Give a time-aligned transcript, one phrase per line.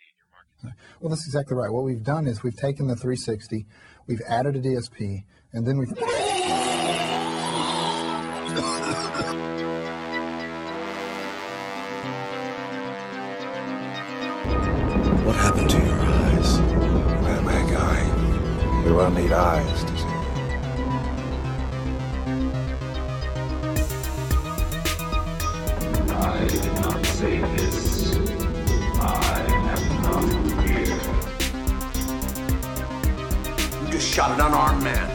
[0.00, 0.78] in your market?
[1.00, 1.70] Well, that's exactly right.
[1.70, 3.66] What we've done is we've taken the 360,
[4.06, 5.90] we've added a DSP, and then we've.
[15.24, 16.58] What happened to your eyes?
[17.22, 20.13] Well, my guy, we will need eyes to see.
[34.14, 35.10] Shot an unarmed man.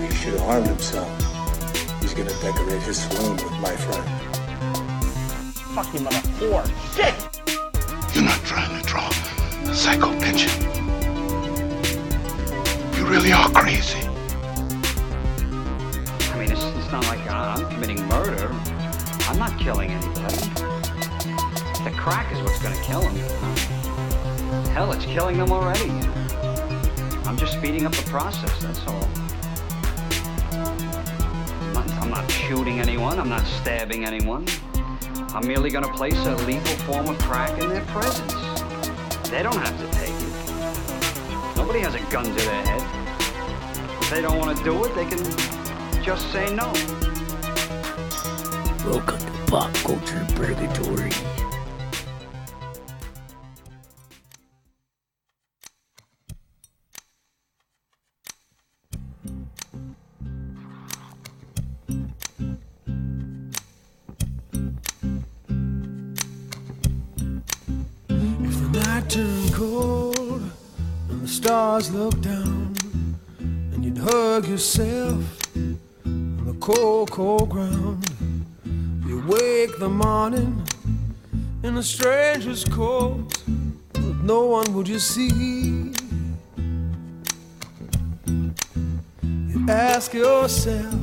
[0.00, 1.08] He should have harmed himself.
[2.02, 4.04] He's gonna decorate his swoon with my friend.
[5.76, 6.66] Fucking mother whore.
[6.96, 7.14] Shit!
[8.12, 10.50] You're not trying to draw a psycho pension.
[12.98, 14.00] You really are crazy.
[16.32, 18.48] I mean, it's, it's not like I'm committing murder.
[19.28, 20.48] I'm not killing anybody.
[21.84, 23.14] The crack is what's going to kill him.
[24.70, 26.13] Hell, it's killing them already.
[27.26, 29.08] I'm just speeding up the process, that's all.
[30.52, 33.18] I'm not, I'm not shooting anyone.
[33.18, 34.46] I'm not stabbing anyone.
[35.34, 38.32] I'm merely going to place a legal form of crack in their presence.
[39.30, 41.56] They don't have to take it.
[41.56, 42.82] Nobody has a gun to their head.
[44.02, 45.18] If they don't want to do it, they can
[46.04, 46.70] just say no.
[48.84, 51.33] Welcome to pop culture purgatory.
[82.70, 83.42] Coat,
[83.92, 85.92] but no one would you see.
[89.48, 90.94] You ask yourself,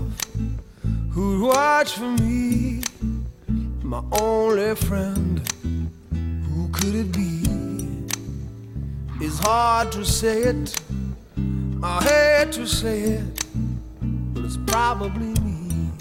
[1.12, 2.82] who'd watch for me,
[3.84, 5.42] my only friend
[6.12, 7.44] who could it be?
[9.20, 10.76] It's hard to say it,
[11.84, 13.46] I hate to say it,
[14.34, 15.92] but it's probably me.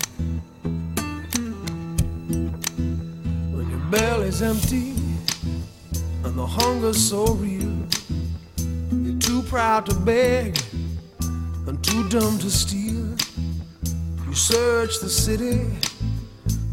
[3.52, 4.99] When your belly's empty
[6.40, 7.76] the hunger's so real,
[8.92, 10.58] you're too proud to beg
[11.66, 13.14] and too dumb to steal.
[14.26, 15.66] You search the city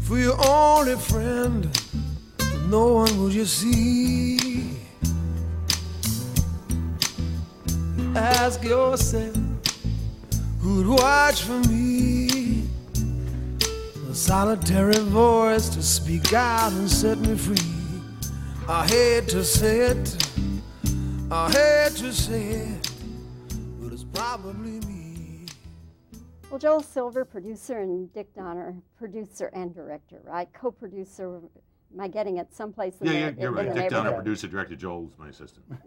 [0.00, 1.68] for your only friend
[2.38, 4.78] but no one will you see.
[8.16, 9.36] Ask yourself
[10.62, 12.62] who'd watch for me.
[14.10, 17.77] A solitary voice to speak out and set me free.
[18.70, 20.16] I hate to say it,
[21.30, 22.90] I hate to say it,
[23.80, 25.46] but it's probably me.
[26.50, 30.52] Well, Joel Silver, producer, and Dick Donner, producer and director, right?
[30.52, 31.36] Co-producer.
[31.94, 33.68] Am I getting it someplace in Yeah, the, yeah, you're right.
[33.68, 34.24] the Dick Donner, neighborhood?
[34.24, 34.76] producer, director.
[34.76, 35.64] Joel's my assistant.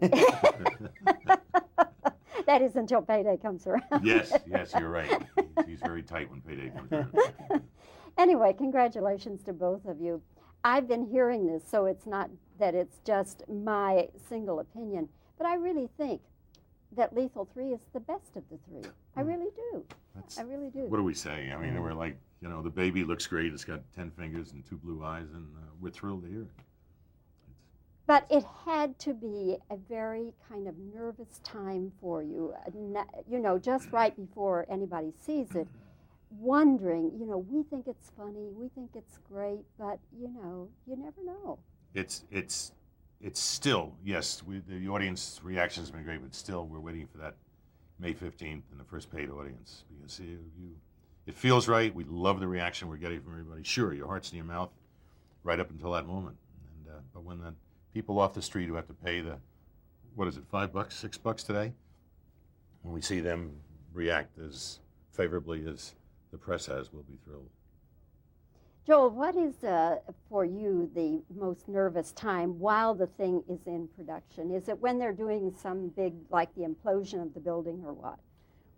[2.46, 3.82] that is until payday comes around.
[4.04, 5.08] yes, yes, you're right.
[5.36, 7.62] He's, he's very tight when payday comes around.
[8.18, 10.20] anyway, congratulations to both of you.
[10.64, 12.30] I've been hearing this, so it's not
[12.62, 16.20] that it's just my single opinion, but I really think
[16.92, 18.88] that Lethal 3 is the best of the three.
[19.16, 19.84] I really do.
[20.14, 20.82] That's- I really do.
[20.86, 21.50] What do we say?
[21.50, 23.52] I mean, we're like, you know, the baby looks great.
[23.52, 26.50] It's got 10 fingers and two blue eyes, and uh, we're thrilled to hear it.
[28.06, 32.70] But it had to be a very kind of nervous time for you, uh,
[33.28, 35.66] you know, just right before anybody sees it,
[36.30, 40.96] wondering, you know, we think it's funny, we think it's great, but, you know, you
[40.96, 41.58] never know.
[41.94, 42.72] It's it's
[43.20, 44.42] it's still yes.
[44.42, 47.34] We, the audience reaction has been great, but still we're waiting for that
[47.98, 50.70] May 15th and the first paid audience because you, you
[51.26, 51.94] it feels right.
[51.94, 53.62] We love the reaction we're getting from everybody.
[53.62, 54.70] Sure, your heart's in your mouth
[55.44, 56.36] right up until that moment,
[56.76, 57.54] and uh, but when the
[57.94, 59.36] people off the street who have to pay the
[60.14, 61.72] what is it five bucks six bucks today
[62.82, 63.52] when we see them
[63.92, 64.80] react as
[65.12, 65.94] favorably as
[66.30, 67.48] the press has, we'll be thrilled.
[68.84, 69.98] Joel, what is uh,
[70.28, 74.50] for you the most nervous time while the thing is in production?
[74.50, 78.18] Is it when they're doing some big, like the implosion of the building or what?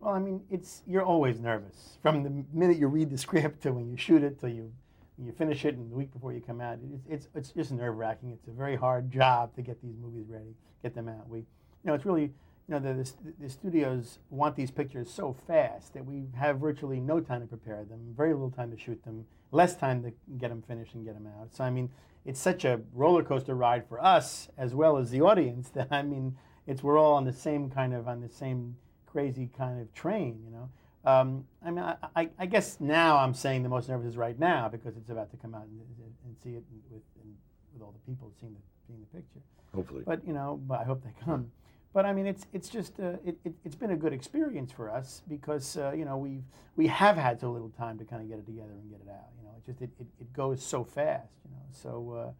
[0.00, 3.72] Well, I mean, it's you're always nervous from the minute you read the script to
[3.72, 4.70] when you shoot it till you
[5.16, 6.78] you finish it and the week before you come out.
[6.92, 8.30] It's it's, it's just nerve wracking.
[8.30, 11.26] It's a very hard job to get these movies ready, get them out.
[11.30, 11.46] We, you
[11.84, 12.30] know, it's really
[12.68, 16.98] you know, the, the, the studios want these pictures so fast that we have virtually
[16.98, 20.48] no time to prepare them, very little time to shoot them, less time to get
[20.48, 21.54] them finished and get them out.
[21.54, 21.90] So, I mean,
[22.24, 26.02] it's such a roller coaster ride for us as well as the audience that, I
[26.02, 28.76] mean, it's we're all on the same kind of, on the same
[29.06, 30.70] crazy kind of train, you know.
[31.04, 34.38] Um, I mean, I, I, I, guess now I'm saying the most nervous is right
[34.38, 35.78] now because it's about to come out and,
[36.24, 37.34] and see it with, and
[37.74, 39.40] with all the people seeing the, seeing the picture.
[39.74, 40.02] Hopefully.
[40.06, 41.50] But, you know, but I hope they come.
[41.94, 44.90] But I mean, it's it's just uh, it, it, has been a good experience for
[44.90, 46.42] us because uh, you know we
[46.74, 49.08] we have had so little time to kind of get it together and get it
[49.08, 49.28] out.
[49.38, 51.30] You know, it just it, it, it goes so fast.
[51.44, 52.32] You know, so uh,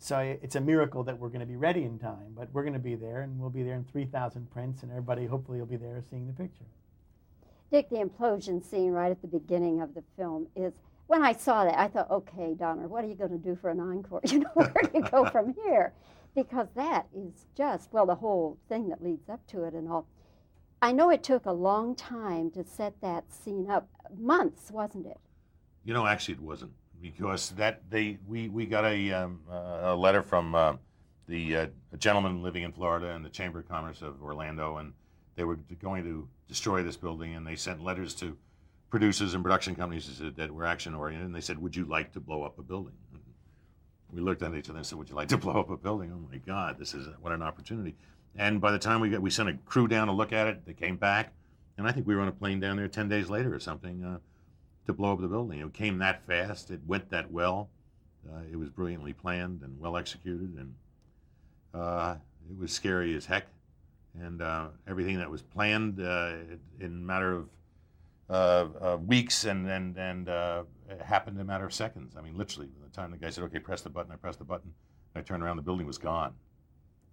[0.00, 2.34] so it's a miracle that we're going to be ready in time.
[2.34, 5.26] But we're going to be there, and we'll be there in 3,000 prints, and everybody
[5.26, 6.64] hopefully will be there seeing the picture.
[7.70, 10.72] Dick, the implosion scene right at the beginning of the film is.
[11.06, 13.70] When I saw that, I thought, okay, Donner, what are you going to do for
[13.70, 14.20] an encore?
[14.30, 15.94] You know, where do you go from here?
[16.34, 20.06] Because that is just, well, the whole thing that leads up to it and all.
[20.80, 25.18] I know it took a long time to set that scene up, months, wasn't it?
[25.84, 30.22] You know, actually, it wasn't because that they we we got a um, a letter
[30.22, 30.74] from uh,
[31.26, 31.66] the uh,
[31.98, 34.92] gentleman living in Florida and the Chamber of Commerce of Orlando, and
[35.34, 38.36] they were going to destroy this building, and they sent letters to
[38.90, 42.20] producers and production companies that were action oriented, and they said, "Would you like to
[42.20, 42.94] blow up a building?"
[44.12, 46.12] We looked at each other and said, "Would you like to blow up a building?"
[46.12, 47.96] Oh my God, this is what an opportunity!
[48.36, 50.64] And by the time we got, we sent a crew down to look at it.
[50.66, 51.32] They came back,
[51.76, 54.04] and I think we were on a plane down there ten days later or something
[54.04, 54.18] uh,
[54.86, 55.60] to blow up the building.
[55.60, 56.70] It came that fast.
[56.70, 57.68] It went that well.
[58.28, 60.74] Uh, it was brilliantly planned and well executed, and
[61.74, 62.16] uh,
[62.50, 63.46] it was scary as heck.
[64.20, 66.32] And uh, everything that was planned uh,
[66.80, 67.48] in a matter of
[68.30, 70.28] uh, uh, weeks and and and
[71.04, 72.14] happened in a matter of seconds.
[72.16, 74.74] I mean, literally, time the guy said, "Okay, press the button," I pressed the button.
[75.14, 76.34] I turned around, the building was gone.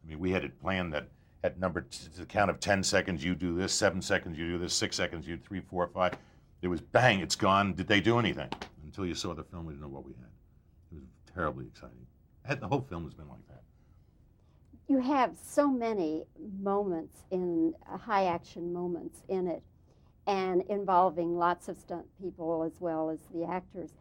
[0.03, 1.09] I mean, we had it planned that
[1.43, 4.47] at number t- to the count of ten seconds, you do this, seven seconds, you
[4.47, 6.13] do this, six seconds, you do three, four, five.
[6.61, 7.73] It was bang, it's gone.
[7.73, 8.49] Did they do anything?
[8.83, 10.29] Until you saw the film, we didn't know what we had.
[10.91, 12.05] It was terribly exciting.
[12.47, 13.63] The whole film has been like that.
[14.88, 16.25] You have so many
[16.61, 19.63] moments in uh, high action moments in it
[20.27, 23.91] and involving lots of stunt people as well as the actors.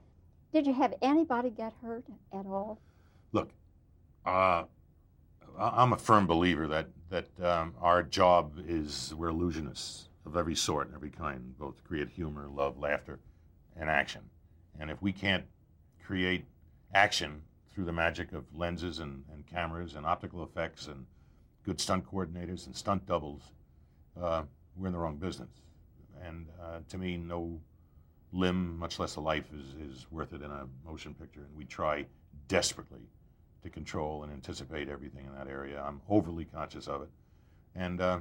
[0.54, 2.78] Did you have anybody get hurt at all?
[3.32, 3.50] Look,
[4.24, 4.62] uh,
[5.58, 10.86] I'm a firm believer that that um, our job is we're illusionists of every sort
[10.86, 13.18] and every kind, both create humor, love, laughter,
[13.76, 14.22] and action.
[14.78, 15.44] And if we can't
[16.04, 16.44] create
[16.94, 17.42] action
[17.74, 21.04] through the magic of lenses and, and cameras and optical effects and
[21.64, 23.42] good stunt coordinators and stunt doubles,
[24.20, 24.44] uh,
[24.76, 25.50] we're in the wrong business
[26.22, 27.60] and uh, to me, no
[28.34, 31.40] limb, much less a life, is, is worth it in a motion picture.
[31.40, 32.04] And we try
[32.48, 33.08] desperately
[33.62, 35.82] to control and anticipate everything in that area.
[35.82, 37.08] I'm overly conscious of it.
[37.74, 38.18] And uh,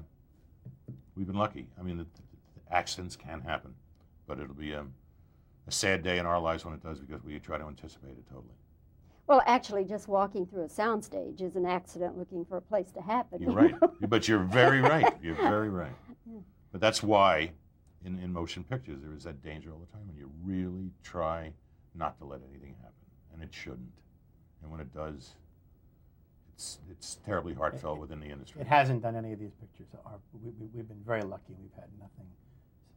[1.16, 1.68] we've been lucky.
[1.80, 3.74] I mean, the, the accidents can happen,
[4.28, 4.86] but it'll be a,
[5.68, 8.26] a sad day in our lives when it does because we try to anticipate it
[8.30, 8.56] totally.
[9.28, 13.02] Well, actually, just walking through a soundstage is an accident looking for a place to
[13.02, 13.42] happen.
[13.42, 13.76] You're right.
[14.10, 15.14] but you're very right.
[15.22, 15.94] You're very right.
[16.72, 17.52] But that's why
[18.06, 21.52] in, in motion pictures, there is that danger all the time, and you really try
[21.96, 22.94] not to let anything happen,
[23.34, 24.00] and it shouldn't.
[24.62, 25.36] And when it does,
[26.54, 28.62] it's it's terribly heartfelt within the industry.
[28.62, 29.88] It hasn't done any of these pictures.
[30.06, 31.56] Our, we, we, have been very lucky.
[31.62, 32.28] We've had nothing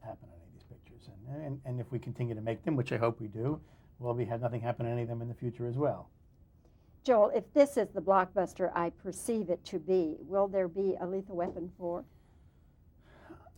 [0.00, 2.76] happen on any of these pictures, and, and and if we continue to make them,
[2.76, 3.61] which I hope we do,
[3.99, 6.11] we'll be have nothing happen to any of them in the future as well.
[7.05, 11.06] Joel, if this is the blockbuster I perceive it to be, will there be a
[11.06, 12.05] Lethal Weapon 4?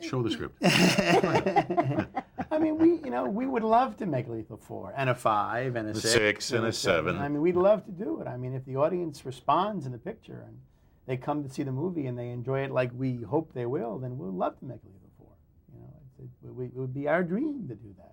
[0.00, 0.57] Show the script.
[2.50, 5.76] I mean, we you know we would love to make Lethal Four and a five
[5.76, 7.14] and a, a six, six, and, and a seven.
[7.14, 7.23] seven.
[7.23, 8.26] I mean, we'd love to do it.
[8.26, 10.59] I mean, if the audience responds in the picture and
[11.07, 13.99] they come to see the movie and they enjoy it like we hope they will,
[13.99, 15.33] then we'll love to make Lethal Four.
[15.75, 18.12] You know, it, it, it would be our dream to do that.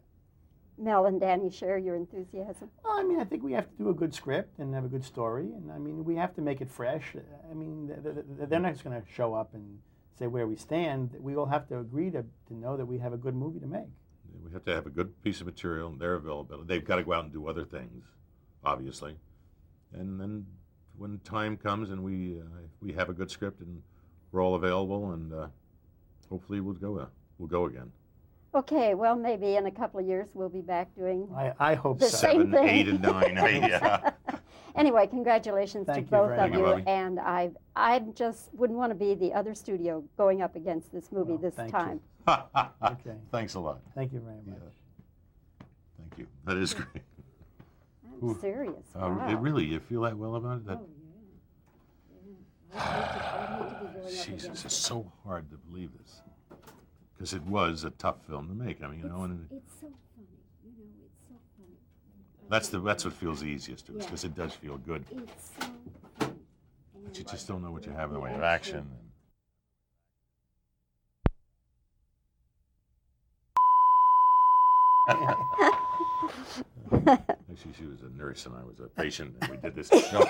[0.77, 2.69] Mel and Danny share your enthusiasm.
[2.83, 4.89] Well, I mean, I think we have to do a good script and have a
[4.89, 7.15] good story, and I mean, we have to make it fresh.
[7.49, 7.91] I mean,
[8.49, 9.79] they're not just going to show up and
[10.17, 13.13] say where we stand, we all have to agree to, to know that we have
[13.13, 13.87] a good movie to make.
[14.43, 16.67] We have to have a good piece of material and their availability.
[16.67, 18.05] They've got to go out and do other things,
[18.63, 19.15] obviously.
[19.93, 20.45] And then
[20.97, 22.43] when time comes and we uh,
[22.81, 23.81] we have a good script and
[24.31, 25.47] we're all available, and uh,
[26.29, 27.05] hopefully we'll go uh,
[27.37, 27.91] we'll go again.
[28.53, 31.27] Okay, well, maybe in a couple of years we'll be back doing.
[31.35, 32.17] I, I hope the so.
[32.17, 32.67] Same Seven, thing.
[32.69, 33.35] eight, and nine.
[33.35, 34.11] yeah.
[34.75, 36.65] anyway, congratulations Thank to both of you.
[36.65, 40.55] Thank you, and I, I just wouldn't want to be the other studio going up
[40.55, 41.99] against this movie Well, this thank time.
[42.81, 43.15] Okay.
[43.31, 43.79] Thanks a lot.
[43.93, 44.59] Thank you very much.
[45.97, 46.27] Thank you.
[46.45, 47.03] That is great.
[48.21, 48.37] I'm Ooh.
[48.39, 48.83] serious.
[48.95, 49.27] Uh, wow.
[49.29, 50.65] it really, you feel that well about it?
[50.65, 50.87] That, Oh,
[52.73, 52.81] yeah.
[52.81, 52.89] yeah.
[53.11, 56.21] To- I need to be Jesus, it's so hard to believe this
[57.13, 58.83] because it was a tough film to make.
[58.83, 60.27] I mean, you know, and It's so funny.
[60.63, 61.77] You know, it's so funny.
[62.49, 65.03] That's the that's what feels easiest to us because it does feel good.
[65.11, 65.67] It's so.
[67.03, 68.89] But you just don't know what you have in the way of action.
[77.07, 79.89] Actually, she was a nurse and I was a patient, and we did this.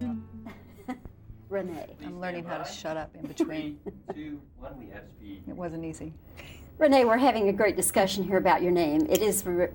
[0.00, 0.08] Shut
[0.88, 0.96] up.
[1.48, 1.86] Renee.
[2.04, 3.78] I'm learning how to shut up in between.
[4.14, 5.42] Two, one, we have speed.
[5.48, 6.12] It wasn't easy.
[6.78, 9.06] Renee, we're having a great discussion here about your name.
[9.08, 9.44] It is.
[9.46, 9.68] Re-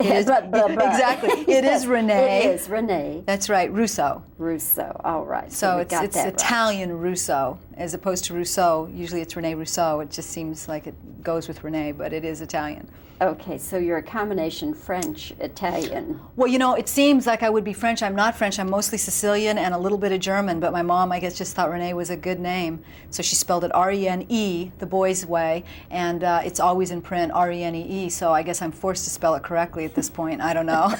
[0.00, 0.90] It is- Blah, blah, blah.
[0.90, 1.30] exactly.
[1.52, 2.44] It is Renee.
[2.46, 4.22] It is Renee That's right, Russo.
[4.38, 4.98] Russo.
[5.04, 5.52] All right.
[5.52, 6.34] So we it's it's that right.
[6.34, 8.88] Italian Russo as opposed to Rousseau.
[8.92, 10.00] Usually it's Rene Rousseau.
[10.00, 12.88] It just seems like it goes with Rene, but it is Italian.
[13.22, 16.18] Okay, so you're a combination French Italian.
[16.34, 18.02] Well, you know, it seems like I would be French.
[18.02, 18.58] I'm not French.
[18.58, 20.58] I'm mostly Sicilian and a little bit of German.
[20.58, 23.62] But my mom, I guess, just thought Rene was a good name, so she spelled
[23.62, 28.08] it R-E-N-E, the boy's way, and uh, it's always in print R-E-N-E-E.
[28.10, 30.40] So I guess I'm forced to spell it correctly at this point.
[30.40, 30.92] I don't know.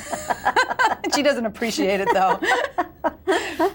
[1.16, 2.38] she doesn't appreciate it though.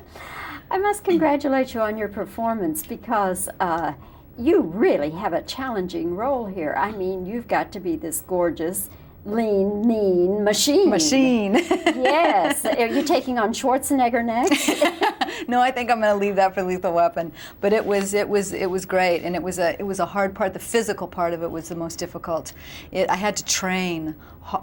[0.70, 3.94] I must congratulate you on your performance because uh,
[4.38, 6.76] you really have a challenging role here.
[6.78, 8.90] I mean, you've got to be this gorgeous,
[9.26, 10.90] lean, mean machine.
[10.90, 11.54] Machine.
[11.56, 12.66] yes.
[12.66, 15.48] Are you taking on Schwarzenegger next?
[15.48, 17.32] no, I think I'm going to leave that for Lethal Weapon.
[17.62, 20.06] But it was it was it was great, and it was a it was a
[20.06, 20.54] hard part.
[20.54, 22.52] The physical part of it was the most difficult.
[22.92, 24.16] It, I had to train,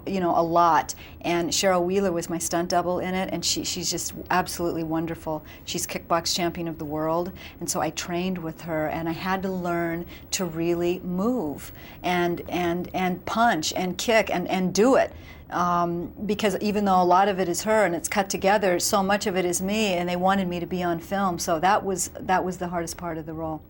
[0.06, 0.94] you know, a lot.
[1.22, 5.44] And Cheryl Wheeler was my stunt double in it, and she she's just absolutely wonderful.
[5.64, 9.42] She's kickbox champion of the world, and so I trained with her, and I had
[9.42, 11.72] to learn to really move
[12.02, 15.12] and and and punch and kick and and do it
[15.50, 19.02] um, because even though a lot of it is her and it's cut together, so
[19.02, 21.38] much of it is me, and they wanted me to be on film.
[21.38, 23.62] So that was that was the hardest part of the role.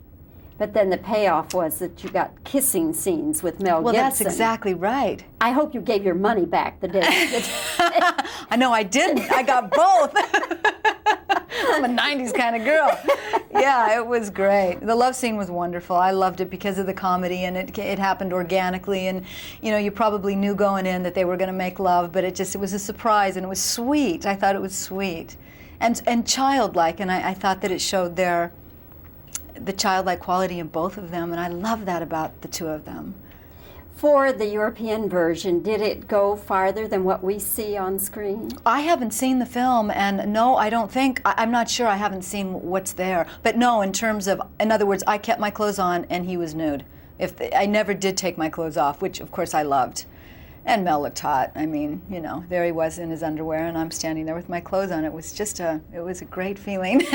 [0.56, 4.02] But then the payoff was that you got kissing scenes with Mel Well, Gibson.
[4.02, 5.24] Well, that's exactly right.
[5.40, 7.02] I hope you gave your money back the day.
[7.78, 9.30] I know I didn't.
[9.32, 10.12] I got both.
[11.66, 12.98] I'm a 90s kind of girl.
[13.52, 14.80] Yeah, it was great.
[14.80, 15.96] The love scene was wonderful.
[15.96, 19.08] I loved it because of the comedy and it, it happened organically.
[19.08, 19.24] And,
[19.60, 22.22] you know, you probably knew going in that they were going to make love, but
[22.24, 24.26] it just, it was a surprise and it was sweet.
[24.26, 25.36] I thought it was sweet
[25.80, 27.00] and, and childlike.
[27.00, 28.52] And I, I thought that it showed their,
[29.54, 31.32] the childlike quality in both of them.
[31.32, 33.14] And I love that about the two of them.
[33.96, 38.50] For the European version, did it go farther than what we see on screen?
[38.66, 41.96] I haven't seen the film, and no, I don't think, I, I'm not sure I
[41.96, 43.26] haven't seen what's there.
[43.44, 46.36] But no, in terms of, in other words, I kept my clothes on and he
[46.36, 46.84] was nude.
[47.20, 50.06] If the, I never did take my clothes off, which of course I loved.
[50.66, 51.52] And Mel looked hot.
[51.54, 54.48] I mean, you know, there he was in his underwear, and I'm standing there with
[54.48, 55.04] my clothes on.
[55.04, 57.02] It was just a, it was a great feeling.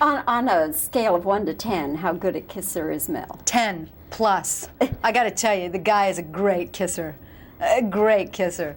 [0.00, 3.40] On, on a scale of 1 to 10, how good a kisser is Mel?
[3.44, 4.68] 10 plus.
[5.02, 7.16] I got to tell you, the guy is a great kisser.
[7.60, 8.76] A great kisser.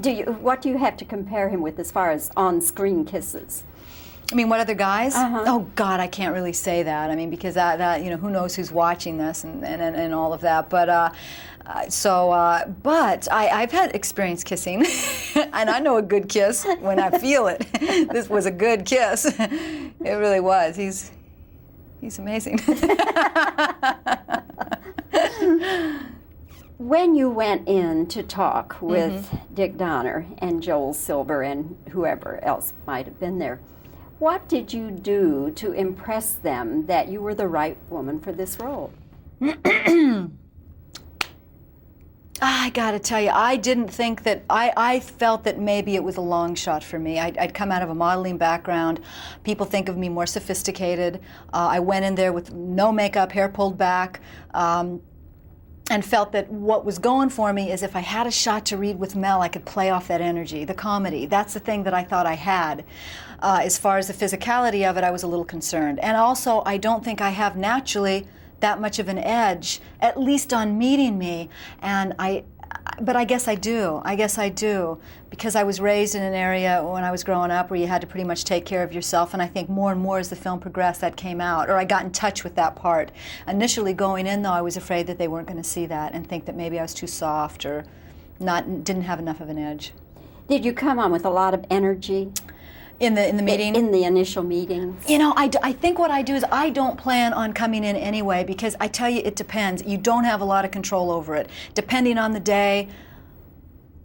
[0.00, 3.04] Do you, what do you have to compare him with as far as on screen
[3.04, 3.64] kisses?
[4.30, 5.14] I mean, what other guys?
[5.14, 5.44] Uh-huh.
[5.46, 7.10] Oh God, I can't really say that.
[7.10, 10.12] I mean, because that, that you know, who knows who's watching this and, and, and,
[10.12, 10.68] all of that.
[10.68, 11.10] But uh,
[11.64, 14.84] uh, so, uh, but I, I've had experience kissing,
[15.34, 17.66] and I know a good kiss when I feel it.
[18.12, 19.24] this was a good kiss.
[19.38, 20.76] it really was.
[20.76, 21.10] He's
[22.00, 22.58] he's amazing.
[26.78, 29.54] When you went in to talk with Mm-hmm.
[29.54, 33.58] Dick Donner and Joel Silver and whoever else might have been there,
[34.18, 38.58] what did you do to impress them that you were the right woman for this
[38.58, 38.92] role?
[42.40, 46.16] I gotta tell you, I didn't think that, I, I felt that maybe it was
[46.16, 47.18] a long shot for me.
[47.18, 49.00] I'd, I'd come out of a modeling background.
[49.42, 51.20] People think of me more sophisticated.
[51.52, 54.20] Uh, I went in there with no makeup, hair pulled back.
[54.54, 55.02] Um,
[55.90, 58.76] and felt that what was going for me is if I had a shot to
[58.76, 61.24] read with Mel, I could play off that energy, the comedy.
[61.26, 62.84] That's the thing that I thought I had.
[63.40, 65.98] Uh, as far as the physicality of it, I was a little concerned.
[66.00, 68.26] And also, I don't think I have naturally
[68.60, 71.48] that much of an edge, at least on meeting me.
[71.80, 72.44] And I,
[73.00, 74.02] but I guess I do.
[74.04, 74.98] I guess I do
[75.30, 78.00] because I was raised in an area when I was growing up where you had
[78.00, 79.32] to pretty much take care of yourself.
[79.34, 81.84] And I think more and more as the film progressed, that came out, or I
[81.84, 83.12] got in touch with that part.
[83.46, 86.28] Initially, going in though, I was afraid that they weren't going to see that and
[86.28, 87.84] think that maybe I was too soft or
[88.40, 89.92] not didn't have enough of an edge.
[90.48, 92.32] Did you come on with a lot of energy?
[93.00, 93.76] In the in the meeting?
[93.76, 96.98] In the initial meeting You know, I, I think what I do is I don't
[96.98, 99.84] plan on coming in anyway because I tell you it depends.
[99.86, 101.48] You don't have a lot of control over it.
[101.74, 102.88] Depending on the day,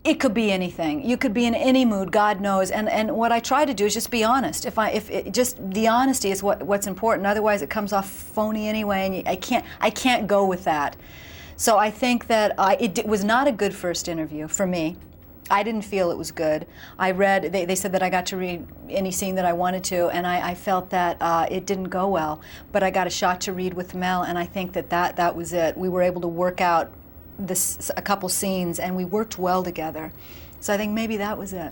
[0.03, 1.03] it could be anything.
[1.03, 2.69] You could be in any mood, God knows.
[2.69, 4.65] And and what I try to do is just be honest.
[4.65, 7.25] If I if it, just the honesty is what what's important.
[7.25, 10.97] Otherwise, it comes off phony anyway, and you, I can't I can't go with that.
[11.55, 14.97] So I think that I, it, it was not a good first interview for me.
[15.53, 16.65] I didn't feel it was good.
[16.98, 19.83] I read, they, they said that I got to read any scene that I wanted
[19.83, 22.41] to, and I, I felt that uh, it didn't go well.
[22.72, 25.36] But I got a shot to read with Mel, and I think that that, that
[25.36, 25.77] was it.
[25.77, 26.91] We were able to work out
[27.38, 30.12] this, a couple scenes, and we worked well together.
[30.60, 31.72] So I think maybe that was it.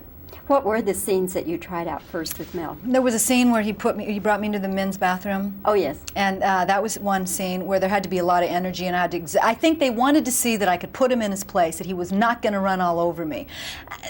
[0.52, 2.76] What were the scenes that you tried out first with Mel?
[2.84, 5.58] There was a scene where he put me, he brought me into the men's bathroom.
[5.64, 5.98] Oh yes.
[6.14, 8.84] And uh, that was one scene where there had to be a lot of energy,
[8.84, 9.20] and I had to.
[9.20, 11.78] Exa- I think they wanted to see that I could put him in his place,
[11.78, 13.46] that he was not going to run all over me.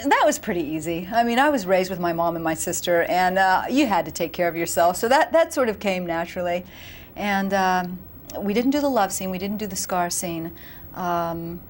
[0.04, 1.08] That was pretty easy.
[1.12, 4.04] I mean, I was raised with my mom and my sister, and uh, you had
[4.06, 6.64] to take care of yourself, so that that sort of came naturally.
[7.14, 8.00] And um,
[8.36, 9.30] we didn't do the love scene.
[9.30, 10.50] We didn't do the scar scene.
[10.94, 11.60] Um,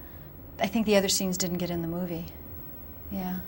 [0.58, 2.24] I think the other scenes didn't get in the movie.
[3.10, 3.40] Yeah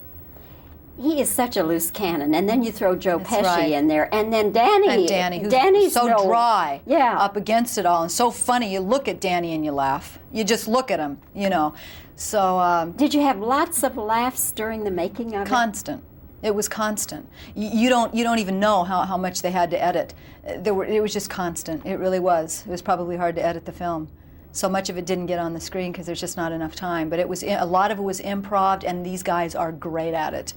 [0.97, 3.73] he is such a loose cannon, and then you throw Joe That's Pesci right.
[3.73, 4.89] in there, and then Danny.
[4.89, 7.17] And Danny, who's Danny's so no- dry, Yeah.
[7.19, 8.73] up against it all, and so funny.
[8.73, 10.19] You look at Danny and you laugh.
[10.33, 11.75] You just look at him, you know.
[12.17, 16.05] So um, Did you have lots of laughs during the making of constant.
[16.43, 17.29] It was constant.
[17.55, 20.15] You, you don't you don't even know how, how much they had to edit.
[20.59, 21.85] There were it was just constant.
[21.87, 22.63] It really was.
[22.67, 24.09] It was probably hard to edit the film.
[24.53, 27.09] So much of it didn't get on the screen because there's just not enough time.
[27.09, 30.35] But it was a lot of it was improv, and these guys are great at
[30.35, 30.55] it.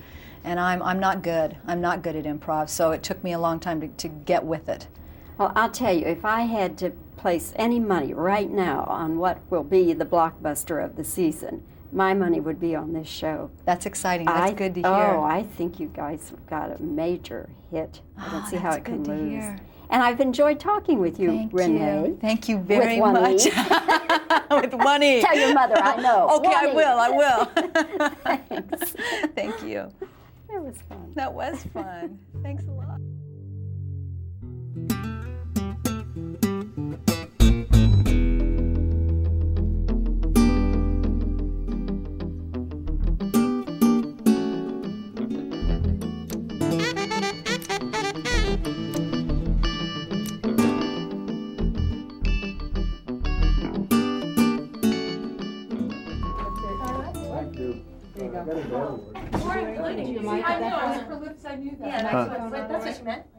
[0.48, 1.58] And I'm I'm not good.
[1.68, 2.70] I'm not good at improv.
[2.70, 4.88] So it took me a long time to, to get with it.
[5.38, 9.40] Well, I'll tell you, if I had to place any money right now on what
[9.52, 13.52] will be the blockbuster of the season, my money would be on this show.
[13.66, 14.26] That's exciting.
[14.28, 14.90] That's I- good to hear.
[15.18, 18.00] Oh, I think you guys have got a major hit.
[18.18, 19.30] I don't Ah, see how it can good to lose.
[19.44, 19.60] hear.
[19.90, 22.08] And I've enjoyed talking with you, Thank Renee.
[22.08, 22.18] you.
[22.22, 23.46] Thank you very one much.
[23.46, 23.52] E.
[24.62, 25.22] With one E.
[25.22, 26.30] Tell your mother I know.
[26.38, 26.76] Okay, I E.
[26.76, 26.98] will.
[27.08, 28.10] I will.
[28.24, 28.96] Thanks.
[29.36, 29.92] Thank you.
[30.48, 31.14] That was fun.
[31.16, 32.20] That was fun.
[32.44, 33.00] Thanks a lot.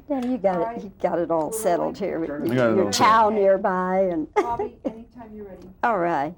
[0.07, 0.83] Danny, you got it.
[0.83, 2.19] You got it all settled here.
[2.19, 5.67] with got it Your all towel nearby, and Bobby, anytime you're ready.
[5.83, 6.33] all right.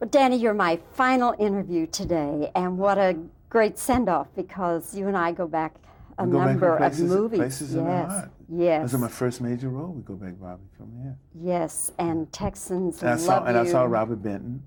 [0.00, 3.16] Well, Danny, you're my final interview today, and what a
[3.50, 5.74] great send-off because you and I go back
[6.18, 7.38] a We go back to number of places- movies.
[7.38, 8.30] places in our yes, heart.
[8.48, 9.92] Yes, This is my first major role.
[9.92, 11.16] We go back, Bobby, from here.
[11.34, 13.68] yes, and Texans And I love saw, and I you.
[13.70, 14.62] saw Robert Benton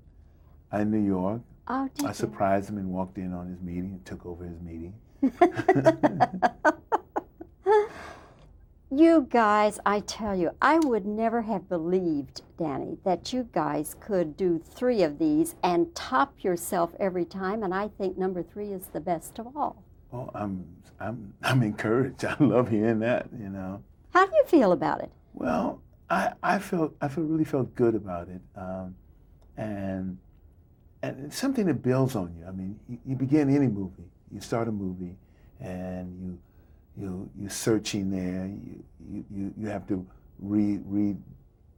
[0.72, 1.40] in New York.
[1.68, 2.14] Oh, did I you?
[2.14, 4.94] surprised him and walked in on his meeting and took over his meeting.
[8.94, 14.36] You guys, I tell you, I would never have believed, Danny, that you guys could
[14.36, 17.62] do three of these and top yourself every time.
[17.62, 19.82] And I think number three is the best of all.
[20.12, 20.64] Well, I'm,
[21.00, 22.24] I'm, I'm encouraged.
[22.24, 23.28] I love hearing that.
[23.36, 23.82] You know.
[24.12, 25.10] How do you feel about it?
[25.32, 28.94] Well, I, I felt, I felt really felt good about it, um,
[29.56, 30.18] and
[31.02, 32.46] and it's something that builds on you.
[32.46, 34.04] I mean, you, you begin any movie.
[34.30, 35.16] You start a movie,
[35.58, 36.38] and you
[36.96, 38.46] you you're searching there.
[38.46, 40.06] You you, you, you have to
[40.38, 41.16] re re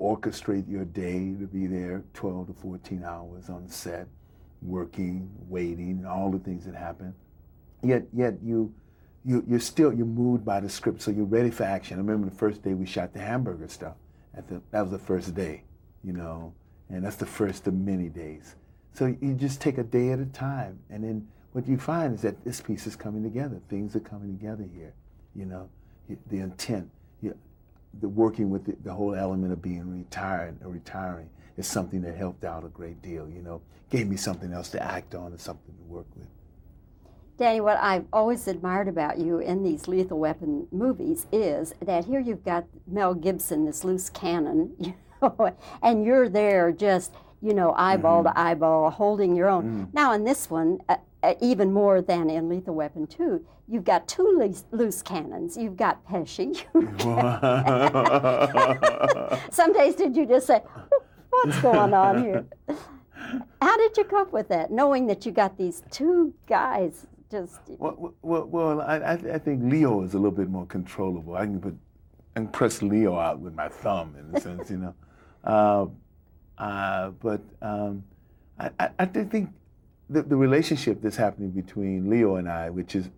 [0.01, 4.09] orchestrate your day to be there 12 to 14 hours on set,
[4.61, 7.15] working, waiting, all the things that happen.
[7.85, 8.73] Yet yet you
[9.25, 11.97] you you're still you're moved by the script, so you're ready for action.
[11.97, 13.95] I remember the first day we shot the hamburger stuff.
[14.49, 15.63] The, that was the first day,
[16.03, 16.53] you know,
[16.89, 18.57] and that's the first of many days.
[18.93, 22.23] So you just take a day at a time, and then what you find is
[22.23, 23.61] that this piece is coming together.
[23.69, 24.93] Things are coming together here,
[25.37, 25.69] you know,
[26.09, 26.91] the intent,
[28.01, 32.17] the working with the, the whole element of being retired or retiring is something that
[32.17, 33.29] helped out a great deal.
[33.29, 36.27] You know, gave me something else to act on and something to work with.
[37.37, 42.21] Danny, what I've always admired about you in these Lethal Weapon movies is that here
[42.21, 47.75] you've got Mel Gibson, this loose cannon, you know, and you're there just, you know,
[47.77, 48.35] eyeball Mm-hmm.
[48.35, 49.89] to eyeball, holding your own.
[49.93, 54.07] Now, in this one, uh, uh, even more than in Lethal Weapon 2, you've got
[54.07, 55.57] two loose, loose cannons.
[55.57, 56.63] You've got Pesci.
[59.53, 60.61] Some days did you just say,
[61.31, 62.45] what's going on here?
[63.61, 67.61] How did you cope with that, knowing that you got these two guys just.
[67.69, 71.35] Well, well, well I, I I think Leo is a little bit more controllable.
[71.37, 71.77] I can put,
[72.37, 74.95] I can press Leo out with my thumb in a sense, you know.
[75.45, 75.85] Uh,
[76.57, 78.03] uh, but um,
[78.59, 79.51] I, I, I think
[80.09, 83.11] the, the relationship that's happening between Leo and I, which is,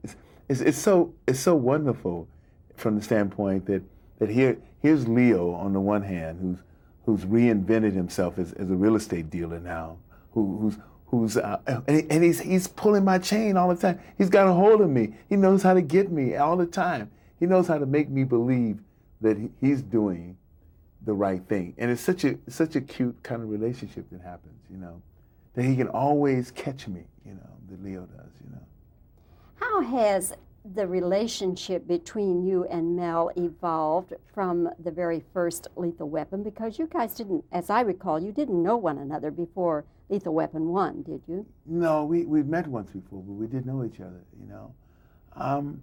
[0.49, 2.27] is, is, so is so wonderful,
[2.75, 3.83] from the standpoint that
[4.19, 6.59] that here here's Leo on the one hand, who's
[7.07, 9.97] who's reinvented himself as, as a real estate dealer now,
[10.33, 14.01] who, who's who's uh, and, and he's he's pulling my chain all the time.
[14.19, 15.15] He's got a hold of me.
[15.29, 17.11] He knows how to get me all the time.
[17.39, 18.79] He knows how to make me believe
[19.21, 20.37] that he- he's doing
[21.05, 21.75] the right thing.
[21.79, 25.01] And it's such a such a cute kind of relationship that happens, you know,
[25.55, 28.63] that he can always catch me, you know, that Leo does, you know.
[29.57, 30.35] How has
[30.75, 36.43] the relationship between you and Mel evolved from the very first Lethal Weapon?
[36.43, 40.69] Because you guys didn't, as I recall, you didn't know one another before Lethal Weapon
[40.69, 41.47] 1, did you?
[41.67, 44.75] No, we we've met once before, but we didn't know each other, you know.
[45.35, 45.83] Um,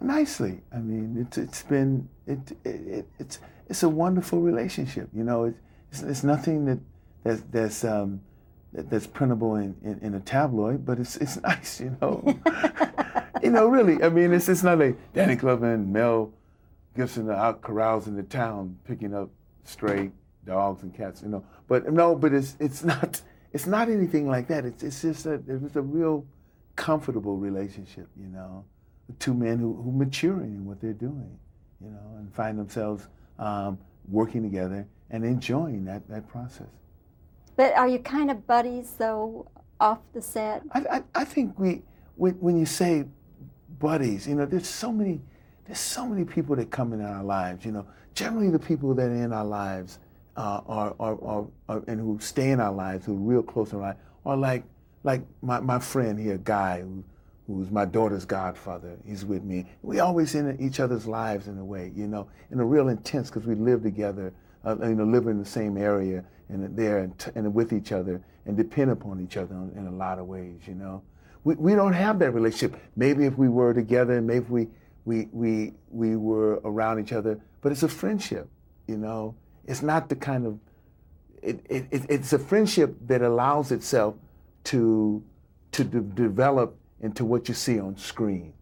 [0.00, 0.60] nicely.
[0.72, 3.38] I mean, it's it's been it, it, it it's
[3.68, 5.08] it's a wonderful relationship.
[5.12, 5.54] You know, it,
[5.90, 6.78] it's it's nothing that
[7.24, 8.20] that's that's um,
[8.72, 11.80] that, that's printable in, in, in a tabloid, but it's it's nice.
[11.80, 12.22] You know,
[13.42, 14.02] you know, really.
[14.02, 16.32] I mean, it's it's not like Danny Glover and Mel
[16.96, 19.30] Gibson are out carousing the town picking up
[19.64, 20.10] stray
[20.44, 21.22] dogs and cats.
[21.22, 23.20] You know, but no, but it's it's not
[23.52, 24.64] it's not anything like that.
[24.64, 26.26] It's it's just a it was a real
[26.76, 28.08] comfortable relationship.
[28.16, 28.64] You know
[29.18, 31.38] two men who, who maturing in what they're doing,
[31.80, 33.78] you know, and find themselves um,
[34.08, 36.68] working together and enjoying that, that process.
[37.56, 39.48] But are you kind of buddies, though,
[39.80, 40.62] off the set?
[40.72, 41.82] I, I, I think we,
[42.16, 43.04] when, when you say
[43.78, 45.20] buddies, you know, there's so many,
[45.66, 47.86] there's so many people that come in our lives, you know.
[48.14, 49.98] Generally, the people that are in our lives
[50.36, 53.76] uh, are, are, are, and who stay in our lives, who are real close to
[53.76, 54.64] our lives, are like,
[55.04, 57.04] like my, my friend here, Guy, who,
[57.46, 58.96] who's my daughter's godfather.
[59.06, 59.66] He's with me.
[59.82, 63.28] We always in each other's lives in a way, you know, in a real intense
[63.28, 64.32] because we live together,
[64.64, 67.92] uh, you know, live in the same area and there and, t- and with each
[67.92, 71.02] other and depend upon each other in, in a lot of ways, you know.
[71.44, 72.80] We, we don't have that relationship.
[72.94, 74.68] Maybe if we were together, and maybe we,
[75.04, 78.48] we, we, we were around each other, but it's a friendship,
[78.86, 79.34] you know.
[79.66, 80.58] It's not the kind of,
[81.42, 84.14] it, it, it, it's a friendship that allows itself
[84.64, 85.22] to,
[85.72, 88.52] to de- develop into what you see on screen.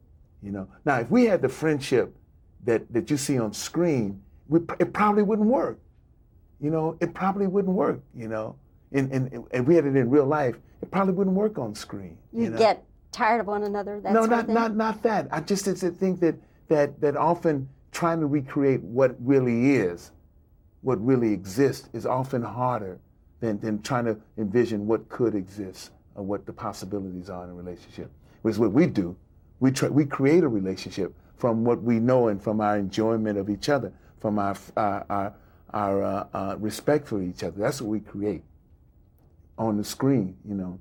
[0.42, 0.68] You know.
[0.84, 2.16] Now, if we had the friendship
[2.64, 5.78] that, that you see on screen, we, it probably wouldn't work.
[6.60, 8.00] You know, it probably wouldn't work.
[8.14, 8.56] You know,
[8.92, 12.18] and and if we had it in real life, it probably wouldn't work on screen.
[12.32, 12.58] You, know?
[12.58, 14.00] get tired of one another?
[14.00, 15.28] That no, not not not that.
[15.30, 16.34] I just it's a think that
[16.68, 20.12] that that often trying to recreate what really is,
[20.82, 22.98] what really exists, is often harder
[23.40, 27.54] than than trying to envision what could exist or what the possibilities are in a
[27.54, 28.10] relationship.
[28.42, 29.16] Which is what we do.
[29.60, 33.50] We try, we create a relationship from what we know and from our enjoyment of
[33.50, 35.34] each other, from our our our,
[35.72, 37.58] our uh, uh, respect for each other.
[37.58, 38.42] That's what we create
[39.58, 40.78] on the screen, you know.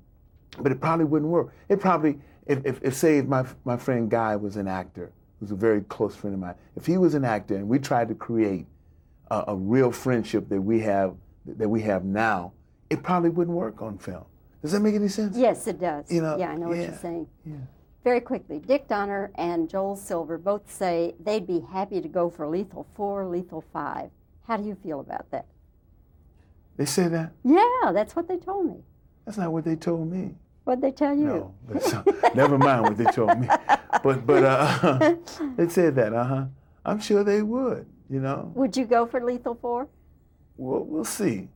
[0.59, 1.53] But it probably wouldn't work.
[1.67, 5.55] It probably, if, if, if say my, my friend Guy was an actor, who's a
[5.55, 8.65] very close friend of mine, if he was an actor and we tried to create
[9.31, 11.15] a, a real friendship that we have
[11.45, 12.53] that we have now,
[12.89, 14.25] it probably wouldn't work on film.
[14.61, 15.37] Does that make any sense?
[15.37, 16.11] Yes, it does.
[16.11, 17.27] You know, yeah, I know what you're saying.
[17.45, 17.55] yeah.
[18.03, 22.47] Very quickly, Dick Donner and Joel Silver both say they'd be happy to go for
[22.47, 24.09] Lethal 4, Lethal 5.
[24.47, 25.45] How do you feel about that?
[26.77, 27.33] They say that?
[27.43, 28.83] Yeah, that's what they told me.
[29.25, 30.35] That's not what they told me.
[30.63, 31.25] What'd they tell you?
[31.25, 31.93] No, that's,
[32.35, 33.47] never mind what they told me.
[34.03, 35.15] But but uh,
[35.57, 36.45] they said that, uh huh.
[36.85, 37.85] I'm sure they would.
[38.09, 38.51] You know.
[38.55, 39.87] Would you go for Lethal 4?
[40.57, 41.49] Well, we'll see.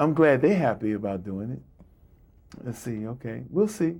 [0.00, 1.62] I'm glad they're happy about doing it.
[2.64, 3.06] Let's see.
[3.06, 3.96] Okay, we'll see.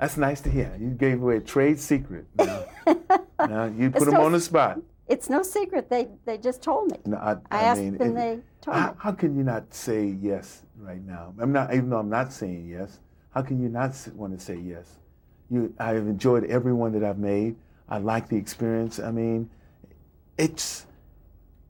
[0.00, 0.74] That's nice to hear.
[0.80, 2.26] You gave away a trade secret.
[2.38, 4.80] Now, now you put It's them no- on the spot.
[5.08, 5.88] It's no secret.
[5.88, 6.98] They they just told me.
[7.06, 8.96] No, I, I asked mean, them, if- they told how, me.
[8.98, 11.32] how can you not say yes right now?
[11.38, 13.00] I'm not, even though I'm not saying yes.
[13.34, 14.86] How can you not want to say yes?
[15.50, 17.56] You, I've enjoyed every one that I've made.
[17.88, 18.98] I like the experience.
[19.00, 19.48] I mean,
[20.38, 20.86] it's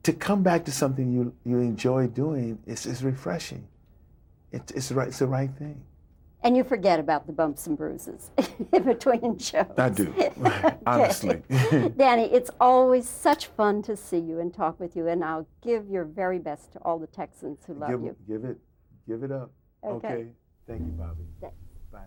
[0.03, 2.59] to come back to something you you enjoy doing.
[2.67, 3.67] is, it's refreshing.
[4.53, 5.83] It's it's the right it's the right thing.
[6.43, 8.31] And you forget about the bumps and bruises
[8.73, 9.67] in between shows.
[9.77, 10.15] I do,
[10.87, 11.43] honestly.
[11.99, 15.91] Danny, it's always such fun to see you and talk with you, and I'll give
[15.91, 18.17] your very best to all the Texans who love give, you.
[18.27, 18.57] give it,
[19.07, 19.51] give it up.
[19.85, 20.09] Okay.
[20.09, 20.27] okay.
[20.67, 21.25] Thank you, Bobby.
[21.43, 21.57] Thanks.
[21.93, 22.07] Bye.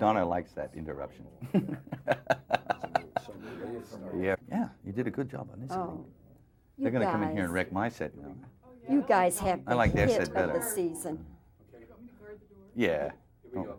[0.00, 1.26] Donna likes that interruption.
[4.18, 5.70] yeah, yeah, you did a good job on this.
[5.72, 6.06] Oh, think.
[6.78, 8.34] you They're going to come in here and wreck my set now.
[8.88, 10.58] You guys have the I like their hit set of better.
[10.58, 11.24] the season.
[12.74, 13.10] Yeah.
[13.54, 13.76] Oh.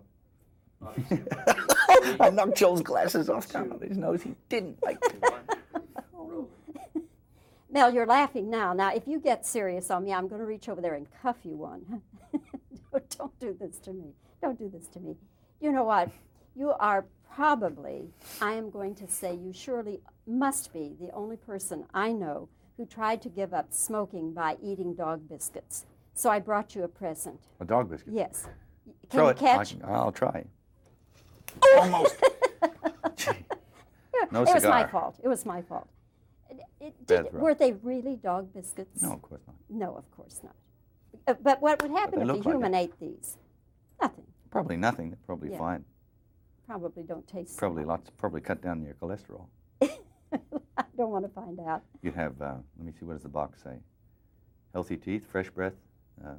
[2.20, 4.22] I knocked Joel's glasses off down on his nose.
[4.22, 5.00] He didn't like
[7.72, 8.74] Mel, you're laughing now.
[8.74, 11.38] Now, if you get serious on me, I'm going to reach over there and cuff
[11.44, 12.04] you one.
[13.18, 14.14] Don't do this to me.
[14.42, 15.16] Don't do this to me.
[15.62, 16.10] You know what?
[16.56, 18.10] You are probably,
[18.42, 22.86] I am going to say, you surely must be the only person I know who
[22.86, 25.86] tried to give up smoking by eating dog biscuits.
[26.14, 27.40] So I brought you a present.
[27.60, 28.14] a dog biscuit.
[28.14, 28.48] Yes.
[29.10, 29.38] Can Throw you it.
[29.38, 29.76] catch?
[29.84, 30.46] I, I'll try.
[31.78, 32.16] Almost.
[34.32, 34.52] No cigar.
[34.52, 35.20] it was my fault.
[35.24, 35.90] It was my fault.
[36.50, 39.02] It- it- did- were they really dog biscuits?
[39.02, 39.56] No, of course not.
[39.70, 40.56] No, of course not.
[41.28, 42.78] Uh, but what would happen if a look like human it.
[42.78, 43.38] ate these?
[44.02, 44.26] Nothing.
[44.52, 45.10] Probably nothing.
[45.10, 45.58] They're probably Yeah.
[45.58, 45.86] fine.
[46.68, 47.58] Probably don't taste.
[47.58, 48.10] Probably lots.
[48.12, 49.48] Probably cut down your cholesterol.
[49.82, 51.84] I don't want to find out.
[52.02, 52.40] You'd have.
[52.42, 53.06] Uh, let me see.
[53.06, 53.78] What does the box say?
[54.74, 55.74] Healthy teeth, fresh breath.
[56.24, 56.36] Uh,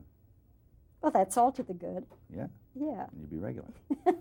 [1.02, 2.06] Well, that's all to the good.
[2.34, 3.06] yeah, Yeah.
[3.18, 3.68] you'd be regular.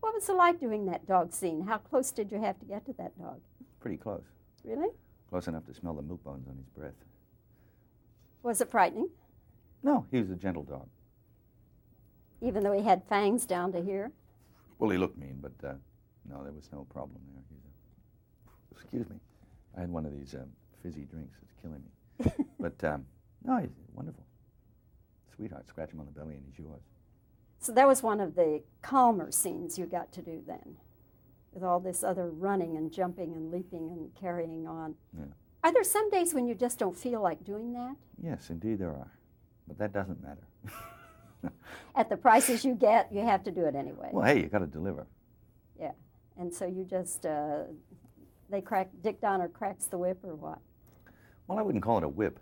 [0.00, 1.62] What was it like doing that dog scene?
[1.66, 3.40] How close did you have to get to that dog?
[3.80, 4.22] Pretty close.
[4.62, 4.90] Really?
[5.28, 6.94] Close enough to smell the moot bones on his breath.
[8.44, 9.08] Was it frightening?
[9.82, 10.88] No, he was a gentle dog.
[12.40, 14.12] Even though he had fangs down to here?
[14.78, 15.74] Well, he looked mean, but uh,
[16.28, 17.42] no, there was no problem there.
[17.50, 19.16] A, excuse me.
[19.76, 20.48] I had one of these um,
[20.82, 21.36] fizzy drinks.
[21.42, 22.44] It's killing me.
[22.60, 23.04] but um,
[23.44, 24.24] no, he's wonderful.
[25.34, 26.82] Sweetheart, scratch him on the belly and he's yours.
[27.60, 30.76] So that was one of the calmer scenes you got to do then,
[31.52, 34.94] with all this other running and jumping and leaping and carrying on.
[35.16, 35.24] Yeah.
[35.64, 37.96] Are there some days when you just don't feel like doing that?
[38.22, 39.12] Yes, indeed there are.
[39.66, 40.46] But that doesn't matter.
[41.94, 44.10] At the prices you get, you have to do it anyway.
[44.12, 45.06] well, hey, you got to deliver.
[45.80, 45.92] Yeah.
[46.38, 47.64] And so you just, uh,
[48.50, 50.58] they crack, Dick Donner cracks the whip or what?
[51.46, 52.38] Well, I wouldn't call it a whip.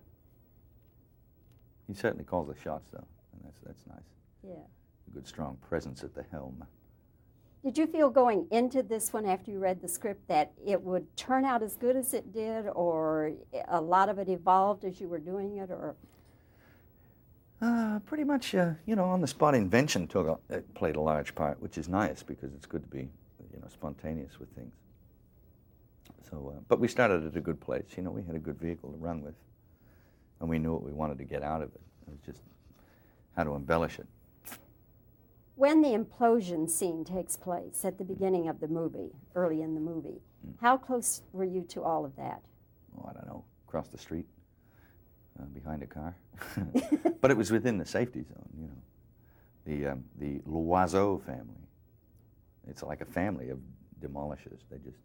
[1.86, 3.98] He certainly calls the shots, though, and that's that's nice.
[4.42, 4.54] Yeah.
[4.54, 6.64] A good, strong presence at the helm.
[7.64, 11.16] Did you feel going into this one after you read the script that it would
[11.16, 13.32] turn out as good as it did, or
[13.68, 15.96] a lot of it evolved as you were doing it, or
[17.62, 21.60] Uh, pretty much, uh, you know, on-the-spot invention took a, it played a large part,
[21.62, 23.08] which is nice because it's good to be,
[23.52, 24.74] you know, spontaneous with things.
[26.30, 27.84] So, uh, but we started at a good place.
[27.96, 29.34] You know, we had a good vehicle to run with,
[30.40, 31.80] and we knew what we wanted to get out of it.
[32.06, 32.42] It was just
[33.36, 34.06] how to embellish it.
[35.54, 39.80] when the implosion scene takes place at the beginning of the movie, early in the
[39.80, 40.20] movie,
[40.60, 42.42] how close were you to all of that?
[42.98, 44.26] Oh, I don't know, across the street,
[45.40, 46.14] uh, behind a car.
[47.20, 48.72] but it was within the safety zone, you know.
[49.64, 51.54] The um, the Loizeaux family.
[52.68, 53.58] It's like a family of
[54.00, 54.60] demolishers.
[54.70, 54.98] They just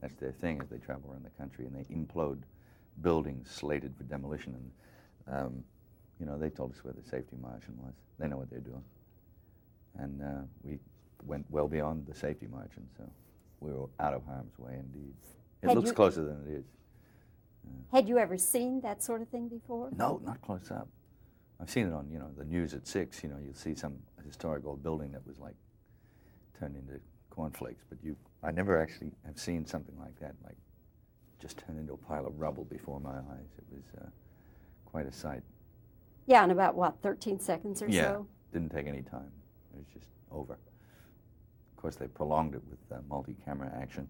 [0.00, 2.38] that's their thing as they travel around the country and they implode
[3.02, 4.54] buildings slated for demolition.
[5.26, 5.64] And um,
[6.18, 7.92] you know, they told us where the safety margin was.
[8.18, 8.82] They know what they're doing.
[9.98, 10.78] And uh, we
[11.26, 13.04] went well beyond the safety margin, so
[13.60, 15.14] we were out of harm's way indeed.
[15.62, 16.64] It Had looks you- closer than it is.
[17.92, 19.90] Had you ever seen that sort of thing before?
[19.96, 20.88] No, not close up.
[21.60, 23.22] I've seen it on, you know, the news at six.
[23.22, 25.54] You know, you'll see some historic old building that was like
[26.58, 27.00] turned into
[27.30, 27.84] cornflakes.
[27.88, 30.56] But you, I never actually have seen something like that, like
[31.40, 33.48] just turned into a pile of rubble before my eyes.
[33.58, 34.08] It was uh,
[34.84, 35.42] quite a sight.
[36.26, 37.94] Yeah, in about what, 13 seconds or so?
[37.94, 38.26] yeah, so?
[38.52, 39.30] didn't take any time.
[39.72, 40.54] It was just over.
[40.54, 44.08] Of course, they prolonged it with uh, multi-camera action.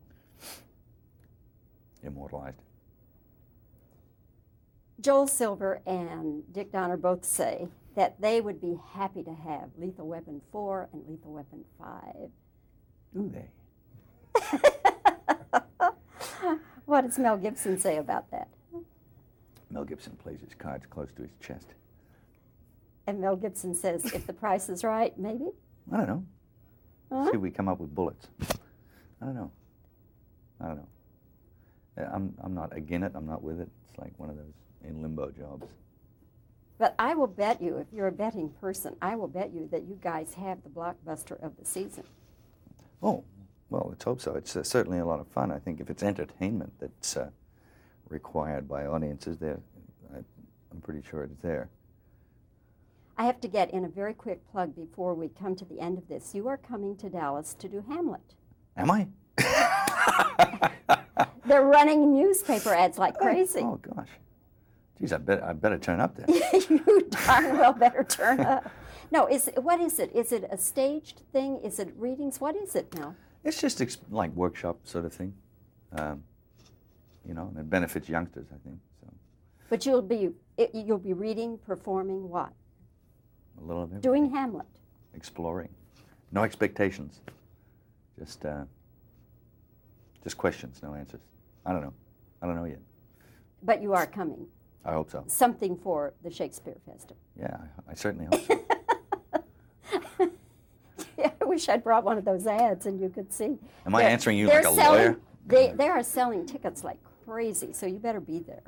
[2.02, 2.64] Immortalized it.
[5.00, 10.08] Joel Silver and Dick Donner both say that they would be happy to have Lethal
[10.08, 12.30] Weapon 4 and Lethal Weapon 5.
[13.14, 13.48] Do they?
[16.88, 18.48] What does Mel Gibson say about that?
[19.70, 21.66] Mel Gibson plays his cards close to his chest.
[23.06, 25.50] And Mel Gibson says, if the price is right, maybe?
[25.92, 26.24] I don't know.
[27.12, 27.24] Huh?
[27.26, 28.28] See if we come up with bullets.
[29.20, 29.50] I don't know.
[30.62, 30.88] I don't know.
[32.00, 33.12] Uh, I'm, I'm not against it.
[33.14, 33.68] I'm not with it.
[33.86, 35.66] It's like one of those in limbo jobs.
[36.78, 39.82] But I will bet you, if you're a betting person, I will bet you that
[39.82, 42.04] you guys have the blockbuster of the season.
[43.02, 43.24] Oh,
[43.70, 44.34] well, let's hope so.
[44.34, 45.50] It's uh, certainly a lot of fun.
[45.50, 47.30] I think if it's entertainment that's uh,
[48.08, 49.60] required by audiences, there,
[50.14, 51.68] I'm pretty sure it's there.
[53.16, 55.98] I have to get in a very quick plug before we come to the end
[55.98, 56.34] of this.
[56.34, 58.34] You are coming to Dallas to do Hamlet.
[58.76, 59.08] Am I?
[61.44, 63.60] They're running newspaper ads like crazy.
[63.60, 64.08] Oh gosh.
[65.00, 66.26] Geez, I bet I better turn up there.
[66.68, 68.70] you darn well better turn up.
[69.10, 70.14] No, is what is it?
[70.14, 71.60] Is it a staged thing?
[71.64, 72.40] Is it readings?
[72.40, 73.14] What is it now?
[73.44, 75.32] It's just ex- like workshop sort of thing.
[75.92, 76.24] Um,
[77.26, 78.78] you know, and it benefits youngsters, I think.
[79.00, 79.06] So
[79.70, 82.50] But you'll be it, you'll be reading, performing what?
[83.60, 84.10] a little of everything.
[84.10, 84.66] Doing Hamlet.
[85.14, 85.68] exploring.
[86.32, 87.20] No expectations.
[88.18, 88.64] Just uh,
[90.24, 91.20] just questions, no answers.
[91.64, 91.94] I don't know.
[92.42, 92.80] I don't know yet.
[93.62, 94.46] But you are coming.
[94.84, 95.24] I hope so.
[95.26, 97.16] Something for the Shakespeare Festival.
[97.38, 98.64] Yeah, I, I certainly hope so.
[101.16, 103.58] Yeah, I wish I'd brought one of those ads and you could see.
[103.84, 105.16] Am I answering you like a selling, lawyer?
[105.46, 108.62] They, they are selling tickets like crazy, so you better be there,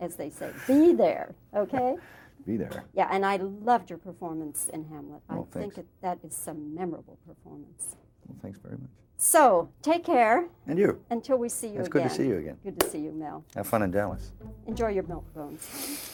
[0.00, 0.50] as they say.
[0.66, 1.96] Be there, okay?
[2.46, 2.82] Be there.
[2.94, 5.20] Yeah, and I loved your performance in Hamlet.
[5.28, 7.94] I Oh, think it, that is some memorable performance.
[8.26, 8.90] Well, thanks very much.
[9.24, 10.48] So, take care.
[10.66, 10.98] And you.
[11.08, 12.02] Until we see you It's again.
[12.02, 12.56] good to see you again.
[12.64, 13.44] Good to see you, Mel.
[13.54, 14.32] Have fun in Dallas.
[14.66, 16.10] Enjoy your milk bones.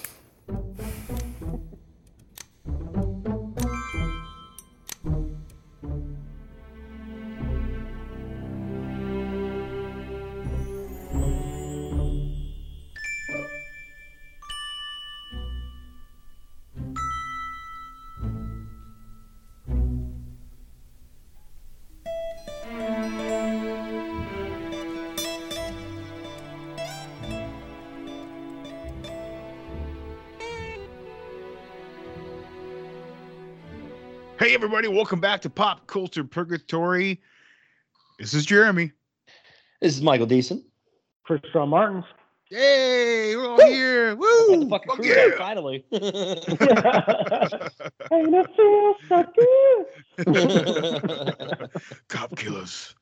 [34.69, 37.23] Everybody, welcome back to Pop Culture Purgatory.
[38.19, 38.93] This is Jeremy.
[39.81, 40.63] This is Michael Deason.
[41.25, 42.05] Chris Shaw Martins.
[42.51, 44.15] Yay, we're all here.
[44.15, 44.65] Woo!
[44.65, 45.29] The fucking Fuck crew yeah.
[45.29, 45.87] back finally.
[45.91, 46.03] And
[48.35, 49.25] it feels so
[50.27, 51.71] good.
[52.09, 52.95] Cop killers.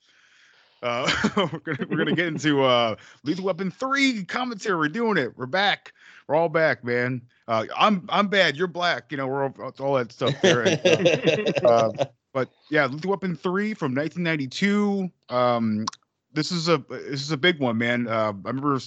[0.87, 2.94] Uh, we're gonna we're gonna get into uh,
[3.25, 4.77] Lethal Weapon three commentary.
[4.77, 5.37] We're doing it.
[5.37, 5.92] We're back.
[6.29, 7.22] We're all back, man.
[7.49, 8.57] Uh, I'm I'm bad.
[8.57, 9.11] You're black.
[9.11, 10.62] You know, we're all, all that stuff there.
[10.62, 15.11] And, uh, uh, but yeah, Lethal Weapon three from 1992.
[15.29, 15.87] Um,
[16.33, 18.07] this is a this is a big one, man.
[18.07, 18.79] Uh, I remember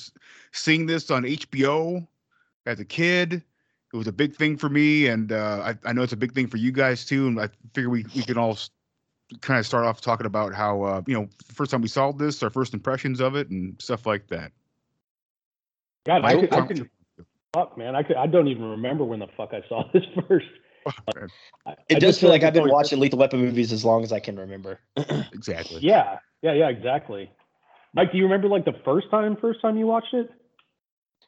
[0.53, 2.07] seeing this on HBO
[2.65, 3.43] as a kid.
[3.91, 6.31] It was a big thing for me, and uh, I, I know it's a big
[6.31, 7.27] thing for you guys too.
[7.27, 8.57] And I figure we we can all
[9.41, 12.41] kind of start off talking about how uh, you know first time we saw this,
[12.43, 14.51] our first impressions of it, and stuff like that.
[16.05, 16.89] God, I, Michael, could, I talk- could,
[17.53, 20.45] fuck, man, I could, I don't even remember when the fuck I saw this first.
[21.65, 24.03] I- It I does feel like I've been always- watching Lethal Weapon movies as long
[24.03, 24.79] as I can remember.
[25.33, 25.81] exactly.
[25.81, 27.31] Yeah, yeah, yeah, exactly.
[27.93, 30.29] Mike, do you remember like the first time, first time you watched it?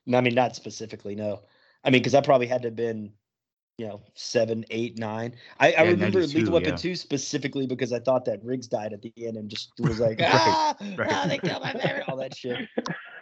[0.05, 1.41] No, I mean, not specifically, no.
[1.83, 3.13] I mean, because I probably had to have been,
[3.77, 5.33] you know, seven, eight, nine.
[5.59, 6.75] I, I Yeah, remember Lethal Weapon yeah.
[6.75, 10.19] 2 specifically because I thought that Riggs died at the end and just was like,
[10.19, 11.29] Right, ah, right.
[11.29, 12.59] they killed my favorite, all that shit.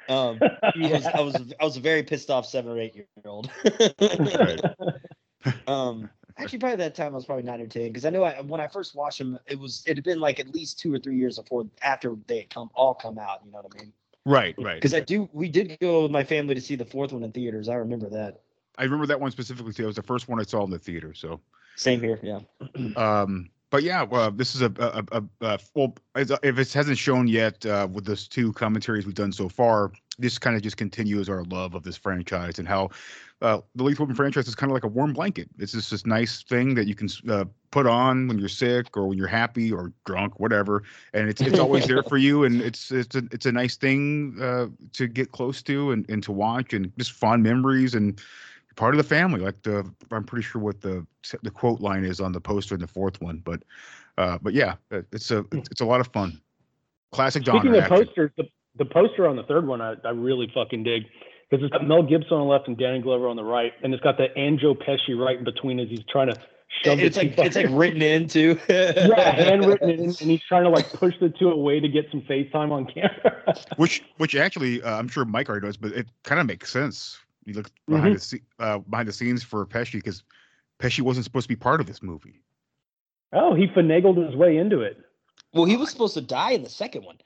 [0.09, 3.05] Um, I, was, I was I was a very pissed off seven or eight year
[3.25, 3.49] old.
[5.67, 8.41] um, actually, probably that time I was probably nine or ten because I know I,
[8.41, 10.97] when I first watched them, it was it had been like at least two or
[10.97, 13.41] three years before after they had come all come out.
[13.45, 13.93] You know what I mean?
[14.25, 14.75] Right, right.
[14.75, 17.31] Because I do, we did go with my family to see the fourth one in
[17.31, 17.69] theaters.
[17.69, 18.41] I remember that.
[18.79, 19.83] I remember that one specifically too.
[19.83, 21.13] It was the first one I saw in the theater.
[21.13, 21.39] So
[21.75, 22.39] Same here, yeah.
[22.95, 27.27] um but yeah well this is a a, a, a well if it hasn't shown
[27.27, 31.29] yet uh with those two commentaries we've done so far this kind of just continues
[31.29, 32.89] our love of this franchise and how
[33.41, 36.05] uh the lethal weapon franchise is kind of like a warm blanket it's just this
[36.05, 39.71] nice thing that you can uh, put on when you're sick or when you're happy
[39.71, 43.45] or drunk whatever and it's it's always there for you and it's it's a it's
[43.45, 47.43] a nice thing uh to get close to and, and to watch and just fond
[47.43, 48.19] memories and
[48.75, 49.39] part of the family.
[49.39, 51.05] Like the, I'm pretty sure what the
[51.43, 53.41] the quote line is on the poster in the fourth one.
[53.43, 53.63] But,
[54.17, 56.39] uh, but yeah, it's a it's, it's a lot of fun.
[57.11, 58.05] Classic Speaking Donner of action.
[58.05, 58.43] posters, the,
[58.77, 61.03] the poster on the third one I, I really fucking dig
[61.49, 63.93] because it's got Mel Gibson on the left and Danny Glover on the right, and
[63.93, 66.35] it's got the Anjo Pesci right in between as he's trying to
[66.83, 68.59] shove It's the like two it's like fuckers- written into.
[68.69, 72.21] yeah, handwritten, in, and he's trying to like push the two away to get some
[72.21, 73.55] FaceTime on camera.
[73.77, 77.17] which which actually uh, I'm sure Mike already knows, but it kind of makes sense.
[77.49, 78.29] You look behind Mhm.
[78.29, 80.23] the sce- uh, behind the scenes for Pesci because
[80.79, 82.41] Pesci wasn't supposed to be part of this movie.
[83.33, 84.97] Oh, he finagled his way into it.
[85.53, 87.17] Well, he was supposed to die in the second one.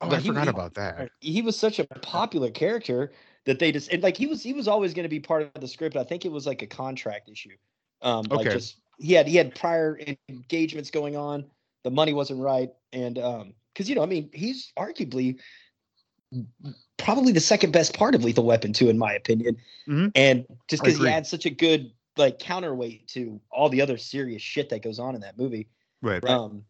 [0.00, 1.10] Oh, But I he- forgot he- about that.
[1.20, 3.12] He was such a popular character
[3.44, 5.60] that they just and like he was he was always going to be part of
[5.60, 5.96] the script.
[5.96, 7.56] I think it was like a contract issue.
[8.00, 9.98] Um, like just he had he had prior
[10.28, 11.44] engagements going on.
[11.84, 15.38] The money wasn't right, and um, because you know, I mean, he's arguably
[16.96, 19.56] probably the second best part of Lethal Weapon 2, in my opinion.
[19.86, 20.12] Mhm.
[20.14, 21.12] And just because he agree.
[21.12, 25.14] adds such a good like counterweight to all the other serious shit that goes on
[25.14, 25.68] in that movie.
[26.02, 26.22] Right.
[26.24, 26.64] Um,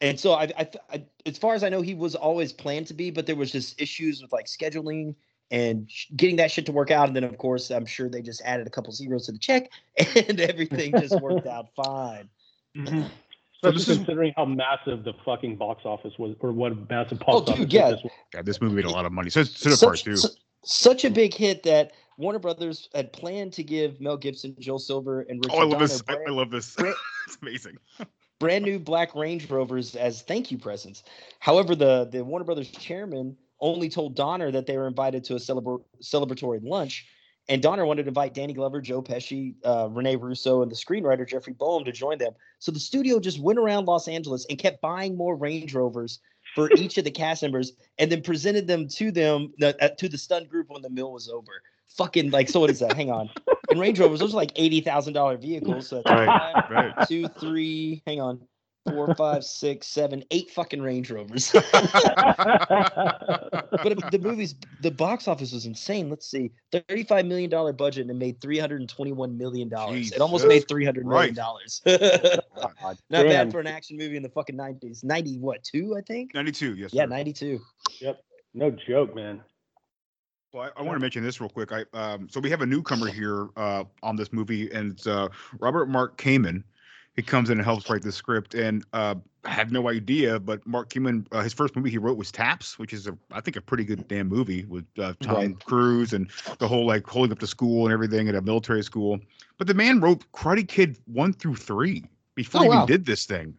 [0.00, 2.94] and so I, I, I, as far as I know, he was always planned to
[2.94, 5.14] be, but there was just issues with like scheduling
[5.50, 7.08] and sh- getting that shit to work out.
[7.08, 9.70] And then, of course, I'm sure they just added a couple zeros to the check,
[10.28, 12.28] and everything just worked out fine.
[13.62, 17.40] Especially this is- considering how massive the fucking box office was, or what massive Oh,
[17.40, 17.90] box office dude, yeah.
[17.90, 18.12] this was.
[18.34, 19.30] Yeah, this movie made a lot of money.
[19.30, 20.16] So, so did part Such, two.
[20.16, 20.28] su-
[20.64, 25.22] such a big hit that Warner Brothers had planned to give Mel Gibson, Joel Silver,
[25.22, 26.02] and Richard Oh, I love Donner this.
[26.08, 26.74] I, I love this.
[26.74, 26.94] brand-
[27.26, 27.78] it's amazing.
[28.38, 31.02] brand new black Range Rovers as thank you presents.
[31.40, 35.38] However, the the Warner Brothers chairman only told Donner that they were invited to a
[35.38, 37.06] celebra- celebratory lunch,
[37.48, 41.26] and Donner wanted to invite Danny Glover, Joe Pesci, uh, Rene Russo, and the screenwriter
[41.28, 42.32] Jeffrey Boam to join them.
[42.58, 46.20] So the studio just went around Los Angeles and kept buying more Range Rovers
[46.54, 50.18] for each of the cast members, and then presented them to them uh, to the
[50.18, 51.62] stunned group when the meal was over.
[51.96, 52.60] Fucking like so.
[52.60, 52.94] What is that?
[52.94, 53.30] Hang on.
[53.70, 55.88] And Range Rovers, those are like eighty thousand dollar vehicles.
[55.88, 56.64] So that's Right, one,
[56.96, 57.08] right.
[57.08, 58.02] two, three.
[58.06, 58.40] Hang on.
[58.90, 61.50] Four, five, six, seven, eight fucking Range Rovers.
[61.52, 61.64] but
[64.10, 66.10] the movie's the box office was insane.
[66.10, 70.12] Let's see, thirty-five million dollar budget and it made three hundred and twenty-one million dollars.
[70.12, 71.82] It almost made three hundred million dollars.
[71.86, 73.26] Not damn.
[73.26, 75.04] bad for an action movie in the fucking nineties.
[75.04, 75.96] Ninety what two?
[75.96, 76.34] I think.
[76.34, 76.92] 92, yes.
[76.92, 77.08] Yeah, sir.
[77.08, 77.60] ninety-two.
[78.00, 78.20] Yep.
[78.54, 79.42] No joke, man.
[80.52, 81.72] Well, I, I want to mention this real quick.
[81.72, 85.28] I um, so we have a newcomer here uh, on this movie, and it's uh,
[85.60, 86.64] Robert Mark Kamen.
[87.18, 90.64] He comes in and helps write the script, and uh, I had no idea, but
[90.68, 93.56] Mark Kamen, uh, his first movie he wrote was Taps, which is a I think
[93.56, 95.64] a pretty good damn movie with uh, Tom Right.
[95.64, 99.18] Cruise and the whole like holding up the school and everything at a military school.
[99.56, 102.04] But the man wrote Karate Kid one through three
[102.36, 103.52] before Oh, he even did this thing.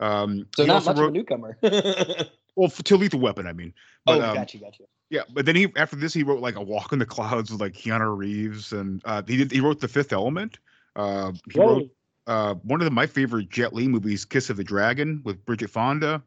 [0.00, 1.56] Um, So not much of a wrote newcomer.
[1.62, 3.72] well f- to Lethal Weapon, I mean.
[4.04, 4.82] But, oh, um, gotcha, gotcha.
[5.10, 7.60] yeah, but then he after this he wrote like a Walk in the Clouds with
[7.60, 10.58] like Keanu Reeves, and uh, he did he wrote The Fifth Element.
[10.96, 11.66] Uh, he Whoa.
[11.68, 11.90] wrote
[12.30, 15.68] uh, one of the, my favorite Jet Li movies, Kiss of the Dragon, with Bridget
[15.68, 16.22] Fonda,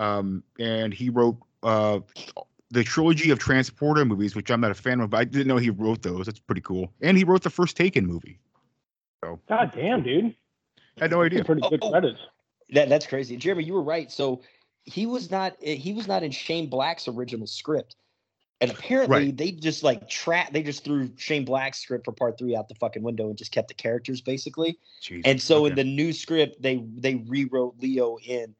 [0.00, 2.00] um, and he wrote uh,
[2.72, 5.56] the trilogy of Transporter movies, which I'm not a fan of, but I didn't know
[5.56, 6.26] he wrote those.
[6.26, 6.92] That's pretty cool.
[7.00, 8.40] And he wrote the first Taken movie.
[9.24, 10.34] So God damn, dude.
[10.98, 11.44] I had no idea.
[11.44, 11.90] Pretty good Oh, oh.
[11.92, 12.18] credits.
[12.70, 13.62] That that's crazy, Jeremy.
[13.62, 14.10] You were right.
[14.10, 14.42] So
[14.82, 17.94] he was not he was not in Shane Black's original script,
[18.60, 19.36] and apparently Right.
[19.36, 22.74] they just like trap they just threw Shane Black's script for part three out the
[22.76, 24.78] fucking window and just kept the characters basically.
[25.24, 28.54] And so in the new script, they they rewrote Leo in,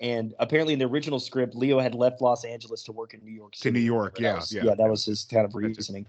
[0.00, 3.32] and apparently in the original script, Leo had left Los Angeles to work in New
[3.32, 3.70] York City.
[3.70, 4.64] To New York, yeah, was- yeah.
[4.64, 6.06] yeah, that was his kind of reasoning.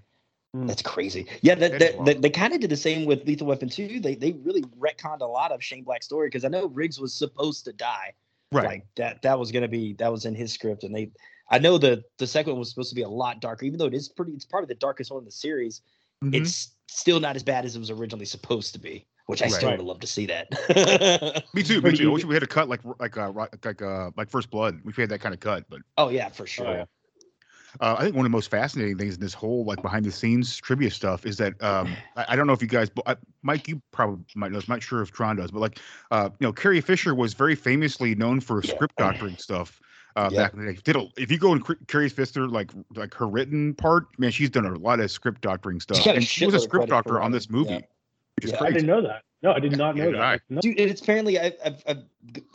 [0.54, 0.68] Hmm.
[0.68, 1.26] That's crazy.
[1.42, 4.00] Yeah, that, That that, they, they kind of did the same with Lethal Weapon 2.
[4.00, 7.14] They they really retconned a lot of Shane Black's story because I know Riggs was
[7.14, 8.14] supposed to die.
[8.52, 8.66] right.
[8.68, 11.10] Like that that was gonna be that was in his script, and they
[11.54, 13.86] I know the the second one was supposed to be a lot darker, even though
[13.86, 14.32] it is pretty.
[14.32, 15.82] It's probably the darkest one in the series.
[16.24, 16.34] Mhm.
[16.34, 19.70] It's still not as bad as it was originally supposed to be, which I still
[19.70, 20.50] would love to see that.
[21.54, 21.80] me too.
[21.82, 22.10] Me too.
[22.10, 24.80] I wish we had a cut like like uh ri- like uh like First Blood.
[24.84, 26.74] We had that kind of cut, but oh yeah, for sure.
[26.74, 26.86] yeah.
[27.82, 30.12] Uh, I think one of the most fascinating things in this whole like behind the
[30.12, 33.16] scenes trivia stuff is that um, I, I don't know if you guys, but I,
[33.42, 34.60] Mike, you probably might know.
[34.60, 35.80] I'm not sure if Tron does, but like
[36.12, 39.80] uh, you know, Carrie Fisher was very famously known for script doctoring stuff.
[40.16, 40.44] Uh, Yeah.
[40.44, 43.14] Back in the day, did a, if you go in Cr- Carrie Fisher like like
[43.16, 46.46] her written part, man, she's done a lot of script doctoring stuff, got and she
[46.46, 47.80] was a script doctor on this movie, yeah.
[48.36, 48.64] which is Yeah.
[48.64, 49.24] I didn't know that.
[49.42, 50.42] No, I did not know did that.
[50.50, 50.62] No.
[50.62, 52.04] Dude, it's apparently I, I've, I've,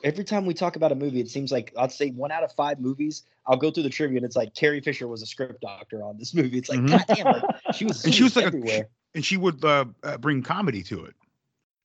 [0.05, 2.53] every time we talk about a movie, it seems like I'd say one out of
[2.53, 3.25] five movies.
[3.47, 6.17] I'll go through the trivia, and it's like Carrie Fisher was a script doctor on
[6.17, 6.57] this movie.
[6.59, 6.89] It's like, Mhm.
[6.91, 7.43] God damn, like
[7.75, 8.89] she was, and she was like a, everywhere.
[9.15, 11.15] and she would uh, uh, bring comedy to it.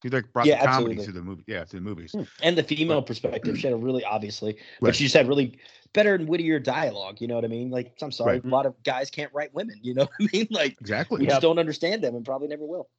[0.04, 1.06] She like brought Yeah, the comedy absolutely.
[1.06, 1.44] to the movie.
[1.48, 2.14] Yeah, to the movies.
[2.42, 3.58] and the female perspective.
[3.58, 4.96] She had a really obviously, but Right.
[4.96, 5.58] she just had really
[5.94, 7.22] better and wittier dialogue.
[7.22, 7.70] You know what I mean?
[7.72, 8.44] Like, I'm sorry, Right.
[8.44, 9.80] a lot of guys can't write women.
[9.82, 10.48] You know what I mean?
[10.52, 11.22] Like, Exactly.
[11.22, 12.90] we just don't understand them and probably never will.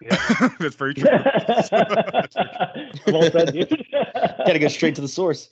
[0.00, 0.16] Yeah.
[0.60, 1.08] That's very true.
[3.06, 3.86] well said, dude.
[3.92, 5.50] Got to go straight to the source.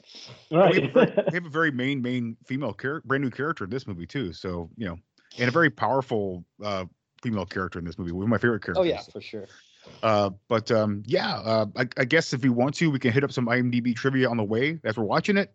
[0.51, 0.93] We have, a right.
[0.95, 4.07] very, we have a very main main female character, brand new character in this movie
[4.07, 4.33] too.
[4.33, 4.99] So you know,
[5.39, 6.87] and a very powerful uh,
[7.23, 8.13] female character in this movie.
[8.13, 8.81] One of my favorite characters.
[8.81, 9.47] Oh yeah, for sure.
[10.03, 13.25] Uh, but um, yeah, uh, I, I guess if we want to, we can hit
[13.25, 15.53] up some IMDb trivia on the way as we're watching it.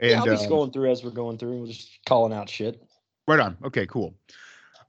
[0.00, 1.60] And yeah, I'll be um, scrolling through as we're going through.
[1.60, 2.82] We're just calling out shit.
[3.28, 3.56] Right on.
[3.64, 4.14] Okay, cool.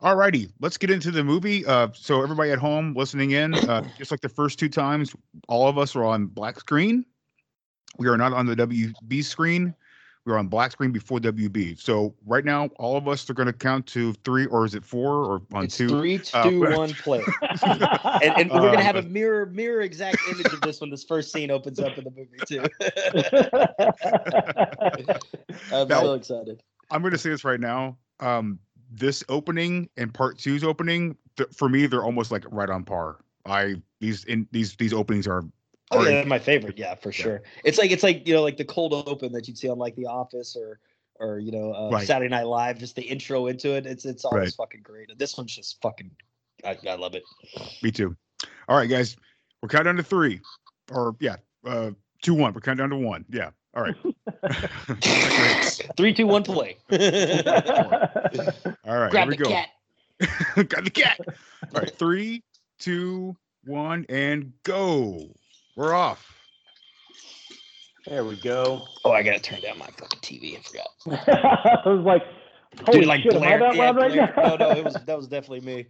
[0.01, 1.63] Alrighty, let's get into the movie.
[1.63, 5.15] Uh, so everybody at home listening in, uh, just like the first two times,
[5.47, 7.05] all of us are on black screen.
[7.97, 9.75] We are not on the WB screen.
[10.25, 11.79] We're on black screen before WB.
[11.79, 14.85] So right now, all of us are going to count to three, or is it
[14.85, 15.89] four, or on It's two?
[15.89, 17.23] three, Uh, one, play.
[17.63, 21.03] and, and we're gonna have a Uh, mirror, mirror exact image of this when this
[21.03, 22.61] first scene opens up in the movie too.
[25.75, 26.61] I'm Now- so excited.
[26.91, 27.97] I'm going to say this right now.
[28.19, 28.59] Um,
[28.91, 33.19] this opening and part two's opening, th- for me, they're almost like right on par.
[33.45, 35.43] I these in these these openings are.
[35.91, 36.77] Oh yeah, my favorite.
[36.77, 37.41] Yeah, for sure.
[37.65, 39.95] It's like it's like you know like the cold open that you'd see on like
[39.95, 40.79] The Office or
[41.19, 42.07] or you know uh, Right.
[42.07, 42.79] Saturday Night Live.
[42.79, 43.85] Just the intro into it.
[43.85, 44.53] It's it's always Right.
[44.53, 45.09] fucking great.
[45.09, 46.09] And this one's just fucking.
[46.63, 47.23] I, I love it.
[47.83, 48.15] Me too.
[48.69, 49.15] All right, guys,
[49.61, 50.39] we're counting down to three,
[50.91, 52.53] or yeah, uh, two one.
[52.53, 53.25] We're counting down to one.
[53.29, 53.49] Yeah.
[53.73, 53.95] All right.
[55.97, 56.77] Three, two, one, play.
[56.91, 56.97] All
[58.97, 59.11] right.
[59.11, 59.49] Grab here we the go.
[59.49, 59.69] cat.
[60.69, 61.19] Grab the cat.
[61.73, 61.97] All right.
[61.97, 62.43] Three,
[62.79, 63.35] two,
[63.65, 65.33] one, and go.
[65.75, 66.27] We're off.
[68.07, 68.87] There we go.
[69.05, 70.57] Oh, I gotta turn down my fucking TV.
[70.57, 71.25] I forgot.
[71.85, 72.23] I was like,
[72.85, 74.55] holy Dude, like shit, Blair, am I that yeah, loud right Blair- now?
[74.55, 75.85] No, no, it was that was definitely me.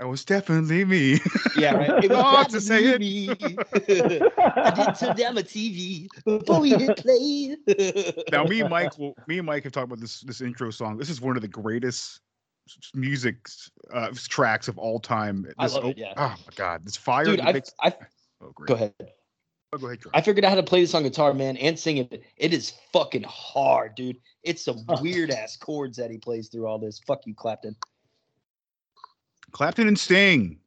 [0.00, 1.18] That was definitely me.
[1.56, 1.90] Yeah, right.
[2.04, 3.00] It was Oh, bad to say it.
[3.00, 3.28] me.
[3.32, 7.56] I did turn down my TV before we hit play.
[8.30, 10.98] now me and Mike will me and Mike have talked about this this intro song.
[10.98, 12.20] This is one of the greatest
[12.94, 13.48] music
[13.92, 15.46] uh, tracks of all time.
[15.58, 16.12] I This love it, yeah.
[16.16, 17.24] Oh my god, this fire.
[17.24, 17.92] Dude, I, makes- I
[18.40, 18.68] oh, great.
[18.68, 18.94] go ahead.
[19.72, 20.00] Oh, go ahead.
[20.00, 20.10] Troy.
[20.14, 22.22] I figured out how to play this on guitar, man, and sing it.
[22.36, 24.16] It is fucking hard, dude.
[24.42, 26.98] It's some weird ass chords that he plays through all this.
[27.06, 27.76] Fuck you, Clapton.
[29.52, 30.58] Clapton and Sting.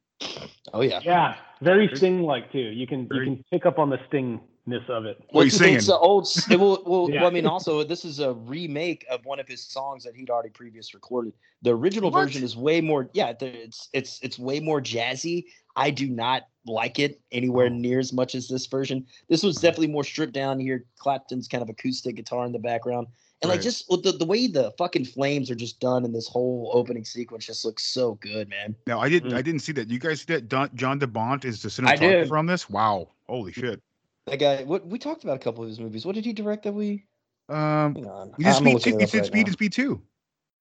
[0.72, 1.00] Oh yeah.
[1.02, 2.58] Yeah, very sting like too.
[2.58, 5.20] You can you can pick up on the stingness of it.
[5.30, 5.74] What are you It's- singing?
[5.76, 6.28] It's an old.
[6.50, 7.22] It will, well, Yeah.
[7.22, 10.30] well, I mean, also this is a remake of one of his songs that he'd
[10.30, 11.32] already previous recorded.
[11.62, 12.22] The original What?
[12.24, 13.10] version is way more.
[13.14, 15.46] Yeah, the- it's it's it's way more jazzy.
[15.74, 19.06] I do not like it anywhere near as much as this version.
[19.28, 20.60] This was definitely more stripped down.
[20.60, 23.08] Here, Clapton's kind of acoustic guitar in the background,
[23.42, 26.28] and like just with the the way the fucking flames are just done in this
[26.28, 28.74] whole opening sequence just looks so good, man.
[28.86, 29.90] Now I didn't I didn't see that.
[29.90, 31.88] You guys see that Don, John de Bont is the Mm.
[31.88, 32.28] I did.
[32.28, 32.70] cinematographer on this?
[32.70, 33.08] Wow.
[33.28, 33.80] Holy shit.
[34.26, 34.62] That guy.
[34.62, 36.06] What we talked about a couple of his movies.
[36.06, 37.04] What did he direct that we?
[37.48, 38.34] Um Hang on.
[38.38, 40.02] we did speed two, it we up did right speed and speed two.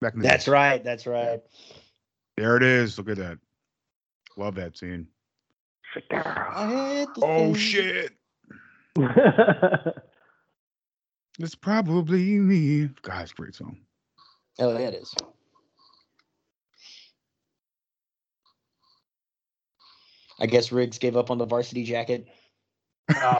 [0.01, 0.51] Back in the That's day.
[0.51, 0.83] right.
[0.83, 1.41] That's right.
[2.37, 2.97] There it is.
[2.97, 3.37] Look at that.
[4.37, 5.07] Love that scene.
[6.11, 8.11] I Oh shit.
[11.39, 12.89] It's probably me.
[13.01, 13.77] God, it's a great song.
[14.59, 15.15] Oh, yeah, it is.
[20.39, 22.27] I guess Riggs gave up on the varsity jacket.
[23.09, 23.39] Uh,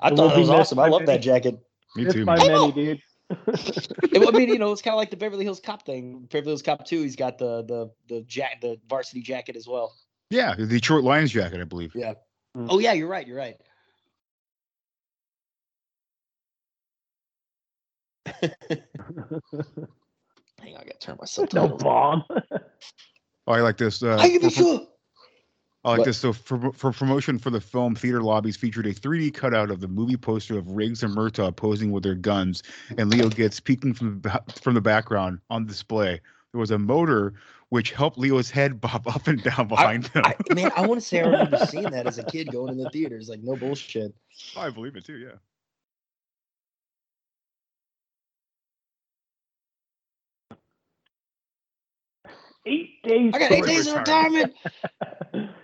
[0.00, 0.78] I It thought will that be was awesome.
[0.78, 1.12] I love many.
[1.12, 1.58] that jacket.
[1.96, 2.24] Me too.
[2.24, 2.46] by man.
[2.48, 3.00] many, dude.
[3.30, 6.26] It- I mean, you know, it's kind of like the Beverly Hills Cop thing.
[6.30, 9.94] Beverly Hills Cop 2, he's got the the the jack the varsity jacket as well.
[10.32, 11.92] Yeah, the Detroit Lions jacket, I believe.
[11.94, 12.14] Yeah.
[12.56, 12.68] Mm.
[12.70, 13.26] Oh yeah, you're right.
[13.26, 13.56] You're right.
[18.40, 18.50] Hang
[20.74, 21.82] on, I gotta turn my No subtitles.
[21.82, 22.24] bomb.
[23.46, 24.02] Oh, I like this.
[24.02, 24.80] Uh, I give for- you for- sure.
[25.84, 26.04] I like What?
[26.04, 26.18] this.
[26.18, 29.88] So for, for promotion for the film, theater lobbies featured a 3D cutout of the
[29.88, 32.62] movie poster of Riggs and Murtaugh posing with their guns,
[32.98, 36.20] and Leo gets peeking from the, from the background on display.
[36.52, 37.34] There was a motor
[37.72, 40.22] which helped Leo's head bob up and down behind him.
[40.26, 42.76] I, man, I want to say I remember seeing that as a kid going in
[42.76, 43.30] the theaters.
[43.30, 44.14] Like no bullshit.
[44.54, 45.16] I believe it too.
[45.16, 45.30] Yeah.
[52.66, 53.32] Eight days.
[53.34, 54.54] I got eight days of retirement.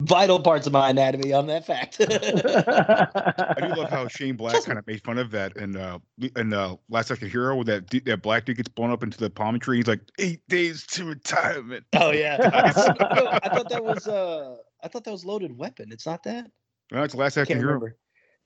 [0.00, 0.08] retirement.
[0.08, 1.96] Vital parts of my anatomy on that fact.
[2.00, 5.98] I do love how Shane Black kind of made fun of that in uh
[6.36, 9.18] in uh Last Action Hero where that du- that black dude gets blown up into
[9.18, 9.78] the palm tree.
[9.78, 11.84] He's like eight days to retirement.
[11.94, 12.36] oh yeah.
[13.14, 15.90] No, I thought that was uh I thought that was loaded weapon.
[15.92, 16.50] It's not that.
[16.90, 17.74] That's Last I Action can't Hero.
[17.74, 17.96] remember.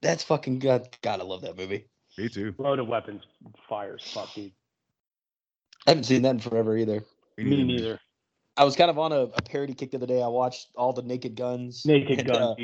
[0.02, 0.88] That's fucking god.
[1.02, 1.86] God, I love that movie.
[2.16, 2.54] Me too.
[2.58, 3.22] Loaded weapons
[3.68, 4.02] fires.
[4.12, 4.52] Fuck, dude.
[5.86, 7.02] I haven't seen that in forever either.
[7.38, 8.00] Me neither.
[8.58, 10.20] I was kind of on a, a parody kick the other day.
[10.20, 11.86] I watched all the Naked Guns.
[11.86, 12.42] Naked and, Gun.
[12.42, 12.54] uh.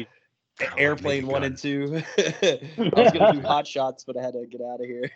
[0.77, 1.51] Airplane Naked one Gun.
[1.53, 2.03] and two.
[2.19, 5.09] I was gonna do hot shots, but I had to get out of here.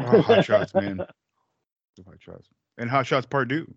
[0.00, 0.98] Oh, hot shots, man.
[0.98, 2.48] Hot shots.
[2.78, 3.74] And Hot Shots Part Two.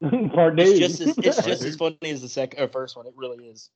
[0.00, 0.78] Part it's dude.
[0.78, 3.06] just as, it's just as funny as the second or first one.
[3.06, 3.70] It really is.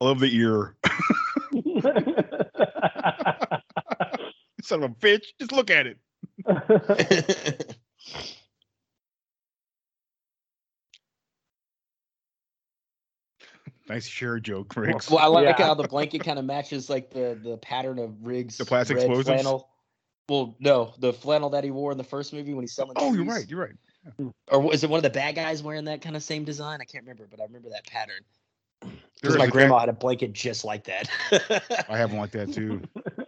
[0.00, 0.76] I love the ear.
[4.62, 5.26] Son of a bitch.
[5.38, 5.98] Just look at it.
[13.88, 15.10] Nice share joke, Riggs.
[15.10, 15.66] Well, I like Yeah.
[15.66, 18.56] how the blanket kind of matches like the the pattern of Riggs.
[18.56, 19.42] The plastic red explosives?
[19.42, 19.68] flannel.
[20.28, 22.94] Well, no, the flannel that he wore in the first movie when he's selling.
[22.96, 23.46] Oh, you're right.
[23.48, 24.32] You're right.
[24.50, 26.80] Or was it one of the bad guys wearing that kind of same design?
[26.80, 28.22] I can't remember, but I remember that pattern.
[29.20, 31.10] Because my grandma guy- had a blanket just like that.
[31.88, 32.82] I have one like that too.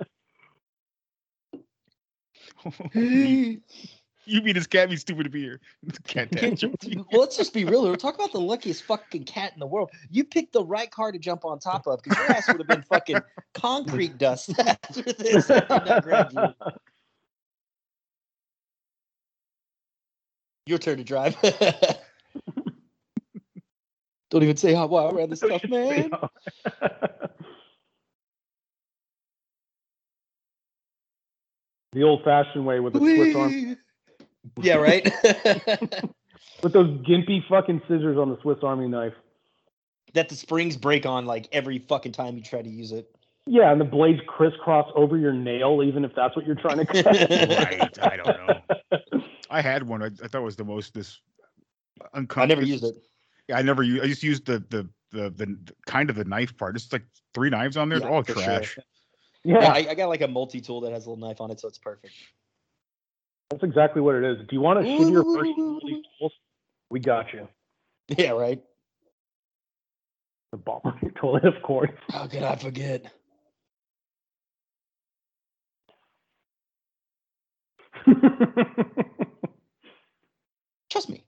[2.95, 5.61] you mean this cat be stupid to be here?
[6.07, 6.75] Cat dad joke.
[7.13, 7.85] well, let's just be real.
[7.85, 9.91] We're talking about the luckiest fucking cat in the world.
[10.11, 12.67] You picked the right car to jump on top of because your ass would have
[12.67, 13.19] been fucking
[13.55, 15.49] concrete dust after this.
[15.49, 16.49] had you not grabbed you.
[20.67, 21.37] Your turn to drive.
[24.31, 26.11] Don't even say how well I ran this stuff, man.
[31.97, 33.77] The old-fashioned way with a Swiss Army,
[34.61, 35.03] Yeah, right.
[36.63, 39.15] with those gimpy fucking scissors on the Swiss Army knife.
[40.13, 43.09] that the springs break on like every fucking time you try to use it.
[43.47, 46.85] Yeah, and the blades crisscross over your nail, even if that's what you're trying to
[47.03, 47.07] cut.
[47.07, 47.99] right.
[48.03, 49.21] I don't know.
[49.51, 50.03] I had one.
[50.03, 51.19] I, I thought it was the most this
[52.13, 52.43] uncomfortable.
[52.43, 52.95] I never used it.
[53.49, 54.05] Yeah, I never used.
[54.05, 56.77] I just used the the the the, the kind of the knife part.
[56.77, 58.01] It's like three knives on there.
[58.01, 58.75] They're all trash.
[58.75, 58.85] sure.
[59.47, 61.53] Yeah, Yeah, I, I got like a multi tool that has a little knife on
[61.53, 62.13] it, so it's perfect.
[63.49, 64.39] that's exactly what it is.
[64.49, 66.33] Do you want to shittier your of these tools?
[66.91, 67.49] We got you.
[68.09, 68.61] Yeah, right.
[70.53, 71.91] The bomber toilet, of course.
[72.11, 73.13] How could I forget?
[80.91, 81.25] Trust me.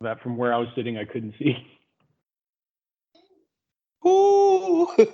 [0.00, 1.56] that from where I was sitting, I couldn't see.
[4.08, 4.88] Ooh.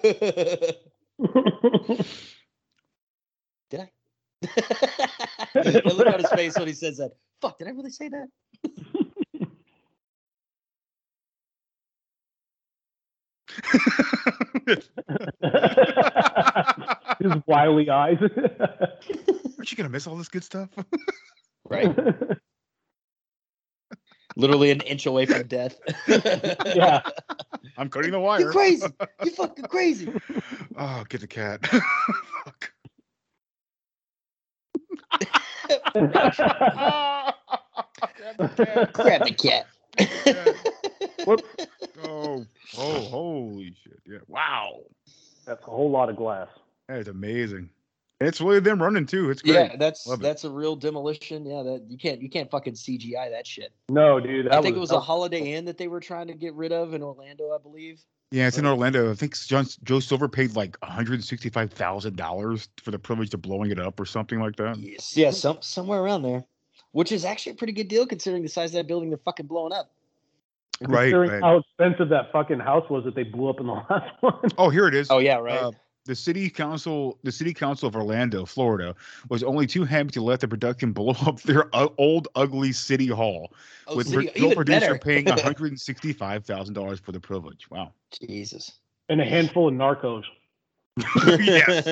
[3.70, 3.90] did I?
[5.56, 7.12] I look at his face when he says that.
[7.40, 8.28] Fuck, did I really say that?
[17.20, 18.18] His wily eyes.
[18.20, 20.68] Aren't you gonna miss all this good stuff?
[21.68, 21.94] Right.
[24.36, 25.76] Literally an inch away from death.
[26.08, 27.00] yeah.
[27.76, 28.40] I'm cutting the wire.
[28.40, 28.86] You're crazy.
[29.24, 30.12] You fucking crazy.
[30.76, 31.60] Oh, get the cat.
[38.92, 39.66] Grab the cat.
[41.26, 42.44] oh,
[42.78, 44.00] oh, holy shit!
[44.06, 44.80] Yeah, wow,
[45.46, 46.48] That's a whole lot of glass.
[46.88, 47.70] that is amazing.
[48.20, 49.30] It's really them running too.
[49.30, 49.54] It's great.
[49.54, 50.22] Yeah, that's Love it.
[50.22, 51.44] that's a real demolition.
[51.44, 53.72] Yeah, that you can't you can't fucking CGI that shit.
[53.88, 54.46] No, dude.
[54.46, 56.54] That I think it was that a Holiday Inn that they were trying to get
[56.54, 58.00] rid of in Orlando, I believe.
[58.30, 59.10] Yeah, it's in Orlando.
[59.10, 63.34] I think John, Joel Silver paid like one hundred sixty-five thousand dollars for the privilege
[63.34, 64.76] of blowing it up or something like that.
[64.78, 66.44] Yes, yeah, some somewhere around there,
[66.92, 69.46] which is actually a pretty good deal considering the size of that building they're fucking
[69.46, 69.90] blowing up.
[70.80, 71.12] Right.
[71.12, 71.42] Considering right.
[71.42, 74.48] how expensive that fucking house was that they blew up in the last one.
[74.58, 75.08] Oh, here it is.
[75.10, 75.58] Oh yeah, right.
[75.58, 75.72] Uh,
[76.04, 78.94] the city council, the city council of Orlando, Florida,
[79.30, 83.06] was only too happy to let the production blow up their uh, old, ugly city
[83.08, 83.52] hall,
[83.86, 84.98] Oh, with city- pro- producer better.
[84.98, 87.68] paying one hundred and sixty-five thousand dollars for the privilege.
[87.70, 87.92] Wow.
[88.10, 88.72] Jesus.
[89.08, 90.24] and a handful of narcos.
[91.40, 91.84] yes.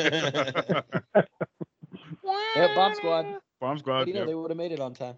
[2.56, 3.26] Yeah, Bomb Squad.
[3.60, 4.04] Bomb Squad.
[4.04, 4.28] do you know yep.
[4.28, 5.16] they would have made it on time?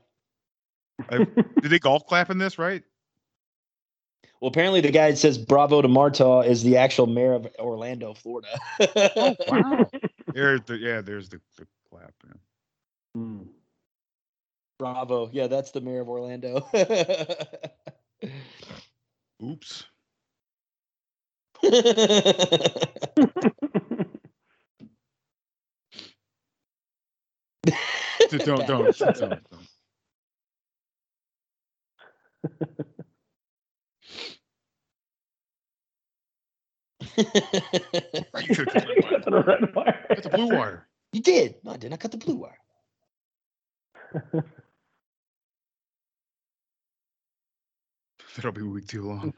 [1.11, 2.59] I- did they golf clap in this?
[2.59, 2.83] Right?
[4.41, 8.15] Well, apparently the guy that says "Bravo to Marta" is the actual mayor of Orlando,
[8.15, 8.49] Florida.
[8.81, 9.87] Oh wow.
[10.35, 11.01] There's the yeah.
[11.01, 12.13] There's the, the clap.
[12.27, 12.33] yeah.
[13.15, 13.43] Hmm.
[14.79, 15.31] Bravo.
[15.33, 16.67] Yeah, that's the mayor of Orlando.
[19.43, 19.85] Oops.
[28.31, 29.41] Don't, don't, don't, don't.
[37.17, 40.05] you should have cut the red wire.
[40.09, 40.87] Cut the blue wire.
[41.13, 41.57] You did.
[41.63, 41.95] No, I didn't.
[41.95, 42.59] I cut the blue wire.
[48.37, 49.33] That'll be a week too long.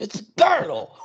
[0.00, 0.96] It's Girdle.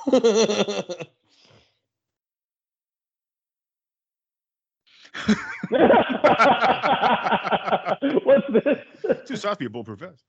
[8.23, 8.79] What's this?
[9.27, 10.23] Too soft to be a bulletproof vest.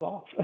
[0.00, 0.34] Soft.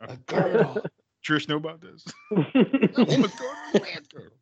[0.00, 0.82] A girdle.
[1.26, 2.04] Trish know about this?
[2.30, 4.32] That woman's going to man's girdle.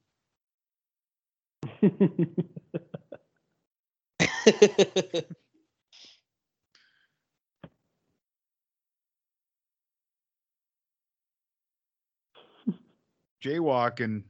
[13.42, 14.22] Jaywalking.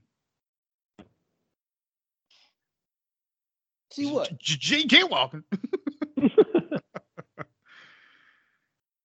[3.91, 4.39] See what?
[4.39, 5.45] J- jaywalking.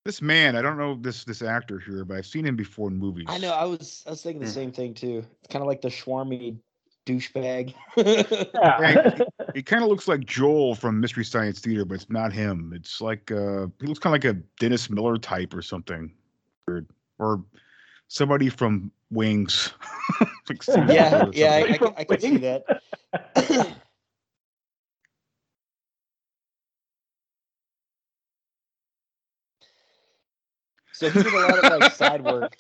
[0.08, 2.96] this man, I don't know this this actor here, but I've seen him before in
[2.96, 3.26] movies.
[3.28, 3.52] I know.
[3.52, 5.24] I was I was thinking the same thing too.
[5.44, 6.58] It's kind of like the Schwarmy
[7.06, 7.74] douchebag.
[7.98, 9.24] Yeah, he,
[9.56, 12.72] he kind of looks like Joel from Mystery Science Theater, but it's not him.
[12.74, 16.10] It's like uh, he looks kind of like a Dennis Miller type or something,
[16.70, 16.86] or,
[17.20, 17.44] or
[18.08, 19.74] somebody from Wings.
[20.50, 21.94] Like yeah, or yeah, I, something.
[21.98, 23.76] I, I can see that.
[30.98, 32.58] so he did a lot of like side work.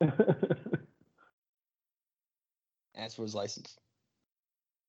[2.94, 3.78] Asked for his license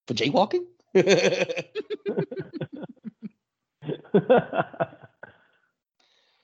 [0.06, 0.66] for jaywalking.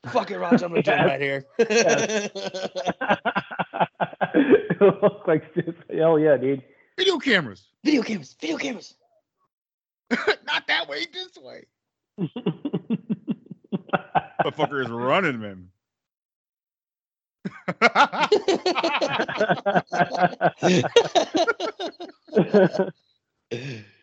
[0.08, 0.64] Fuck it, Raj.
[0.64, 1.46] I'm gonna jump right here.
[1.58, 2.32] it
[4.82, 5.54] looks like
[5.94, 6.64] hell yeah, dude.
[6.98, 7.68] Video cameras.
[7.84, 8.38] Video cameras.
[8.40, 8.96] Video cameras.
[10.10, 11.66] not that way, this way.
[14.44, 15.70] The fucker is running, man.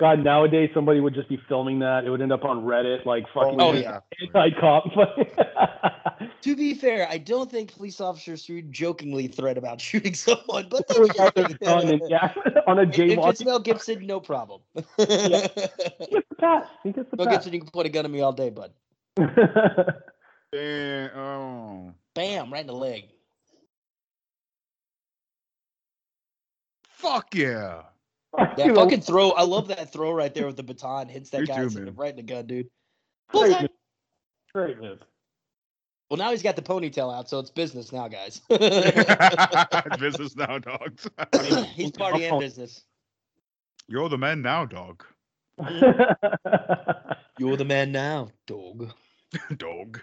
[0.00, 2.04] God, nowadays somebody would just be filming that.
[2.04, 4.00] It would end up on Reddit, like oh, fucking Oh, yeah.
[4.34, 4.84] anti-cop.
[6.42, 10.86] to be fair, I don't think police officers should jokingly threat about shooting someone, but
[10.88, 12.32] It was out there done, yeah,
[12.66, 13.44] on a if it's.
[13.44, 14.62] Mel Gibson, no problem.
[14.96, 16.66] He gets the pass.
[16.82, 17.36] He gets the Mel pass.
[17.36, 18.72] Gibson, you can point a gun at me all day, bud.
[19.16, 21.92] Damn, oh.
[22.14, 23.04] Bam, right in the leg.
[26.88, 27.82] Fuck yeah.
[28.36, 29.30] That fucking throw.
[29.30, 31.08] I love that throw right there with the baton.
[31.08, 31.88] Hits that Me guy too, hits man.
[31.88, 32.68] him right in the gun, dude.
[33.28, 33.60] Great Bullseye.
[33.62, 33.70] move.
[34.54, 34.98] Great move.
[36.08, 38.40] Well, now he's got the ponytail out, so it's business now, guys.
[40.00, 41.08] business now, dogs.
[41.74, 42.82] he's party and business.
[43.86, 45.04] You're the man now, dog.
[47.38, 48.92] You're the man now, dog.
[49.56, 50.00] dog.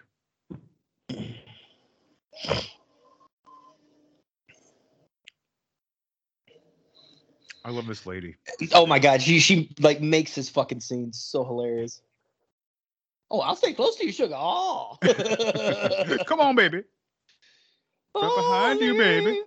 [7.68, 8.38] I love this lady.
[8.72, 12.02] Oh my god, she she like makes this fucking scenes so hilarious.
[13.30, 14.36] Oh, I'll stay close to you, sugar.
[14.38, 14.98] Oh,
[16.26, 16.78] Come on, baby.
[16.78, 16.86] Right
[18.16, 19.42] oh, behind you, baby.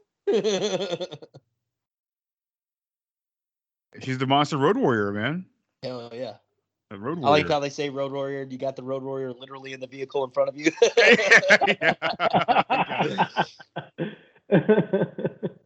[4.03, 5.47] She's the monster road warrior, man.
[5.83, 6.35] Hell yeah.
[6.91, 8.43] The road I like how they say road warrior.
[8.43, 10.73] You got the road warrior literally in the vehicle in front of you.
[14.51, 15.47] yeah,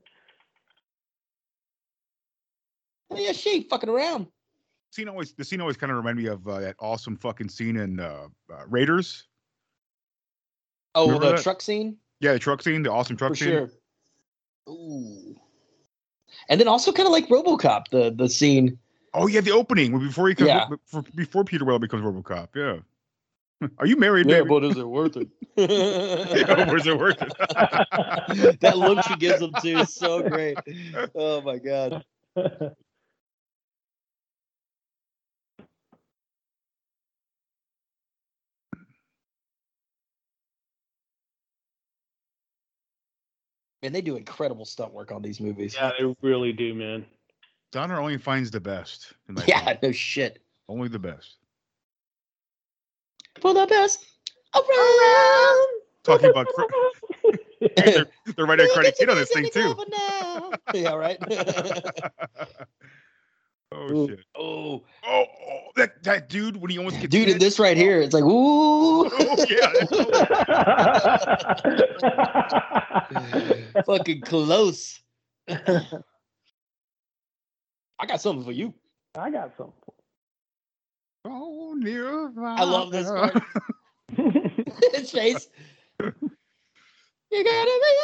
[3.33, 4.27] she fucking around.
[4.91, 7.77] scene always the scene always kind of remind me of uh, that awesome fucking scene
[7.77, 9.27] in uh, uh, Raiders.
[10.95, 11.43] Oh, Remember the that?
[11.43, 13.49] truck scene Yeah, the truck scene, the awesome truck for scene.
[13.49, 13.71] sure.
[14.69, 15.35] Ooh.
[16.49, 18.79] And then also kind of like RoboCop, the the scene.
[19.13, 20.67] Oh yeah, the opening before he comes Yeah.
[20.69, 22.49] before, before Peter Weller becomes RoboCop.
[22.55, 22.79] Yeah.
[23.79, 24.49] Are you married, Yeah, baby?
[24.49, 25.29] but is it worth it?
[25.57, 27.33] Yeah, was it worth it?
[28.61, 30.59] that look she gives him too is so great.
[31.15, 32.05] Oh my god.
[43.85, 45.75] And they do incredible stunt work on these movies.
[45.77, 47.05] yeah, they really do, man.
[47.71, 49.13] Donner only finds the best.
[49.29, 49.79] in my Yeah, opinion.
[49.83, 50.41] no shit.
[50.71, 51.37] Only the best.
[53.41, 54.07] For the best
[54.55, 55.67] around.
[56.03, 56.63] Talking about cr-
[57.77, 58.07] they're,
[58.37, 59.77] they're writing a credit kid on this thing too.
[60.73, 61.19] yeah, right.
[63.77, 64.21] Oh shit.
[64.37, 65.61] Oh, Oh, oh,
[66.05, 67.35] that that dude when he almost gets dude, hit.
[67.35, 69.45] in this right here, it's like, ooh, Oh,
[73.75, 73.83] yeah.
[73.85, 75.01] fucking close.
[75.49, 75.81] I
[78.07, 78.73] got something for you.
[79.17, 79.73] I got some.
[81.25, 83.43] Oh, near I love this part.
[84.95, 85.49] His face.
[86.01, 86.13] You
[87.45, 87.95] gotta be.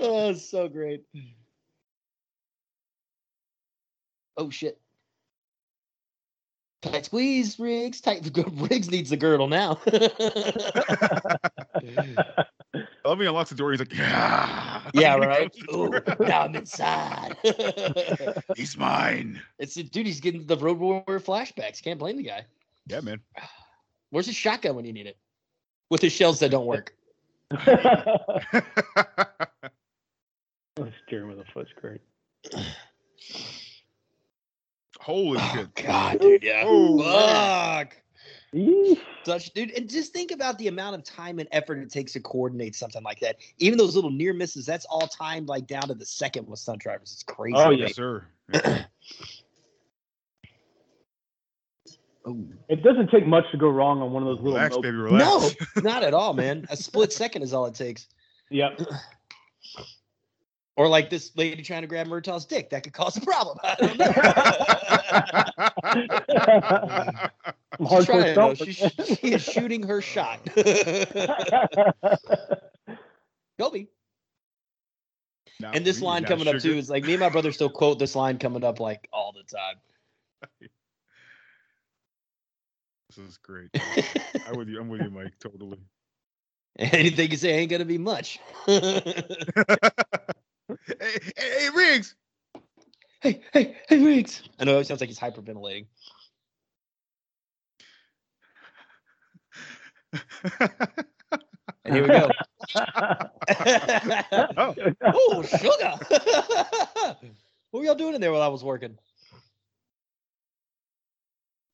[0.00, 1.04] oh, it's so great.
[4.36, 4.80] Oh shit.
[6.82, 8.00] Tight squeeze, Riggs.
[8.00, 8.30] Tight.
[8.54, 9.78] Riggs needs the girdle now.
[12.72, 13.70] I love he unlocks the door.
[13.70, 14.82] He's like, yeah.
[14.94, 15.54] yeah, right.
[15.74, 17.36] Ooh, now I'm inside.
[18.56, 19.42] He's mine.
[19.58, 20.06] it's dude.
[20.06, 21.82] He's getting the Road Warrior flashbacks.
[21.82, 22.46] Can't blame the guy.
[22.86, 23.20] Yeah, man.
[24.10, 25.16] Where's his shotgun when you need it?
[25.90, 26.94] With his shells that don't work.
[27.50, 27.64] Let's
[30.76, 32.00] steer Steering with a foot's great.
[35.00, 35.74] Holy oh, shit.
[35.74, 36.62] God, dude, yeah.
[36.66, 37.02] Oh.
[37.02, 37.96] Fuck.
[39.24, 42.20] Such dude, and just think about the amount of time and effort it takes to
[42.20, 43.36] coordinate something like that.
[43.58, 46.80] Even those little near misses, that's all timed like down to the second with stunt
[46.80, 47.12] drivers.
[47.12, 47.56] It's crazy.
[47.56, 47.92] Oh, yes, me.
[47.92, 48.26] sir.
[52.26, 52.38] Oh.
[52.68, 54.52] It doesn't take much to go wrong on one of those little.
[54.58, 55.56] Relax, baby, relax.
[55.74, 56.66] No, not at all, man.
[56.68, 58.08] A split second is all it takes.
[58.50, 58.78] Yep.
[60.80, 62.70] Or like this lady trying to grab Murtaugh's dick.
[62.70, 63.58] That could cause a problem.
[63.62, 64.06] I don't know.
[67.98, 68.54] She's trying, though.
[68.54, 70.38] She, she is shooting her shot.
[73.58, 73.88] Kobe.
[75.60, 77.52] Now, And this we- line now coming up too is like me and my brother
[77.52, 79.76] still quote this line coming up like all the time.
[83.10, 83.68] This is great.
[84.48, 84.80] I'm with you.
[84.80, 85.34] I'm with you, Mike.
[85.40, 85.76] Totally.
[86.78, 88.38] Anything you say ain't gonna be much.
[90.86, 92.14] Hey, hey, hey, Riggs.
[93.20, 94.42] Hey, hey, hey, Riggs.
[94.58, 95.86] I know it sounds like he's hyperventilating.
[101.84, 102.30] And here we go.
[104.56, 104.74] oh.
[105.02, 105.94] oh, sugar.
[107.70, 108.98] what were y'all doing in there while I was working?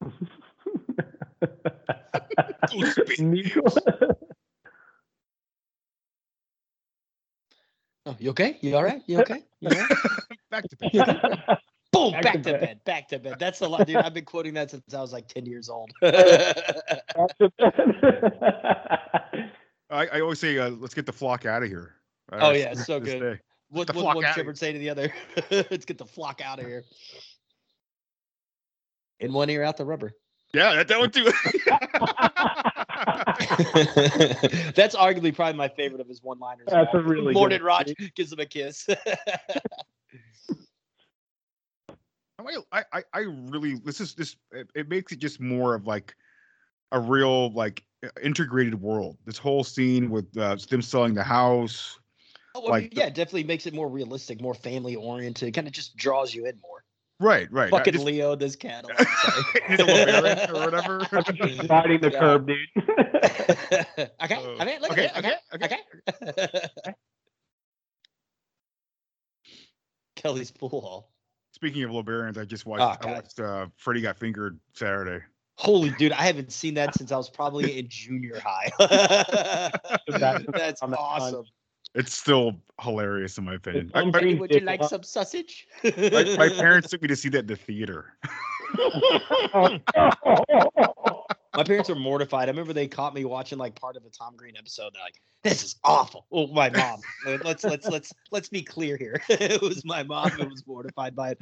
[3.19, 3.63] Nico.
[8.07, 8.57] Oh, you okay?
[8.61, 9.03] You all right?
[9.07, 9.43] You okay?
[9.61, 9.91] You all right?
[10.51, 11.19] Back to You okay?
[11.93, 12.61] Boom, Back back, to to bed.
[12.61, 12.81] bed.
[12.85, 13.37] back to bed.
[13.39, 13.97] That's a lot, dude.
[13.97, 15.91] I've been quoting that since I was like 10 years old.
[16.03, 16.55] I,
[19.91, 21.95] I always say, uh, let's get the flock out of here.
[22.31, 23.21] I Oh, yeah, it's so good.
[23.21, 23.41] day.
[23.71, 25.13] what the what one shepherd say to the other?
[25.51, 26.85] Let's get the flock out of here.
[29.21, 30.13] In one ear, out the rubber.
[30.57, 31.25] Yeah, that, that one too.
[34.75, 36.69] That's arguably probably my favorite of his one-liners.
[36.71, 38.87] That's a really Morden good- Raj gives him a kiss.
[42.39, 43.19] I, I, I- I
[43.51, 46.15] really this is this it, it makes it just more of like
[46.93, 47.85] a real like
[48.23, 49.19] integrated world.
[49.27, 51.99] This whole scene with uh, them selling the house.
[52.55, 55.53] Oh, well, Like yeah, it definitely makes it more realistic, more family-oriented.
[55.53, 56.83] Kind of just draws you in more.
[57.19, 57.71] Right, right.
[57.71, 58.85] Fucking just- Leo, does cat.
[58.89, 59.43] I'm sorry.
[59.69, 60.99] He's a LeBaron or whatever.
[61.33, 62.19] Just riding the Yeah.
[62.19, 62.59] curb, dude.
[64.23, 65.39] okay, Uh, okay, look okay, at it.
[65.55, 65.79] Okay,
[66.23, 66.93] okay.
[70.17, 71.13] Kelly's pool hall.
[71.53, 75.25] Speaking of LeBarons, I just watched Oh, I watched uh, Freddy Got Fingered Saturday.
[75.59, 78.71] Holy dude, I haven't seen that since I was probably in junior high.
[80.09, 81.45] That's awesome.
[81.97, 83.91] It's still hilarious in my opinion.
[83.95, 85.67] I- my, would you did like some sausage?
[85.83, 85.91] my,
[86.39, 88.13] my parents took me to see that in the theater.
[91.57, 92.49] My parents were mortified.
[92.49, 94.93] I remember they caught me watching like part of a Tom Green episode.
[94.93, 97.01] They're like, "This is awful." Oh, my mom.
[97.43, 99.23] let's let's let's let's be clear here.
[99.31, 101.39] it was my mom who was mortified by it.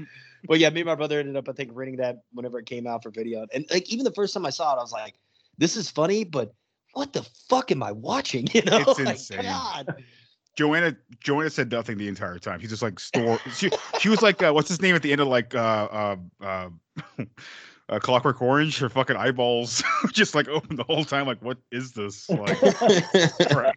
[0.47, 2.87] But yeah, me and my brother ended up, I think, renting that whenever it came
[2.87, 3.45] out for video.
[3.53, 5.17] And like even the first time I saw it, I was like,
[5.59, 6.55] "This is funny," but
[6.93, 8.47] what the fuck am I watching?
[8.55, 9.43] You know, It's like, insane.
[9.43, 10.05] God.
[10.57, 12.61] Joanna Joanna said nothing the entire time.
[12.61, 13.39] She's just like store.
[13.55, 16.17] She she was like, uh, what's his name at the end of like uh uh,
[16.41, 16.69] uh,
[17.89, 18.79] uh Clockwork Orange?
[18.79, 19.83] Her fucking eyeballs
[20.13, 21.27] just like open the whole time.
[21.27, 22.29] Like, what is this?
[22.29, 22.59] Like.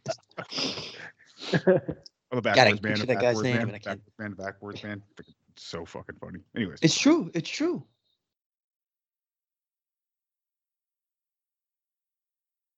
[2.30, 4.20] Oh, the backwards man, picture the that guy's backwards name, man, and I can't- backwards
[4.20, 5.02] man, backwards man.
[5.56, 6.40] So fucking funny.
[6.58, 7.32] Anyways, It's true.
[7.34, 7.86] It's true.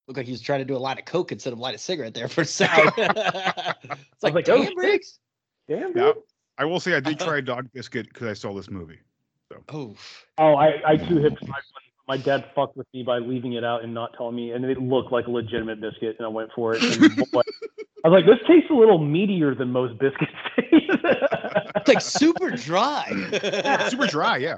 [0.09, 1.77] Look like he was trying to do a line of coke instead of light a
[1.77, 2.91] cigarette there for a second.
[2.97, 5.19] it's like, like, oh, damn, Riggs.
[5.67, 6.15] Damn, now.
[6.57, 8.97] I will say I did try dog biscuit because I saw this movie.
[9.71, 9.95] Oh,
[10.39, 11.59] Oh, I, I too hit my
[12.07, 14.81] my dad fucked with me by leaving it out and not telling me, and it
[14.81, 16.81] looked like a legitimate biscuit, and I went for it.
[16.81, 17.41] And boy,
[18.03, 20.89] I was like, this tastes a little meatier than most biscuits taste.
[21.75, 23.05] it's like super dry.
[23.89, 24.57] Super dry, yeah.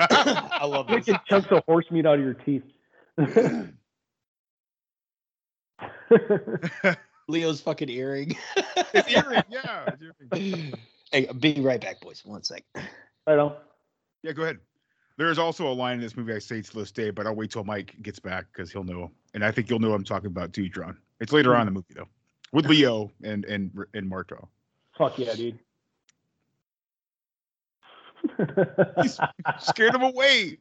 [0.00, 1.06] I love this.
[1.06, 2.64] Taking chunks of horse meat out of your teeth.
[7.28, 8.36] Leo's fucking earring.
[8.92, 9.88] it's earring, yeah.
[9.88, 10.74] it's earring.
[11.12, 12.22] hey, I'll be right back, boys.
[12.24, 12.64] One sec.
[13.26, 13.56] I don't.
[14.22, 14.58] Yeah, go ahead.
[15.16, 17.50] There's also a line in this movie I say to this day, but I'll wait
[17.50, 20.28] till Mike gets back because he'll know, and I think you'll know what I'm talking
[20.28, 20.96] about too, John.
[21.20, 22.08] It's later on in the movie though,
[22.52, 24.48] with Leo and and and Murtaugh.
[24.96, 25.58] Fuck yeah, dude.
[29.60, 30.58] Scared him away.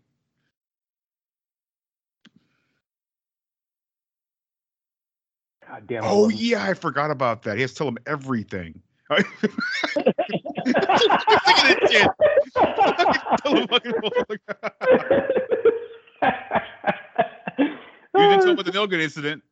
[5.69, 6.03] God damn.
[6.03, 6.37] Oh love him.
[6.41, 7.55] yeah, I forgot about that.
[7.55, 8.81] He has to tell him everything.
[9.09, 9.25] Look
[9.95, 12.07] at this shit.
[13.43, 13.93] Tell him fucking-
[18.15, 19.43] You didn't tell him about the Milgan incident.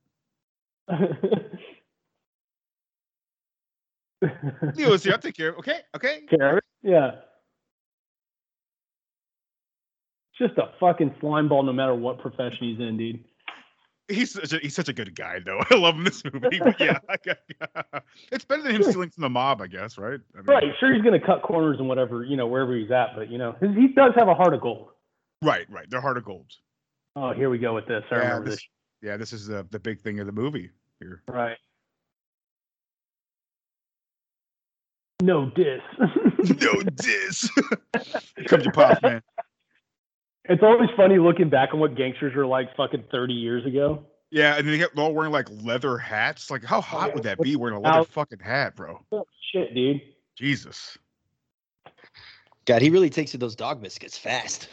[4.76, 5.14] Leo's here.
[5.14, 5.60] I'll take care of it.
[5.60, 6.22] Okay, okay.
[6.30, 6.64] Carrot?
[6.82, 7.12] Yeah.
[10.38, 13.24] Just a fucking slime ball, no matter what profession he's in, dude.
[14.10, 15.60] He's such a, he's such a good guy, though.
[15.70, 16.60] I love him in this movie.
[16.60, 17.00] But yeah,
[18.32, 20.20] it's better than him stealing from the mob, I guess, right?
[20.34, 23.16] I mean, Right, sure he's gonna cut corners and whatever, you know, wherever he's at,
[23.16, 24.90] but you know, his, he does have a heart of gold.
[25.44, 25.90] Right, right.
[25.90, 26.46] They're heart of gold.
[27.16, 28.04] Oh, here we go with this.
[28.12, 28.68] I yeah, remember this, this.
[29.02, 31.22] yeah, this is the the big thing of the movie here.
[31.28, 31.58] Right.
[35.22, 35.82] No diss.
[36.62, 37.50] no diss.
[38.46, 39.22] Comes your pops, man.
[40.50, 44.06] It's always funny looking back on what gangsters were like fucking 30 years ago.
[44.32, 46.52] Yeah, and they get all wearing like leather hats.
[46.52, 49.00] Like, how hot would that be wearing a leather fucking hat, bro?
[49.12, 50.02] Oh, shit, dude.
[50.38, 50.98] Jesus.
[52.66, 54.68] God, he really takes to those dog biscuits fast.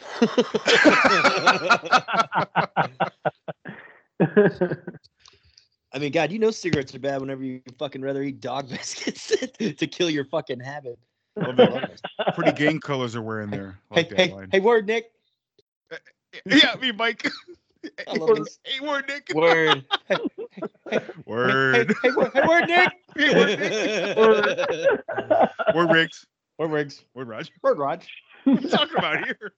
[5.93, 9.27] I mean, God, you know cigarettes are bad whenever you fucking rather eat dog biscuits
[9.59, 10.99] to kill your fucking habit.
[11.37, 11.81] Oh,
[12.33, 13.79] Pretty gang colors are wearing there.
[13.91, 15.11] I Hey, like hey, hey, word, Nick.
[16.45, 17.27] Yeah, me, Mike.
[18.07, 18.59] I love this.
[18.65, 19.31] Hey, word, Nick.
[19.33, 19.85] Word.
[21.25, 21.95] Word.
[22.01, 22.91] hey, word, hey, word, Nick.
[23.15, 25.75] Hey, word, Nick.
[25.75, 26.25] Word, Riggs.
[26.57, 27.03] Word, Riggs.
[27.13, 27.51] Word, Raj.
[27.61, 28.07] Word, Raj.
[28.43, 29.53] What are you talking about here?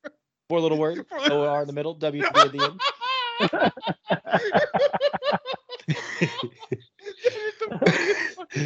[0.49, 1.01] Four little words.
[1.29, 1.93] O R in the middle.
[1.93, 2.81] W T at the end.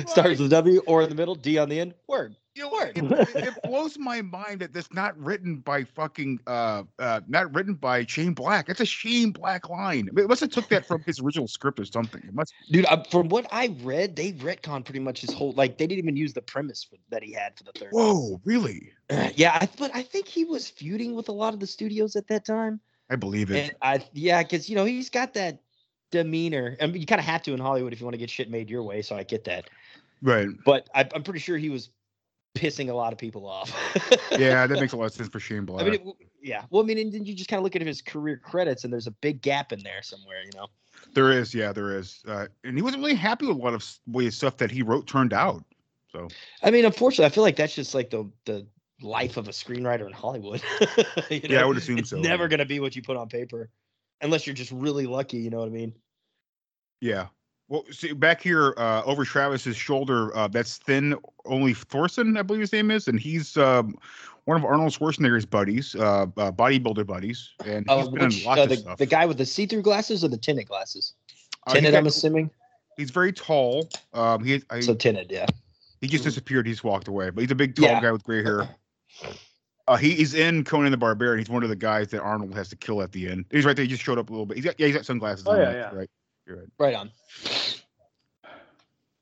[0.07, 1.35] Starts with W or in the middle.
[1.35, 1.93] D on the end.
[2.07, 2.35] Word.
[2.55, 2.97] You know, it,
[3.35, 7.75] it- it blows my mind that that's not written by fucking uh uh not written
[7.75, 8.67] by Shane Black.
[8.69, 10.09] It's a Shane Black line.
[10.09, 12.21] I mean, it must have took that from his original script or something.
[12.25, 12.53] It must.
[12.69, 15.53] Dude, uh, from what I read, they retconned pretty much his whole.
[15.53, 17.89] Like, they didn't even use the premise for, that he had for the third.
[17.91, 18.91] Whoa, really?
[19.35, 22.27] Yeah, I, but I think he was feuding with a lot of the studios at
[22.27, 22.79] that time.
[23.11, 23.57] I believe it.
[23.57, 25.61] And I, yeah, because you know he's got that
[26.11, 26.77] demeanor.
[26.81, 28.49] I mean, you kind of have to in Hollywood if you want to get shit
[28.49, 29.01] made your way.
[29.01, 29.69] So I get that.
[30.21, 30.47] Right.
[30.65, 31.89] But I, I'm pretty sure he was
[32.55, 33.73] pissing a lot of people off.
[34.39, 35.81] Yeah, that makes a lot of sense for Shane Black.
[35.81, 36.63] I mean, it, yeah.
[36.69, 38.93] Well, I mean, and then you just kind of look at his career credits, and
[38.93, 40.41] there's a big gap in there somewhere.
[40.45, 40.67] You know.
[41.13, 43.85] there is, yeah, there is, uh, and he wasn't really happy with a lot of
[44.07, 45.63] way stuff that he wrote turned out.
[46.13, 46.29] So
[46.63, 48.65] I mean, unfortunately, I feel like that's just like the the
[49.01, 50.61] life of a screenwriter in Hollywood.
[51.29, 52.49] You Yeah, I would assume it's so, never yeah.
[52.49, 53.69] gonna be what you put on paper,
[54.21, 55.37] unless you're just really lucky.
[55.37, 55.93] You know what I mean?
[57.01, 57.27] yeah.
[57.67, 62.59] Well, see, back here uh, over Travis's shoulder, uh, that's Thin Only Thorson, I believe
[62.59, 63.95] his name is, and he's um,
[64.43, 68.59] one of Arnold Schwarzenegger's buddies, uh, uh, bodybuilder buddies, and he's been which, in lots
[68.59, 68.97] uh, of stuff.
[68.97, 71.13] the guy with the see-through glasses or the tinted glasses?
[71.65, 72.49] Uh, Tinted, I'm assuming.
[72.97, 73.87] He's very tall.
[74.13, 75.45] Um, he I, So tinted, yeah.
[76.01, 76.67] he just disappeared.
[76.67, 78.01] He's walked away, but he's a big, tall Yeah.
[78.01, 78.67] guy with gray hair.
[79.87, 81.39] Uh, he, he's in Conan the Barbarian.
[81.39, 83.45] He's one of the guys that Arnold has to kill at the end.
[83.51, 83.83] He's right there.
[83.83, 84.57] He just showed up a little bit.
[84.57, 85.45] He's got yeah, he's got sunglasses.
[85.47, 85.95] Oh, on, yeah, yeah.
[85.95, 86.09] Right.
[86.47, 86.67] You're right.
[86.79, 87.11] Right on.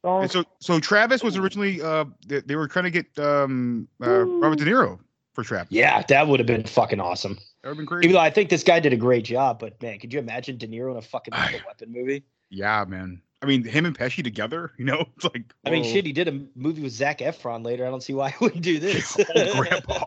[0.04, 3.88] Oh, And so, so Travis was originally uh, they, they were trying to get um,
[4.02, 5.00] uh, Robert De Niro
[5.34, 5.72] for Travis.
[5.72, 7.34] Yeah, that would have been fucking awesome.
[7.64, 8.06] That would have been great.
[8.06, 10.58] Even though I think this guy did a great job, but man, could you imagine
[10.58, 12.24] De Niro in a fucking Lethal Weapon movie?
[12.50, 13.22] Yeah, man.
[13.42, 14.72] I mean, him and Pesci together.
[14.78, 15.44] You know, it's like.
[15.66, 17.86] I mean, shit, he did a movie with Zac Efron later.
[17.86, 19.18] I don't see why he wouldn't do this.
[19.18, 19.28] Old
[19.58, 20.04] grandpa.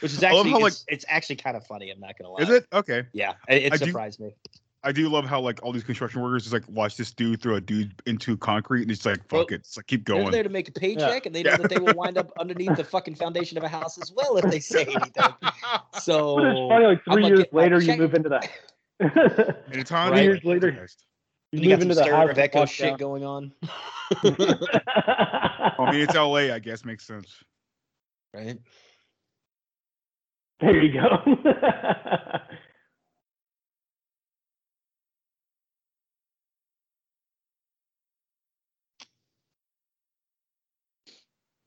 [0.00, 1.90] Which is actually how, like- it's, it's actually kind of funny.
[1.90, 2.42] I'm not gonna lie.
[2.42, 3.04] Is it okay?
[3.12, 4.34] Yeah, it, it I do- surprised me.
[4.84, 7.56] I do love how like all these construction workers just like watch this dude throw
[7.56, 10.22] a dude into concrete and it's like fuck it, it's like keep going.
[10.24, 11.56] They're there to make a paycheck, and they know Yeah.
[11.56, 14.44] that they will wind up underneath the fucking foundation of a house as well if
[14.48, 15.24] they say anything.
[16.00, 18.48] So but it's funny, like I'm three years get my later, you move into that.
[19.00, 19.10] And
[19.72, 20.24] it's on Three Right.
[20.24, 20.86] years later,
[21.52, 22.30] you And you got move some into the stir house.
[22.30, 22.98] of echo shit down.
[22.98, 23.52] going on,
[24.24, 27.42] I mean, it's LA, I guess makes sense.
[28.34, 28.58] right?
[30.60, 31.22] There you go.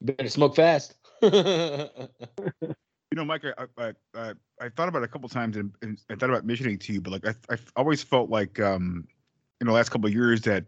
[0.02, 0.96] Better smoke fast.
[3.12, 6.00] You know, Mike, I I, I, I thought about it a couple times and, and
[6.12, 9.08] I thought about mentioning it to you, but like I I always felt like um
[9.62, 10.66] in the last couple of years that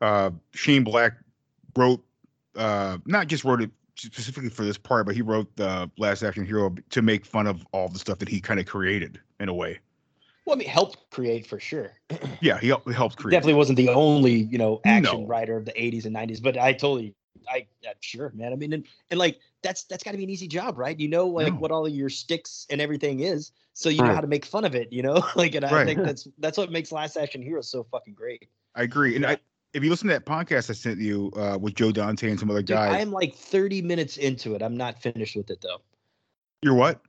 [0.00, 1.14] uh Shane Black
[1.76, 2.04] wrote
[2.56, 6.44] uh not just wrote it specifically for this part, but he wrote the Last Action
[6.44, 9.54] Hero to make fun of all the stuff that he kind of created in a
[9.54, 9.78] way.
[10.46, 11.92] well, I mean, helped create for sure.
[12.40, 13.32] Yeah, he helped, helped create.
[13.36, 15.26] Definitely wasn't the only you know action No.
[15.26, 17.14] writer of the 80s and 90s, but I totally,
[17.48, 17.66] I
[18.00, 18.52] sure, man.
[18.52, 20.98] I mean, and, and like that's that's got to be an easy job, right?
[20.98, 21.58] You know, like No.
[21.58, 24.64] what all of your sticks and everything is, so you know how to make fun
[24.64, 24.92] of it.
[24.92, 25.86] You know, like, and I Right.
[25.86, 28.48] think that's that's what makes Last Action Hero so fucking great.
[28.74, 29.16] I agree.
[29.16, 29.38] And I,
[29.74, 32.50] if you listen to that podcast I sent you uh, with Joe Dante and some
[32.50, 34.62] other Dude, guys, I am like 30 minutes into it.
[34.62, 35.80] I'm not finished with it though.
[36.62, 37.00] you're what?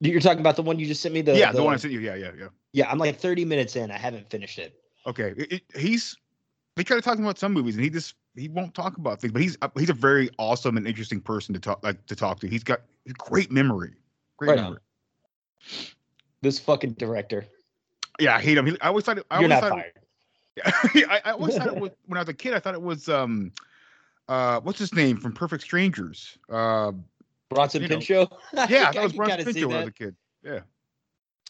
[0.00, 1.22] You're talking about the one you just sent me.
[1.22, 2.00] The yeah, the, one I sent you.
[2.00, 2.48] Yeah, yeah, yeah.
[2.72, 3.90] Yeah, I'm like 30 minutes in.
[3.90, 4.78] I haven't finished it.
[5.06, 6.16] Okay, it, it- he's
[6.76, 9.32] they try to talk about some movies, and he just he won't talk about things.
[9.32, 12.40] But he's uh, he's a very awesome and interesting person to talk like to talk
[12.40, 12.48] to.
[12.48, 12.80] He's got
[13.16, 13.94] great memory,
[14.36, 14.64] great Right on.
[14.64, 14.80] memory.
[16.40, 17.44] This fucking director.
[18.20, 18.66] Yeah, I hate him.
[18.66, 19.18] He, I always thought.
[19.18, 19.92] It, I You're always not thought fired.
[20.94, 22.54] It, I, I always thought it was when I was a kid.
[22.54, 23.52] I thought it was um,
[24.28, 26.38] uh, what's his name from Perfect Strangers?
[26.50, 26.92] Uh,
[27.48, 27.96] Bronson you know.
[27.96, 28.32] Pinchot.
[28.68, 30.16] Yeah, I that was Bronson Pinchot when I was a kid.
[30.42, 30.60] Yeah.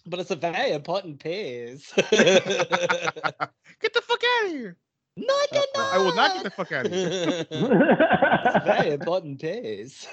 [0.06, 1.92] But it's a very important piece.
[1.94, 4.76] Get the fuck out of here.
[5.18, 7.08] Not Uh, I will not get the fuck out of here.
[7.50, 10.06] it's a very important piece.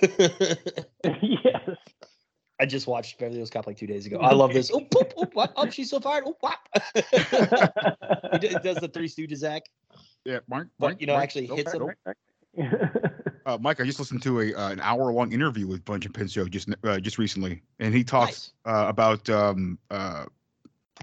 [1.21, 1.69] yes.
[2.59, 4.17] I just watched Beverly Hills Cop like two days ago.
[4.19, 4.71] I love this.
[4.71, 5.51] Oh, poop, oh, what?
[5.57, 6.23] Oh, she's so fired.
[6.25, 6.59] Oh, whop.
[6.95, 9.69] he does the Three Stooges act,
[10.23, 10.69] Yeah, Mark.
[10.79, 11.81] but you know, actually hits it.
[13.45, 16.49] Uh, Mike, I just listened to a uh, an hour long interview with Bronson Pinchot
[16.49, 20.25] just uh, just recently, and he talks uh, about um, uh,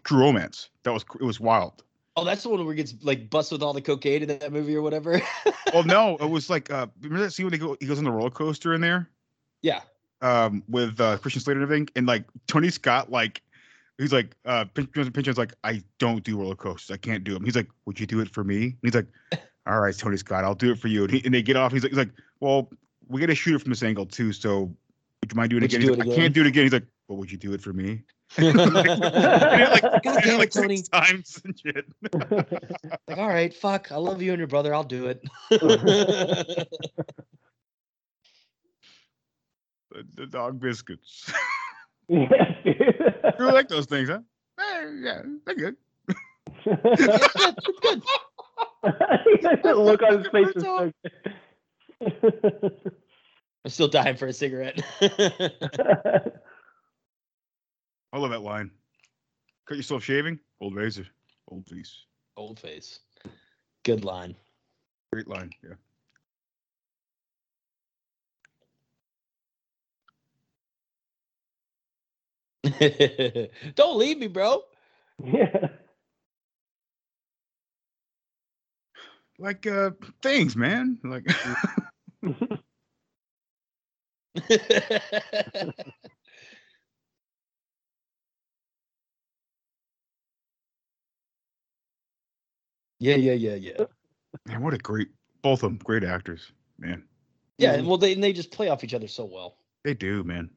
[0.02, 0.70] True Romance.
[0.82, 1.84] That was it was wild.
[2.16, 4.52] Oh, that's the one where he gets like busted with all the cocaine in that
[4.52, 5.20] movie or whatever.
[5.74, 8.04] oh no, it was like uh, remember that scene when they go he goes on
[8.04, 9.08] the roller coaster in there
[9.62, 9.80] yeah.
[10.20, 13.42] um, with uh, Christian Slater and everything, and like Tony Scott like.
[13.98, 16.92] He's like, uh, Pin- Pinchot's like, I don't do roller coasters.
[16.92, 17.44] I can't do them.
[17.44, 18.64] He's like, would you do it for me?
[18.64, 19.06] And he's like,
[19.66, 21.04] all right, Tony Scott, I'll do it for you.
[21.04, 21.72] And, he, and they get off.
[21.72, 22.10] He's like, he's like,
[22.40, 22.70] well,
[23.08, 24.32] we got to shoot it from this angle too.
[24.32, 24.74] So
[25.20, 25.86] would you mind doing it Would again?
[25.86, 26.64] Do like, it I can't do it again.
[26.64, 28.02] He's like, well, would you do it for me?
[28.36, 30.82] God damn like it, Tony.
[30.82, 31.86] times and shit.
[33.08, 33.92] Like, all right, fuck.
[33.92, 34.74] I love you and your brother.
[34.74, 35.22] I'll do it.
[35.50, 36.66] the,
[40.14, 41.32] the dog biscuits.
[42.08, 42.28] Yeah,
[42.64, 42.76] dude.
[43.38, 44.20] you like those things, huh?
[44.58, 45.76] Eh, yeah, they're good.
[49.62, 50.92] the look on his face is so
[53.64, 54.80] I'm still dying for a cigarette.
[58.12, 58.70] I love that line.
[59.66, 60.38] Cut yourself shaving?
[60.60, 61.06] Old razor.
[61.48, 62.04] Old face.
[62.36, 63.00] Old face.
[63.84, 64.36] Good line.
[65.12, 65.50] Great line.
[65.62, 65.74] Yeah.
[73.74, 74.62] Don't leave me, bro.
[75.24, 75.68] Yeah.
[79.38, 79.90] Like uh
[80.22, 80.98] things, man.
[81.02, 81.26] Like
[93.02, 93.84] yeah, yeah, yeah, yeah.
[94.46, 95.08] man, what a great
[95.42, 97.02] both of them great actors, man.
[97.58, 99.56] Yeah, well, they and they just play off each other so well.
[99.84, 100.50] They do, man.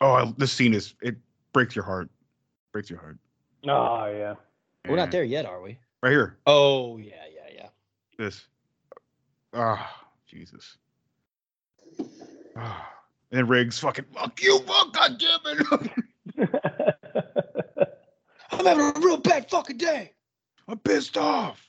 [0.00, 1.16] Oh, I, this scene is it
[1.52, 2.10] breaks your heart.
[2.72, 3.18] Breaks your heart.
[3.66, 4.34] Oh yeah.
[4.88, 5.78] We're not there yet, are we?
[6.02, 6.38] Right here.
[6.46, 7.68] Oh yeah, yeah, yeah.
[8.18, 8.46] This.
[9.54, 10.76] Ah, Jesus.
[12.56, 12.92] Ah.
[13.30, 15.90] And then Riggs fucking fuck you, fuck god damn it.
[18.50, 20.12] I'm having a real bad fucking day.
[20.70, 21.60] I'm pissed off.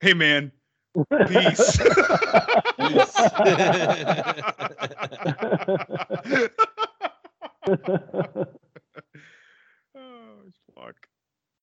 [0.00, 0.50] Hey man.
[1.28, 1.78] Peace.
[1.86, 1.86] oh,
[10.74, 10.96] fuck.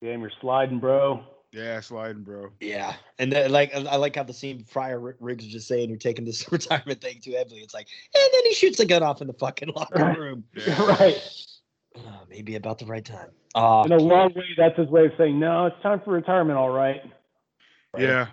[0.01, 1.22] Damn, you're sliding, bro.
[1.51, 2.51] Yeah, sliding, bro.
[2.61, 5.97] Yeah, and then, like I like how the scene Fryer Riggs was just saying, "You're
[5.97, 9.20] taking this retirement thing too heavily." It's like, and then he shoots a gun off
[9.22, 10.45] in the fucking locker room.
[10.80, 11.22] right.
[11.98, 13.30] Uh, maybe about the right time.
[13.56, 16.58] Uh, In a long way, that's his way of saying, no, it's time for retirement,
[16.58, 17.02] all right.
[17.98, 18.28] Yeah.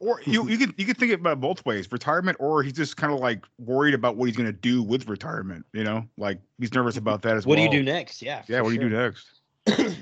[0.00, 3.12] Or you you could you could think about both ways, retirement, or he's just kind
[3.12, 5.66] of like worried about what he's gonna do with retirement.
[5.72, 7.66] You know, like he's nervous about that as what well.
[7.66, 8.22] What do you do next?
[8.22, 8.42] Yeah.
[8.48, 9.40] Yeah, for what do you do next?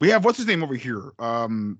[0.00, 1.12] we have what's his name over here?
[1.20, 1.78] Um,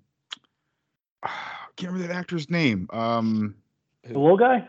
[1.24, 1.28] I
[1.76, 2.88] can't remember that actor's name.
[2.92, 3.56] Um,
[4.04, 4.68] The little guy?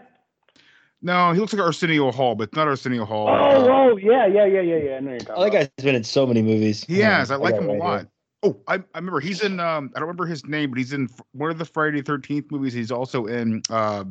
[1.02, 3.28] No, he looks like Arsenio Hall, but it's not Arsenio Hall.
[3.28, 4.96] Oh, Uh, oh, yeah, yeah, yeah, yeah, yeah.
[4.98, 5.52] I know you're talking Oh, that about.
[5.78, 6.84] guy's been in so many movies.
[6.84, 7.32] He has.
[7.32, 7.84] I like it him a right here.
[7.84, 8.08] lot.
[8.44, 9.60] Oh, I, I remember he's in.
[9.60, 12.74] Um, I don't remember his name, but he's in one of the Friday Thirteenth movies.
[12.74, 14.04] He's also in uh,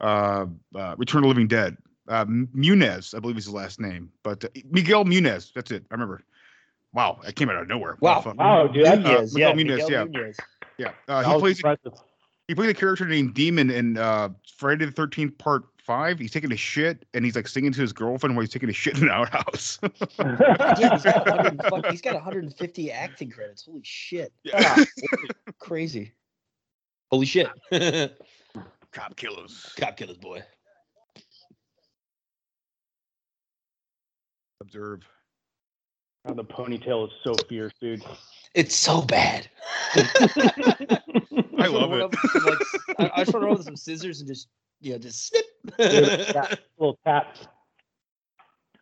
[0.00, 1.76] uh, uh, Return of the Living Dead.
[2.06, 5.50] Uh, Munez, I believe is his last name, but uh, Miguel Munez.
[5.54, 5.84] That's it.
[5.90, 6.22] I remember.
[6.92, 7.96] Wow, that came out of nowhere.
[8.00, 8.16] Wow.
[8.16, 8.38] What the fuck?
[8.38, 10.38] Wow, dude, that's- Uh, Munez, yeah, Miguel Munez, Miguel yeah, Munez.
[10.78, 10.90] yeah.
[11.08, 11.56] Uh, he plays.
[11.58, 11.92] impressive.
[12.46, 14.28] He played a character named Demon in uh,
[14.58, 16.18] Friday the Thirteenth Part Five.
[16.18, 18.72] He's taking a shit and he's like singing to his girlfriend while he's taking a
[18.72, 19.78] shit in an outhouse.
[20.18, 23.66] Yeah, he's got 100 fuck- he's got 150 acting credits.
[23.66, 24.32] Holy shit.
[24.44, 24.52] Yeah.
[24.64, 25.28] Ah, Holy-
[25.58, 26.12] Crazy.
[27.10, 27.48] Holy shit.
[28.92, 29.72] Cop killers.
[29.78, 30.42] Cop killers, boy.
[34.62, 35.02] Observe.
[36.24, 38.02] Oh, the ponytail is so fierce, dude.
[38.54, 39.48] It's so bad.
[39.96, 42.00] I love it.
[42.00, 42.14] up
[42.46, 42.58] like,
[42.98, 44.48] I, I just want to run with some scissors and just,
[44.80, 45.44] you know, just snip.
[45.78, 47.46] Dude, tap, little taps.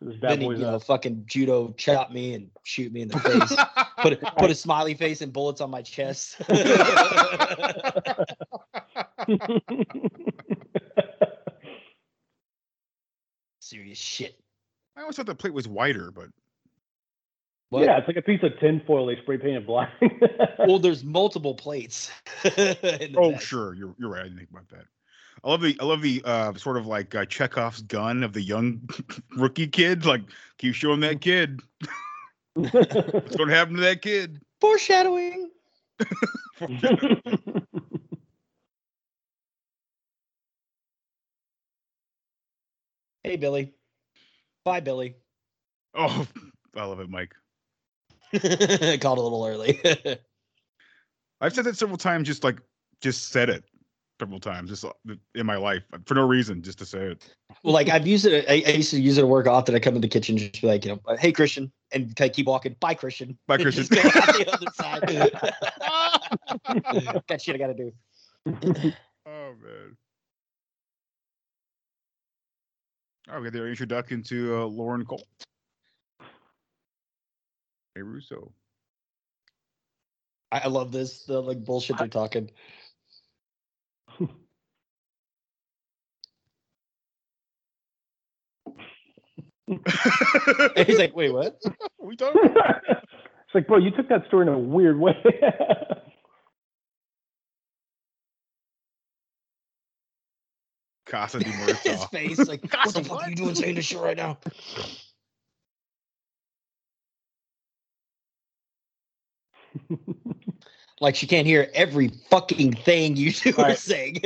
[0.01, 3.19] This bad then he, you know, fucking judo chop me and shoot me in the
[3.19, 3.55] face.
[4.01, 6.41] put a, put a smiley face and bullets on my chest.
[13.61, 14.37] Serious shit.
[14.97, 16.27] I always thought the plate was wider, but
[17.71, 19.89] Yeah, it's like a piece of tinfoil they spray painted black.
[20.59, 22.11] well, there's multiple plates.
[22.45, 23.41] oh bag.
[23.41, 24.19] sure, you're you're right.
[24.19, 24.83] I didn't think about that.
[25.43, 28.41] I love the I love the uh, sort of like uh, Chekhov's gun of the
[28.41, 28.87] young
[29.37, 30.05] rookie kid.
[30.05, 30.21] Like
[30.57, 31.61] keep showing that kid.
[32.53, 32.71] What's
[33.35, 34.39] going to happen to that kid?
[34.61, 35.49] Foreshadowing.
[36.57, 37.21] Foreshadowing.
[43.25, 43.73] Hey, Billy.
[44.65, 45.15] Bye, Billy.
[45.95, 46.27] Oh,
[46.75, 47.33] I love it, Mike.
[48.33, 49.79] Called a little early.
[51.39, 52.27] I've said that several times.
[52.27, 52.59] Just like
[52.99, 53.63] just said it
[54.23, 54.93] several times, just uh,
[55.35, 57.29] in my life for no reason, just to say it.
[57.61, 58.45] well, like I've used it.
[58.47, 59.75] I, I used to use it at work often.
[59.75, 62.35] I come in the kitchen, just be like, you know, hey Christian, and kind of
[62.35, 62.77] keep walking.
[62.79, 63.37] Bye Christian.
[63.47, 63.85] Bye, Christian.
[63.85, 64.71] just go out the other
[67.03, 67.23] side.
[67.27, 67.91] Got shit I gotta do.
[69.25, 69.97] Oh man.
[73.29, 75.27] Oh, we got their introduction to uh, Lorna Cole.
[77.95, 78.53] Hey Russo.
[80.53, 81.23] I, I love this.
[81.23, 82.49] The like bullshit they're talking.
[90.75, 91.59] And he's like, wait, what?
[91.99, 92.41] we talking?
[92.45, 95.15] it's like, bro, you took that story in a weird way.
[101.05, 104.17] Casa de His face, like, what the fuck are you doing saying this shit right
[104.17, 104.37] now?
[111.01, 114.21] like she can't hear every fucking thing you two are saying.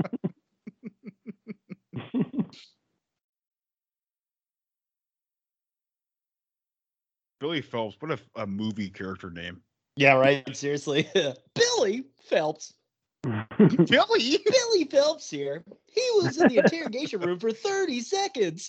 [7.39, 7.95] Billy Phelps.
[7.99, 9.61] What a, a movie character name.
[9.95, 10.43] yeah, right.
[10.55, 11.07] Seriously,
[11.55, 12.73] Billy Phelps.
[13.23, 14.39] Billy.
[14.45, 15.63] Billy Phelps here.
[15.91, 18.67] He was in the interrogation room for 30 seconds.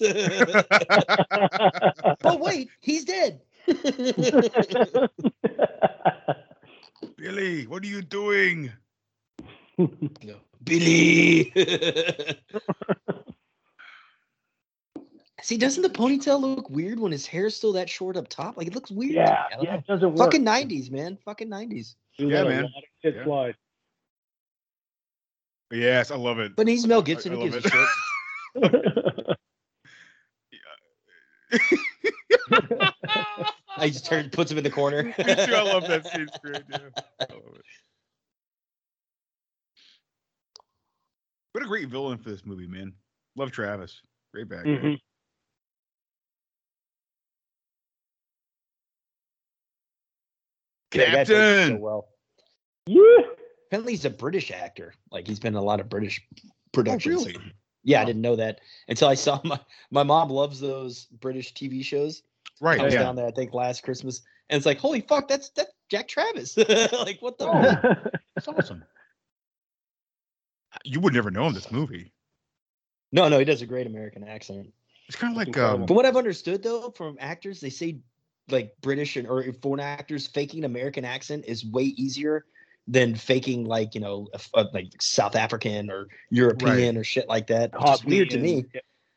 [2.23, 3.41] but wait, he's dead.
[7.17, 8.73] Billy, what are you doing?
[10.65, 11.53] Billy.
[15.43, 18.57] See, doesn't the ponytail look weird when his hair's still that short up top?
[18.57, 19.13] Like it looks weird.
[19.13, 19.65] to yeah, me.
[19.65, 19.79] Yeah, know.
[19.79, 20.33] it doesn't work.
[20.33, 21.17] Fucking 90s, man.
[21.25, 21.95] Fucking 90s.
[22.19, 22.63] Yeah, man.
[22.63, 22.73] lot
[23.05, 23.25] of Yeah.
[23.25, 23.55] slide.
[25.71, 26.57] Yes, I love it.
[26.57, 27.33] But he's Mel I- Gibson.
[27.33, 29.29] I Who gives love a it.
[29.29, 29.37] shit?
[33.79, 35.03] I just turn, puts him in the corner.
[35.05, 35.25] Me too.
[35.55, 36.23] I love that scene.
[36.23, 36.63] It's great.
[36.71, 36.79] Yeah,
[37.21, 37.63] I love it.
[41.57, 42.93] What a great villain for this movie, man.
[43.35, 44.03] Love Travis.
[44.31, 44.73] Great bad guy.
[44.73, 45.01] Mhm.
[50.93, 51.81] Yeah, that plays it so Captain.
[51.81, 52.09] well.
[52.85, 53.03] Yeah.
[53.69, 54.93] Apparently, he's a British actor.
[55.11, 56.21] Like he's been in a lot of British
[56.73, 57.25] productions.
[57.25, 57.53] really?
[57.85, 59.59] Yeah, I didn't know that until I saw my
[59.91, 62.23] my mom loves those British TV shows.
[62.61, 62.79] Right.
[62.79, 63.03] I was yeah.
[63.03, 64.21] down there, I think, last Christmas,
[64.51, 66.55] and it's like, holy fuck, that's that's Jack Travis.
[66.93, 67.49] like, what the?
[67.49, 68.11] Oh.
[68.35, 68.85] That's awesome.
[70.87, 72.13] You would never know in this movie.
[73.13, 74.73] No, no, he does a great American accent.
[75.09, 75.83] It's kind of like incredible.
[75.83, 77.99] um, From what I've understood, though, from actors, they say
[78.49, 82.47] like British and or foreign actors faking American accent is way easier
[82.89, 87.49] than faking like you know a, a- like South African or European or shit like
[87.49, 87.73] that.
[87.73, 88.65] Which is weird to me.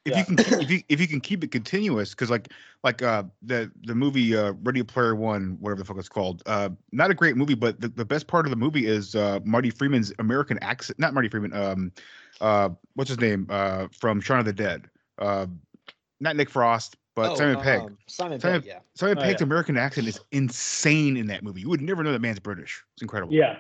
[0.05, 2.51] If you can keep, if you if you can keep it continuous because like
[2.83, 6.69] like uh the the movie uh ready player one whatever the fuck it's called uh
[6.91, 9.69] not a great movie but the, the best part of the movie is uh marty
[9.69, 11.91] freeman's american accent not marty freeman um
[12.41, 14.89] uh what's his name uh from shaun of the dead
[15.19, 15.45] uh
[16.19, 18.79] not nick frost but Oh, simon pegg um, Simon simon, Pegg, yeah.
[18.95, 19.45] simon Oh, pegg's yeah.
[19.45, 23.01] american accent is insane in that movie you would never know that man's british it's
[23.01, 23.57] incredible Yeah.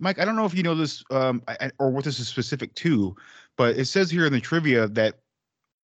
[0.00, 2.28] Mike, I don't know if you know this um, I, I- or what this is
[2.28, 3.16] specific to,
[3.56, 5.18] but it says here in the trivia that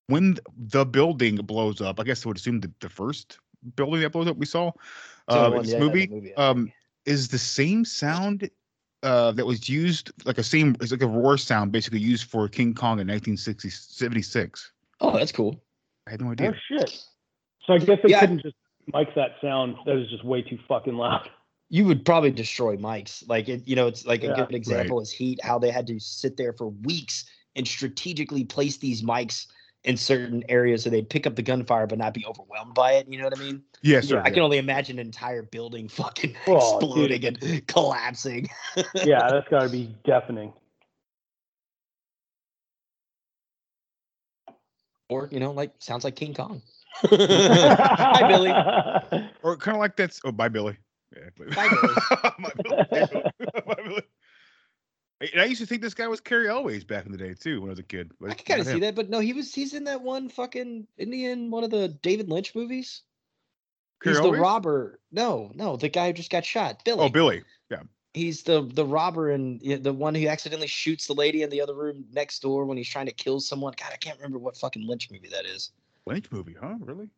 [0.07, 3.39] when the building blows up, I guess I would assume the, the first
[3.77, 4.71] building that blows up we saw
[5.31, 6.71] So uh, in this yeah, the movie, movie, um,
[7.07, 8.49] is the same sound
[9.03, 12.49] uh, that was used, like a same, it's like a roar sound basically used for
[12.49, 14.73] King Kong in 1976.
[15.01, 15.63] Oh, that's cool.
[16.07, 16.51] I had no idea.
[16.51, 17.05] Oh shit.
[17.67, 18.21] So I guess they Yeah.
[18.21, 18.57] couldn't just
[18.93, 19.77] mic that sound.
[19.87, 21.29] That was just way too fucking loud
[21.71, 23.27] you would probably destroy mics.
[23.29, 25.03] Like it, you know, it's like yeah, a good example right.
[25.03, 27.25] is Heat, how they had to sit there for weeks
[27.57, 29.47] and strategically place these mics
[29.85, 33.07] in certain areas so they'd pick up the gunfire but not be overwhelmed by it.
[33.09, 33.63] You know what I mean?
[33.83, 37.43] Yes, yeah, yeah, I can only imagine an entire building fucking oh, exploding dude.
[37.43, 38.49] and collapsing.
[38.95, 40.53] yeah, that's gotta be deafening.
[45.11, 46.63] Or, you know, like sounds like King Kong.
[46.97, 48.51] Hi Billy.
[49.43, 50.79] Or kind of like that's oh bye Billy.
[51.15, 53.11] Yeah.
[55.33, 57.61] And I used to think this guy was Cary Elwes back in the day too
[57.61, 58.13] when I was a kid.
[58.21, 60.29] But I can kind of see that, but no, he was he's in that one
[60.29, 63.03] fucking Indian one of the David Lynch movies.
[64.03, 65.01] Cary He's the robber.
[65.13, 66.85] No, no, the guy who just got shot.
[66.85, 67.01] Billy.
[67.01, 67.43] Oh, Billy.
[67.71, 67.83] Yeah.
[68.13, 71.75] He's the the robber and the one who accidentally shoots the lady in the other
[71.75, 73.75] room next door when he's trying to kill someone.
[73.81, 75.71] God, I can't remember what fucking Lynch movie that is.
[76.07, 76.75] Lynch movie, huh?
[76.81, 77.09] Really?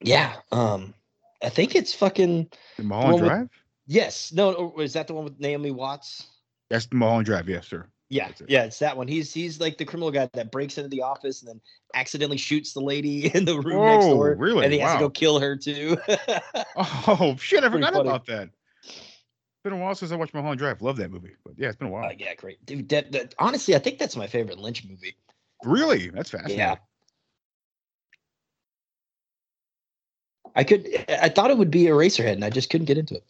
[0.00, 0.34] Yeah.
[0.52, 0.94] Um,
[1.42, 3.48] I think it's fucking The Mulholland one with- Drive?
[3.86, 4.32] yes.
[4.32, 6.26] No, is that the one with Naomi Watts?
[6.70, 7.88] That's the Mulholland Drive, yes, sir.
[8.08, 9.08] Yeah, yeah, it's that one.
[9.08, 11.60] He's he's like the criminal guy that breaks into the office and then
[11.94, 14.36] accidentally shoots the lady in the room next door.
[14.38, 14.62] really?
[14.64, 15.98] And he has to go kill her too.
[16.76, 18.08] Oh shit, I forgot funny.
[18.08, 18.50] about that.
[18.84, 20.82] It's been a while since I watched Mulholland Drive.
[20.82, 21.34] Love that movie.
[21.44, 22.04] But yeah, it's been a while.
[22.04, 22.88] Uh, yeah, great, dude.
[22.90, 25.16] That, that honestly, I think that's my favorite Lynch movie.
[25.64, 26.10] Really?
[26.10, 26.58] That's fascinating.
[26.58, 26.76] Yeah.
[30.56, 31.04] I could.
[31.08, 33.24] I thought it would be Eraserhead, and I just couldn't get into it.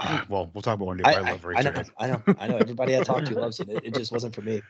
[0.00, 1.04] Ah, well, we'll talk about one day.
[1.04, 1.82] I, I, love I know.
[1.98, 2.22] I know.
[2.38, 2.56] I know.
[2.56, 3.68] Everybody I talk to loves it.
[3.68, 3.84] it.
[3.84, 4.62] It just wasn't for me.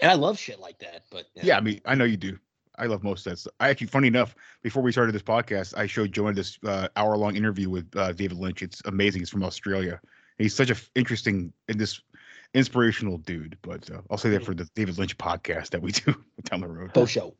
[0.00, 2.38] And I love shit like that, but Yeah, I mean, I know you do.
[2.78, 3.52] I love most of that stuff.
[3.58, 7.34] I actually, funny enough, before we started this podcast, I showed Joanne this uh, hour-long
[7.34, 8.62] interview with uh, David Lynch.
[8.62, 9.22] It's amazing.
[9.22, 10.00] It's from Australia.
[10.38, 12.00] He's such a f- interesting and this
[12.54, 13.58] inspirational dude.
[13.62, 16.14] But uh, I'll say that for the David Lynch podcast that we do
[16.44, 16.92] down the road.
[16.92, 17.34] Bo show.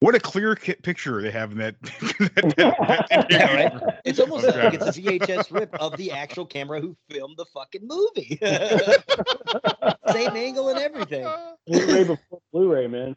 [0.00, 1.80] What a clear ki- picture they have in that.
[1.82, 3.72] that- that Yeah, right.
[4.04, 7.46] It's almost of like it's a VHS rip of the actual camera who filmed the
[7.46, 8.38] fucking movie.
[10.12, 11.26] Same angle and everything.
[11.66, 13.16] Blu-ray before Blu-ray, man.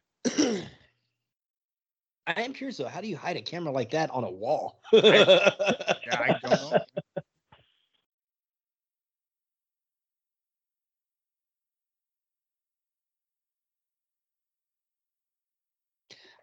[2.27, 4.81] I am curious though, how do you hide a camera like that on a wall?
[4.91, 5.49] yeah,
[6.11, 6.79] I don't know.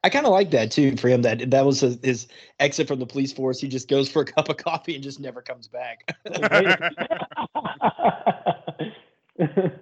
[0.05, 1.23] I kind of like that too for him.
[1.23, 2.29] That that was his, his
[2.61, 3.61] exit from the police force.
[3.61, 6.17] He just goes for a cup of coffee and just never comes back.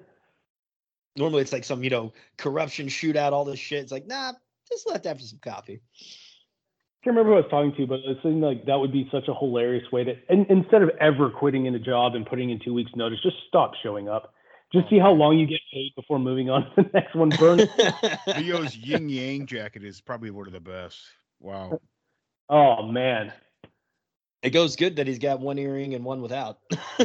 [1.17, 3.81] Normally, it's like some you know corruption shootout, all this shit.
[3.81, 4.33] It's like nah,
[4.69, 5.81] just left after some coffee.
[5.83, 9.09] I can't remember who I was talking to, but it seemed like that would be
[9.13, 12.51] such a hilarious way to, and instead of ever quitting in a job and putting
[12.51, 14.35] in two weeks' notice, just stop showing up.
[14.73, 17.29] Just see how long you get paid before moving on to the next one.
[17.31, 17.61] Burn.
[18.37, 21.01] Leo's yin yang jacket is probably one of the best.
[21.41, 21.79] Wow.
[22.49, 23.33] oh man.
[24.43, 26.59] It goes good that he's got one earring and one without.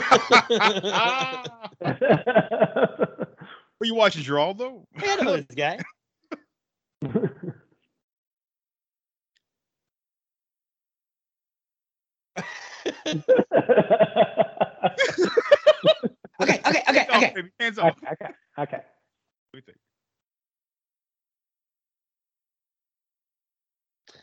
[3.82, 4.84] Are you watching Geraldo?
[4.96, 5.80] I know this guy.
[16.42, 17.32] okay, okay, okay, okay.
[17.36, 17.98] Baby, Hands off.
[18.12, 18.80] Okay, okay.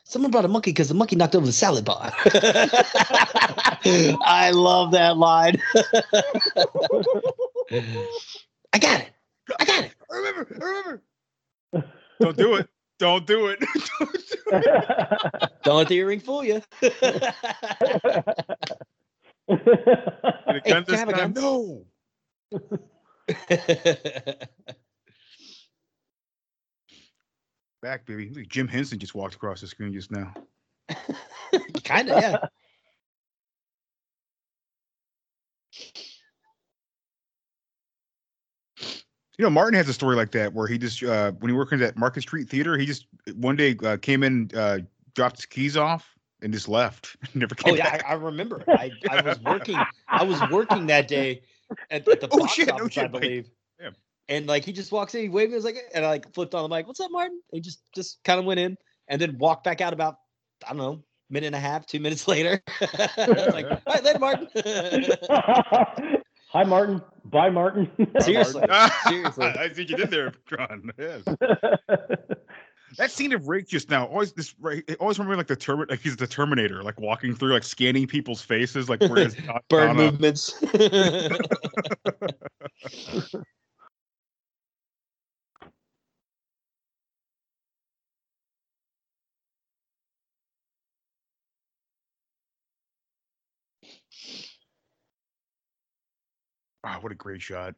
[0.05, 2.13] Someone brought a monkey because the monkey knocked over the salad bar.
[4.25, 5.61] I love that line.
[8.73, 9.11] I got it.
[9.61, 9.95] I got it.
[10.11, 10.59] I remember.
[10.61, 11.03] I remember.
[12.21, 12.69] Don't do it.
[12.99, 13.61] Don't do it.
[15.63, 16.63] Don't let the earring fool you.
[16.81, 16.93] Get
[20.57, 21.33] a Hey, gun can I this have a time?
[21.33, 21.35] gun?
[21.35, 21.87] No.
[27.81, 28.31] Back, baby.
[28.31, 30.35] Look, Jim Henson just walked across the screen just now.
[31.85, 32.39] kind of, yeah.
[39.39, 41.73] You know, Martin has a story like that where he just, uh, when he worked
[41.73, 43.07] at Market Street Theater, he just
[43.37, 44.81] one day uh, came in, uh,
[45.15, 47.17] dropped his keys off, and just left.
[47.35, 48.05] Never came Oh yeah, back.
[48.05, 48.65] I, I remember.
[48.69, 49.77] I, I was working.
[50.11, 51.43] I was working that day
[51.91, 53.21] at, at the Oh, box shit, no office, oh, I shit, Mike.
[53.23, 53.51] believe.
[53.81, 53.91] Yeah.
[54.29, 56.55] And like he just walks in, he waved, me, was like, and I like flipped
[56.55, 56.87] on the mic.
[56.87, 57.41] What's up, Martin?
[57.53, 58.77] And he just just kind of went in
[59.09, 60.17] and then walked back out about
[60.67, 62.61] I don't know, minute and a half, two minutes later.
[62.81, 64.49] I like, all right, later, Martin.
[66.51, 67.03] Hi, Martin.
[67.27, 67.91] Bye, Martin.
[68.21, 68.65] Seriously,
[69.07, 69.47] seriously.
[69.47, 70.91] I see you did there, John.
[70.99, 71.23] Yes.
[72.97, 74.83] That scene of Rick just now always this right.
[74.89, 78.07] I always remember like the term like he's the Terminator, like walking through, like scanning
[78.07, 79.37] people's faces, like where his
[79.69, 80.63] Bird movements.
[96.85, 97.75] Ah, what a great shot!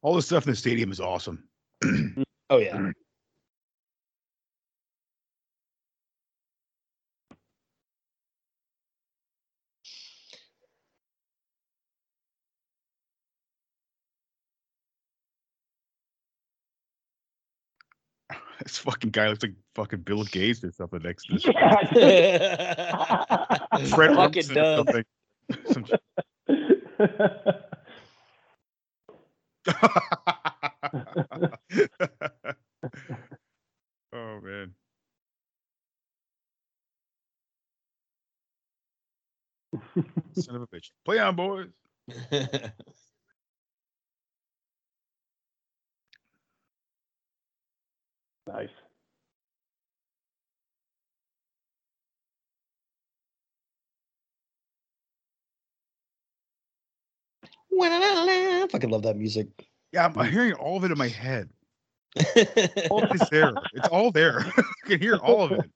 [0.00, 1.42] All the stuff in the stadium is awesome.
[1.84, 2.24] Mm.
[2.50, 2.76] oh yeah.
[2.76, 2.92] Mm.
[18.62, 21.46] this fucking guy looks like fucking Bill Gates or something next to this.
[21.94, 22.66] Yeah.
[23.94, 24.86] Fred fucking dumb.
[25.70, 25.86] Some...
[34.14, 34.74] oh man.
[40.34, 40.90] Son of a bitch.
[41.04, 41.68] Play on, boys.
[48.48, 48.70] Nice.
[57.82, 59.67] I Fucking love that music.
[59.92, 61.48] Yeah, I'm, hearing all of it in my head.
[62.90, 63.52] all of it's there.
[63.74, 64.40] It's all there.
[64.56, 65.70] I can hear all of it.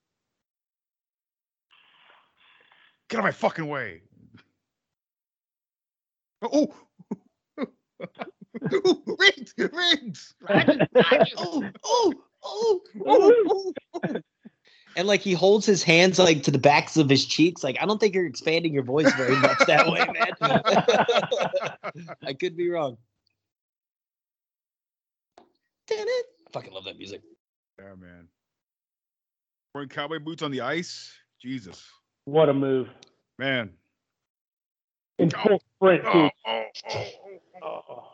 [3.09, 4.03] Get out of my fucking way.
[6.43, 6.75] Oh,
[7.59, 7.67] oh.
[8.75, 10.35] Ooh, rings, rings.
[10.49, 14.21] oh, oh, oh, oh, oh.
[14.97, 17.65] And like he holds his hands like to the backs of his cheeks.
[17.65, 20.33] Like I don't think you're expanding your voice very much that way, man.
[22.23, 22.99] I could be wrong.
[25.91, 26.23] I
[26.53, 27.23] fucking love that music.
[27.79, 28.29] Yeah, man.
[29.75, 31.13] Wearing cowboy boots on the ice.
[31.41, 31.85] Jesus,
[32.25, 32.89] What a move.
[33.39, 33.71] man.
[35.19, 36.31] In full sprint, Oh, too.
[36.47, 37.05] oh, oh,
[37.63, 38.09] oh, Oh.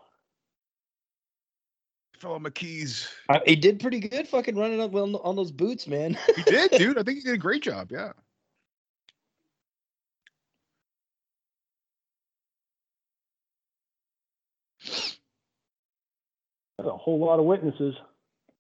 [2.18, 3.08] Fell on my keys.
[3.28, 6.18] Uh, he did pretty good, fucking running up on, on those boots, man.
[6.34, 6.98] He did, dude.
[6.98, 7.92] I think he did a great job.
[7.92, 8.12] Yeah.
[16.78, 17.94] That's a whole lot of witnesses.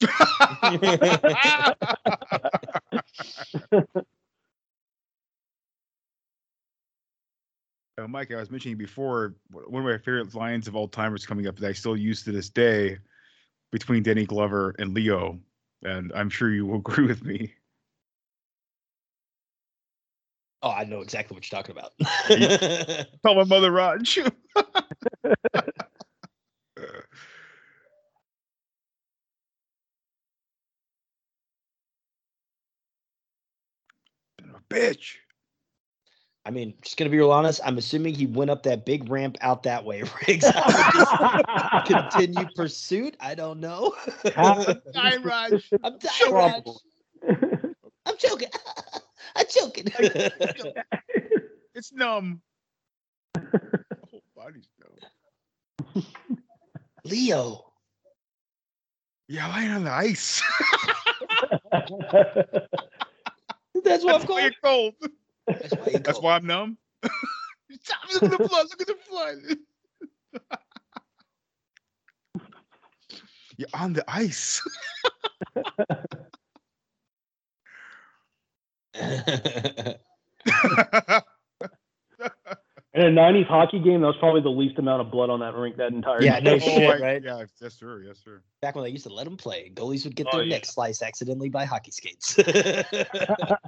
[7.98, 11.26] Uh, Mike, I was mentioning before, one of my favorite lines of all time is
[11.26, 12.96] coming up that I still use to this day
[13.72, 15.40] between Danny Glover and Leo.
[15.82, 17.52] And I'm sure you will agree with me.
[20.62, 21.92] Oh, I know exactly what you're talking about.
[23.24, 24.20] Tell my mother, Raj.
[34.70, 35.16] Bitch.
[36.44, 37.60] I mean, just gonna be real honest.
[37.64, 40.44] I'm assuming he went up that big ramp out that way, Riggs.
[40.46, 43.16] I continue pursuit.
[43.20, 43.94] I don't know.
[44.34, 45.70] Dying, Raj.
[45.84, 46.62] I'm dying, Raj.
[48.06, 48.48] I'm joking.
[49.36, 49.88] I'm joking.
[51.74, 52.40] It's numb.
[53.34, 54.68] The whole body's
[55.94, 56.04] numb.
[57.04, 57.64] Leo.
[59.28, 60.42] Yeah, lying on the ice.
[63.84, 64.94] That's what I'm That's why you're cold.
[65.46, 66.78] That's why you That's why I'm numb.
[67.82, 68.66] Stop, look at the blood.
[68.70, 69.38] Look at the blood.
[73.56, 74.62] You're on the ice.
[82.98, 85.54] In a '90s hockey game, that was probably the least amount of blood on that
[85.54, 86.50] rink that entire Yeah, day.
[86.52, 87.22] no shit, right?
[87.22, 88.02] Yeah, yes, sir.
[88.04, 88.42] Yes, sir.
[88.60, 90.56] Back when they used to let them play, goalies would get Oh, their yeah.
[90.56, 92.36] neck sliced accidentally by hockey skates.
[92.38, 92.48] it's
[92.90, 93.58] a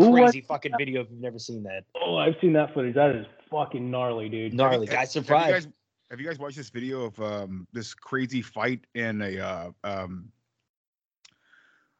[0.00, 1.84] Ooh, what- crazy fucking video if you've never seen that.
[1.94, 2.96] Oh, I've seen that footage.
[2.96, 4.52] That is fucking gnarly, dude.
[4.52, 4.86] Gnarly.
[4.86, 5.52] Have- Guy have you survived.
[5.52, 5.68] guys,
[6.10, 10.32] have you guys watched this video of um, this crazy fight in a uh, um,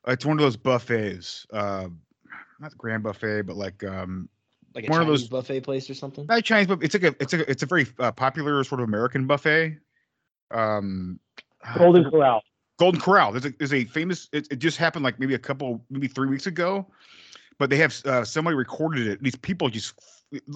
[0.08, 1.86] it's one of those buffets, uh,
[2.58, 4.28] not the Grand Buffet, but like um,
[4.74, 6.26] Like a one Chinese of those buffet place or something.
[6.26, 8.88] not Chinese, but it's like a it's a it's a very uh, popular sort of
[8.88, 9.78] American buffet.
[10.50, 11.20] Um,
[11.76, 12.42] Golden Corral.
[12.78, 13.32] Golden Corral.
[13.32, 14.28] There's a there's a famous.
[14.32, 16.86] It, it just happened like maybe a couple, maybe three weeks ago,
[17.58, 19.22] but they have uh, somebody recorded it.
[19.22, 19.94] These people just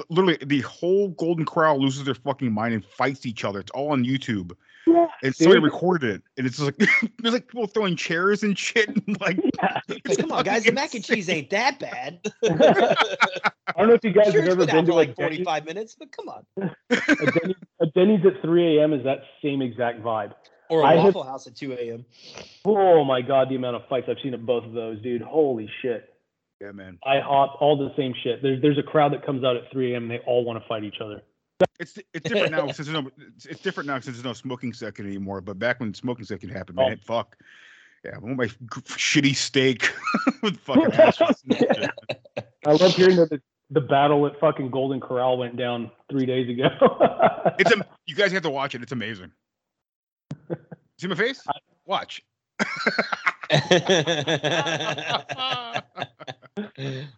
[0.09, 3.61] literally the whole Golden Corral loses their fucking mind and fights each other.
[3.61, 4.53] It's all on YouTube.
[4.87, 5.65] And somebody dude.
[5.65, 6.77] recorded it, and it's like
[7.19, 8.89] there's like people throwing chairs and shit.
[8.89, 9.39] And like,
[9.89, 12.21] But come on, guys, the mac and cheese ain't that bad.
[12.45, 15.65] I don't know if you guys sure, have ever been been to like like 45
[15.65, 16.45] minutes, but come on.
[16.91, 18.93] a, Denny's, a Denny's at 3 a.m.
[18.93, 20.33] is that same exact vibe.
[20.71, 22.05] Or a I have- Waffle House at 2 a.m.
[22.65, 25.23] Oh my god, the amount of fights I've seen at both of those, dude.
[25.23, 26.09] Holy shit.
[26.61, 26.99] yeah, man.
[27.07, 28.41] IHOP all the same shit.
[28.43, 30.03] There's there's a crowd that comes out at 3 a.m.
[30.05, 31.23] and they all want to fight each other.
[31.81, 34.73] It's it's different now since there's no it's, it's different now since there's no smoking
[34.73, 35.41] section anymore.
[35.41, 37.05] But back when smoking section happened, man, Oh.
[37.05, 37.37] fuck.
[38.05, 39.91] Yeah, I want my g- shitty steak
[40.43, 41.19] with fucking ass.
[42.67, 46.49] I love hearing that the, the battle at fucking Golden Corral went down three days
[46.49, 46.69] ago.
[47.59, 48.83] It's a you guys have to watch it.
[48.83, 49.31] It's amazing.
[50.99, 51.43] See my face?
[51.87, 52.23] Watch.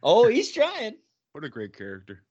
[0.03, 0.95] oh, he's trying.
[1.33, 2.23] What a great character.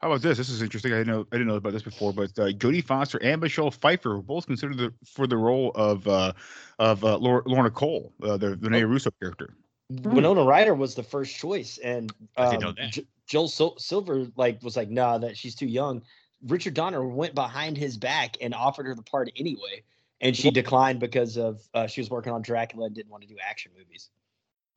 [0.00, 0.36] How about this?
[0.36, 0.92] This is interesting.
[0.92, 3.70] I didn't know I didn't know about this before, but uh, Jodie Foster and Michelle
[3.70, 6.32] Pfeiffer were both considered the, for the role of uh,
[6.78, 9.54] of uh, Lor- Lorna Cole, uh, the Renee Russo character.
[9.88, 12.92] Winona Ryder was the first choice, and I know um, that.
[12.92, 16.02] J- Joel Sil- Silver like was like, nah, that she's too young.
[16.46, 19.82] Richard Donner went behind his back and offered her the part anyway,
[20.20, 23.28] and she declined because of uh, she was working on Dracula and didn't want to
[23.28, 24.10] do action movies.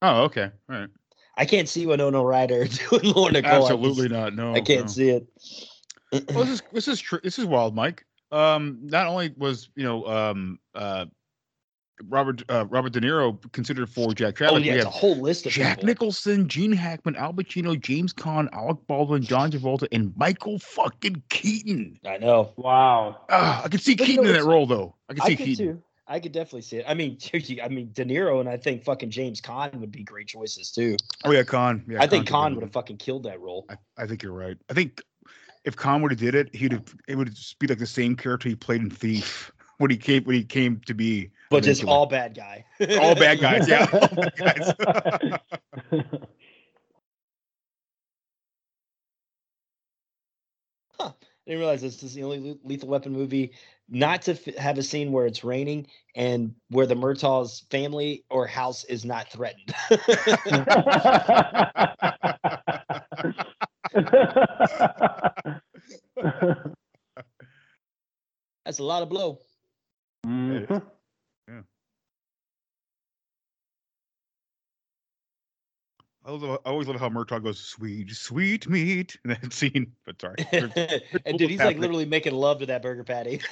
[0.01, 0.89] Oh, okay, all right.
[1.39, 3.63] I can't see Winona Ryder doing Lorna Cole.
[3.63, 4.35] Absolutely just- not.
[4.35, 4.87] No, I can't no.
[4.87, 5.25] see it.
[6.11, 8.05] well, this is this is tr- this is wild, Mike.
[8.31, 11.05] Um, not only was you know um uh
[12.07, 15.17] Robert uh, Robert De Niro considered for Jack Travis, Oh we yeah, it's a whole
[15.19, 15.87] list of Jack people.
[15.87, 21.97] Nicholson, Gene Hackman, Al Pacino, James Caan, Alec Baldwin, John Travolta, and Michael fucking Keaton.
[22.05, 22.53] I know.
[22.55, 23.17] Wow.
[23.29, 24.95] Ah, I can see But you Keaton know, in that role though.
[25.09, 25.65] I can see could Keaton.
[25.65, 25.83] too.
[26.09, 26.85] I could definitely see it.
[26.87, 30.27] I mean, I mean, De Niro and I think fucking James Caan would be great
[30.27, 30.97] choices too.
[31.23, 31.83] Oh yeah, Caan.
[31.87, 33.65] Yeah, I think Caan would have fucking killed that role.
[33.69, 34.57] I, I think you're right.
[34.69, 35.01] I think
[35.63, 38.49] if Caan would have did it, he'd have it would be like the same character
[38.49, 41.29] he played in Thief when he came when he came to be.
[41.51, 42.65] But just all bad guy.
[42.99, 43.67] all bad guys.
[43.67, 46.03] Yeah, all bad guys.
[51.49, 53.53] Didn't realize this is the only Lethal Weapon movie
[53.89, 58.45] not to f- have a scene where it's raining and where the Murtaugh's family or
[58.45, 59.73] house is not threatened.
[68.65, 69.39] That's a lot of blow.
[70.25, 70.83] Mhm.
[76.29, 79.93] I, love, I always love how Murtaugh goes sweet, sweet meat in that scene.
[80.05, 80.35] But sorry,
[81.25, 83.41] and dude, he's like literally making love to that burger patty.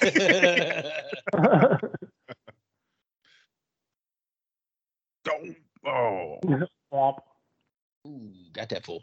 [5.24, 5.56] Don't.
[5.84, 6.38] Oh,
[8.06, 9.02] Ooh, got that fool.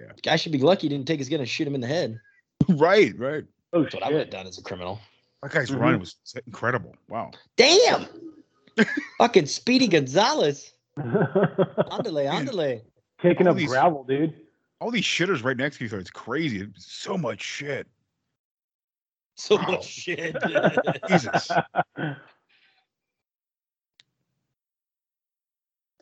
[0.00, 0.12] Yeah.
[0.22, 2.20] Guy should be lucky he didn't take his gun and shoot him in the head.
[2.68, 3.44] right, right.
[3.72, 5.00] Oh That's what I would have done as a criminal.
[5.42, 5.80] That guy's Mhm.
[5.80, 6.16] run was
[6.46, 6.94] incredible.
[7.08, 7.30] Wow.
[7.56, 8.06] Damn!
[9.18, 10.72] Fucking Speedy Gonzalez.
[10.98, 12.82] Andale, andale.
[13.20, 14.34] Taking All up these- gravel, dude.
[14.80, 16.00] All these shitters right next to each other.
[16.00, 16.68] It's crazy.
[16.76, 17.88] So much shit.
[19.34, 19.62] So Wow.
[19.62, 20.36] much shit.
[21.08, 21.50] Jesus.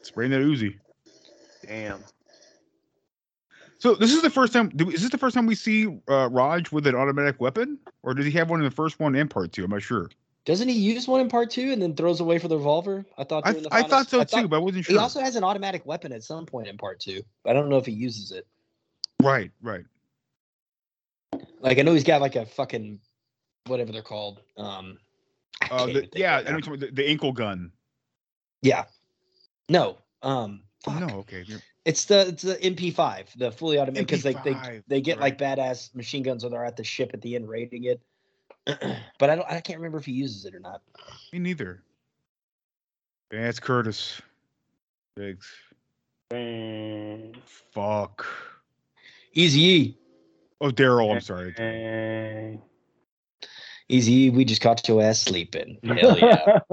[0.02, 0.78] Spraying that Uzi.
[1.66, 2.04] Damn.
[3.78, 4.70] So this is the first time.
[4.78, 8.24] Is this the first time we see uh, Raj with an automatic weapon, or does
[8.24, 9.64] he have one in the first one and part two?
[9.64, 10.10] I'm not sure.
[10.46, 13.04] Doesn't he use one in part two and then throws away for the revolver?
[13.18, 13.46] I thought.
[13.46, 14.92] I, I thought so I too, but I wasn't sure.
[14.94, 17.22] He also has an automatic weapon at some point in part two.
[17.42, 18.46] But I don't know if he uses it.
[19.20, 19.84] Right, right.
[21.60, 23.00] Like I know he's got like a fucking
[23.66, 24.40] whatever they're called.
[24.56, 24.98] Um,
[25.70, 26.52] Uh, the, yeah, right I know now.
[26.52, 27.72] what you're talking about, the, the ankle gun.
[28.62, 28.84] yeah.
[29.68, 29.98] No.
[30.22, 30.62] Um.
[30.84, 31.00] fuck.
[31.00, 31.42] No, okay.
[31.44, 35.38] you're- It's the it's the MP5, the fully automatic, because they, they they get like
[35.38, 38.00] badass machine guns when they're at the ship at the end raiding it.
[39.18, 40.82] but I don't I can't remember if he uses it or not.
[41.32, 41.82] Me neither.
[43.32, 44.20] Yeah, it's Curtis.
[45.16, 45.48] Biggs.
[46.28, 47.36] Bang.
[47.72, 48.26] Fuck.
[49.32, 49.98] Easy E.
[50.60, 51.14] Oh, Daryl.
[51.14, 51.52] I'm sorry.
[51.52, 52.62] Bang.
[53.88, 55.78] Easy E, we just caught your ass sleeping.
[55.84, 56.58] Hell yeah.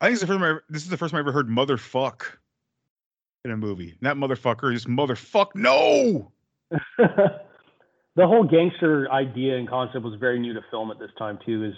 [0.00, 1.32] I think it's the first time I ever, this is the first time I ever
[1.32, 2.22] heard motherfuck
[3.44, 3.96] in a movie.
[4.00, 5.54] Not motherfucker, just motherfuck.
[5.54, 6.32] No.
[8.18, 11.64] the whole gangster idea and concept was very new to film at this time too.
[11.64, 11.74] Is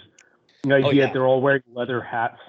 [0.63, 1.05] the idea Oh, yeah.
[1.05, 2.39] that they're all wearing leather hats.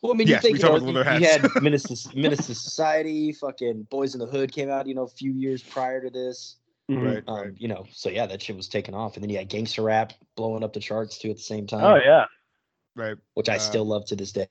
[0.00, 2.16] Well, I mean, Yes, you think talked you, know, leather you, you had Menace to,
[2.16, 5.62] Menace to Society, fucking Boyz n the Hood came out, you know, a few years
[5.62, 6.56] prior to this.
[6.90, 7.04] Mhm.
[7.04, 7.52] Right, Um, right.
[7.58, 10.14] You know, so yeah, that shit was taken off, and then you had gangster rap
[10.36, 11.84] blowing up the charts too at the same time.
[11.84, 12.24] Oh yeah,
[12.96, 13.16] Right.
[13.34, 14.48] which I Uh, still love to this day.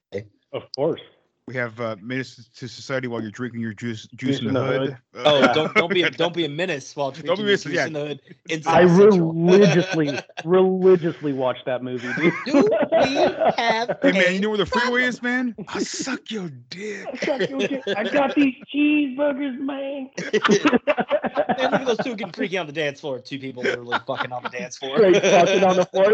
[0.54, 1.02] of course.
[1.48, 4.98] We have uh, Menace to Society while you're drinking your juice, juice in the, hood.
[5.15, 7.52] Oh, Uh, don't don't be a, don't be a menace while drinking Don't be your
[7.52, 7.86] missing- juice yeah.
[7.88, 8.19] in the hood.
[8.49, 9.32] I Inside Central.
[9.34, 12.34] religiously, religiously watch that movie, dude.
[12.48, 13.15] Do we
[13.56, 13.98] have?
[14.02, 15.56] Hey man, you know where the freeway is, man?
[15.69, 17.07] I suck your dick.
[17.30, 20.10] I got these cheeseburgers, man.
[20.18, 23.19] Man, look at those two getting freaky on the dance floor.
[23.19, 24.98] Two people literally fucking on the dance floor.
[24.98, 26.14] Straight fucking on the floor.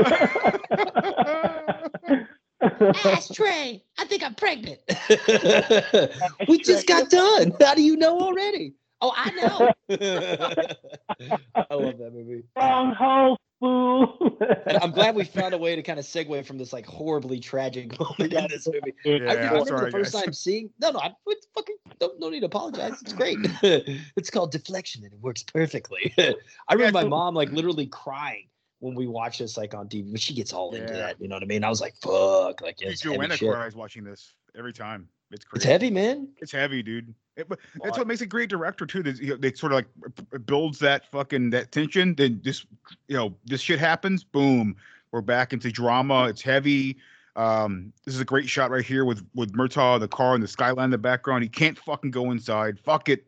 [3.06, 3.84] Ashtray.
[3.98, 4.80] I think I'm pregnant.
[6.48, 7.54] we just got done.
[7.62, 8.74] How do you know already?
[9.02, 9.70] Oh, I know.
[11.70, 12.44] I love that movie.
[12.56, 14.38] Wrong hole, fool.
[14.66, 17.40] And I'm glad we found a way to kind of segue from this like horribly
[17.42, 18.94] tragic moment in this movie.
[19.06, 20.24] I Yeah, remember I'm sorry, the first guys.
[20.24, 20.70] time seeing.
[20.80, 23.02] No, no, I what fucking don't no need to apologize.
[23.02, 23.38] It's great.
[23.62, 26.14] it's called deflection, and it works perfectly.
[26.18, 28.48] I remember my mom like literally crying
[28.84, 30.12] when we watch this like on TV.
[30.12, 31.20] But she gets all into that.
[31.20, 31.64] You know what I mean?
[31.64, 35.08] I was like, fuck, like it's Joanna cries watching this every time.
[35.32, 35.64] It's crazy.
[35.64, 36.28] It's heavy, man.
[36.40, 37.14] It's heavy, dude.
[37.38, 39.02] It, but that's what makes a great director too.
[39.02, 42.14] That you know, they sort of like builds that fucking that tension.
[42.14, 42.66] Then this,
[43.08, 44.24] you know, this shit happens.
[44.24, 44.76] Boom,
[45.12, 46.28] we're back into drama.
[46.28, 46.98] It's heavy.
[47.36, 50.48] Um, this is a great shot right here with with Murtaugh, the car, and the
[50.48, 51.42] skyline in the background.
[51.42, 52.80] He can't fucking go inside.
[52.80, 53.26] Fuck it.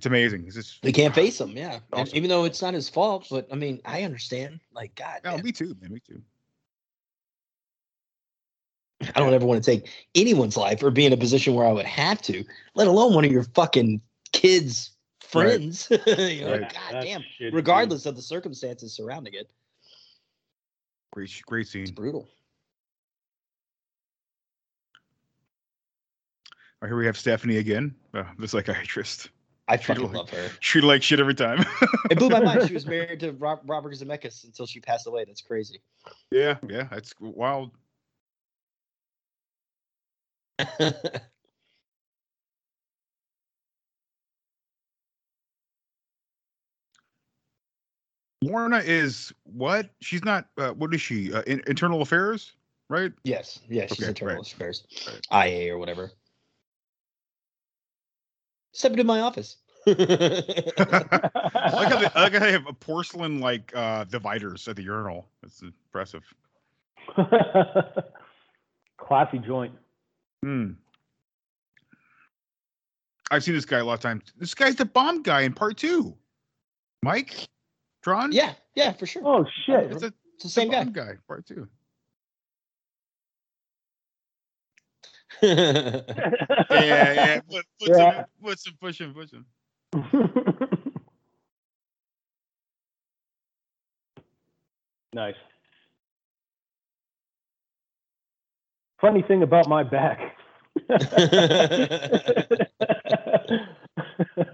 [0.00, 0.44] It's amazing.
[0.46, 1.74] It's just They can't face him, yeah.
[1.74, 2.16] And Awesome.
[2.16, 4.58] even though it's not his fault, but I mean, I understand.
[4.72, 5.92] Like, God, Oh, man, me too, man.
[5.92, 6.22] Me too.
[9.14, 11.72] I don't ever want to take anyone's life or be in a position where I
[11.72, 12.42] would have to,
[12.74, 14.00] let alone one of your fucking
[14.32, 14.92] kids'
[15.34, 15.58] Right.
[15.60, 15.88] friends.
[16.06, 16.60] you know, Right.
[16.62, 17.22] God That's damn.
[17.24, 19.50] shitty, Regardless of the circumstances surrounding it,
[21.12, 21.82] Great, great scene.
[21.82, 22.26] it's brutal.
[26.80, 29.28] Right, here we have Stephanie again, uh, the psychiatrist.
[29.70, 30.48] I Treat fucking like- love her.
[30.60, 31.64] Treat her like shit every time.
[32.10, 32.66] It blew my mind.
[32.66, 35.24] She was married to Rob, Robert Zemeckis until she passed away.
[35.24, 35.80] That's crazy.
[36.32, 37.70] yeah, yeah, that's wild.
[48.42, 49.90] Lorna is what?
[50.00, 50.46] She's not.
[50.56, 51.32] Uh, what is she?
[51.32, 52.52] Uh, in, internal affairs,
[52.88, 53.12] right?
[53.24, 54.52] yes, yeah, she's Okay, internal right.
[54.52, 54.84] affairs,
[55.32, 55.48] Right.
[55.50, 56.10] IA or whatever.
[58.72, 59.56] Step into my office.
[59.86, 59.92] I
[61.72, 64.82] like how they, I like how they have a porcelain like uh, dividers at the
[64.82, 65.26] urinal.
[65.42, 66.22] That's impressive.
[68.98, 69.74] Classy joint.
[70.44, 70.72] Hmm.
[73.30, 74.24] I've seen this guy a lot of times.
[74.36, 76.16] This guy's the bomb guy in part two.
[77.02, 77.48] Mike,
[78.02, 78.32] Tron.
[78.32, 79.22] yeah, yeah, for sure.
[79.24, 79.92] Oh shit.
[79.92, 80.84] it's, a, It's the same guy.
[80.84, 81.12] bomb guy.
[81.26, 81.66] Part two.
[85.42, 86.00] yeah,
[86.70, 87.40] Yeah.
[87.48, 87.96] Put, put Yeah.
[87.96, 89.46] some, put some, push him, push him.
[95.12, 95.34] nice.
[99.00, 100.36] Funny thing about my back.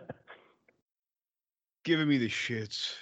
[1.84, 2.94] Giving me the shits.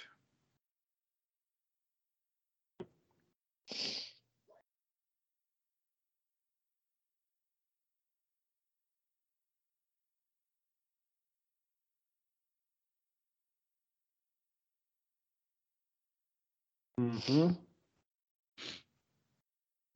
[16.97, 17.49] Hmm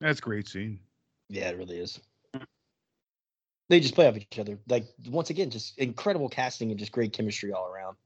[0.02, 0.80] That's a great scene.
[1.30, 2.00] Yeah, it really is.
[3.70, 4.58] They just play off each other.
[4.68, 7.98] Like once again, just incredible casting and just great chemistry all around.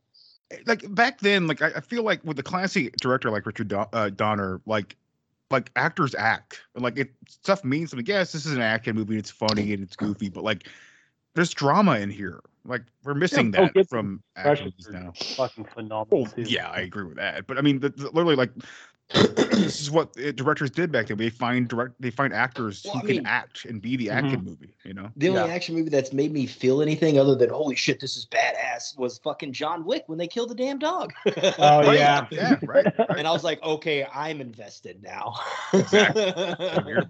[0.66, 3.88] Like back then, like I, I feel like with a classy director like Richard Don-
[3.94, 4.98] uh, Donner, like
[5.50, 8.06] like actors act and like it stuff means something.
[8.06, 9.18] Yes, this is an action movie.
[9.18, 10.68] It's funny and it's goofy, but like
[11.34, 12.42] there's drama in here.
[12.66, 15.14] Like we're missing Bill that from action Impressions movies are now.
[15.36, 16.44] fucking phenomenal too.
[16.44, 17.46] Yeah, I agree with that.
[17.46, 18.52] But I mean, the, the- literally, like
[19.10, 21.18] this is what uh, directors did back then.
[21.18, 23.28] They find direct, they find actors Well, who I can mean- Mm-hmm.
[23.28, 24.74] act and be the action movie.
[24.86, 25.54] You know, The only Yeah.
[25.54, 29.18] action movie that's made me feel anything other than holy shit, this is badass was
[29.20, 31.12] fucking John Wick when they killed the damn dog.
[31.60, 32.28] Oh Right, yeah.
[32.32, 32.86] yeah, right.
[32.98, 33.10] right.
[33.18, 35.36] and I was like, okay, I'm invested now.
[35.74, 36.24] Exactly.
[36.70, 37.04] Same here,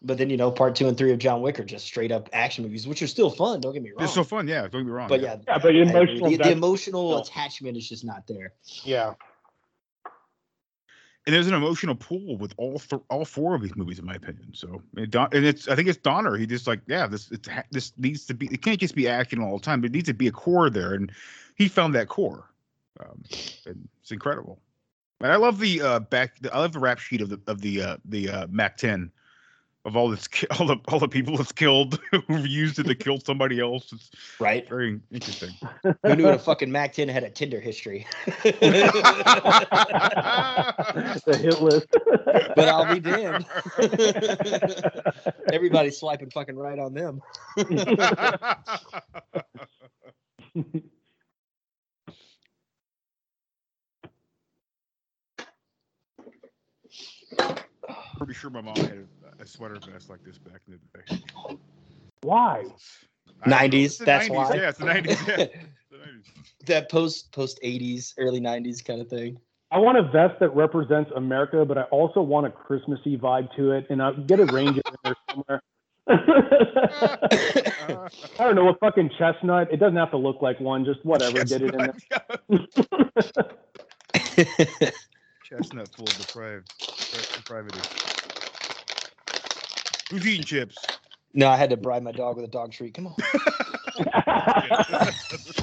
[0.00, 2.12] but- But then you know, part two and three of John Wick are just straight
[2.12, 3.60] up action movies, which are still fun.
[3.60, 4.04] Don't get me wrong.
[4.04, 4.46] It's so fun.
[4.48, 5.08] Yeah, don't get me wrong.
[5.08, 7.22] but yeah, Yeah, but emotional the, the emotional still.
[7.34, 8.52] attachment is just not there.
[8.84, 9.14] Yeah.
[11.26, 14.14] and there's an emotional pool with all th- all four of these movies, in my
[14.14, 14.48] opinion.
[14.54, 16.36] So, and, Don- and it's I think it's Donner.
[16.36, 18.46] He just like, yeah, this it's ha- this needs to be.
[18.46, 19.80] It can't just be action all the time.
[19.82, 21.12] But it needs to be a core there, and
[21.56, 22.48] he found that core.
[23.00, 23.22] Um,
[23.66, 24.58] and it's incredible.
[25.20, 26.38] And I love the uh back.
[26.40, 29.10] The, I love the rap sheet of the of the uh the uh Mac 10
[29.88, 30.28] of all this
[30.60, 31.98] all the all the people it's killed
[32.28, 33.92] who've used it to kill somebody else.
[33.92, 34.68] It's Right?
[34.68, 35.50] very interesting.
[36.04, 38.06] Who knew a fucking Mac 10 had a Tinder history?
[38.44, 38.52] the
[41.42, 41.88] hit list.
[42.54, 43.46] but I'll be damned.
[45.52, 47.20] Everybody's swiping fucking right on them.
[58.18, 59.06] Pretty sure my mom had
[59.38, 61.22] a, a sweater vest like this back in the day.
[62.22, 62.64] Why?
[63.44, 63.78] I don't know.
[63.78, 64.54] 90s, that's 90s, why.
[64.54, 65.38] Yeah, it's the 90s.
[65.38, 65.46] Yeah.
[65.90, 66.26] The 90s.
[66.66, 69.38] that post post 80s, early 90s kind of thing.
[69.70, 73.72] I want a vest that represents America, but I also want a Christmassy vibe to
[73.72, 75.62] it, and I get a ranger in there somewhere.
[78.38, 79.70] I don't know, a fucking chestnut.
[79.72, 81.44] It doesn't have to look like one, just whatever.
[81.44, 81.94] Get it in there.
[85.44, 86.72] Chestnut full of deprived
[87.34, 87.80] depravity.
[90.10, 90.76] Who's eating chips?
[91.34, 92.94] No, I had to bribe my dog with a dog treat.
[92.94, 93.14] Come on.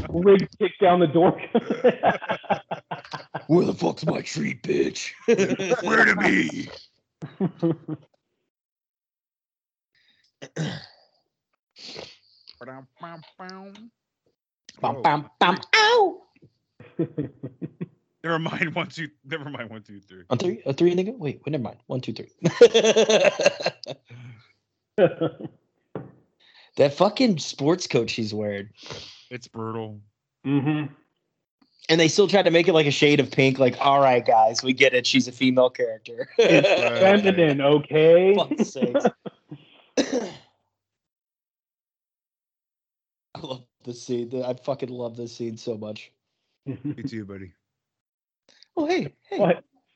[0.10, 1.42] Rig kick down the door.
[3.48, 5.12] Where the fuck's my treat, bitch?
[5.84, 6.70] Where to be?
[14.82, 16.22] Bum, bum, bum, ow!
[18.26, 18.74] Never mind.
[18.74, 19.10] One, two.
[19.26, 19.70] Never mind.
[19.70, 20.24] One, two, three.
[20.32, 21.16] On three, a three, nigga.
[21.16, 21.78] Wait, wait, never mind.
[21.86, 22.32] One, two, three.
[24.98, 28.70] that fucking sports coat she's wearing,
[29.30, 30.00] It's brutal.
[30.44, 30.92] Mm-hmm.
[31.90, 33.60] and they still tried to make it like a shade of pink.
[33.60, 35.06] Like, all right, guys, we get it.
[35.06, 36.28] She's a female character.
[36.40, 36.68] It's
[37.00, 38.34] feminine, okay?
[38.36, 39.06] Fuck's sakes.
[43.36, 44.44] I love this scene.
[44.44, 46.12] I fucking love this scene so much.
[46.66, 47.52] Me too, buddy.
[48.78, 49.64] Oh, hey, hey, What?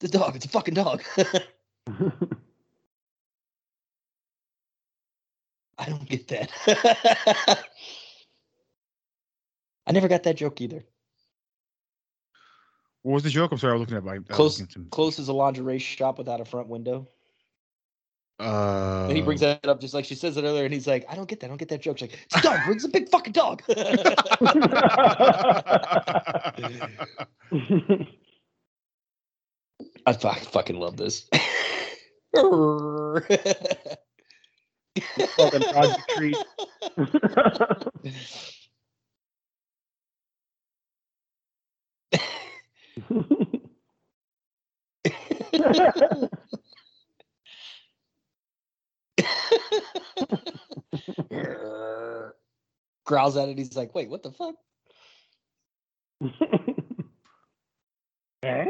[0.00, 0.36] the dog.
[0.36, 1.02] It's a fucking dog.
[5.78, 6.50] I don't get that.
[9.86, 10.84] I never got that joke either.
[13.02, 13.52] What was the joke?
[13.52, 13.72] I'm sorry.
[13.72, 14.18] I was looking at my.
[14.34, 17.06] Close, close is a lingerie shop without a front window.
[18.38, 21.06] Uh, And he brings that up just like she says it earlier, and he's like,
[21.08, 21.46] I don't get that.
[21.46, 21.98] I don't get that joke.
[21.98, 22.60] She's like, it's a dog.
[22.66, 23.62] Brings a big fucking dog.
[30.06, 31.28] I fucking love this.
[35.36, 36.36] Fucking Project Treat.
[53.04, 53.58] Growls at it.
[53.58, 54.54] He's like, wait, what the fuck?
[58.42, 58.66] Eh?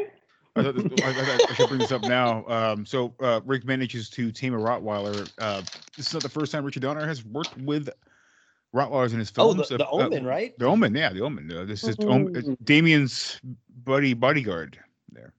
[0.54, 2.46] I, thought this, I, I, thought I should bring this up now.
[2.46, 5.30] Um, so uh, Rick manages to tame a Rottweiler.
[5.38, 5.60] Uh,
[5.96, 7.90] this is not the first time Richard Donner has worked with
[8.74, 9.68] Rottweilers in his Oh, films.
[9.68, 10.58] the, Uh, the uh, Omen, right?
[10.58, 11.52] The Omen, yeah, the Omen.
[11.52, 12.56] Uh, this is Om- uh, Mhm.
[12.64, 13.38] Damien's
[13.84, 14.78] buddy bodyguard
[15.12, 15.34] there.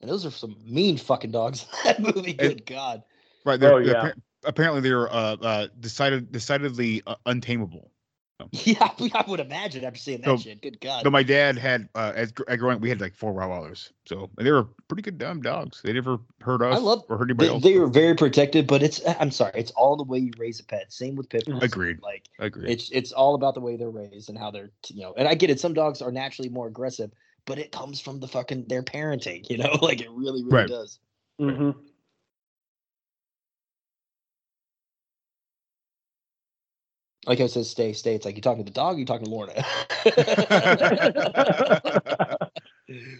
[0.00, 2.34] And those are some mean fucking dogs in that movie.
[2.34, 3.02] Good God.
[3.44, 3.58] Right.
[3.58, 4.12] They're, Oh, they're yeah.
[4.44, 7.90] apparently they're uh, uh, decided decidedly uh, untamable.
[8.52, 10.62] Yeah, I would imagine after seeing that So- shit.
[10.62, 11.04] Good God.
[11.04, 13.90] Though my dad had, uh, as gr- uh, growing up, we had like four Rottweilers.
[14.06, 15.82] So and they were pretty good dumb dogs.
[15.84, 17.62] They never hurt us I love or hurt anybody they, else.
[17.62, 20.64] they are very protected, but it's I'm sorry, it's all the way you raise a
[20.64, 20.90] pet.
[20.90, 21.62] Same with pit bulls.
[21.62, 22.00] Agreed.
[22.02, 22.70] Like Agreed.
[22.70, 25.12] it's it's all about the way they're raised and how they're you know.
[25.18, 25.60] And I get it.
[25.60, 27.10] Some dogs are naturally more aggressive,
[27.44, 29.50] but it comes from the fucking their parenting.
[29.50, 30.66] You know, like it really really Right.
[30.68, 30.98] does.
[31.38, 31.78] Mm-hmm.
[37.30, 38.16] Like I said, stay stay.
[38.16, 39.52] It's like you're talking to the dog, you're talking to Lorna.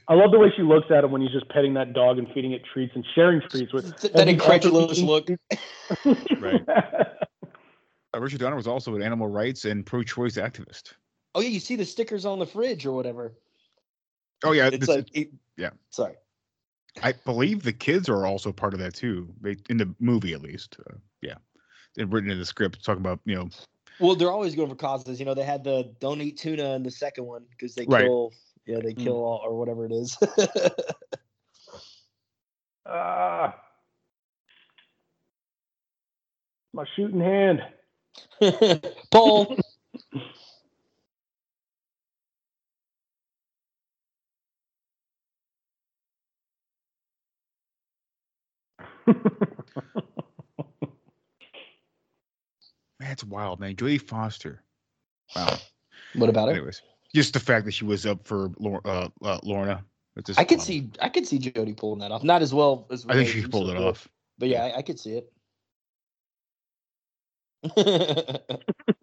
[0.08, 2.26] I love the way she looks at him when he's just petting that dog and
[2.34, 5.28] feeding it treats and sharing treats with that and he's also incredulous look.
[6.40, 6.60] Right.
[8.12, 10.94] Uh, Richard Donner was also an animal rights and pro-choice activist.
[11.36, 13.34] Oh yeah, you see the stickers on the fridge or whatever.
[14.42, 15.70] Oh yeah, It's this- like it- yeah.
[15.90, 16.14] sorry.
[17.04, 20.42] I believe the kids are also part of that too, they, in the movie at
[20.42, 20.76] least.
[20.90, 21.36] Uh, yeah,
[21.94, 23.48] they're written in the script talking about you know
[24.00, 25.20] Well, they're always going for causes.
[25.20, 28.04] You know, they had the don't eat tuna in the second one because they Right.
[28.04, 28.32] kill,
[28.66, 29.04] yeah, they Mm.
[29.04, 30.16] kill all or whatever it is.
[32.86, 33.54] Ah.
[36.72, 37.62] my shooting hand.
[39.10, 39.56] Paul.
[53.10, 53.74] man, it's wild, man.
[53.74, 54.62] Jodie Foster.
[55.34, 55.58] Wow.
[56.14, 56.54] What about her?
[56.54, 56.82] Anyways,
[57.14, 59.84] just the fact that she was up for Lor- uh, uh, Lorna.
[60.36, 60.66] I could wild.
[60.66, 62.22] see, I could see Jodie pulling that off.
[62.22, 64.08] Not as well as I think she Russo pulled it did, off.
[64.38, 65.32] But yeah, I, I could see it.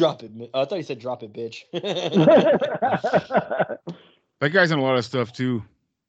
[0.00, 0.34] drop it.
[0.34, 1.64] mi- I thought you said drop it, bitch.
[4.40, 5.62] That guy's in a lot of stuff too.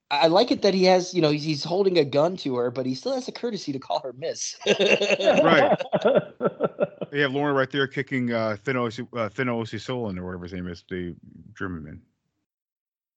[0.10, 2.72] I like it that he has, you know, he's, he's holding a gun to her,
[2.72, 4.56] but he still has the courtesy to call her miss.
[4.66, 5.78] Right.
[7.12, 10.68] They have Lorna right there kicking uh, Thanos, uh, Thanos Solon or whatever his name
[10.68, 11.14] is, the
[11.58, 12.02] German man.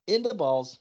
[0.09, 0.81] In the balls.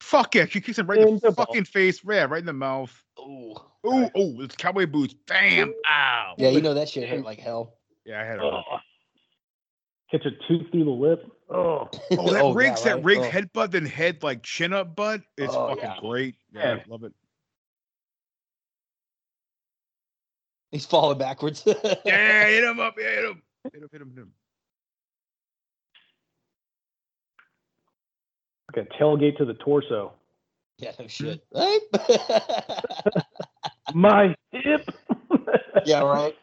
[0.00, 2.46] Fuck yeah, she kicks him right in In the the fucking face, yeah, right in
[2.46, 3.04] the mouth.
[3.20, 3.54] Ooh.
[3.84, 5.12] Oh, oh, it's cowboy boots.
[5.26, 5.74] Bam!
[5.86, 6.34] Ow.
[6.38, 7.74] Yeah, you know that shit hurt like hell.
[8.06, 8.42] Yeah, I had a.
[8.42, 8.62] Oh.
[10.10, 11.24] Catch a tooth through the lip.
[11.50, 11.88] Oh.
[11.90, 11.92] Oh,
[12.32, 13.04] that Oh, yeah, Riggs, that right?
[13.04, 13.30] Riggs Oh.
[13.30, 15.22] headbutt, then head like chin up butt.
[15.36, 15.96] It's Oh, fucking yeah.
[16.00, 16.36] great.
[16.52, 16.82] Yeah, Yeah.
[16.88, 17.12] love it.
[20.70, 21.64] He's falling backwards.
[22.04, 22.94] Yeah, hit him up.
[22.98, 23.42] Yeah, hit him.
[23.72, 24.32] Hit him, hit him, hit him.
[28.76, 30.12] Like a tailgate to the torso.
[30.78, 31.02] Yeah, Hmm.
[31.02, 31.44] no shit.
[31.54, 31.80] Right?
[33.94, 34.88] My hip.
[35.86, 36.34] yeah, right.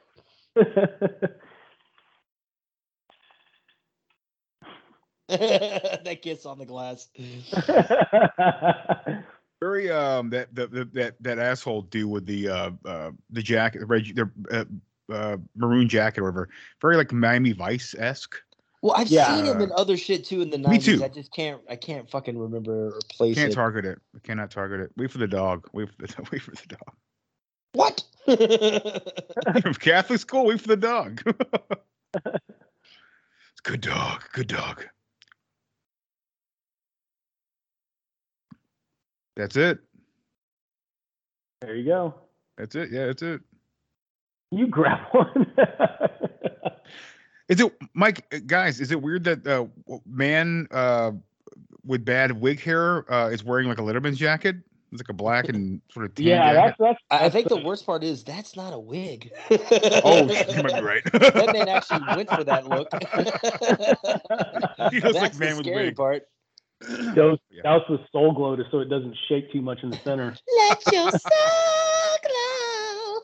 [6.03, 7.07] that kiss on the glass.
[9.61, 13.79] Very um that the, the that that asshole dude with the uh uh the jacket
[13.79, 14.65] the red the uh,
[15.13, 16.49] uh, maroon jacket or whatever.
[16.81, 18.35] Very like Miami Vice esque.
[18.81, 19.35] Well, I've Yeah.
[19.35, 20.97] seen him in other shit too in the Me nineties.
[20.99, 21.03] too.
[21.03, 21.61] I just can't.
[21.69, 23.41] I can't fucking remember or place it.
[23.41, 23.55] Can't it.
[23.55, 23.99] target it.
[24.15, 24.91] I cannot target it.
[24.97, 25.67] Wait for the dog.
[25.73, 26.95] Wait for the wait for the dog.
[27.73, 28.03] What?
[28.27, 30.45] You're from Catholic school.
[30.47, 31.21] Wait for the dog.
[33.63, 34.23] good dog.
[34.33, 34.85] Good dog.
[39.35, 39.79] That's it.
[41.61, 42.13] There you go.
[42.57, 42.91] That's it.
[42.91, 43.41] Yeah, that's it.
[44.51, 45.47] You grab one.
[47.47, 48.25] Is it Mike?
[48.33, 49.65] uh, Guys, is it weird that uh,
[50.05, 51.11] man uh,
[51.85, 54.57] with bad wig hair uh, is wearing like a Letterman's jacket?
[54.91, 56.75] It's like a black and sort of tan yeah, jacket.
[56.79, 57.21] that's that's.
[57.23, 59.31] I I think the worst part is that's not a wig.
[60.03, 61.03] Oh, you might be right.
[61.13, 62.89] that man actually went for that look.
[64.91, 65.95] He looks that's like man the with scary wig.
[65.95, 66.23] part.
[67.15, 70.35] Douse, douse with Soul Glo to so it doesn't shake too much in the center.
[70.69, 71.19] Let your soul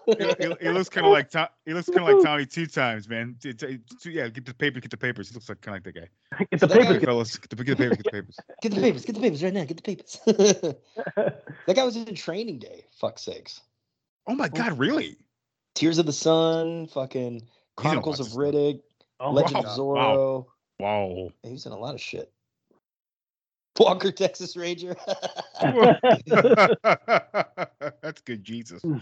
[0.08, 2.66] He, he- he looks kind of like Tom, he looks kind of like Tommy two
[2.68, 3.36] times, man.
[3.42, 5.30] T- t- t- yeah, get the papers, get the papers.
[5.30, 6.46] He looks like kind of like that guy.
[6.52, 6.98] Get the So papers.
[7.00, 8.38] guy- Fellas, get the, get the papers, get the papers.
[8.62, 9.06] Get the papers.
[9.06, 9.64] Get the papers right now.
[9.66, 10.20] Get the papers.
[10.26, 12.86] that guy was in Training Day.
[13.02, 13.62] Fuck sakes.
[14.28, 14.76] Oh my God, oh.
[14.76, 15.18] really?
[15.76, 16.88] Tears of the Sun.
[16.88, 17.42] Fucking
[17.76, 18.54] Chronicles of lots of stuff.
[18.54, 18.82] Riddick.
[19.20, 19.62] Oh, Legend wow.
[19.62, 20.46] of Zorro.
[20.80, 21.30] Wow.
[21.44, 22.32] He was in a lot of shit.
[23.80, 24.96] Walker, Texas Ranger.
[28.02, 28.84] That's good, Jesus.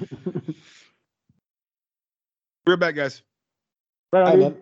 [2.67, 3.21] We're back, guys.
[4.11, 4.41] Right, Hi, dude.
[4.41, 4.55] man.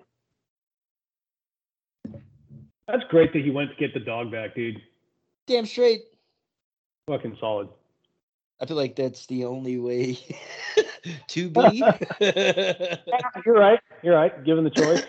[2.87, 4.81] That's great that he went to get the dog back, dude.
[5.47, 6.01] Damn straight.
[7.07, 7.69] Fucking solid.
[8.61, 10.17] I feel like that's the only way
[11.27, 11.83] to be.
[13.45, 13.79] You're right.
[14.03, 14.43] You're right.
[14.45, 15.03] Given the choice.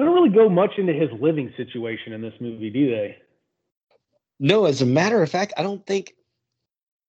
[0.00, 3.18] They don't really go much into his living situation in this movie, do they?
[4.38, 6.14] no, as a matter of fact, I don't think.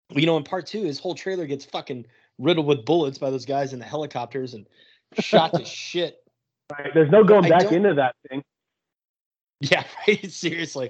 [0.09, 2.05] You know, in part two, his whole trailer gets fucking
[2.37, 4.67] riddled with bullets by those guys in the helicopters and
[5.17, 6.17] shot to shit.
[6.69, 6.93] Right.
[6.93, 8.43] There's no going back into that thing.
[9.61, 10.29] Yeah, right.
[10.29, 10.89] Seriously.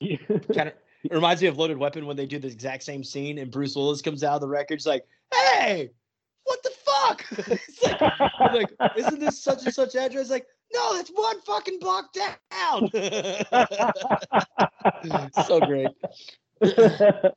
[0.00, 3.38] kind of it reminds me of Loaded Weapon when they do the exact same scene
[3.38, 4.74] and Bruce Willis comes out of the record.
[4.78, 5.04] He's like,
[5.34, 5.90] "Hey,
[6.44, 6.70] what the
[7.18, 7.82] fuck?" it's
[8.52, 10.30] like, like, isn't this such and such address?
[10.30, 12.90] Like, no, that's one fucking block down.
[15.46, 15.88] so great.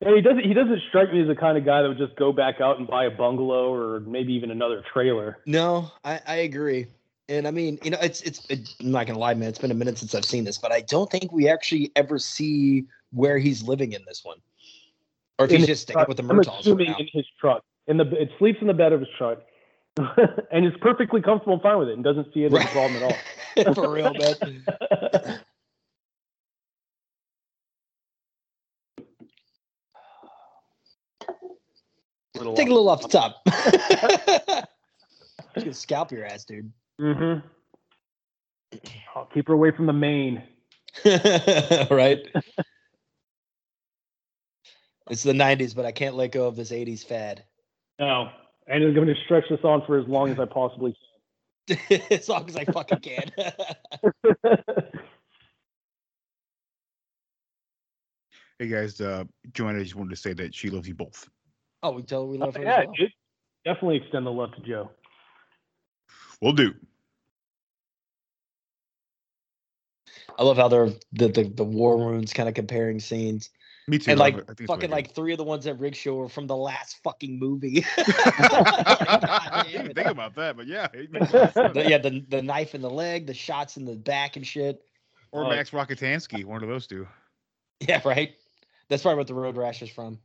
[0.00, 0.44] And he doesn't.
[0.44, 2.78] He doesn't strike me as the kind of guy that would just go back out
[2.78, 5.38] and buy a bungalow or maybe even another trailer.
[5.46, 6.88] No, I, I agree.
[7.30, 8.44] And I mean, you know, it's it's.
[8.50, 9.48] It, I'm not gonna lie, man.
[9.48, 12.18] It's been a minute since I've seen this, but I don't think we actually ever
[12.18, 14.36] see where he's living in this one,
[15.38, 16.08] or if In he's just staying truck.
[16.08, 16.56] with the I'm Murtaughs.
[16.56, 17.64] for assuming in his truck.
[17.86, 19.38] In the it sleeps in the bed of his truck,
[20.50, 23.02] and is perfectly comfortable and fine with it, and doesn't see it as a problem
[23.02, 23.12] at
[23.56, 23.74] all.
[23.74, 25.40] for real, man.
[32.36, 33.42] Little Take a little off the top.
[35.54, 36.72] She's gonna scalp your ass, dude.
[37.00, 37.46] Mm-hmm.
[39.14, 40.42] I'll keep her away from the main.
[41.04, 42.18] right?
[45.10, 47.44] It's the 90s, but I can't let go of this 80s fad.
[47.98, 48.30] No,
[48.66, 50.96] and I'm going to stretch this on for as long as I possibly
[51.68, 52.00] can.
[52.10, 53.30] as long as I fucking can.
[53.36, 54.58] can.
[58.60, 61.28] Hey guys, uh, Joanna just wanted to say that she loves you both.
[61.82, 62.62] oh, we tell her we love her.
[62.62, 62.94] yeah, as well.
[62.96, 63.10] dude.
[63.64, 64.90] Definitely extend the love to Joe.
[66.40, 66.72] We'll do.
[70.38, 73.50] I love how they're the, the, the war wounds kind of comparing scenes.
[73.86, 74.12] Me too.
[74.12, 74.34] And like.
[74.50, 76.96] I think fucking like three of the ones at Rig Show are from the last
[77.02, 77.84] fucking movie.
[77.96, 81.74] I didn't even think about that, but yeah, it makes a lot of sense.
[81.74, 84.82] The- yeah, the the knife in the leg, the shots in the back and shit.
[85.32, 85.48] Or Oh.
[85.50, 87.06] Max Rockatansky, one of those two.
[87.80, 88.34] Yeah, right.
[88.88, 90.18] That's probably what the Road Rash is from.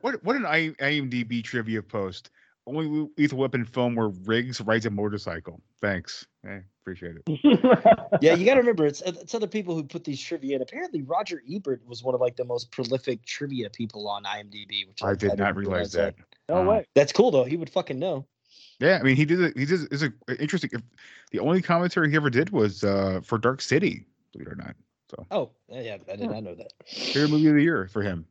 [0.00, 2.30] What what an IMDb trivia post.
[2.66, 5.60] Only lethal weapon film where Riggs rides a motorcycle.
[5.82, 6.26] Thanks.
[6.46, 7.90] I appreciate it.
[8.20, 10.62] Yeah, you got to remember it's it's other people who put these trivia in.
[10.62, 14.86] Apparently, Roger Ebert was one of like the most prolific trivia people on IMDb.
[14.86, 16.14] Which I did didn't not realize that.
[16.48, 16.86] No Um, way.
[16.94, 17.42] That's cool though.
[17.44, 18.24] He would fucking know.
[18.78, 19.40] Yeah, I mean, he did.
[19.40, 19.92] it- He did.
[19.92, 20.70] Is a interesting.
[20.72, 20.82] If
[21.32, 24.76] the only commentary he ever did was uh, for Dark City, believe it or not.
[25.10, 26.72] So Oh, yeah, yeah, I did not know that.
[26.86, 28.26] favorite movie of the year for him.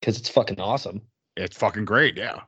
[0.00, 1.02] Because it's fucking awesome.
[1.36, 2.16] It's fucking great.
[2.16, 2.40] Yeah.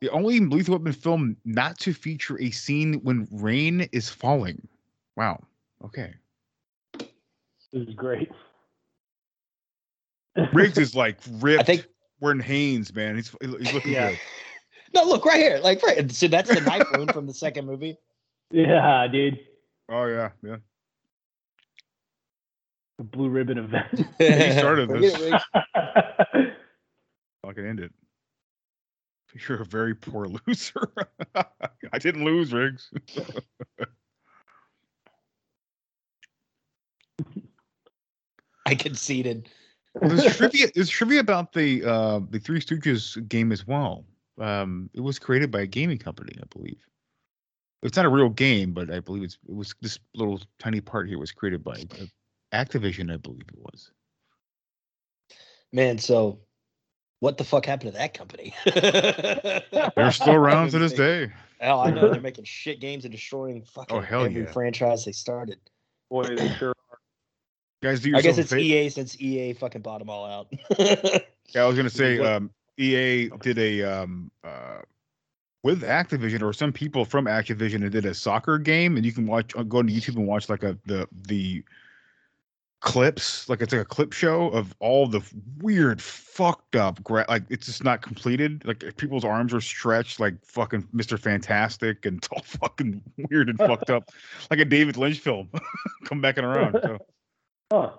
[0.00, 4.66] The only Lethal Weapon film not to feature a scene when rain is falling.
[5.16, 5.42] Wow.
[5.84, 6.14] Okay.
[6.98, 7.08] This
[7.88, 8.30] is great.
[10.52, 11.60] Riggs is like ripped.
[11.60, 11.86] I think
[12.20, 13.16] we're in Hanes, man.
[13.16, 14.10] He's he's looking Yeah.
[14.10, 14.18] good.
[14.94, 15.58] No, look right here.
[15.58, 16.10] Like right.
[16.12, 17.96] So that's the knife wound from the second movie.
[18.50, 19.38] Yeah, dude.
[19.90, 20.56] Oh yeah, yeah.
[22.98, 24.06] The blue ribbon event.
[24.18, 25.14] he started this.
[25.14, 25.44] it, Riggs.
[27.44, 27.92] I can end it.
[29.34, 30.92] You're a very poor loser.
[31.92, 32.90] I didn't lose, Riggs.
[38.66, 39.48] I conceded.
[40.00, 40.68] there's trivia.
[40.74, 44.04] There's trivia about the uh, the Three Stooges game as well.
[44.38, 46.80] Um, it was created by a gaming company, I believe.
[47.82, 51.08] It's not a real game, but I believe it's it was this little tiny part
[51.08, 52.06] here was created by uh,
[52.52, 53.90] Activision, I believe it was.
[55.72, 56.40] Man, so
[57.20, 58.54] what the fuck happened to that company?
[59.96, 61.32] They're still around to this day.
[61.60, 64.52] Hell, I know they're making shit games and destroying fucking Oh, hell every yeah.
[64.52, 65.58] franchise they started.
[66.10, 66.98] Boy, they sure are.
[67.82, 70.46] Guys, do I guess it's fa- EA since EA fucking bought them all out.
[71.54, 74.78] Yeah, I was gonna say, um, EA did a um, uh,
[75.64, 79.26] with Activision or some people from Activision that did a soccer game, and you can
[79.26, 81.64] watch uh, go to YouTube and watch like a the the
[82.80, 85.20] clips, like it's like a clip show of all the
[85.58, 88.62] weird, fucked up, gra- like it's just not completed.
[88.64, 93.90] Like people's arms are stretched like fucking Mister Fantastic, and all fucking weird and fucked
[93.90, 94.10] up,
[94.50, 95.48] like a David Lynch film.
[96.04, 96.78] Come back and around.
[96.82, 96.98] So.
[97.72, 97.90] Huh.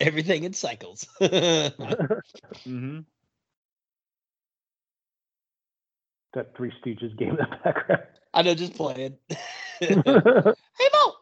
[0.00, 1.06] Everything in cycles.
[1.20, 3.00] mm-hmm.
[6.34, 8.02] That Three Stooges game in the background.
[8.34, 9.16] I know, just playing.
[9.80, 11.14] hey Moe,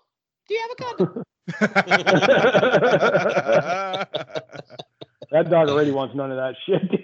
[0.48, 1.24] do you have a condom?
[5.34, 7.02] That dog already wants none of that shit, dude.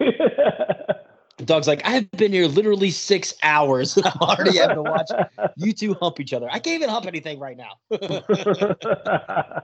[1.39, 4.83] The dog's like, I have been here literally six hours and I'm already having to
[4.83, 5.11] watch
[5.57, 6.47] you two hump each other.
[6.49, 7.73] I can't even hump anything right now.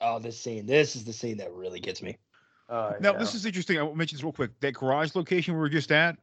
[0.00, 0.66] oh, this scene.
[0.66, 2.16] This is the scene that really gets me.
[2.68, 3.78] Uh, Now this is interesting.
[3.78, 4.58] I will mention this real quick.
[4.60, 6.16] That garage location we were just at,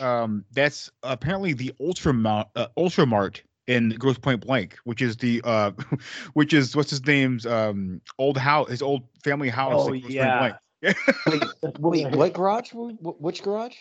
[0.00, 5.72] um, that's apparently the Ultramart, uh, Ultramart in Grosse Pointe Blank, which is the uh,
[6.34, 9.82] which is what's his name's um old house, his old family house.
[9.86, 10.38] Oh, yeah.
[10.38, 10.96] Blank.
[11.26, 11.44] Wait,
[11.80, 12.70] wait, what garage?
[12.70, 13.76] Wh- wh- Which garage?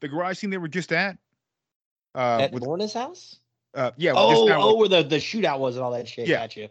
[0.00, 1.16] the garage scene they were just at.
[2.14, 3.38] Uh, At with, Lorna's house?
[3.74, 4.12] uh, yeah.
[4.14, 6.28] Oh, oh, where the, the shootout was and all that shit.
[6.28, 6.40] Yeah.
[6.40, 6.68] Gotcha.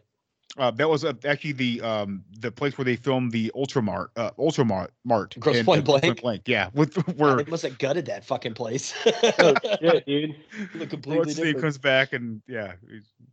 [0.55, 4.29] Uh, that was uh, actually the um the place where they filmed the Ultramart, uh,
[4.37, 6.21] Ultramart, Mart, Grosse in, Pointe uh, Grosse Blank?
[6.21, 6.41] Blank.
[6.45, 8.93] Yeah, with God, where they must have gutted that fucking place.
[9.39, 10.35] oh, shit, dude.
[10.75, 11.61] Look completely what's his name different.
[11.63, 12.73] comes back and yeah,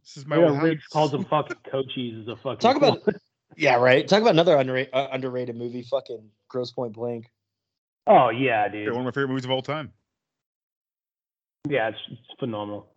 [0.03, 0.65] this is my Yeah, old house.
[0.65, 2.59] Riggs calls him fucking Cochise is a fucking.
[2.59, 3.03] Talk about
[3.57, 4.09] yeah, right.
[4.09, 5.83] Talk about another underrated, uh, underrated movie.
[5.83, 7.27] Fucking Grosse Pointe Blank.
[8.07, 8.93] Oh yeah, Yeah, dude.
[8.93, 9.93] one of my favorite movies of all time.
[11.69, 12.89] Yeah, it's, it's phenomenal.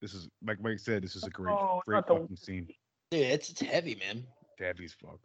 [0.00, 1.02] This is like Mike said.
[1.02, 2.68] This is a great, Oh, great not the- scene.
[3.10, 4.24] Dude, it's it's heavy, man.
[4.58, 5.18] Heavy as fuck.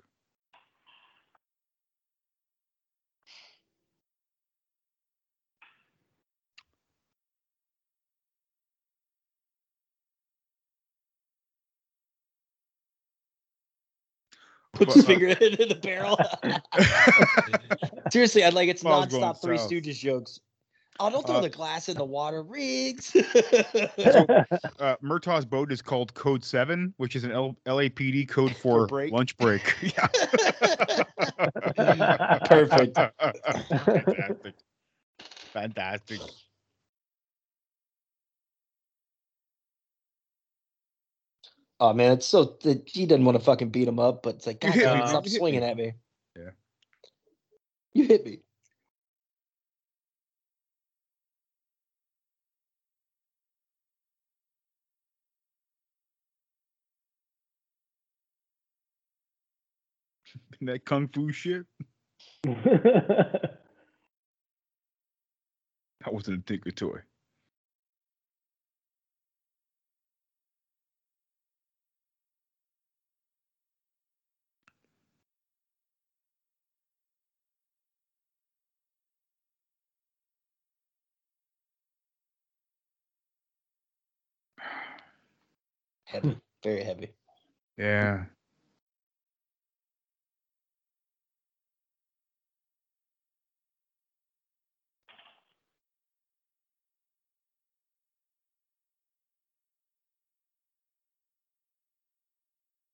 [14.73, 16.17] Puts his uh, finger in the barrel.
[18.11, 19.69] Seriously, I'd like it's Ball's going nonstop Three south.
[19.69, 20.39] Stooges jokes.
[20.99, 23.15] Oh, don't throw Uh, the glass in the water, Riggs.
[24.79, 29.11] uh, Murtaugh's boat is called Code Seven, which is an L- LAPD code for, break?
[29.11, 29.75] lunch break.
[29.81, 30.07] yeah.
[32.45, 32.95] Perfect.
[32.95, 34.55] Fantastic.
[35.53, 36.19] Fantastic.
[41.79, 44.47] oh man, it's so that he doesn't want to fucking beat him up, but it's
[44.47, 45.93] like, God, hit damn it, stop swinging at me.
[46.35, 46.51] Yeah.
[47.93, 48.39] You hit me.
[60.67, 61.65] that kung fu shit.
[66.03, 66.99] That wasn't a Tinker Toy.
[86.05, 87.13] Heavy, very heavy.
[87.77, 88.25] Yeah.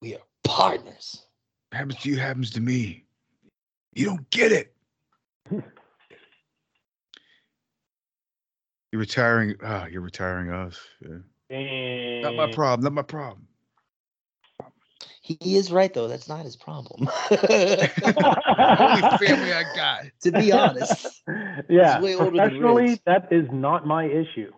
[0.01, 1.25] We are partners.
[1.69, 3.05] What happens to you happens to me.
[3.93, 4.73] You don't get it.
[5.51, 5.63] you're
[8.93, 9.55] retiring.
[9.63, 10.79] Ah, oh, you're retiring us.
[11.01, 12.21] Yeah.
[12.21, 12.83] Not my problem.
[12.83, 13.47] Not my problem.
[15.21, 16.07] He is right though.
[16.07, 17.07] That's not his problem.
[17.31, 20.05] Only family I got.
[20.21, 21.21] To be honest.
[21.69, 21.99] Yeah.
[21.99, 24.51] Professionally, that is not my issue.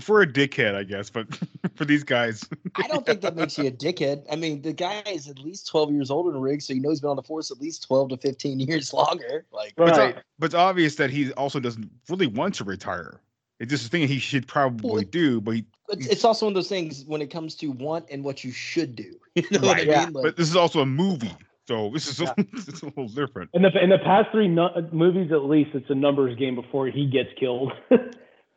[0.00, 1.26] For a dickhead, I guess, but
[1.74, 4.24] for these guys, I don't think that makes you a dickhead.
[4.30, 6.90] I mean, the guy is at least 12 years older than Riggs, so you know
[6.90, 9.44] he's been on the force at least 12 to 15 years longer.
[9.52, 13.20] Like, but, it's, but it's obvious that he also doesn't really want to retire.
[13.60, 16.54] It's just a thing he should probably do, but he, it's, it's also one of
[16.54, 19.14] those things when it comes to want and what you should do.
[19.34, 19.86] You know what I right.
[19.86, 20.12] mean?
[20.12, 21.34] Like, but this is also a movie,
[21.68, 23.50] so this is a, this is a little different.
[23.54, 26.88] In the in the past three nu- movies, at least, it's a numbers game before
[26.88, 27.72] he gets killed.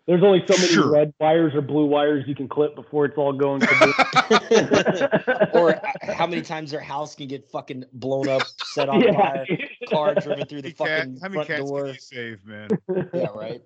[0.07, 0.91] There's only so many Sure.
[0.91, 5.79] red wires or blue wires you can clip before it's all going to be or
[6.13, 9.13] how many times their house can get fucking blown up, set on Yeah.
[9.13, 9.47] fire,
[9.89, 11.85] car driven through the fucking How many front cats door.
[11.85, 12.77] can you save, man?
[13.13, 13.63] Yeah, right.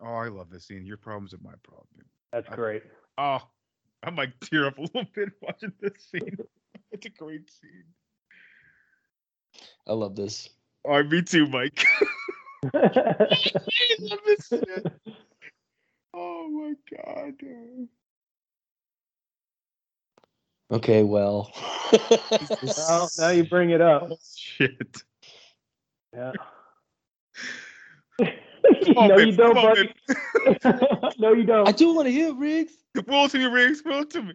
[0.00, 0.86] Oh, I love this scene.
[0.86, 2.04] Your problems are my problem.
[2.32, 2.82] That's great.
[3.18, 3.40] Oh,
[4.04, 6.36] I might tear up a little bit watching this scene.
[6.92, 7.84] It's a great scene.
[9.88, 10.50] I love this.
[10.84, 11.84] Oh, me too, Mike.
[16.18, 17.34] Oh my god.
[20.72, 21.52] Okay, well.
[21.92, 24.10] well, now you bring it up.
[24.36, 25.02] Shit.
[26.14, 26.32] Yeah.
[28.18, 28.28] no,
[29.08, 29.92] babe, you don't, buddy.
[31.18, 31.68] no, you don't.
[31.68, 32.72] I do want to hear Riggs.
[33.06, 33.84] Will it to me, Riggs.
[33.84, 34.34] Will it to me.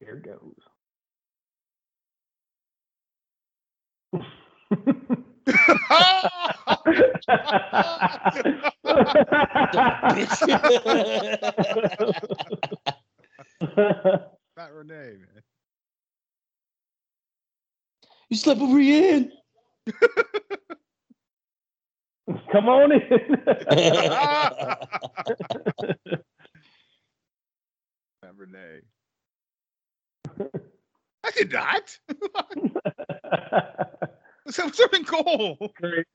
[0.00, 0.56] Here goes.
[14.56, 15.42] Not Renee, man.
[18.28, 19.30] You slept with Rianne.
[22.52, 23.00] Come on in.
[28.22, 28.80] Not Renee.
[31.24, 31.98] I did not.
[34.58, 35.72] I'm serving Cole.
[35.76, 36.06] Great.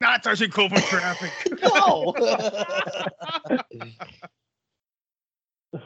[0.00, 1.30] Not touching Cole from traffic.
[1.62, 2.14] No.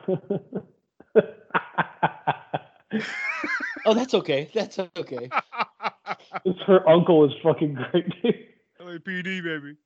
[3.86, 4.48] oh, that's okay.
[4.55, 5.28] That's okay.
[6.44, 8.06] It's her uncle is fucking great.
[8.81, 9.77] LAPD, baby.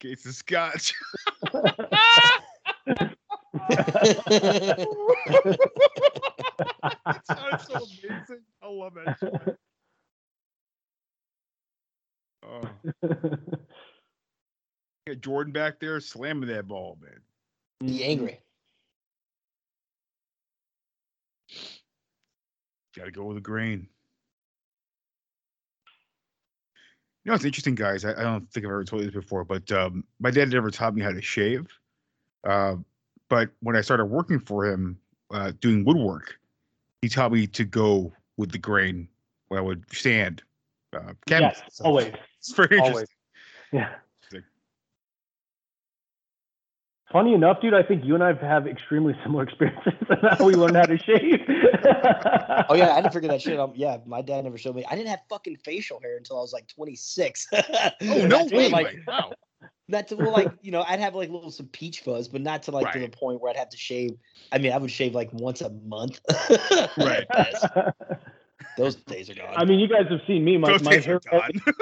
[0.00, 0.94] Case of scotch.
[3.54, 4.88] It
[7.24, 8.42] sounds so amazing.
[8.62, 9.58] I love it.
[12.46, 12.68] Oh.
[15.06, 17.20] Get Jordan back there slamming that ball, man.
[17.80, 18.40] Be angry.
[22.96, 23.88] Got to go with the grain.
[27.24, 28.04] You know, it's interesting, guys.
[28.04, 30.70] I, I don't think I've ever told you this before, but um, my dad never
[30.70, 31.66] taught me how to shave.
[32.46, 32.76] Uh,
[33.34, 34.96] but when I started working for him,
[35.32, 36.38] uh, doing woodwork,
[37.02, 39.08] he taught me to go with the grain
[39.48, 40.40] when I would stand.
[40.92, 41.60] Uh, cabinets.
[41.64, 42.12] yes, always.
[42.38, 43.08] It's very Always.
[43.08, 43.16] interesting.
[43.72, 43.88] Yeah.
[47.10, 50.54] Funny enough, dude, I think you and I have extremely similar experiences on how we
[50.54, 51.40] learned how to shave.
[52.68, 53.76] Oh yeah, I didn't figure that shit out.
[53.76, 54.84] Yeah, my dad never showed me.
[54.88, 57.48] I didn't have fucking facial hair until I was like 26.
[57.52, 57.60] Oh,
[58.00, 58.96] no Not way, like, Mike.
[59.06, 59.32] Wow.
[59.86, 62.62] Not to well, like you know, I'd have like little some peach fuzz, but not
[62.64, 64.16] to like to the point where I'd have to shave.
[64.50, 66.20] I mean, I would shave like once a month.
[66.96, 67.26] Right.
[68.78, 69.54] Those days are gone.
[69.54, 70.56] I mean, you guys have seen me.
[70.56, 71.20] My, Those my hair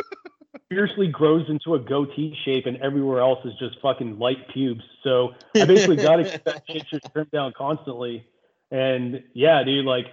[0.68, 4.82] fiercely grows into a goatee shape, and everywhere else is just fucking light pubes.
[5.04, 8.26] So I basically got to keep that shit trimmed down constantly.
[8.72, 10.06] And yeah, dude, like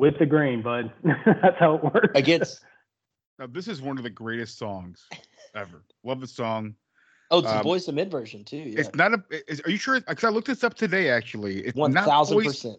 [0.00, 0.92] with the grain, bud.
[1.04, 2.12] That's how it works.
[2.16, 2.64] Against
[3.38, 5.06] Now, this is one of the greatest songs
[5.54, 5.82] ever.
[6.02, 6.74] Love the song.
[7.30, 8.58] oh, it's the Um, Boyz II Men version too.
[8.58, 9.22] Yeah, It's not a.
[9.50, 10.00] Is, are you sure?
[10.00, 11.10] Because I looked this up today.
[11.10, 12.78] Actually, it's not thousand percent.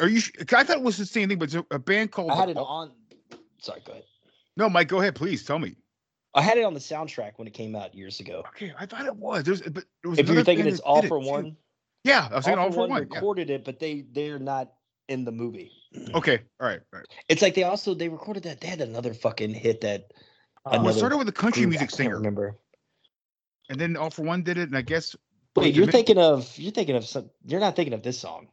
[0.00, 0.20] Are you?
[0.52, 2.30] I thought it was the same thing, but it's a, band called.
[2.30, 2.92] I had it on.
[3.58, 4.04] Sorry, go ahead.
[4.56, 5.76] No, Mike, go ahead, please tell me.
[6.34, 8.42] I had it on the soundtrack when it came out years ago.
[8.48, 9.44] Okay, I thought it was.
[9.44, 11.26] There's, but there was If you're thinking it's all did it, for too.
[11.28, 11.56] one,
[12.04, 12.90] Yeah, I was thinking All-4-One.
[13.10, 13.16] yeah.
[13.16, 14.72] recorded it, but they they're not
[15.08, 15.72] in the movie.
[16.14, 17.06] Okay, all right, all right.
[17.28, 20.12] It's like they also they recorded that they had another fucking hit that.
[20.66, 22.56] Well, it started with a country group, I music can't singer, Remember?
[23.70, 25.14] and then All-4-One did it, and I guess.
[25.54, 27.30] Wait, was you're thinking of you're thinking of some.
[27.46, 28.48] You're not thinking of this song.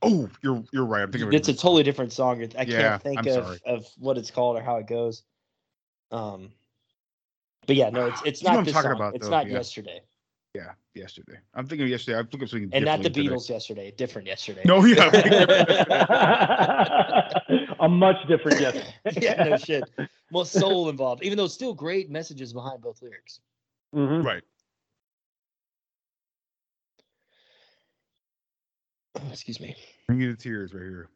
[0.00, 1.02] Oh, you're you're right.
[1.02, 1.28] I'm thinking.
[1.28, 2.42] of It's a totally different song.
[2.58, 3.58] I Yeah, can't think I'm of sorry.
[3.66, 5.22] of what it's called or how it goes.
[6.10, 6.50] Um,
[7.66, 8.96] but yeah, no, it's it's You not what I'm this talking song.
[8.96, 9.52] about, it's though, not yeah.
[9.52, 10.00] yesterday.
[10.54, 11.38] Yeah, yesterday.
[11.54, 12.18] I'm thinking of yesterday.
[12.18, 13.36] I'm thinking of something And not the differently today.
[13.36, 13.90] Beatles yesterday.
[13.92, 14.62] Different yesterday.
[14.66, 15.08] No, yeah.
[17.82, 18.76] A much different yes.
[19.20, 19.90] yeah, no shit.
[20.30, 23.40] More soul involved, even though still great messages behind both lyrics.
[23.94, 24.24] Mhm.
[24.24, 24.42] Right.
[29.30, 29.76] Excuse me.
[30.06, 31.08] Bring you to tears right here.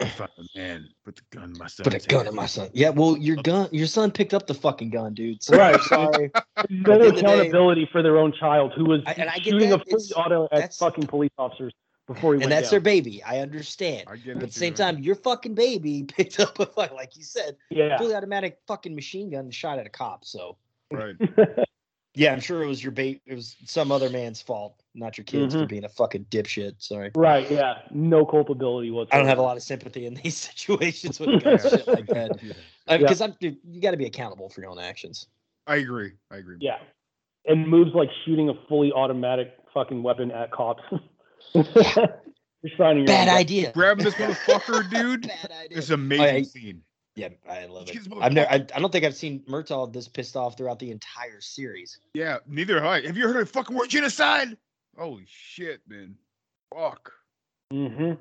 [0.00, 0.12] Yes.
[0.16, 1.84] Fuck, Man, put the gun in my son.
[1.84, 2.70] Put a gun in my son.
[2.72, 3.42] Yeah, well, your oh.
[3.42, 5.42] gun, your son picked up the fucking gun, dude.
[5.42, 5.80] So Right.
[5.82, 6.30] Sorry.
[6.34, 9.12] No At the end of the day- accountability for their own child who was I-
[9.14, 9.82] and I get shooting that.
[9.82, 11.72] a fully auto at fucking police officers
[12.06, 13.22] before he and went that's their baby.
[13.22, 14.08] I understand.
[14.08, 17.16] I get but at the same time, your fucking baby picked up a fuck, like
[17.16, 17.98] you said, Yeah.
[17.98, 20.24] fully automatic fucking machine gun and shot at a cop.
[20.24, 20.56] So
[20.90, 21.14] Right.
[22.14, 23.22] yeah, I'm sure it was your bait.
[23.26, 25.68] It was some other man's fault, not your kids, for Mhm.
[25.68, 26.72] being a fucking dipshit.
[26.78, 27.10] Sorry.
[27.14, 27.48] Right.
[27.50, 27.82] Yeah.
[27.90, 29.14] No culpability whatsoever.
[29.14, 31.88] I don't have a lot of sympathy in these situations when it comes to shit
[31.88, 32.32] like that.
[32.88, 35.28] Because I'm, dude, you got to be accountable for your own actions.
[35.68, 36.10] I agree.
[36.32, 36.56] I agree.
[36.60, 36.78] Yeah.
[37.46, 40.82] And moves like shooting a fully automatic fucking weapon at cops.
[41.54, 41.64] You're
[42.76, 43.72] signing your Bad own idea.
[43.72, 45.28] Grabbing this motherfucker, dude.
[45.28, 45.78] Bad idea.
[45.78, 46.82] It's amazing I- scene.
[47.16, 47.98] Yeah, I love it.
[48.20, 48.48] I've never.
[48.50, 51.98] I, I don't think I've seen Murtaugh this pissed off throughout the entire series.
[52.14, 53.00] Yeah, neither have I.
[53.02, 54.56] Have you heard of the fucking word genocide?
[55.00, 56.14] Holy shit, man.
[56.74, 57.10] Fuck.
[57.72, 58.12] Mm-hmm.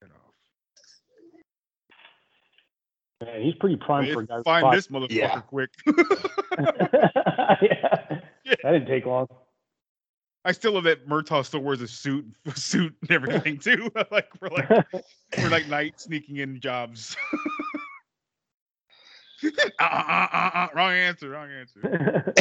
[0.00, 0.34] Get off.
[3.24, 4.42] Man, he's pretty primed for a guy.
[4.42, 5.40] Find this motherfucker Yeah.
[5.42, 5.70] quick.
[5.86, 5.96] yeah.
[7.62, 9.28] That didn't take long.
[10.44, 12.26] I still love that Murtaugh still wears a suit,
[12.56, 13.92] suit and everything too.
[14.10, 14.68] like for like
[15.38, 17.16] for like night sneaking in jobs.
[19.44, 19.48] uh,
[19.78, 21.30] uh, uh, uh, uh, wrong answer.
[21.30, 22.34] Wrong answer.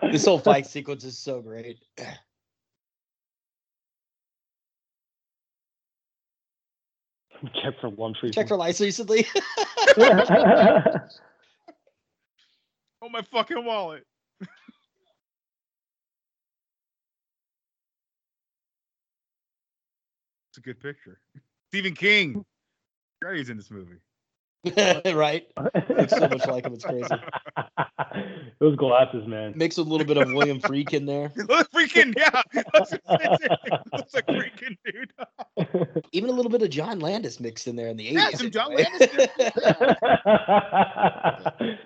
[0.12, 1.78] this whole fight sequence is so great.
[7.62, 8.48] Check for lunch Check recently.
[8.48, 9.26] for lights recently.
[13.02, 14.04] Oh my fucking wallet.
[20.50, 21.18] It's a good picture.
[21.68, 22.44] Stephen King.
[23.22, 23.96] God, he's in this movie.
[25.14, 25.46] right?
[25.88, 26.74] Looks so much like him.
[26.74, 27.06] It's crazy.
[28.60, 29.54] Those glasses, man.
[29.56, 31.32] Mixed with a little bit of William Friedkin there.
[31.48, 32.42] Look, Friedkin yeah.
[32.74, 32.92] Looks
[33.92, 35.12] looks like Friedkin dude.
[36.12, 38.12] Even a little bit of John Landis mixed in there in the 80s.
[38.12, 39.28] Yeah, some John anyway.
[39.38, 41.78] Landis.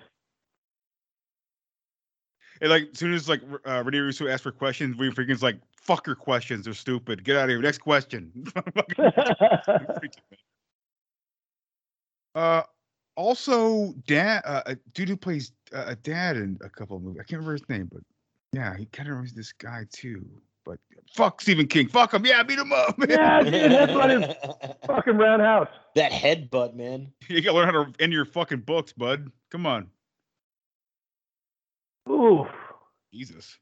[2.61, 5.57] And like, as soon as like uh, Renee Russo asks for questions, we Friedkin's like,
[5.75, 7.23] "Fuck your questions, they're stupid.
[7.23, 8.31] Get out of here." Next question.
[12.35, 12.61] Uh,
[13.15, 17.21] also, dad, uh, a dude who plays uh, a dad in a couple of movies.
[17.21, 18.01] I can't remember his name, but
[18.51, 20.25] yeah, he kind of reminds this guy too.
[20.65, 20.79] But
[21.13, 21.87] fuck Stephen King.
[21.87, 22.25] Fuck him.
[22.25, 22.97] Yeah, beat him up.
[22.97, 23.09] Man.
[23.09, 25.67] yeah, dude, headbutt his fucking roundhouse.
[25.95, 27.11] that headbutt, man.
[27.29, 29.31] You gotta learn how to end your fucking books, bud.
[29.51, 29.89] Come on.
[32.09, 32.47] Ooh.
[33.13, 33.57] Jesus.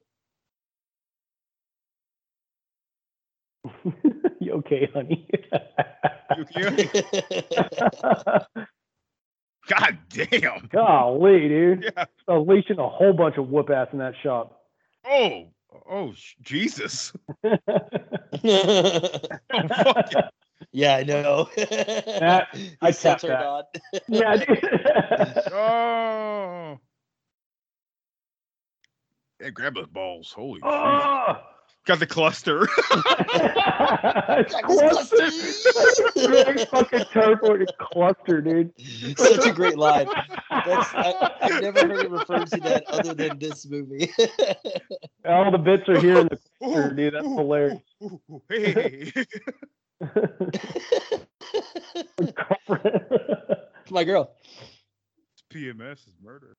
[4.43, 5.27] you okay, honey?
[6.37, 6.89] You okay?
[9.67, 10.67] God damn.
[10.71, 11.83] Golly, dude.
[11.95, 12.05] Yeah.
[12.27, 14.59] Unleashing a whole bunch of whoop ass in that shop.
[15.05, 15.47] Oh.
[15.89, 17.13] Oh, sh- Jesus.
[17.43, 17.55] yeah,
[20.97, 21.49] I know.
[21.55, 22.47] That-
[22.81, 23.45] I He's so tapped turned that.
[23.45, 23.63] on.
[24.07, 25.51] Yeah, dude.
[25.53, 26.79] Oh.
[29.39, 30.31] Hey, grab those balls.
[30.35, 31.33] Holy ah!
[31.35, 31.35] shit.
[31.37, 31.52] oh!
[31.85, 32.65] Got the cluster.
[34.63, 35.29] cluster.
[36.15, 38.71] Big fucking turquoise cluster, dude.
[39.17, 40.07] Such a great line.
[40.65, 44.13] That's, I, I've never heard it referred to that other than this movie.
[45.25, 47.15] All the bits are here in the cluster, dude.
[47.15, 47.81] That's hilarious.
[48.01, 49.25] ooh, ooh, Hey, hey, hey.
[53.89, 54.31] My girl.
[55.53, 56.55] PMS is murder.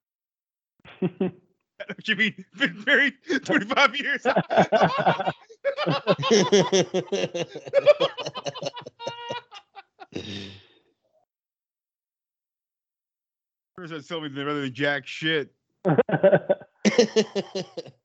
[1.87, 2.45] What you mean?
[2.57, 4.23] Been married 25 years.
[14.07, 15.51] Telling me they're rather than jack shit.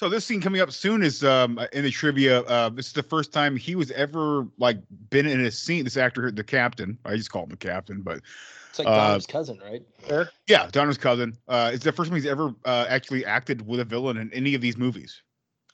[0.00, 2.40] So this scene coming up soon is um in the trivia.
[2.44, 4.78] Uh, this is the first time he was ever like
[5.10, 5.84] been in a scene.
[5.84, 8.22] This actor, the captain, I just call him the captain, but
[8.70, 9.82] It's like Uh, Don's cousin, right?
[10.08, 10.30] Eric?
[10.46, 11.36] yeah, Donner's cousin.
[11.46, 14.54] Uh, it's the first time he's ever uh, actually acted with a villain in any
[14.54, 15.20] of these movies.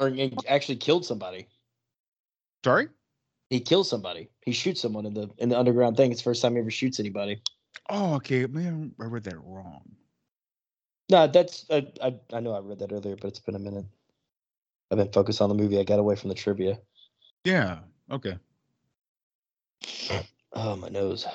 [0.00, 1.46] Or he actually killed somebody.
[2.64, 2.88] Sorry.
[3.48, 4.28] He kills somebody.
[4.44, 6.10] He shoots someone in the in the underground thing.
[6.10, 7.42] It's the first time he ever shoots anybody.
[7.88, 8.44] Oh, okay.
[8.46, 9.88] Maybe I read that wrong.
[11.10, 13.84] No, that's I, I I know I read that earlier, but it's been a minute.
[14.90, 15.78] I've been focused on the movie.
[15.78, 16.78] I got away from the trivia.
[17.44, 17.78] Yeah.
[18.10, 18.36] Okay.
[20.58, 21.26] Oh, my nose.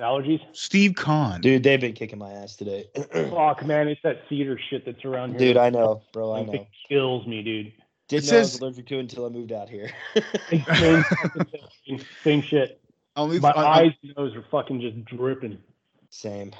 [0.00, 0.40] Allergies?
[0.52, 1.42] Steve Kahn.
[1.42, 2.86] Dude, they've been kicking my ass today.
[3.12, 5.38] Fuck, man, it's that cedar shit that's around here.
[5.38, 6.34] Dude, I know, bro.
[6.34, 6.52] I know.
[6.52, 6.66] It know.
[6.88, 7.72] kills me, dude.
[8.08, 9.90] Didn't It know I was allergic to it until I moved out here.
[10.48, 12.80] Same, fucking same shit.
[13.14, 15.58] Only My on, on- eyes and nose are fucking just dripping.
[16.08, 16.52] Same.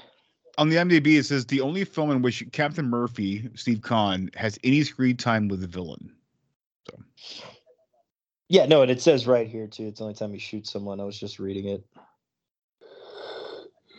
[0.58, 4.58] On the IMDb, it says the only film in which Captain Murphy, Steve Kahn, has
[4.64, 6.12] any screen time with the villain.
[8.48, 9.88] Yeah, no, and it says right here too.
[9.88, 11.00] It's the only time he shoots someone.
[11.00, 11.84] I was just reading it.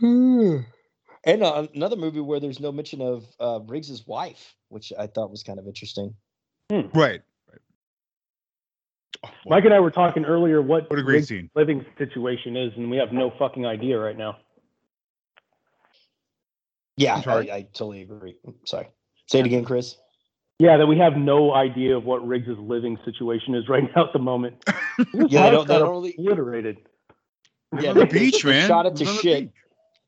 [0.01, 5.31] and uh, another movie where there's no mention of uh, Riggs's wife, which I thought
[5.31, 6.15] was kind of interesting.
[6.71, 7.21] Right.
[7.49, 7.61] Right.
[9.45, 11.49] Mike and I were talking earlier what, What a great Rick's scene.
[11.55, 14.37] living situation is, and we have no fucking idea right now.
[16.97, 17.37] Yeah, I.
[17.37, 18.35] I totally agree.
[18.45, 18.87] Mm, sorry.
[19.27, 19.95] Say it again, Chris.
[20.59, 24.13] Yeah, that we have no idea of what Riggs' living situation is right now at
[24.13, 24.55] the moment.
[25.13, 26.77] Yeah, they don't- they don't really- obliterated.
[27.79, 28.67] Yeah, the beach, man.
[28.67, 29.51] Shot it It to was on the shit.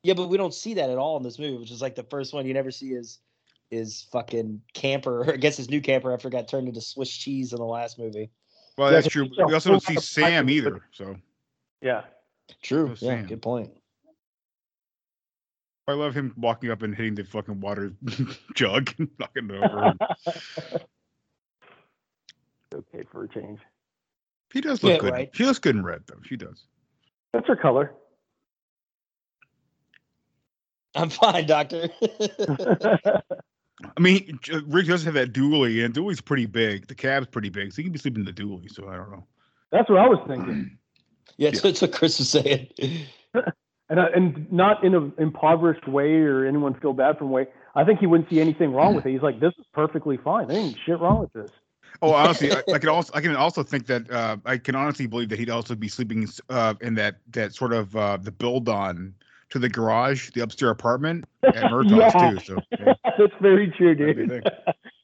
[0.03, 2.03] Yeah, but we don't see that at all in this movie, which is like the
[2.05, 3.19] first one you never see is
[3.69, 5.29] is fucking camper.
[5.33, 8.31] I guess his new camper after got turned into Swiss cheese in the last movie.
[8.77, 9.29] Well, Yeah, that's true.
[9.45, 10.81] We also don't see Sam either.
[10.93, 11.15] So
[11.81, 12.03] Yeah.
[12.63, 12.87] True.
[12.87, 13.25] No yeah, Sam.
[13.27, 13.69] good point.
[15.89, 17.91] I love him walking up and hitting the fucking water
[18.55, 19.93] jug and knocking it over.
[22.75, 23.59] okay for a change.
[24.53, 25.13] He does look Yeah, good.
[25.13, 25.29] right.
[25.33, 26.19] She looks good in red, though.
[26.23, 26.65] She does.
[27.33, 27.93] That's her color.
[30.95, 31.89] I'm fine, Doctor.
[32.01, 36.87] I mean, J- Rick does have that dually, and dually's pretty big.
[36.87, 38.71] The cab's pretty big, so he can be sleeping in the dually.
[38.71, 39.25] So I don't know.
[39.71, 40.77] That's what I was thinking.
[41.37, 42.67] yeah, that's what Chris was saying.
[43.89, 47.47] And, I, and not in an impoverished way or anyone feel bad from way.
[47.75, 49.11] I think he wouldn't see anything wrong with it.
[49.11, 50.47] He's like, this is perfectly fine.
[50.47, 51.51] There ain't shit wrong with this.
[52.03, 55.07] Oh, honestly, I, I can also I can also think that uh, I can honestly
[55.07, 58.69] believe that he'd also be sleeping uh, in that that sort of uh, the build
[58.69, 59.15] on
[59.49, 62.29] to the garage, the upstairs apartment at Murtaugh's Yeah.
[62.31, 62.39] too.
[62.45, 62.93] So yeah.
[63.17, 64.49] That's very true, That'd dude.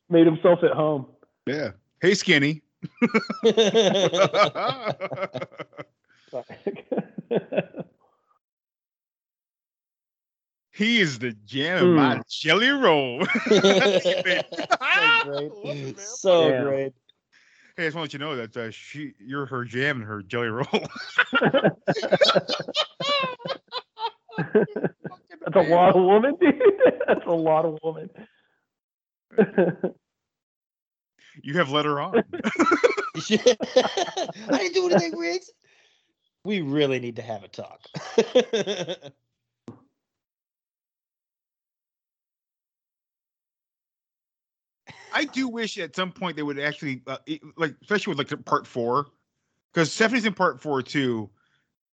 [0.09, 1.07] Made himself at home.
[1.47, 1.71] yeah.
[2.01, 2.61] Hey, skinny.
[10.75, 13.25] He is the jam of my jelly roll.
[13.47, 14.43] so
[15.23, 15.51] great.
[15.95, 16.63] So Damn.
[16.63, 16.93] great.
[17.77, 20.05] Hey, I just want to let you know that uh, she, you're her jam and
[20.05, 20.65] her jelly roll.
[24.37, 26.61] That's a lot of woman, dude.
[27.07, 28.09] That's a lot of woman.
[31.41, 32.15] you have let her on.
[32.15, 33.53] I
[34.51, 35.51] didn't do anything, Riggs.
[36.43, 37.81] We really need to have a talk.
[45.15, 47.17] I do wish at some point they would actually uh,
[47.55, 49.07] like, especially with like the part four,
[49.73, 51.29] because Stephanie's in part four too.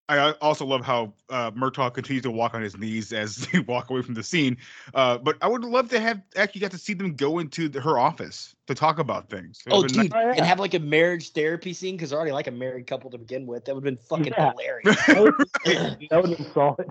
[0.09, 3.89] I also love how uh, Murtaugh continues to walk on his knees as they walk
[3.89, 4.59] away from the scene.
[4.93, 7.81] Uh, but I would love to have actually got to see them go into the,
[7.81, 9.63] her office to talk about things.
[9.67, 12.33] It oh, would've been dude, and have like a marriage therapy scene because they're already
[12.33, 13.65] like a married couple to begin with.
[13.65, 14.51] That would have been fucking Yeah.
[14.51, 14.97] hilarious.
[15.07, 15.35] That would
[15.65, 16.91] that have been solid.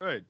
[0.00, 0.24] Right.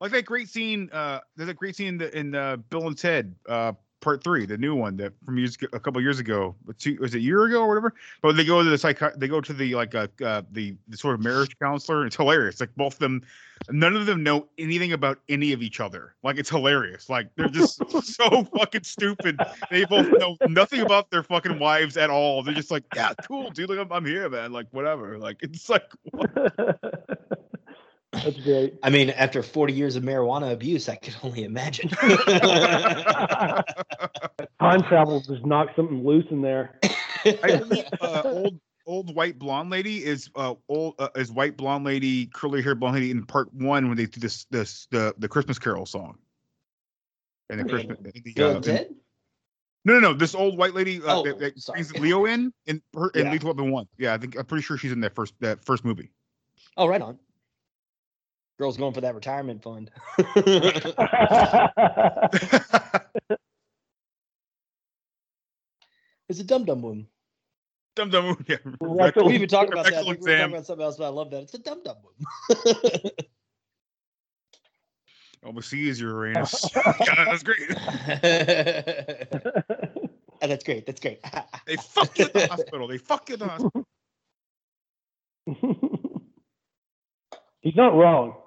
[0.00, 0.90] Like that great scene.
[0.92, 4.46] Uh, there's a great scene in, the, in uh, Bill and Ted, uh, part three,
[4.46, 6.54] the new one that from years, a couple years ago.
[6.78, 7.94] Two, was it a year ago or whatever?
[8.22, 9.00] But they go to the psych.
[9.16, 12.06] They go to the like uh, uh, the, the sort of marriage counselor.
[12.06, 12.60] It's hilarious.
[12.60, 13.22] Like both of them,
[13.70, 16.14] none of them know anything about any of each other.
[16.22, 17.08] Like it's hilarious.
[17.08, 19.38] Like they're just so fucking stupid.
[19.70, 22.42] They both know nothing about their fucking wives at all.
[22.42, 23.70] They're just like, yeah, cool, dude.
[23.70, 24.52] Like I'm, I'm here, man.
[24.52, 25.18] Like whatever.
[25.18, 25.90] Like it's like.
[28.12, 28.74] That's great.
[28.82, 31.88] I mean, after 40 years of marijuana abuse, I could only imagine.
[34.60, 36.78] Time travel just knocked something loose in there.
[37.42, 41.84] I believe uh, old old white blonde lady is uh old uh, is white blonde
[41.84, 45.28] lady curly hair blonde lady in part one when they do this this the the
[45.28, 46.18] Christmas Carol song.
[47.48, 47.86] And the Okay.
[47.86, 48.96] Christmas the, uh, and in-
[49.84, 52.82] no no no this old white lady uh, Oh, that, that brings Leo in in
[52.94, 53.32] her in Yeah.
[53.32, 53.86] Lethal Weapon one.
[53.98, 56.10] Yeah, I think I'm pretty sure she's in that first that first movie.
[56.76, 57.18] Oh, right on.
[58.60, 59.90] Girl's going for that retirement fund.
[66.28, 67.06] it's a dum dum woman.
[67.96, 68.58] Dum dum yeah.
[68.82, 69.94] Like We even talked about that.
[69.94, 71.44] I rectal think we were talking about something else, but I love that.
[71.44, 73.12] It's a dum dum woman.
[75.42, 76.68] Overseas Uranus.
[76.76, 77.60] yeah, that's great.
[80.42, 80.84] Oh, that's great.
[80.84, 81.22] That's great.
[81.66, 82.88] They fuck you at the hospital.
[82.88, 83.86] They fuck you at the hospital.
[87.62, 88.39] He's not wrong.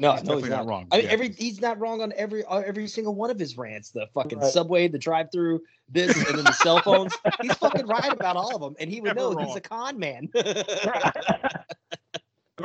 [0.00, 0.86] No, he's no, he's not not wrong.
[0.90, 1.12] I mean, Yeah.
[1.12, 3.90] every he's not wrong on every uh, every single one of his rants.
[3.90, 4.50] The fucking Right.
[4.52, 7.14] subway, the drive-through, this, and then the cell phones.
[7.40, 9.98] He's fucking right about all of them, and he would Never know he's a con
[9.98, 11.66] man, Look at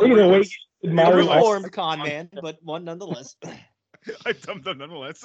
[0.08, 0.44] you a
[0.84, 3.36] admire my- reformed con man, but one nonetheless.
[4.26, 5.24] I dumped them nonetheless.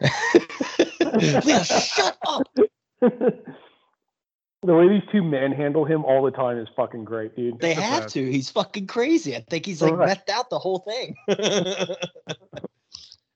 [0.00, 2.46] Leo, shut up.
[4.62, 7.58] The way these two manhandle him all the time is fucking great, dude.
[7.60, 8.30] They have to.
[8.30, 9.34] He's fucking crazy.
[9.34, 10.10] I think he's like Right.
[10.10, 11.16] methed out the whole thing.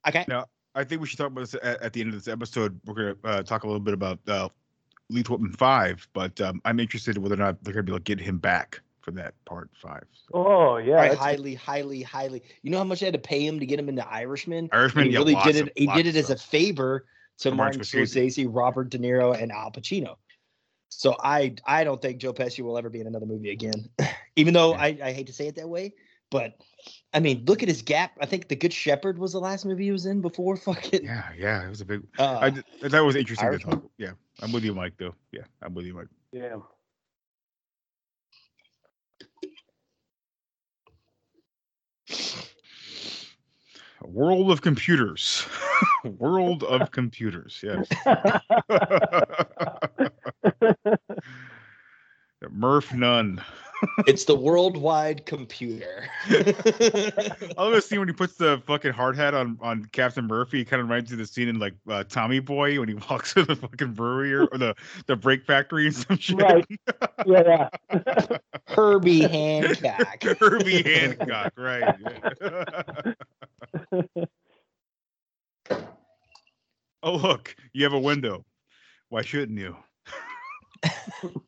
[0.07, 0.27] okay.
[0.28, 2.78] Now, I think we should talk about this at, at the end of this episode.
[2.85, 4.51] We're going to uh, talk a little bit about uh,
[5.09, 7.95] Lethal Weapon 5, but um, I'm interested in whether or not they're going to be
[7.97, 10.03] able to get him back for that part 5.
[10.33, 12.43] Oh yeah, I that's- highly, highly, highly.
[12.63, 14.71] You know how much I had to pay him to get him into Irishman?
[14.73, 15.73] Irishman, he really lots did of- it.
[15.77, 17.05] He did it as a favor
[17.39, 20.17] to Martin Martin Scorsese, Robert De Niro, and Al Pacino.
[20.89, 23.89] So I, I don't think Joe Pesci will ever be in another movie again.
[24.37, 25.95] Even though I, I hate to say it that way,
[26.31, 26.55] but
[27.13, 28.13] I mean, look at his gap.
[28.21, 31.05] I think The Good Shepherd was the last movie he was in before fucking.
[31.05, 32.03] Yeah, yeah, it was a big.
[32.19, 33.83] Uh, I, that was interesting to talk.
[33.99, 34.95] Yeah, I'm with you, Mike.
[34.97, 35.15] Though.
[35.33, 36.09] Yeah, I'm with you, Mike.
[36.33, 36.57] Yeah.
[44.07, 45.47] World of computers.
[46.19, 47.63] world of computers.
[47.63, 47.87] Yes.
[52.51, 53.41] Murph Nunn.
[54.07, 56.09] it's the worldwide computer.
[56.29, 60.61] I love the scene when he puts the fucking hard hat on on Captain Murphy.
[60.61, 62.95] It kind of reminds me of the scene in like uh, Tommy Boy when he
[63.11, 64.75] walks to the fucking brewery or, or the
[65.07, 66.41] the brake factory and some shit.
[66.41, 66.65] Right.
[67.27, 68.37] Yeah, yeah.
[68.69, 70.23] Herbie Hancock.
[70.39, 71.95] Herbie Hancock, right?
[77.03, 78.45] oh look, you have a window.
[79.09, 79.77] Why shouldn't you?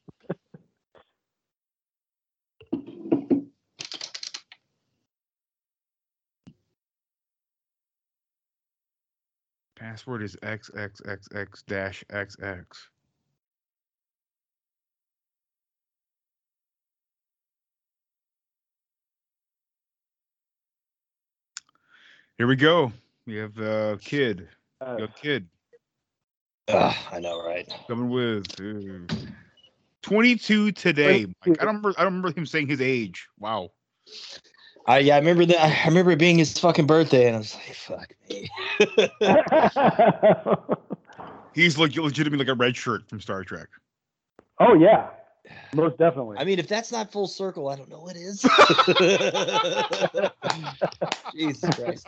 [9.77, 12.67] Password is xxxx dash xx.
[22.39, 22.93] Here we go.
[23.27, 24.49] We have uh, kid.
[24.81, 25.49] Uh, Yo, kid
[26.69, 27.67] Ugh, I know, right?
[27.89, 29.15] coming with uh,
[30.03, 31.27] 22 today.
[31.47, 31.63] Mike.
[31.63, 31.95] I don't remember.
[31.97, 33.27] I don't remember him saying his age.
[33.39, 33.71] Wow.
[34.87, 35.85] I yeah, I remember that.
[35.85, 38.51] I remember it being his fucking birthday, and I was like, "Fuck me."
[41.55, 43.69] He's like legitimately like a red shirt from Star Trek.
[44.61, 45.09] oh yeah,
[45.75, 46.39] most definitely.
[46.39, 48.43] I mean, if that's not full circle, I don't know what is.
[51.35, 52.07] Jesus Christ,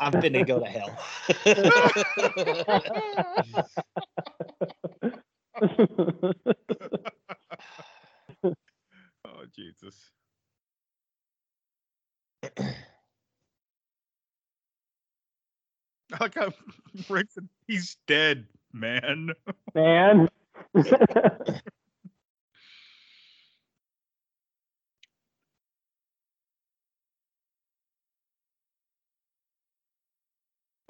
[0.00, 0.98] I'm finna go to hell.
[9.24, 10.10] Oh Jesus.
[12.58, 12.74] I
[16.20, 16.52] like how
[17.08, 19.30] Rick said he's dead, man.
[19.74, 20.28] Man.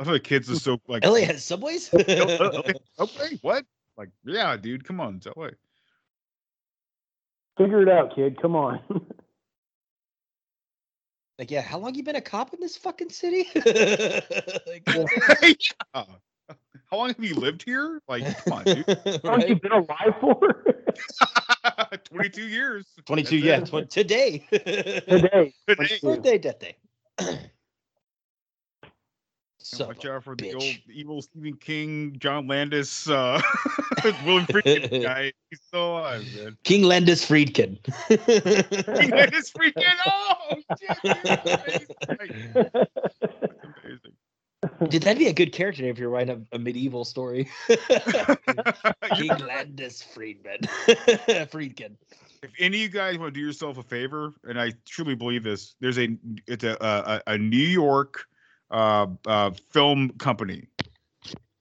[0.02, 1.06] I thought the kids are so like.
[1.06, 1.94] LA has subways.
[1.94, 2.74] okay,
[3.42, 3.64] what?
[3.96, 5.50] Like, yeah, dude, come on, tell way.
[7.56, 8.36] Figure it out, kid.
[8.42, 8.80] Come on.
[11.38, 13.48] like, yeah, how long you been a cop in this fucking city?
[14.66, 14.88] Like,
[15.94, 16.04] Yeah.
[16.90, 18.02] How long have you lived here?
[18.08, 18.84] Like, come on, dude.
[19.22, 20.64] How long you been alive for?
[22.10, 22.86] 22 years.
[23.06, 23.86] 22, That's yeah, it.
[23.88, 24.44] tw- today.
[24.50, 25.54] Today.
[25.68, 25.98] Today.
[26.02, 26.76] Birthday, death day.
[29.72, 33.40] Son Watch out for the old evil Stephen King, John Landis, uh,
[34.26, 35.32] William Friedkin guy.
[35.48, 36.58] He's still alive, man.
[36.62, 37.78] King Landis Friedkin.
[38.06, 39.94] King Landis Friedkin.
[40.06, 40.98] Oh, shit,
[41.72, 42.76] dude.
[43.82, 44.12] Amazing.
[44.90, 47.48] Dude, that'd be a good character name if you're writing a, a medieval story.
[49.16, 50.58] King Landis Friedman.
[51.50, 51.96] Friedkin.
[52.42, 55.44] If any of you guys want to do yourself a favor, and I truly believe
[55.44, 56.16] this, there's a
[56.46, 58.26] it's a a, a New York
[58.72, 60.66] uh, uh, film company,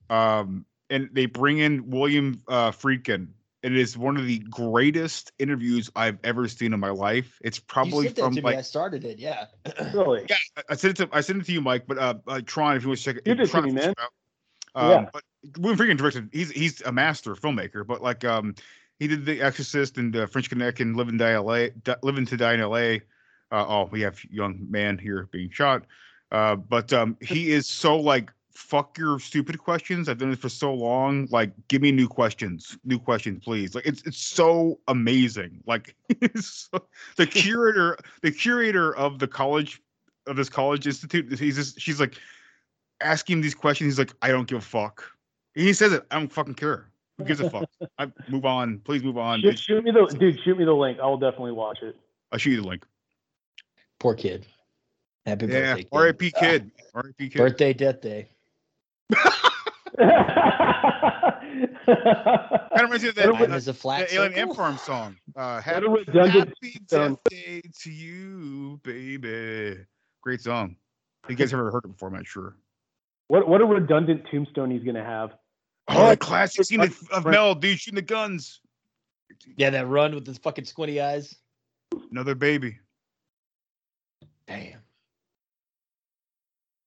[0.09, 3.27] um, and they bring in William uh, Friedkin.
[3.63, 7.39] It is one of the greatest interviews I've ever seen in my life.
[7.43, 8.55] It's probably sent from to me.
[8.55, 9.19] I started it.
[9.19, 9.45] Yeah.
[9.93, 10.25] really?
[10.27, 11.85] yeah, I- I sent it to I sent it to you, Mike.
[11.88, 13.71] But uh, uh Tron, if you want to check it, Give it to Tron, me,
[13.73, 13.93] man.
[14.73, 15.09] Um, Yeah.
[15.13, 15.23] But
[15.59, 16.29] William Friedkin directed.
[16.31, 17.85] He's he's a master filmmaker.
[17.85, 18.55] But like um,
[18.99, 22.29] he did The Exorcist and uh, French Connection, and Live and Die LA, Di- Live
[22.29, 23.01] to Die in L.A.
[23.51, 25.83] Uh, oh, we have young man here being shot.
[26.32, 30.08] Uh, but um, he is so like fuck your stupid questions.
[30.08, 31.28] I've done this for so long.
[31.32, 33.76] Like, give me new questions, new questions, please.
[33.76, 35.62] Like, it's it's so amazing.
[35.66, 35.95] Like,
[36.36, 36.88] so-
[37.18, 39.82] the curator, the curator of the college
[40.28, 41.38] of this college institute.
[41.38, 42.16] He's just she's like
[43.02, 43.94] asking these questions.
[43.94, 45.03] He's like, I don't give a fuck.
[45.53, 46.06] He says it.
[46.12, 46.88] I don't fucking care.
[47.18, 47.70] Who gives a fuck?
[47.98, 48.80] I move on.
[48.80, 49.41] Please move on.
[49.41, 50.40] Shoot, shoot me the dude.
[50.44, 50.99] Shoot me the link.
[50.99, 51.95] I will definitely watch it.
[52.32, 52.86] I'll shoot you the link.
[53.99, 54.45] Poor kid.
[55.26, 55.76] Happy Yeah.
[55.76, 55.84] birthday.
[55.84, 55.88] kid.
[55.91, 56.31] R.I.P.
[56.31, 56.72] Kid.
[56.93, 57.30] R.I.P.
[57.30, 57.38] Kid.
[57.38, 58.30] Birthday, death day.
[61.85, 61.99] Kind
[62.72, 63.38] of reminds me of that, Time uh,
[63.68, 64.49] a flat that Alien circle.
[64.49, 65.15] Ant Farm song.
[65.35, 67.10] Uh, What happy, a redundant happy song.
[67.15, 69.77] death day to you, baby.
[70.22, 70.76] Great song.
[71.30, 72.10] You guys ever heard it before?
[72.10, 72.56] I'm not sure.
[73.27, 75.31] What what a redundant tombstone he's gonna have.
[75.88, 78.60] Oh, that classic scene of, of Mel, dude, shooting the guns.
[79.56, 81.35] Yeah, that run with his fucking squinty eyes.
[82.11, 82.80] Another baby.
[84.48, 84.81] Damn.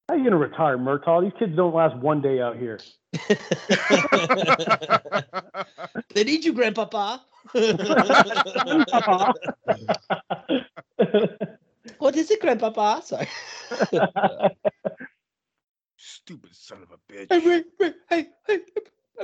[0.09, 1.23] How you gonna retire, Murtaugh?
[1.23, 2.79] These kids don't last one day out here.
[6.15, 7.21] They need you, Grandpapa.
[11.99, 13.03] what is it, Grandpapa?
[13.05, 13.29] Sorry.
[15.97, 17.27] Stupid son of a bitch.
[17.31, 18.61] Hey, Rick, Rick, hey, hey,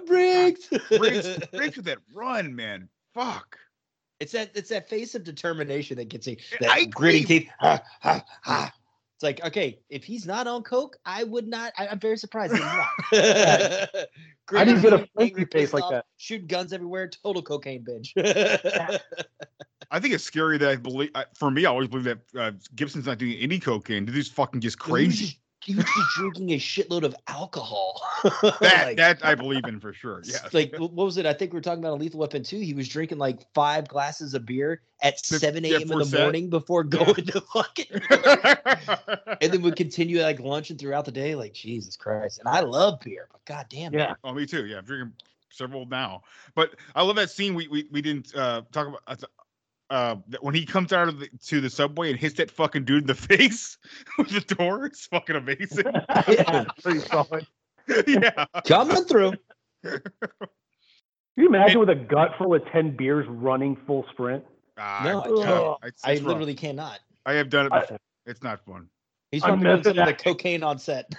[0.05, 0.69] Briggs.
[0.99, 2.89] Briggs, Briggs with that run, man.
[3.15, 3.57] Fuck.
[4.19, 6.37] It's that it's that face of determination that gets you.
[6.55, 7.25] I That gritty agree.
[7.25, 7.49] teeth.
[7.61, 8.73] Ha, ha, ha.
[9.21, 11.75] It's like, okay, if he's not on coke, I would not.
[11.77, 12.87] I, I'm very surprised he's not.
[14.51, 16.07] How do you get a angry, face like off, that?
[16.17, 18.15] Shooting guns everywhere, total cocaine binge.
[18.17, 22.53] I think it's scary that I believe, I, for me, I always believe that uh,
[22.75, 24.07] Gibson's not doing any cocaine.
[24.07, 25.39] This is fucking just crazy.
[25.63, 28.03] He was just drinking a shitload of alcohol.
[28.61, 30.23] That, Like- that I believe in for sure.
[30.25, 30.49] Yeah.
[30.53, 31.27] Like what was it?
[31.27, 32.59] I think we were talking about a lethal weapon too.
[32.59, 35.93] He was drinking like five glasses of beer at Fif- seven yeah, a.m.
[35.93, 36.21] in the set.
[36.21, 37.87] morning before going to fucking
[39.41, 41.35] and then would continue like lunching throughout the day.
[41.35, 42.39] Like Jesus Christ!
[42.39, 44.15] And I love beer, but god damn, Yeah.
[44.25, 44.67] Oh, me too.
[44.67, 45.13] Yeah, I'm drinking
[45.51, 46.23] several now.
[46.55, 47.55] But I love that scene.
[47.55, 49.03] We we, we didn't uh, talk about
[49.91, 52.85] uh, uh, when he comes out of the, to the subway and hits that fucking
[52.85, 53.77] dude in the face
[54.19, 54.87] with the door.
[54.87, 55.85] It's fucking amazing.
[56.29, 57.47] yeah, pretty solid.
[58.07, 58.45] yeah.
[58.67, 59.33] coming through.
[59.85, 60.01] Can
[61.37, 64.45] you imagine with a gut full of ten beers running full sprint?
[64.79, 65.85] Ah, No, I can't.
[65.89, 66.29] it's- I it's rough.
[66.29, 67.01] literally cannot.
[67.27, 67.99] I have done it I- before.
[68.27, 68.89] it's not fun.
[69.33, 71.15] He's I'm probably doing missing some the cocaine on set.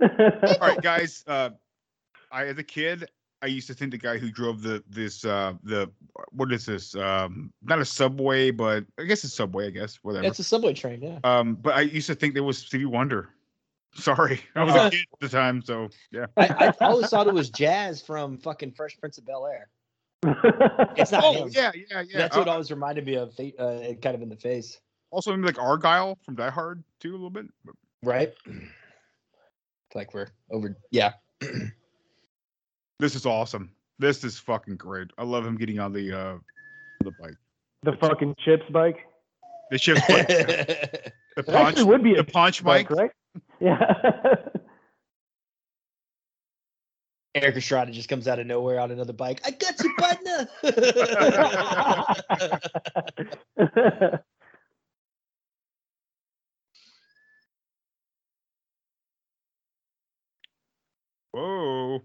[0.00, 1.22] All right, guys.
[1.26, 1.50] Uh,
[2.32, 3.08] I as a kid,
[3.42, 5.90] I used to think the guy who drove the this uh the
[6.32, 10.26] what is this um not a subway but I guess it's subway I guess whatever.
[10.26, 11.18] It's a subway train, yeah.
[11.24, 13.30] Um, but I used to think there was Stevie Wonder.
[13.94, 16.26] Sorry, I was a kid at the time, so yeah.
[16.36, 19.68] I, I always thought it was Jazz from fucking Fresh Prince of Bel Air.
[20.96, 21.48] It's not Oh him.
[21.50, 22.18] yeah, yeah, yeah.
[22.18, 24.78] That's what Uh, always reminded me of, uh, kind of in the face,
[25.10, 27.46] also maybe like Argyle from Die Hard too a little bit.
[28.04, 28.32] Right?
[28.46, 28.58] It's
[29.96, 30.76] like we're over.
[30.92, 31.14] Yeah,
[33.00, 33.70] this is awesome.
[33.98, 35.08] This is fucking great.
[35.18, 36.38] I love him getting on the uh
[37.02, 37.34] the bike.
[37.82, 38.98] the fucking chips bike.
[39.70, 40.26] The chips bike.
[40.28, 42.98] the It punch would be a the punch bike, bike.
[42.98, 43.10] right?
[43.60, 43.78] Yeah.
[47.36, 49.40] Erik Estrada just comes out of nowhere on another bike.
[49.44, 50.48] I got you, partner.
[61.32, 62.02] Whoa.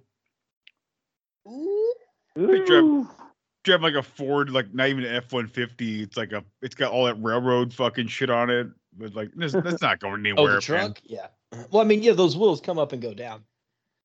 [1.47, 1.93] Ooh.
[2.35, 3.07] They drive,
[3.63, 6.01] drive like a Ford, like not even an F one fifty.
[6.03, 8.67] It's like a, it's got all that railroad fucking shit on it.
[8.97, 10.59] But like, this, that's not going Oh, anywhere.
[10.59, 10.85] the man.
[10.87, 10.99] truck.
[11.03, 11.27] Yeah.
[11.71, 13.43] Well, I mean, yeah, those wheels come up and go down.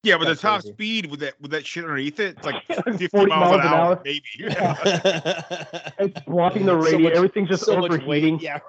[0.03, 0.73] Yeah, but the top crazy.
[0.73, 3.61] speed with that with that shit underneath it, it's like 50 40 miles, an miles
[3.61, 4.03] an hour, hour.
[4.05, 4.23] maybe.
[5.99, 6.99] It's blocking the So radio.
[7.09, 8.35] much- Everything's just so much overheating.
[8.39, 8.43] weight.
[8.43, 8.61] Yeah.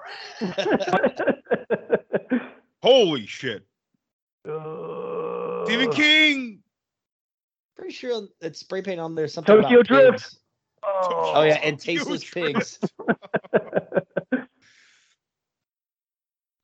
[2.82, 3.64] Holy shit.
[4.48, 6.61] Uh, Stephen King.
[7.82, 9.26] Pretty sure it's spray paint on there.
[9.26, 10.12] Something Tokyo about Drift.
[10.12, 10.38] pigs.
[10.84, 12.54] Oh yeah, and tasteless Drift.
[12.54, 12.78] pigs.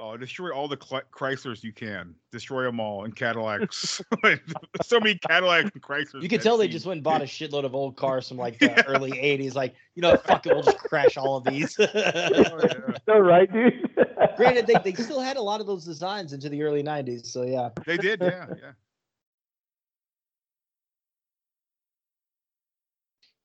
[0.00, 2.14] Oh, destroy all the Chryslers you can.
[2.30, 4.00] Destroy them all and Cadillacs.
[4.82, 6.22] so many Cadillacs and Chryslers.
[6.22, 6.70] You can tell they scene.
[6.70, 9.56] just went and bought a shitload of old cars from like the early '80s.
[9.56, 11.76] Like, you know, fuck it, we'll just crash all of these.
[11.80, 12.94] Oh, yeah.
[13.06, 13.90] so right, dude.
[14.36, 17.26] Granted, they, they still had a lot of those designs into the early '90s.
[17.26, 17.70] So yeah.
[17.84, 18.70] They did, yeah, yeah.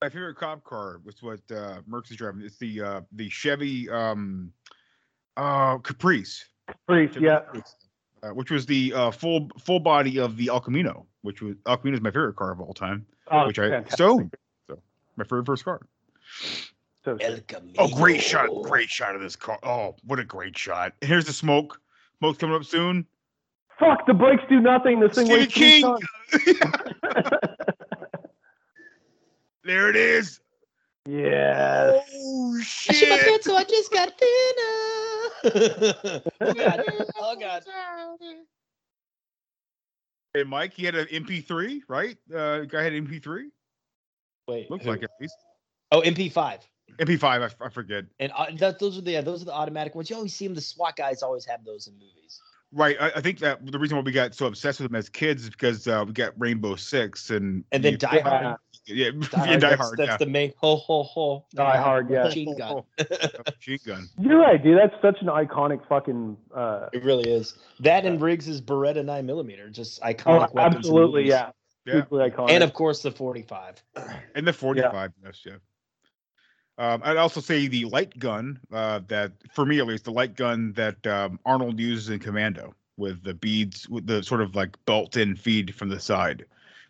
[0.04, 2.42] My favorite cop car was what uh, Merckx is driving.
[2.42, 4.52] It's the uh, the Chevy um,
[5.38, 6.44] uh, Caprice,
[6.90, 7.40] Priest, yeah.
[7.40, 7.76] Caprice,
[8.22, 11.78] uh, which was the uh, full full body of the El Camino, which was El
[11.78, 13.98] Camino is my favorite car of all time, Oh, which I fantastic.
[13.98, 14.30] so
[14.68, 14.78] so
[15.16, 15.80] my favorite first car.
[17.06, 17.56] So El sick.
[17.78, 18.50] Oh, great shot!
[18.64, 19.58] Great shot of this car.
[19.64, 20.92] Oh, what a great shot!
[21.02, 21.80] And here's the smoke.
[22.20, 23.08] Smoke's coming up soon.
[23.80, 25.00] Fuck, the brakes do nothing.
[25.00, 25.98] This thing Stephen King.
[29.66, 29.74] tons.
[29.74, 30.40] There it is.
[31.06, 32.10] Yes.
[32.16, 33.28] Oh I shit my shit!
[33.28, 36.22] pants, so I just got thinner.
[36.42, 36.84] oh god.
[37.18, 37.64] Oh god.
[40.34, 42.18] Hey, Mike, he had an MP3, right?
[42.34, 43.50] Uh, guy had an MP3.
[44.48, 44.72] Wait.
[44.72, 44.90] Looks who?
[44.90, 45.36] like it, at least.
[45.92, 46.60] Oh, MP5.
[46.98, 47.24] MP5.
[47.24, 48.06] I, f- I forget.
[48.20, 50.10] And uh, that, those are the yeah, those are the automatic ones.
[50.10, 50.56] You always see them.
[50.56, 52.42] The SWAT guys always have those in movies.
[52.72, 52.98] Right.
[53.00, 55.44] I, I think that the reason why we got so obsessed with them as kids
[55.44, 58.58] is because uh, we got Rainbow Six and And then Die Hard.
[58.86, 59.98] Yeah, Die yeah, Hard, Die that's, Hard.
[59.98, 60.18] that's yeah.
[60.18, 61.46] the main ho ho ho.
[61.56, 62.24] Die Hard, yeah.
[62.24, 62.84] Machine gun.
[63.46, 64.10] Machine gun.
[64.20, 64.78] You're right, dude.
[64.78, 66.38] That's such an iconic fucking.
[66.54, 67.56] Uh, It really is.
[67.80, 70.76] That and Riggs's Beretta nine millimeter, just oh, iconic weapons.
[70.78, 71.52] absolutely, yeah.
[71.86, 71.94] Yeah.
[71.96, 72.52] Super iconic.
[72.52, 73.82] And of course the forty five.
[74.36, 75.54] And the 45, yes, yeah.
[76.78, 80.36] Um, I'd also say the light gun uh, that, for me at least, the light
[80.36, 84.76] gun that um, Arnold uses in Commando with the beads, with the sort of like
[84.86, 86.46] built-in feed from the side.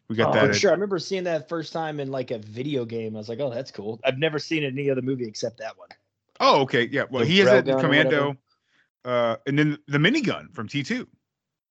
[0.09, 0.43] We got Oh, that.
[0.45, 0.71] for at- sure.
[0.71, 3.15] I remember seeing that first time in like a video game.
[3.15, 3.99] I was like, oh, that's cool.
[4.03, 5.89] I've never seen it in any other movie except that one.
[6.39, 7.03] Oh, okay, yeah.
[7.09, 8.35] Well, The he has that railgun Commando,
[9.05, 11.07] uh, and then the minigun from T2,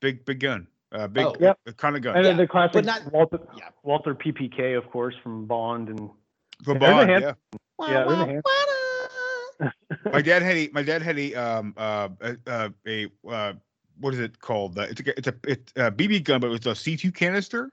[0.00, 1.36] big big gun, uh, big Oh.
[1.38, 1.58] Yep.
[1.76, 2.16] kind of gun.
[2.16, 3.68] and then Yeah, the classic but not- Walther, yeah.
[3.82, 5.98] Walther PPK, of course, from Bond, and
[6.64, 7.34] From there's a Bond, hand- yeah.
[7.88, 8.42] yeah, there's a hand-
[10.12, 13.52] my dad had a my dad had a um uh a, uh, a uh
[14.00, 14.78] what is it called?
[14.78, 17.12] Uh, it's a it's a it's a BB gun, but it was a C two
[17.12, 17.70] canister.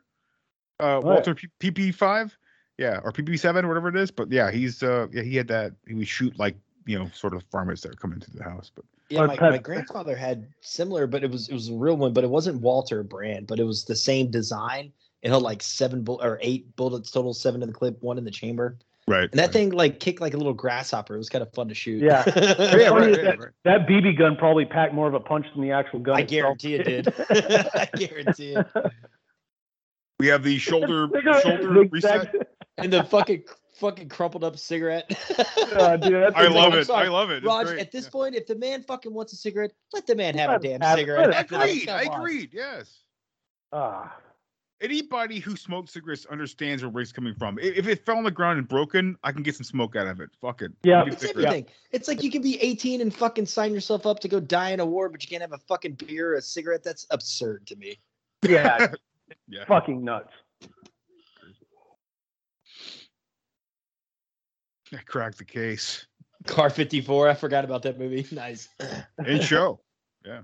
[0.79, 1.09] Uh, yeah.
[1.09, 2.37] Walther P- PP five,
[2.77, 4.11] yeah, or PP seven, whatever it is.
[4.11, 5.73] But yeah, he's uh yeah he had that.
[5.87, 8.71] He would shoot like you know sort of varmints that come into the house.
[8.73, 12.13] But Yeah, my, my grandfather had similar, but it was it was a real one,
[12.13, 14.91] but it wasn't Walther brand, but it was the same design.
[15.21, 18.23] It had like seven bull or eight bullets total, seven in the clip, one in
[18.23, 18.77] the chamber.
[19.07, 21.15] right, And that thing like kicked like a little grasshopper.
[21.15, 22.01] It was kind of fun to shoot.
[22.01, 22.23] Yeah.
[22.35, 23.49] yeah, Funny right, is that, right.
[23.65, 26.15] that BB gun probably packed more of a punch than the actual gun.
[26.15, 27.13] I itself guarantee it did.
[27.29, 28.67] I guarantee it.
[30.19, 31.07] We have the shoulder
[31.41, 32.35] shoulder zigzag- reset.
[32.77, 33.43] And the fucking
[33.73, 35.09] fucking crumpled up cigarette.
[35.69, 36.89] Uh, dude, that's I a- love it.
[36.89, 37.43] I love it.
[37.43, 38.09] Raj, at this Yeah.
[38.09, 40.97] point, if the man fucking wants a cigarette, let the man have a damn have
[40.97, 41.27] cigarette.
[41.29, 41.69] Let after that.
[41.69, 41.89] Agreed.
[41.89, 42.49] I Come agreed.
[42.53, 43.03] Yes.
[43.71, 44.17] Ah,
[44.81, 47.59] Anybody who smokes cigarettes understands where it's coming from.
[47.59, 50.21] If it fell on the ground and broken, I can get some smoke out of
[50.21, 50.29] it.
[50.41, 50.71] Fuck it.
[50.83, 51.03] Yeah.
[51.05, 51.45] It's cigarettes.
[51.47, 51.65] everything.
[51.91, 54.79] It's like you can be 18 and fucking sign yourself up to go die in
[54.79, 56.83] a war, but you can't have a fucking beer or a cigarette.
[56.83, 57.99] That's absurd to me.
[58.47, 58.87] yeah,
[59.47, 59.65] Yeah.
[59.65, 60.31] fucking nuts.
[64.93, 66.07] I cracked the case.
[66.47, 67.29] Car 54.
[67.29, 68.25] I forgot about that movie.
[68.35, 68.69] Nice.
[69.25, 69.79] In show.
[70.25, 70.41] Yeah.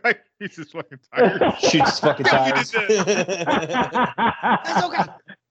[0.38, 1.54] He's just fucking tired.
[1.60, 2.70] Shoots his fucking Yeah, tires.
[2.70, 5.04] did That's okay.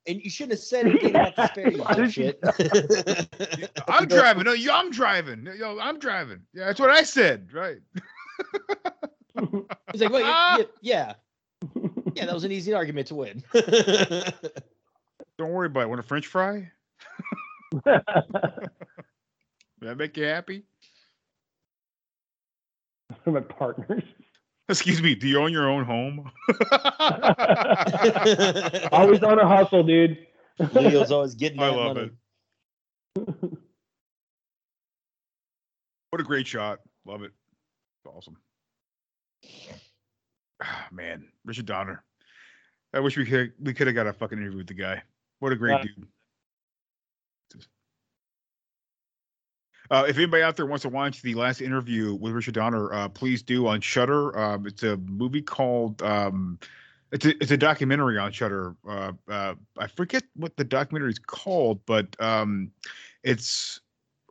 [0.06, 3.70] And you shouldn't have said anything about the spare, you Why did you- dipshit.
[3.88, 4.44] I'm driving.
[4.44, 5.48] No, you, I'm driving.
[5.58, 6.42] Yo, I'm driving.
[6.54, 7.48] Yeah, that's what I said.
[7.54, 7.78] Right.
[9.92, 10.58] He's like, well, Ah!
[10.58, 11.14] yeah, yeah.
[12.16, 13.44] Yeah, that was an easy argument to win.
[15.38, 15.90] Don't worry about it.
[15.90, 16.70] Want a French fry?
[17.86, 18.04] Did
[19.82, 20.64] that make you happy?
[23.26, 24.04] My partners.
[24.70, 25.16] Excuse me.
[25.16, 26.32] Do you own your own home?
[28.92, 30.18] Always on a hustle, dude.
[30.74, 32.12] Leo's always getting I love money.
[33.18, 33.30] it.
[36.12, 36.80] What a great shot.
[37.06, 37.32] Love it.
[38.06, 38.38] Awesome.
[40.62, 42.04] Ah, man, Richard Donner.
[42.94, 45.02] I wish we could we could have got a fucking interview with the guy.
[45.40, 46.08] What a great Uh, dude.
[49.92, 53.10] Uh, if anybody out there wants to watch the last interview with Richard Donner, uh,
[53.10, 54.38] please do on Shudder.
[54.38, 56.58] Um, it's a movie called um,
[57.12, 58.76] it's a it's a documentary on Shudder.
[58.88, 62.72] Uh, uh, I forget what the documentary is called, but um,
[63.24, 63.80] it's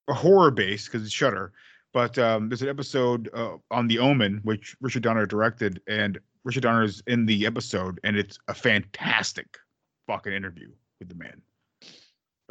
[0.09, 1.53] horror based because it's Shudder.
[1.93, 6.63] But um, there's an episode uh, on The Omen, which Richard Donner directed, and Richard
[6.63, 9.59] Donner is in the episode, and it's a fantastic
[10.07, 11.41] fucking interview with the man.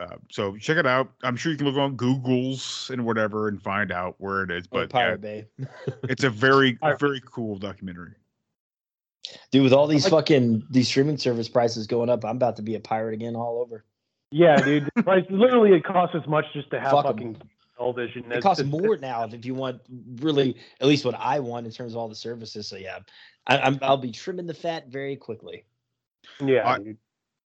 [0.02, 1.12] Uh, so check it out.
[1.24, 4.66] I'm sure you can look on Google's and whatever and find out where it is.
[4.66, 5.68] But Pirate yeah, Bay.
[6.10, 8.14] it's a very very cool documentary.
[9.52, 12.74] Dude, with all these fucking these streaming service prices going up, I'm about to be
[12.76, 13.86] a pirate again all over.
[14.32, 14.90] Yeah, dude.
[15.06, 17.12] Like literally, it costs as much just to have Fuck 'em.
[17.14, 17.42] fucking
[17.78, 18.24] television.
[18.24, 19.82] It It's- costs it's- more now if you want
[20.16, 22.68] really at least what I want in terms of all the services.
[22.68, 23.00] So yeah,
[23.46, 25.66] I, I'm I'll be trimming the fat very quickly.
[26.44, 26.98] Yeah, I- dude.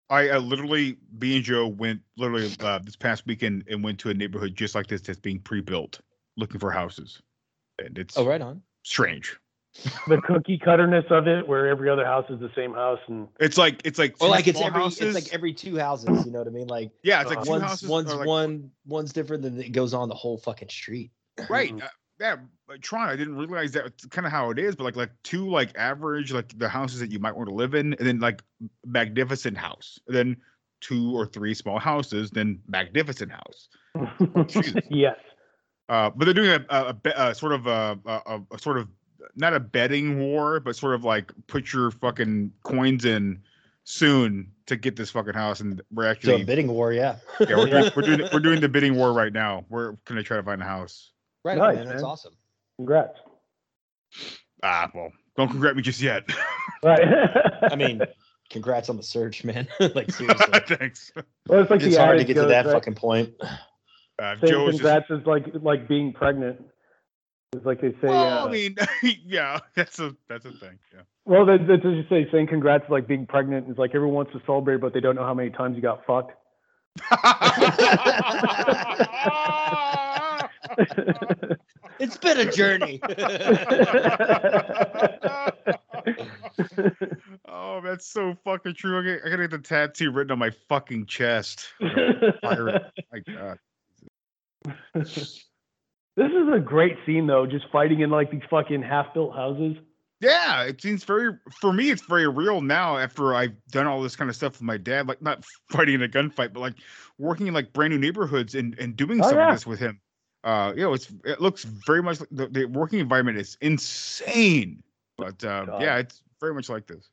[0.09, 4.10] I, I literally, B and Joe went literally uh, this past weekend and went to
[4.10, 6.01] a neighborhood just like this that's being pre-built,
[6.36, 7.20] looking for houses,
[7.78, 8.62] and it's Oh, right on.
[8.85, 9.36] strange.
[10.07, 13.59] the cookie cutterness of it, where every other house is the same house, and It's
[13.59, 15.15] like it's like Or like it's every houses.
[15.15, 16.25] it's like every two houses.
[16.25, 16.67] You know what I mean?
[16.68, 17.89] Like yeah, it's like two one's houses.
[17.89, 21.10] one's like, one one's different than it goes on the whole fucking street.
[21.51, 21.75] right.
[21.75, 22.36] Uh, yeah,
[22.69, 23.12] like Toronto.
[23.12, 25.77] I didn't realize that it's kind of how it is, but like like two like
[25.77, 28.43] average like the houses that you might want to live in, and then like
[28.85, 30.36] magnificent house, and then
[30.81, 33.69] two or three small houses, then magnificent house.
[34.91, 35.17] yes.
[35.89, 38.89] Uh, but they're doing a, a, a, a sort of a, a, a sort of
[39.36, 43.41] not a betting war, but sort of like put your fucking coins in
[43.85, 47.17] soon to get this fucking house, and we're So actually a bidding war, yeah.
[47.41, 49.65] yeah we're doing, we're doing we're doing the bidding war right now.
[49.69, 51.12] We're gonna try to find a house.
[51.45, 51.89] right, Nice, man.
[51.89, 52.35] That's awesome.
[52.76, 53.18] Congrats.
[54.62, 56.24] Ah, well, don't congrat me just yet.
[56.82, 57.00] Right.
[57.62, 58.02] I mean,
[58.50, 59.66] congrats on the search, man.
[59.94, 61.10] like seriously, Thanks.
[61.48, 62.72] well, it's like it's the hard to adage get to that right?
[62.74, 63.32] fucking point.
[63.40, 66.62] Uh, Saying Joe is just, congrats is like like being pregnant.
[67.55, 68.08] It's like they say.
[68.08, 68.76] well, uh, I mean,
[69.24, 70.78] yeah, that's a that's a thing.
[70.94, 71.00] Yeah.
[71.24, 72.28] well, that, that's what you say.
[72.30, 73.68] Saying congrats is like being pregnant.
[73.70, 76.05] It's like everyone wants to celebrate, but they don't know how many times you got
[76.06, 76.32] fucked.
[81.99, 83.00] It's been a journey.
[87.49, 88.99] oh, that's so fucking true.
[88.99, 91.68] I got- I gotta get the tattoo written on my fucking chest.
[92.42, 93.58] Fire- my God.
[94.94, 95.44] This
[96.33, 99.76] is a great scene though, just fighting in like these fucking half-built houses.
[100.20, 101.91] Yeah, it seems very for me.
[101.91, 105.07] It's very real now after I've done all this kind of stuff with my dad,
[105.08, 106.75] like not fighting in a gunfight, but like
[107.18, 109.49] working in like brand new neighborhoods and and doing Oh, some yeah.
[109.50, 110.00] of this with him.
[110.47, 114.81] Uh, you know, it's it looks very much like the, the working environment is insane,
[115.18, 115.83] but uh, God.
[115.83, 117.08] yeah, it's very much like this.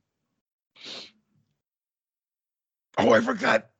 [3.00, 3.72] Oh, I forgot.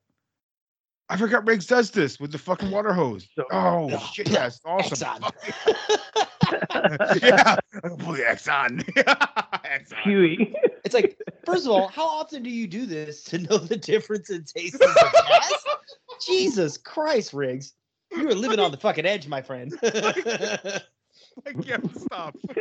[1.08, 3.28] I forgot Riggs does this with the fucking water hose.
[3.52, 5.22] oh shit, yeah, it's awesome.
[7.22, 7.56] yeah,
[8.00, 8.84] pull the Exxon.
[9.64, 10.02] Exxon.
[10.02, 10.56] Huey.
[10.84, 11.16] It's like,
[11.46, 14.82] first of all, how often do you do this to know the difference in taste
[14.82, 15.52] of gas?
[16.26, 17.74] Jesus Christ, Riggs.
[18.16, 19.72] You were living on the fucking edge, my friend.
[19.82, 22.36] I can't stop.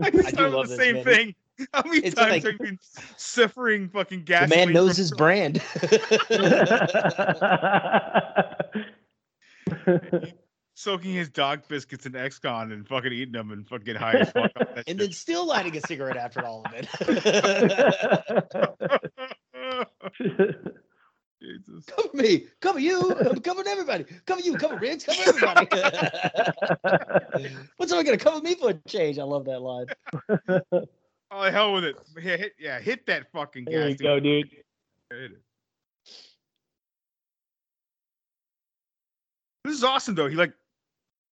[0.00, 1.04] I I do love the this, same man.
[1.04, 1.34] thing.
[1.72, 2.78] How many It's times like- have you been
[3.16, 5.62] suffering fucking the man knows his brand.
[10.74, 14.52] soaking his dog biscuits in Exxon and fucking eating them and fucking high as fuck.
[14.54, 14.98] that and shit.
[14.98, 16.88] then still lighting a cigarette after all of it.
[21.42, 21.84] Jesus.
[21.86, 24.04] cover me, cover you, I'm covering everybody.
[24.26, 25.66] Cover you, cover Riggs, cover everybody.
[27.76, 29.18] What's someone gonna cover me for a change?
[29.18, 29.86] I love that line.
[31.34, 31.96] Oh, the hell with it.
[32.22, 33.72] Yeah, hit, yeah, hit that fucking gas.
[33.72, 34.50] There you go, dude.
[34.50, 35.42] Hit it.
[39.64, 40.28] This is awesome though.
[40.28, 40.52] He like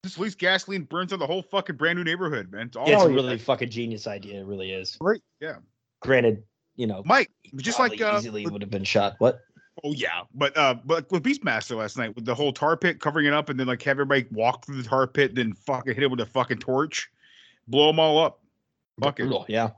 [0.06, 2.68] just least gasoline burns on the whole fucking brand new neighborhood, man.
[2.68, 2.94] It's awesome.
[2.94, 4.40] Yeah, it's a really fucking genius idea.
[4.40, 4.98] It really is.
[5.02, 5.22] Right.
[5.42, 5.58] Yeah.
[6.02, 6.44] Granted,
[6.78, 9.16] you know, Mike, just like uh, easily would have been shot.
[9.18, 9.42] What?
[9.84, 13.26] Oh yeah, but uh, but with Beastmaster last night with the whole tar pit covering
[13.26, 16.04] it up, and then like have everybody walk through the tar pit, then fucking hit
[16.04, 17.10] it with a fucking torch,
[17.68, 18.42] blow them all up.
[19.02, 19.32] Fuck it.
[19.48, 19.70] Yeah.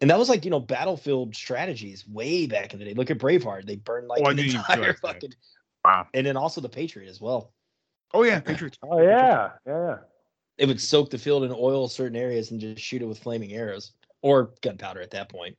[0.00, 2.94] And that was like you know battlefield strategies way back in the day.
[2.94, 5.32] Look at Braveheart; they burned like Oh, an entire fucking.
[5.84, 6.06] Wow.
[6.14, 7.52] And then also the Patriot as well.
[8.14, 8.78] Oh yeah, Patriots.
[8.82, 9.96] Oh yeah, yeah.
[10.56, 13.52] It would soak the field in oil certain areas and just shoot it with flaming
[13.52, 15.56] arrows or gunpowder at that point.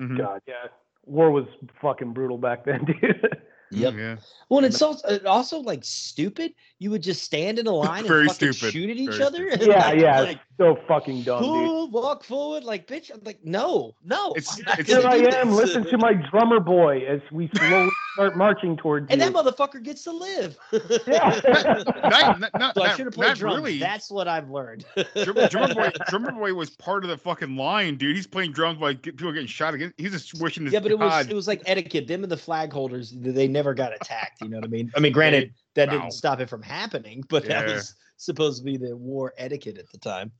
[0.00, 0.18] Mhm.
[0.18, 0.66] God, yeah.
[1.06, 1.46] War was
[1.80, 3.36] fucking brutal back then, dude.
[3.70, 3.94] Yep.
[3.94, 4.16] Yeah.
[4.48, 6.52] Well, and it's also, uh, also like stupid.
[6.78, 8.72] You would just stand in a line and Very fucking stupid.
[8.72, 9.48] shoot at each Very other.
[9.48, 10.20] and, yeah, like- yeah.
[10.20, 11.48] Like, so fucking dumb, dude.
[11.50, 13.10] cool, walk forward, like bitch.
[13.12, 14.32] I'm like, no, no.
[14.36, 15.50] It's- it's- Here I am.
[15.50, 15.56] this.
[15.58, 19.30] Listen to my drummer boy as we slowly start marching towards And you.
[19.30, 20.56] that motherfucker gets to live.
[21.06, 21.40] Yeah.
[21.86, 23.56] Not, not, not, so I should have played drums.
[23.56, 23.78] really.
[23.78, 24.84] That's what I've learned.
[25.24, 28.16] Drummer, Drummer Boy, Drummer Boy was part of the fucking line, dude.
[28.16, 29.92] He's playing drums while get- people getting shot again.
[29.98, 31.30] He's just wishing his yeah, but it was God.
[31.30, 32.06] it was like etiquette.
[32.06, 34.40] Them and the flag holders, they never got attacked.
[34.42, 34.90] You know what I mean?
[34.96, 35.98] I mean, granted, that Wow.
[35.98, 39.90] didn't stop it from happening, but that was supposed to be the war etiquette at
[39.90, 40.32] the time.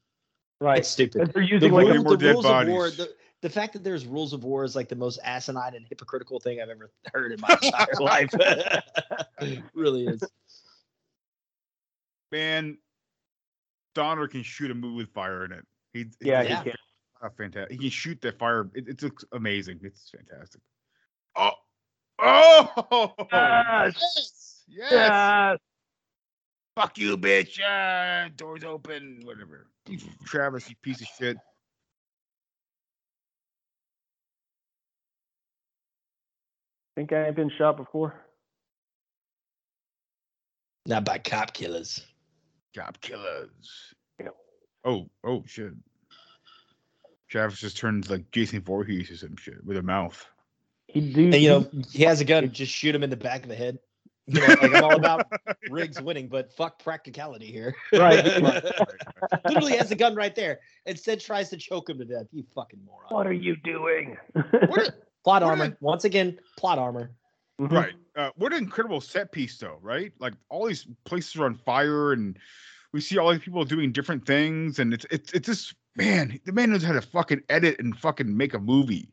[0.60, 0.78] Right.
[0.78, 1.20] It's stupid.
[1.22, 3.12] And they're The, using like Way a, more the dead rules of war, the,
[3.42, 6.60] the fact that there's rules of war is like the most asinine and hypocritical thing
[6.60, 8.30] I've ever heard in my entire life.
[9.74, 10.22] really is.
[12.32, 12.78] man.
[13.94, 15.64] Donner can shoot a movie with fire in it.
[15.94, 16.62] He, yeah, Yeah.
[16.62, 17.30] he can.
[17.38, 17.72] fantastic.
[17.72, 18.68] He can shoot that fire.
[18.74, 19.80] It, it looks amazing.
[19.82, 20.60] It's fantastic.
[21.34, 21.52] Oh,
[22.18, 23.94] oh, Yes.
[23.98, 24.90] yes, yes.
[24.92, 25.58] Yes.
[26.74, 27.58] Fuck you, bitch.
[27.66, 29.20] Ah, doors open.
[29.24, 29.68] Whatever.
[29.88, 31.36] You Travis, you piece of shit.
[36.96, 38.14] Think I ain't been shot before.
[40.86, 42.04] Not by cop killers.
[42.74, 43.94] Cop killers.
[44.84, 45.72] Oh, oh shit.
[47.28, 50.24] Travis just turned like Jason Voorhees or some shit with a mouth.
[50.86, 53.42] He do, And you know, he has a gun, just shoot him in the back
[53.42, 53.80] of the head.
[54.26, 55.26] You know, like I'm all about
[55.70, 57.74] Riggs winning, but fuck practicality here.
[57.92, 58.24] Right.
[59.44, 60.60] Literally has a gun right there.
[60.86, 62.26] Instead tries to choke him to death.
[62.32, 63.06] You fucking moron.
[63.08, 64.16] what are you doing?
[65.24, 65.76] Plot armor.
[65.80, 67.10] Once again, plot armor.
[67.58, 67.94] Right.
[68.16, 70.12] Uh, what an incredible set piece, though, right?
[70.18, 72.38] Like all these places are on fire, and
[72.92, 76.52] we see all these people doing different things, and it's it's it's just man, the
[76.52, 79.08] man knows how to fucking edit and fucking make a movie.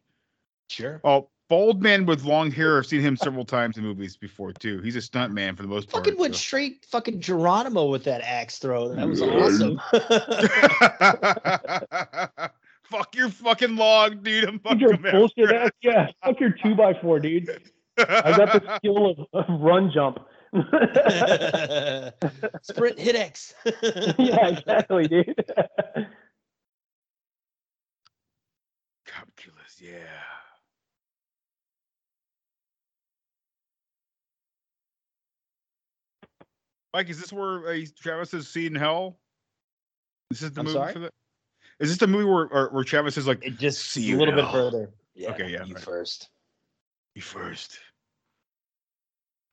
[0.69, 1.01] Sure.
[1.03, 2.77] Oh, bald man with long hair.
[2.77, 4.79] I've seen him several times in movies before too.
[4.81, 6.05] He's a stunt man for the most part.
[6.05, 6.39] Fucking went so.
[6.39, 8.93] straight fucking Geronimo with that axe throw.
[8.93, 9.79] That was awesome.
[12.83, 14.45] Fuck your fucking log, dude.
[14.45, 15.55] I'm Fuck fucking your bullshit after.
[15.55, 15.71] ass.
[15.81, 17.49] Yeah, fuck your two by four, dude.
[17.97, 20.19] I got the skill of, of run jump.
[22.61, 23.53] Sprint hit X.
[24.17, 25.35] yeah, exactly, dude.
[29.07, 29.99] Cop killers, yeah.
[36.93, 39.17] Mike, is this where uh, Travis is seeing hell?
[40.29, 40.93] This is the I'm movie sorry?
[40.93, 41.11] for that.
[41.79, 44.17] Is this the movie where or, where Travis is like It just See a you
[44.19, 44.91] little bit further.
[45.15, 45.83] Yeah, Okay, yeah, You right.
[45.83, 46.29] first.
[47.15, 47.79] you first?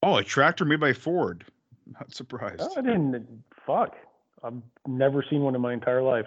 [0.02, 1.44] Oh, a tractor made by Ford.
[1.86, 2.60] Not surprised.
[2.60, 3.43] Oh, I didn't.
[3.67, 3.97] Fuck.
[4.43, 4.55] I've
[4.86, 6.27] never seen one in my entire life.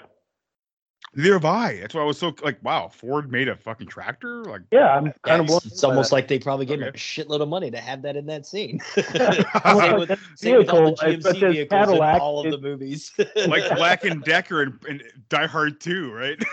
[1.16, 1.80] Neither have I.
[1.80, 4.43] That's why I was so like, wow, Ford made a fucking tractor.
[4.45, 6.92] Like, Yeah, I'm kind Yeah, of it's, it's almost like they probably gave him a
[6.93, 8.82] shitload of money to have that in that scene.
[9.64, 13.11] Well, same with, same with all the GMC vehicles Cadillac in all of the movies.
[13.48, 16.43] like Black and Decker and, and Die Hard 2, right?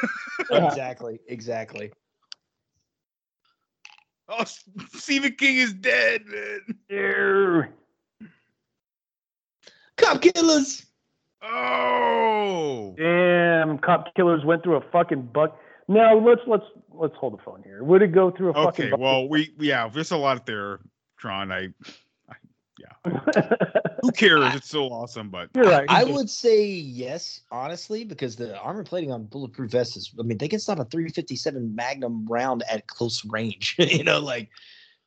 [0.50, 1.92] exactly, exactly.
[4.28, 4.44] oh,
[4.92, 6.60] Stephen King is dead, man.
[6.88, 7.62] Yeah.
[9.96, 10.86] Cop killers.
[11.42, 15.58] Oh, Damn, cop killers went through a fucking buck.
[15.88, 17.82] Now let's let's let's hold the phone here.
[17.82, 18.92] Would it go through a fucking?
[18.92, 19.02] okay.
[19.02, 20.80] Well, we yeah, there's a lot there,
[21.18, 21.50] Tron.
[21.50, 21.68] I,
[22.28, 22.34] I
[22.78, 23.10] yeah.
[24.02, 24.54] Who cares?
[24.54, 25.86] It's so awesome, but You're right.
[25.88, 30.38] I would say yes, honestly, because the armor plating on bulletproof vests is, I mean,
[30.38, 33.74] they can stop a 357 Magnum round at close range.
[33.78, 34.48] you know, like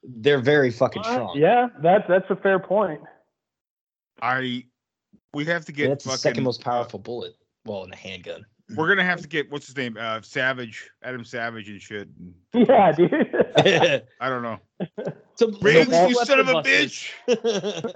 [0.04, 1.38] they're very fucking Uh, strong.
[1.38, 3.02] yeah, that's that's a fair point.
[4.22, 4.66] I
[5.34, 7.36] we have to And get that's the second most uh, powerful bullet.
[7.66, 8.46] Well, in a handgun.
[8.76, 12.08] we're gonna have to get what's his name, uh, Savage, Adam Savage and shit.
[12.54, 13.12] Yeah, dude.
[14.22, 14.60] I don't know.
[15.36, 17.12] so, Riggs, so you son of a weapon bitch.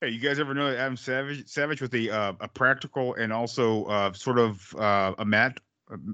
[0.00, 3.32] Hey, you guys ever know that Adam Savage Savage was a uh, a practical and
[3.32, 5.60] also uh, sort of uh, a matte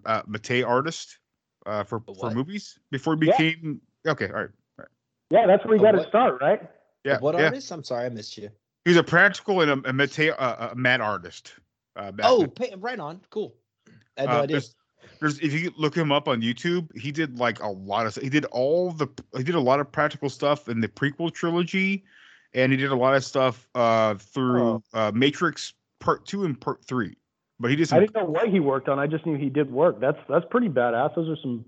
[0.05, 1.19] uh, mate artist
[1.65, 3.33] uh, for for movies before he Yeah.
[3.39, 4.27] became okay.
[4.27, 4.89] All right, all right.
[5.31, 6.61] Yeah, that's where you got to start, right?
[7.09, 7.47] Yeah, what yeah.
[7.47, 7.71] artist?
[7.73, 8.51] I'm sorry, I missed you.
[8.85, 11.53] He was a practical and a, a mate uh, a matte artist.
[11.97, 12.51] Uh, back Oh, then.
[12.51, 13.21] pay, right on.
[13.31, 13.55] Cool.
[14.17, 14.55] I had no Uh, idea.
[14.55, 14.75] there's,
[15.21, 18.29] there's if you look him up on YouTube, he did like a lot of he
[18.29, 22.05] did all the he did a lot of practical stuff in the prequel trilogy,
[22.55, 24.83] and he did a lot of stuff uh through Oh.
[24.95, 27.17] uh Matrix Part Two and Part Three.
[27.61, 29.01] But he did I didn't know what he worked on.
[29.01, 29.99] I just knew he did work.
[30.01, 31.17] That's that's pretty badass.
[31.17, 31.65] Those are some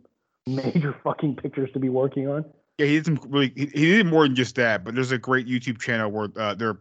[0.47, 2.45] major fucking pictures to be working on.
[2.81, 4.85] Yeah he did some really he, he did more than just that.
[4.85, 6.81] But there's a great YouTube channel where uh, there are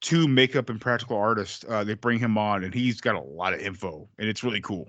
[0.00, 1.64] two makeup and practical artists.
[1.68, 4.60] Uh, they bring him on, and he's got a lot of info, and it's really
[4.60, 4.88] cool.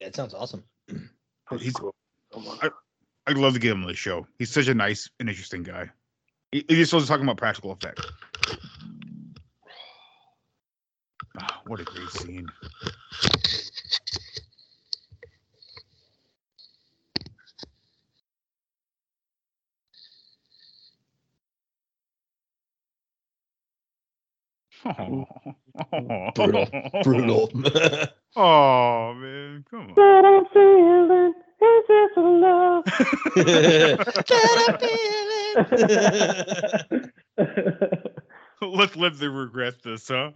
[0.00, 0.64] Yeah, it sounds awesome.
[1.58, 1.74] He's
[2.62, 2.70] I,
[3.26, 4.26] I'd love to get him on the show.
[4.38, 5.90] He's such a nice and interesting guy.
[6.50, 8.06] He, he just was talking about practical effects.
[11.38, 12.46] Ah, what a great scene.
[26.34, 26.66] Brutal.
[27.02, 27.50] Brutal.
[28.34, 29.94] Oh man, come on.
[29.94, 32.84] But I'm feeling is this a love?
[38.62, 40.30] Let's live to regret this, huh?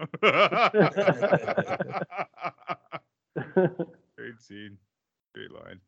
[4.16, 4.76] great scene.
[5.34, 5.80] Great line.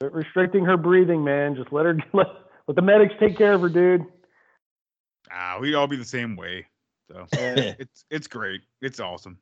[0.00, 1.56] Restricting her breathing, man.
[1.56, 2.26] Just let her let,
[2.68, 4.04] let the medics take care of her, dude.
[5.32, 6.66] Ah, we'd all be the same way.
[7.10, 8.60] So it's it's great.
[8.80, 9.38] It's awesome.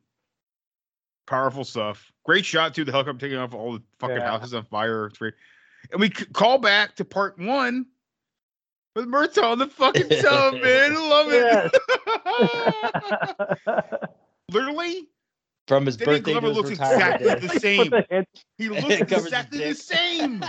[1.27, 2.11] Powerful stuff.
[2.25, 2.83] Great shot too.
[2.85, 4.25] The helicopter taking off all the fucking Yeah.
[4.31, 5.05] houses on fire.
[5.07, 5.33] It's great.
[5.91, 7.85] And we call back to part one
[8.95, 10.95] with Murtaugh on the fucking tub, man.
[10.97, 11.27] I love
[13.63, 13.99] it.
[14.51, 15.09] Literally,
[15.67, 17.47] From his Danny birthday Glover to his looks retirement exactly day.
[17.53, 17.89] the same.
[17.89, 20.43] Put the hand- He looks exactly the same.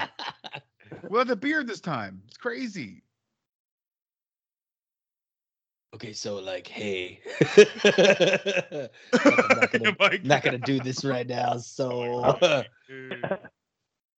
[1.08, 2.22] We'll have the beard this time.
[2.26, 3.02] It's crazy.
[5.94, 7.20] Okay, so like, hey,
[9.14, 11.56] I'm not gonna, not gonna do this right now.
[11.56, 12.62] So, oh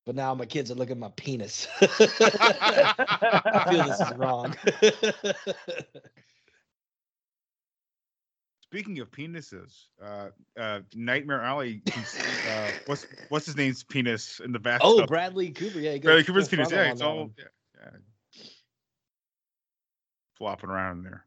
[0.04, 1.68] but now my kids are looking at my penis.
[1.80, 4.54] I feel this is wrong.
[8.70, 11.82] Speaking of penises, uh, uh, Nightmare Alley.
[12.48, 14.88] Uh, what's what's his name's penis in the bathtub?
[14.88, 16.70] oh, Bradley Cooper, yeah, he Bradley Cooper's penis.
[16.70, 17.44] Yeah, it's all yeah,
[17.82, 18.42] yeah.
[20.36, 21.26] flopping around in there.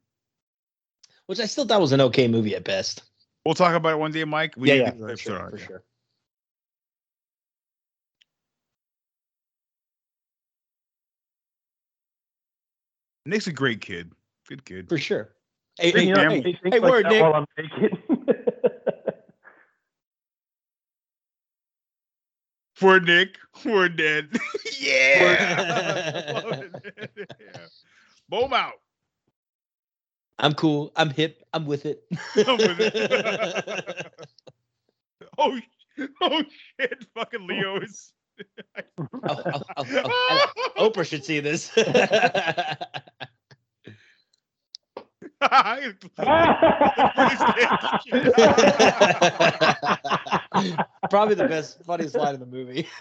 [1.26, 3.04] which I still thought was an okay movie at best.
[3.46, 4.54] We'll talk about it one day, Mike.
[4.56, 5.66] We yeah, yeah, for sure, on for yeah.
[5.66, 5.84] sure.
[13.26, 14.14] Nick's a great kid.
[14.48, 14.88] Good kid.
[14.88, 15.34] For sure.
[15.80, 16.36] Hey, Great hey, family.
[16.38, 17.22] hey, Things hey, like word, Nick.
[17.22, 17.98] While I'm naked.
[22.76, 24.30] For Nick, we're dead.
[24.80, 26.42] yeah.
[27.40, 27.68] Yeah.
[28.30, 28.74] Boom out.
[30.40, 30.92] I'm cool.
[30.96, 31.44] I'm hip.
[31.54, 32.04] I'm with it.
[32.12, 34.14] I'm with it.
[35.38, 35.60] oh,
[36.22, 36.44] oh
[36.80, 37.06] shit!
[37.14, 38.12] Fucking Leo is.
[38.98, 41.72] Oh, oh, oh, oh, oh, Oprah should see this.
[51.10, 52.88] Probably the best, funniest line in the movie.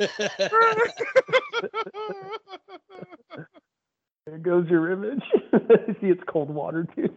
[4.26, 5.22] there goes your image.
[6.00, 7.14] See, it's cold water too.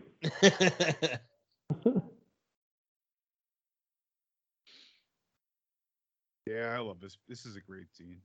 [6.46, 7.18] yeah, I love this.
[7.28, 8.22] This is a great scene.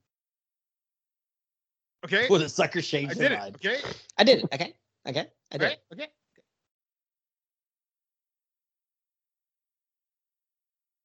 [2.05, 2.27] Okay.
[2.29, 3.55] Well, the sucker changed I did it.
[3.55, 3.77] Okay.
[4.17, 4.45] I did it.
[4.53, 4.73] Okay.
[5.07, 5.27] Okay.
[5.51, 5.63] I did.
[5.63, 5.71] Right?
[5.71, 5.83] it.
[5.93, 6.07] Okay.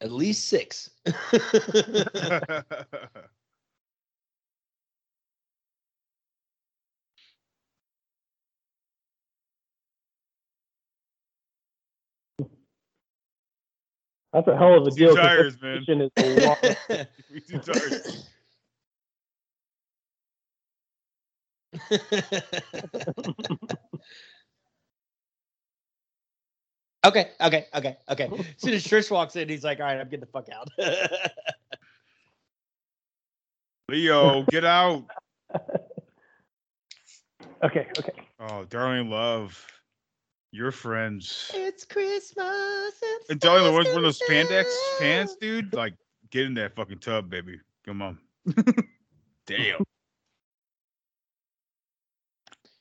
[0.01, 0.91] At least six.
[14.33, 15.09] That's a hell of a Two deal.
[15.17, 15.85] 'cause tires, man.
[15.89, 16.59] is a lot-
[17.31, 18.29] We do tires.
[27.07, 27.31] Okay.
[27.41, 27.67] Okay.
[27.75, 27.97] Okay.
[28.09, 28.25] Okay.
[28.25, 30.69] As soon as Trish walks in, he's like, "All right, I'm getting the fuck out."
[33.89, 35.05] Leo, get out.
[37.63, 38.13] okay, okay.
[38.41, 39.65] Oh, darling love.
[40.51, 41.51] Your friends.
[41.55, 42.95] it's Christmas.
[43.29, 44.65] And darling, the ones with those spandex
[44.99, 45.73] pants, dude.
[45.75, 45.95] Like,
[46.31, 47.61] get in that fucking tub, baby.
[47.85, 48.19] Come on.
[49.47, 49.85] Damn.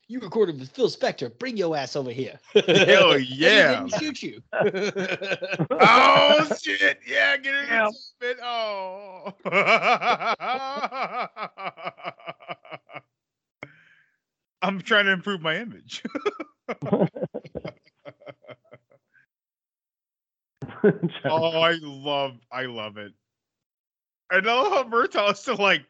[0.08, 1.36] You recorded with Phil Spector.
[1.40, 2.40] Bring your ass over here.
[2.54, 3.84] Hell And he yeah.
[3.84, 4.40] didn't shoot you.
[5.72, 7.00] oh shit!
[7.08, 7.88] Yeah, get in there.
[7.92, 8.38] Spit.
[8.44, 9.34] Oh.
[14.62, 16.04] I'm trying to improve my image.
[21.26, 23.14] oh, I love, I love it.
[24.32, 25.86] I know how Murtaugh is still like.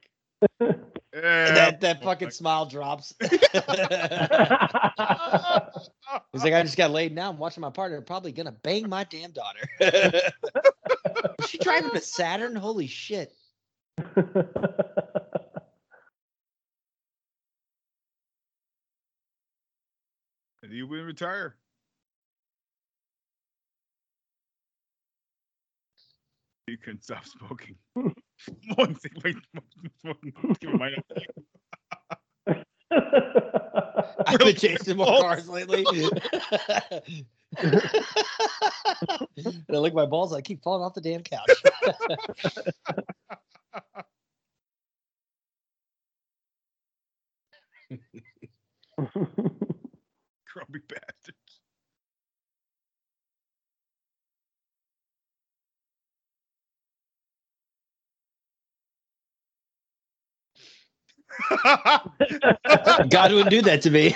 [1.15, 3.13] Yeah, that that fucking smile drops.
[3.21, 3.31] He's
[6.43, 7.29] like, I just got laid now.
[7.29, 9.61] I'm watching my partner probably gonna bang my damn daughter.
[11.39, 12.53] Is she driving to Saturn?
[12.53, 13.33] Holy shit.
[13.97, 14.33] And
[20.69, 21.55] you will retire.
[26.67, 27.75] You can stop smoking.
[28.75, 29.35] One thing, wait,
[30.01, 30.33] smoking.
[30.59, 30.95] keep in mind-
[34.27, 35.85] I've been chasing more cars lately.
[37.57, 37.85] and
[39.69, 40.33] I lick my balls.
[40.33, 41.49] I keep falling off the damn couch.
[50.53, 51.44] Grumpy bastards.
[63.09, 64.11] God wouldn't do that to me.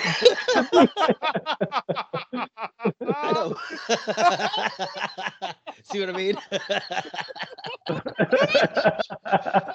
[5.84, 6.36] See what I mean?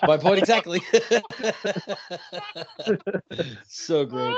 [0.07, 0.81] My point exactly.
[3.67, 4.35] so great.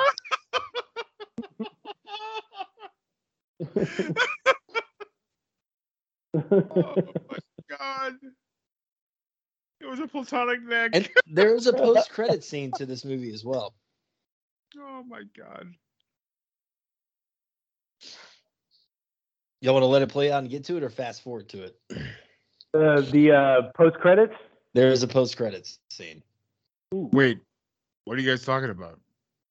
[6.36, 7.38] oh my
[7.70, 8.14] god.
[9.80, 10.92] It was a platonic neck.
[10.94, 13.74] And there was a post-credit scene to this movie as well.
[14.80, 15.68] oh my god.
[19.62, 21.64] Y'all want to let it play out and get to it, or fast forward to
[21.64, 21.76] it?
[22.74, 24.34] Uh, the uh, post credits.
[24.74, 26.22] There is a post-credits scene.
[26.92, 27.40] Wait.
[28.06, 29.00] What are you guys talking about?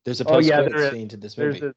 [0.05, 1.61] There's a Oh post yeah, credit there scene to this movie.
[1.67, 1.75] a,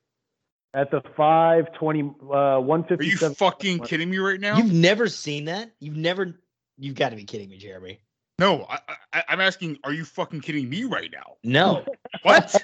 [0.77, 3.33] at the five twenty uh one Are you seven.
[3.35, 4.57] fucking kidding me right now?
[4.57, 5.71] You've never seen that?
[5.79, 6.39] You've never.
[6.77, 7.99] You've got to be kidding me, Jeremy.
[8.39, 8.79] No, I,
[9.13, 9.77] I, I'm asking.
[9.83, 11.35] Are you fucking kidding me right now?
[11.43, 11.85] No.
[12.23, 12.55] What?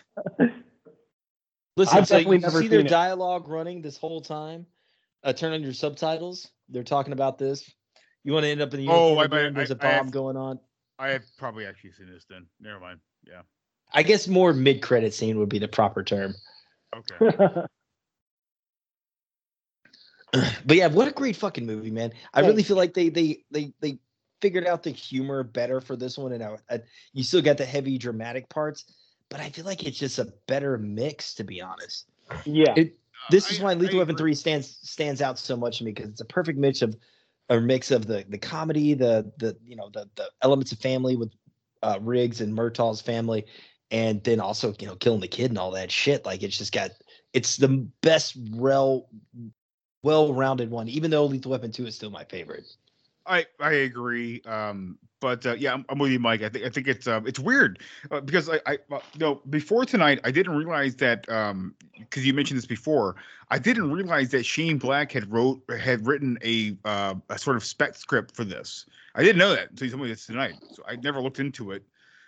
[1.78, 2.88] Listen, I've so definitely you never see their it.
[2.88, 4.66] dialogue running this whole time.
[5.24, 6.50] Uh, turn on your subtitles.
[6.70, 7.70] They're talking about this.
[8.24, 9.88] You want to end up in the Oh, uniform I again, might- There's a I-
[9.88, 10.60] I have- bomb going on.
[10.98, 12.48] I have probably actually seen this then.
[12.60, 13.00] Never mind.
[13.28, 13.42] Yeah.
[13.94, 16.34] I guess more mid-credit scene would be the proper term.
[16.96, 17.28] Okay.
[20.66, 22.12] But yeah, what a great fucking movie, man!
[22.34, 24.00] I really feel like they they they they
[24.46, 26.80] figured out the humor better for this one, and I, I,
[27.14, 28.86] you still got the heavy dramatic parts,
[29.28, 32.12] but I feel like it's just a better mix, to be honest.
[32.46, 32.76] yeah.
[32.78, 32.96] It,
[33.32, 36.22] this is why Lethal Weapon Three stands stands out so much to me because it's
[36.22, 36.96] a perfect mix of
[37.50, 41.16] a mix of the the comedy, the the you know the the elements of family
[41.16, 41.32] with
[41.82, 43.48] uh, Riggs and Murtaugh's family,
[43.90, 46.24] and then also you know killing the kid and all that shit.
[46.24, 46.92] Like it's just got
[47.34, 49.10] it's the best rel
[50.04, 50.88] well-rounded one.
[50.88, 52.68] Even though Lethal Weapon Two is still my favorite.
[53.28, 54.42] I I agree.
[54.46, 56.44] Um, but uh, yeah, I'm, I'm with you, Mike.
[56.44, 57.80] I think I think it's um, it's weird
[58.12, 58.78] uh, because I I
[59.24, 63.16] uh, before tonight I didn't realize that um because you mentioned this before
[63.50, 67.64] I didn't realize that Shane Black had wrote had written a uh, a sort of
[67.64, 68.86] spec script for this.
[69.16, 70.56] I didn't know that until you told me this tonight.
[70.74, 71.84] So I never looked into it.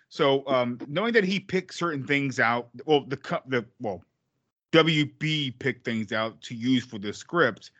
[0.09, 3.17] So um, knowing that he picked certain things out, well the
[3.47, 4.03] the well
[4.71, 7.71] WB picked things out to use for the script.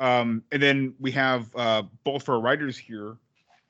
[0.00, 3.16] Um, and then we have uh, both our writers here.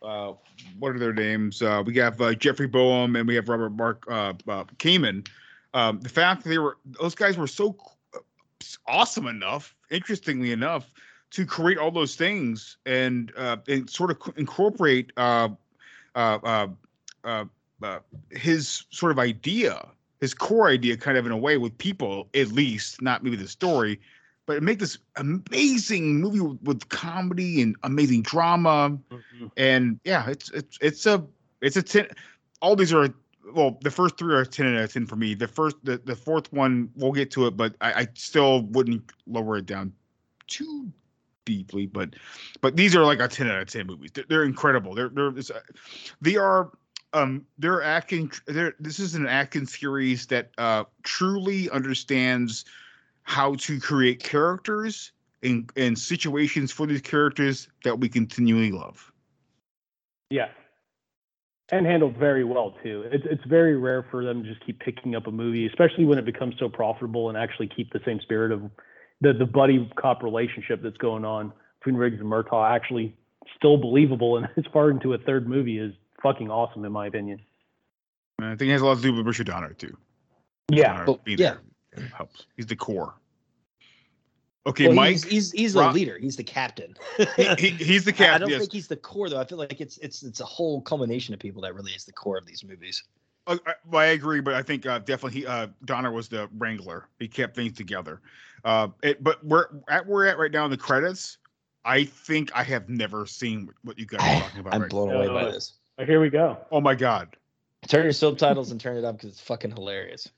[0.02, 0.33] Uh,
[0.78, 1.60] what are their names?
[1.60, 5.26] Uh, we have uh, Jeffrey Boam and we have Robert Mark uh, uh, Kamen.
[5.75, 7.76] Um, the fact that they were those guys were so
[8.86, 10.92] awesome enough, interestingly enough,
[11.31, 15.49] to create all those things and uh, and sort of incorporate uh,
[16.15, 16.68] uh, uh,
[17.25, 17.44] uh,
[17.83, 17.99] uh,
[18.31, 19.86] his sort of idea,
[20.20, 23.49] his core idea, kind of in a way with people, at least, not maybe the
[23.49, 24.00] story,
[24.51, 28.99] but it make this amazing movie with, with comedy and amazing drama,
[29.57, 31.25] and yeah, it's it's it's a
[31.61, 32.09] it's a ten.
[32.61, 33.15] All these are
[33.55, 35.35] well, the first three are ten out of ten for me.
[35.35, 39.12] The first, the, the fourth one, we'll get to it, but I, I still wouldn't
[39.29, 39.93] lower it down
[40.49, 40.93] too
[41.45, 41.87] deeply.
[41.87, 42.17] But
[42.61, 44.11] but these are like a ten out of ten movies.
[44.12, 44.97] They're, they're incredible.
[44.97, 45.61] They're they're uh,
[46.20, 46.73] they are
[47.12, 48.33] um they're acting.
[48.47, 52.65] They're this is an acting series that uh truly understands
[53.23, 59.12] how to create characters and and situations for these characters that we continually love.
[60.31, 60.49] Yeah.
[61.73, 63.05] And handled very well too.
[63.12, 66.18] It's it's very rare for them to just keep picking up a movie, especially when
[66.18, 68.62] it becomes so profitable and actually keep the same spirit of
[69.20, 73.16] the the buddy cop relationship that's going on between Riggs and Murtaugh actually
[73.57, 75.92] still believable and as far into a third movie is
[76.23, 77.40] fucking awesome in my opinion.
[78.40, 79.97] I think it has a lot to do with Richard Donner too.
[80.70, 81.05] Yeah.
[81.05, 81.57] Donner being yeah.
[81.94, 82.47] There helps.
[82.57, 83.15] He's the core.
[84.67, 85.12] Okay, Well, Mike.
[85.12, 86.19] he's he's, he's the leader.
[86.19, 86.94] He's the captain.
[87.36, 88.35] He- he- he's the captain.
[88.35, 88.60] I don't yes.
[88.60, 89.41] think he's the core though.
[89.41, 92.12] I feel like it's it's it's a whole culmination of people that really is the
[92.12, 93.02] core of these movies.
[93.47, 96.49] Uh, I, well, I agree, but I think uh, definitely he, uh, Donner was the
[96.59, 97.09] wrangler.
[97.19, 98.20] He kept things together.
[98.62, 101.39] Uh, it, but we're at we're at right now in the credits.
[101.86, 104.75] I think I have never seen what you guys are talking about.
[104.75, 105.23] I'm right blown now.
[105.23, 105.73] away by this.
[106.05, 106.59] Here we go.
[106.70, 107.35] Oh my god.
[107.89, 110.28] Turn your subtitles and turn it up because it's fucking hilarious.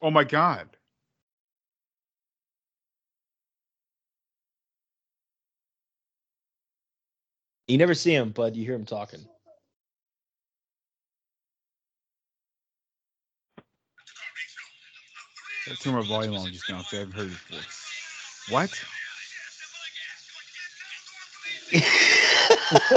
[0.00, 0.70] Oh my god.
[7.68, 9.20] You never see him, but you hear him talking.
[15.82, 16.78] Turn my volume on just now.
[16.78, 17.58] I haven't heard it before.
[18.54, 18.70] What?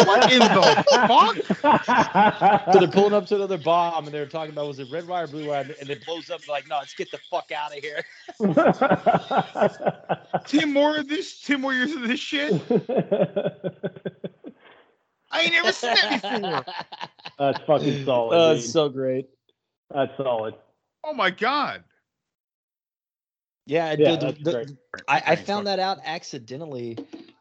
[0.05, 2.73] what in the fuck?
[2.73, 5.27] so they're pulling up to another bomb and they're talking about was it red wire,
[5.27, 6.47] blue wire, and it blows up.
[6.47, 8.05] Like, no, let's get the fuck out of here.
[10.47, 11.41] Ten more of this.
[11.41, 12.53] Ten more years of this shit.
[15.31, 16.65] I ain't never seen that before.
[17.39, 18.35] That's fucking solid.
[18.35, 18.63] Oh, dude.
[18.65, 19.27] so great.
[19.93, 20.55] That's solid.
[21.03, 21.83] Oh my god.
[23.65, 24.77] Yeah, Yeah, the- that's the-
[25.07, 26.97] I, I found that out accidentally.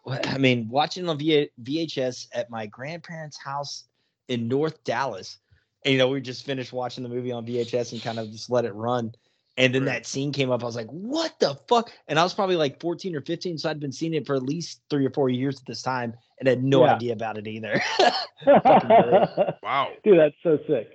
[0.06, 3.84] I mean, watching on V- VHS at my grandparents' house
[4.28, 5.38] in North Dallas.
[5.84, 8.50] And, you know, we just finished watching the movie on VHS and kind of just
[8.50, 9.12] let it run.
[9.60, 10.62] And then that scene came up.
[10.62, 11.92] I was like, what the fuck?
[12.08, 13.58] And I was probably like 14 or 15.
[13.58, 16.14] So I'd been seeing it for at least three or four years at this time
[16.38, 16.94] and had no Yeah.
[16.94, 17.80] idea about it either.
[19.62, 19.90] Wow.
[20.02, 20.88] Dude, that's so sick.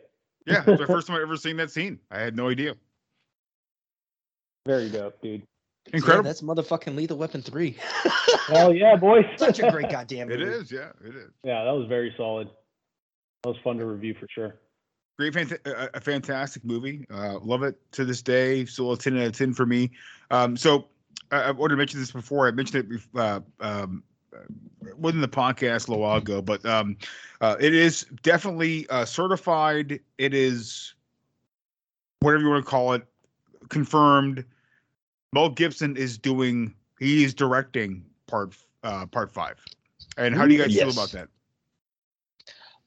[0.48, 2.00] Yeah, it's the first time I ever seen that scene.
[2.12, 2.76] I had no idea.
[4.66, 5.44] Very dope, dude.
[5.94, 6.26] Incredible.
[6.26, 7.78] Yeah, that's motherfucking Lethal Weapon 3.
[8.48, 9.22] Hell yeah, boy.
[9.38, 10.52] Such a great goddamn It movie.
[10.52, 11.30] is, yeah, it is.
[11.44, 12.50] Yeah, that was very solid.
[13.44, 14.56] That was fun to review for sure.
[15.18, 17.06] Great, fant- a, a fantastic movie.
[17.10, 18.66] Uh, love it to this day.
[18.66, 19.92] Still a ten out of ten for me.
[20.30, 20.90] Um, so
[21.32, 22.48] I, I wanted to mention this before.
[22.48, 24.04] I mentioned it uh, um,
[24.36, 24.40] uh,
[24.98, 26.98] wasn't the podcast a little while ago, but um,
[27.40, 30.00] uh, it is definitely uh, certified.
[30.18, 30.94] It is
[32.20, 33.06] whatever you want to call it,
[33.70, 34.44] confirmed.
[35.32, 36.74] Mel Gibson is doing.
[37.00, 38.54] He is directing part
[38.84, 39.64] uh, part five.
[40.18, 41.30] And how do you guys feel about that?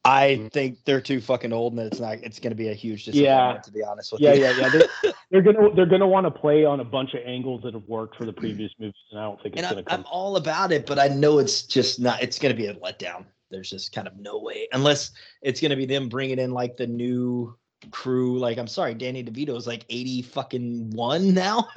[0.09, 0.47] I mm-hmm.
[0.49, 2.15] think they're too fucking old, and it's not.
[2.23, 3.57] It's going to be a huge disappointment.
[3.57, 3.61] Yeah.
[3.63, 4.43] To be honest with Yeah, you.
[4.43, 4.69] yeah, yeah.
[4.71, 7.87] They're, they're gonna they're gonna want to play on a bunch of angles that have
[7.87, 10.01] worked for the previous movies, and I don't think it's and gonna I'm, come.
[10.01, 12.23] I'm all about it, but I know it's just not.
[12.23, 13.27] It's going to be a letdown.
[13.51, 15.11] There's just kind of no way, unless
[15.43, 17.55] it's going to be them bringing in like the new
[17.91, 18.39] crew.
[18.39, 21.69] Like, I'm sorry, Danny DeVito is like 80 fucking one now.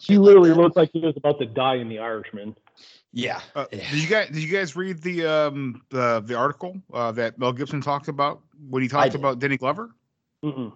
[0.00, 2.56] He literally looked like he was about to die in The Irishman.
[3.14, 3.40] Yeah.
[3.54, 7.38] Uh, did you guys did you guys read the um the the article uh, that
[7.38, 9.94] Mel Gibson talked about when he talked about Danny Glover?
[10.44, 10.72] Mm-mm.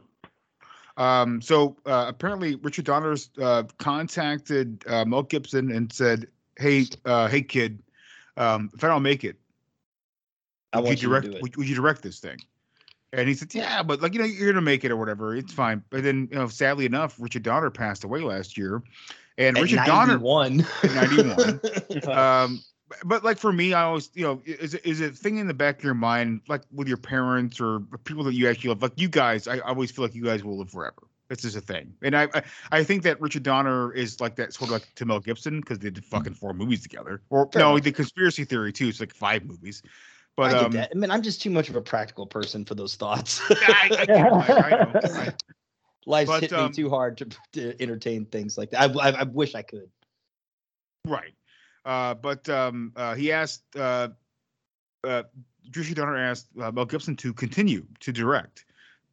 [0.96, 7.28] Um, so uh, apparently Richard Donner's uh, contacted uh, Mel Gibson and said, "Hey, uh,
[7.28, 7.82] hey kid,
[8.36, 9.36] um, if I don't make it,
[10.72, 12.38] I would want you you to direct do it." would, would you direct this thing?"
[13.12, 15.34] And he said, "Yeah, but like you know, you're gonna make it or whatever.
[15.34, 18.82] It's fine." But then, you know, sadly enough, Richard Donner passed away last year,
[19.38, 21.60] and At Richard Donner won 91.
[22.10, 22.60] um,
[23.04, 25.54] but like for me, I always, you know, is it- is a thing in the
[25.54, 28.92] back of your mind, like with your parents or people that you actually love, like
[28.96, 29.46] you guys.
[29.46, 31.02] I, always feel like you guys will live forever.
[31.28, 32.42] This is a thing, and I, I
[32.72, 35.78] I think that Richard Donner is like that sort of like to Mel Gibson because
[35.78, 38.88] they did fucking four movies together, or Fair no, the conspiracy theory too.
[38.88, 39.82] It's like five movies,
[40.36, 40.90] but I get um, that.
[40.94, 43.42] I mean, I'm just too much of a practical person for those thoughts.
[43.50, 45.30] I, I, I, I know.
[46.08, 48.96] Life's But, hit um, me too hard to, to entertain things like that.
[48.96, 49.90] I, I, I wish I could.
[51.06, 51.34] Right.
[51.84, 54.08] Uh, but um, uh, he asked, uh,
[55.04, 55.22] uh,
[55.76, 58.64] Richard Donner asked uh, Mel Gibson to continue to direct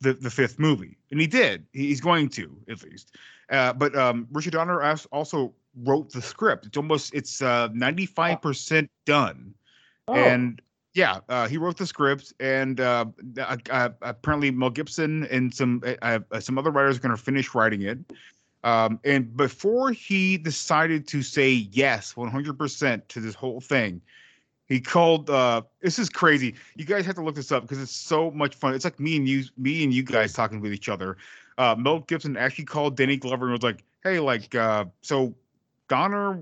[0.02, 0.98] the, the fifth movie.
[1.12, 1.66] And he did.
[1.74, 3.16] He's going to, at least.
[3.50, 6.66] Uh, but um, Richard Donner also wrote the script.
[6.66, 9.54] It's almost, it's uh, 95% done.
[10.08, 10.14] Oh.
[10.14, 10.62] And
[10.96, 13.06] yeah, uh, he wrote the script, and uh,
[13.38, 17.54] uh, uh, apparently Mel Gibson and some uh, some other writers are going to finish
[17.54, 18.00] writing it.
[18.64, 24.02] Um, and before he decided to say yes 100% to this whole thing,
[24.68, 25.28] he called.
[25.82, 26.56] This is crazy.
[26.78, 28.74] You guys have to look this up because it's so much fun.
[28.74, 31.18] It's like me and you, me and you guys talking with each other.
[31.58, 34.56] Mel Gibson actually called Danny Glover and was like, "Hey, like,
[35.02, 35.36] so
[35.90, 36.42] Donner,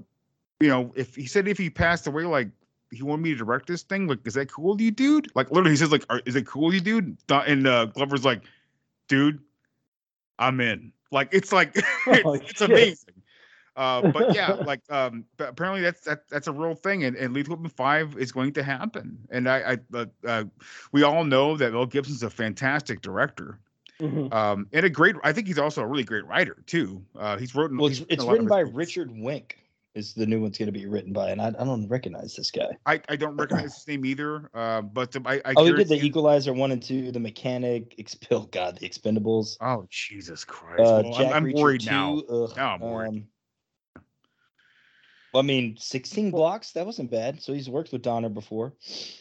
[0.59, 2.49] you know, if he said if he passed away, like."
[2.93, 4.07] He wanted me to direct this thing.
[4.07, 5.29] Like, is that cool with you, dude?
[5.35, 8.43] Like, literally, he says, "Like, is it cool with you, dude?" And uh, Glover's like,
[9.07, 9.39] "Dude,
[10.39, 11.71] I'm in." Like, it's like
[12.07, 12.69] it's, Oh, it's shit.
[12.69, 13.13] amazing.
[13.75, 17.33] Uh, but yeah, like um, but apparently that's that, that's a real thing, and, and
[17.33, 19.17] Lethal Weapon Five is going to happen.
[19.31, 20.43] And I, I uh, uh,
[20.91, 23.57] we all know that Mel Gibson's a fantastic director,
[23.99, 24.31] Mhm.
[24.31, 25.15] um, and a great.
[25.23, 27.03] I think he's also a really great writer too.
[27.15, 27.77] Uh, he's written.
[27.77, 28.75] Well, he's it's, it's a lot of written by movies.
[28.75, 29.53] Richard Wenk.
[29.95, 32.49] Is the new one's going to be written by, and I, I don't recognize this
[32.49, 32.77] guy.
[32.87, 35.87] I, I don't recognize his name either, uh, but um, I, I oh, he did
[35.87, 39.55] the Equalizer one and two, the Mechanic, Expel, God, the Expendables.
[39.61, 40.81] Oh Jesus Christ!
[40.81, 42.17] Uh, Well, Jack I'm, I'm Reacher worried now.
[42.27, 43.07] ugh, Now I'm worried.
[43.09, 43.27] um,
[45.33, 47.41] well, I mean, 16 blocks, that wasn't bad.
[47.41, 48.73] So he's worked with Donner before.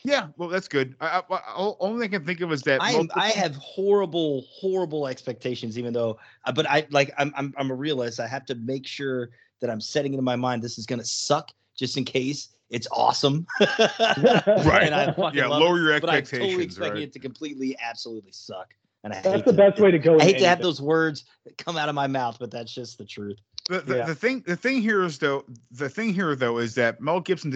[0.05, 0.95] Yeah, well, that's good.
[1.01, 3.57] I, I, I, only thing I can think of is that I am, I have
[3.57, 8.21] horrible, horrible expectations, even though, uh, but I like, I'm, I'm, I'm a realist.
[8.21, 9.31] I have to make sure
[9.63, 10.61] that I'm setting it in my mind.
[10.63, 13.47] This is going to suck just in case it's awesome.
[13.61, 14.83] Right.
[14.85, 17.03] And I fucking Yeah, love lower it, your But I'm totally expectations, expecting right.
[17.05, 18.75] it to completely, absolutely suck.
[19.05, 20.13] And I That's hate the to- best way to go.
[20.13, 22.73] I in hate to have those words that come out of my mouth, but that's
[22.73, 23.39] just the truth.
[23.69, 24.07] The, the, Yeah.
[24.07, 27.51] the thing the thing here is though the thing here though is that Mel Gibson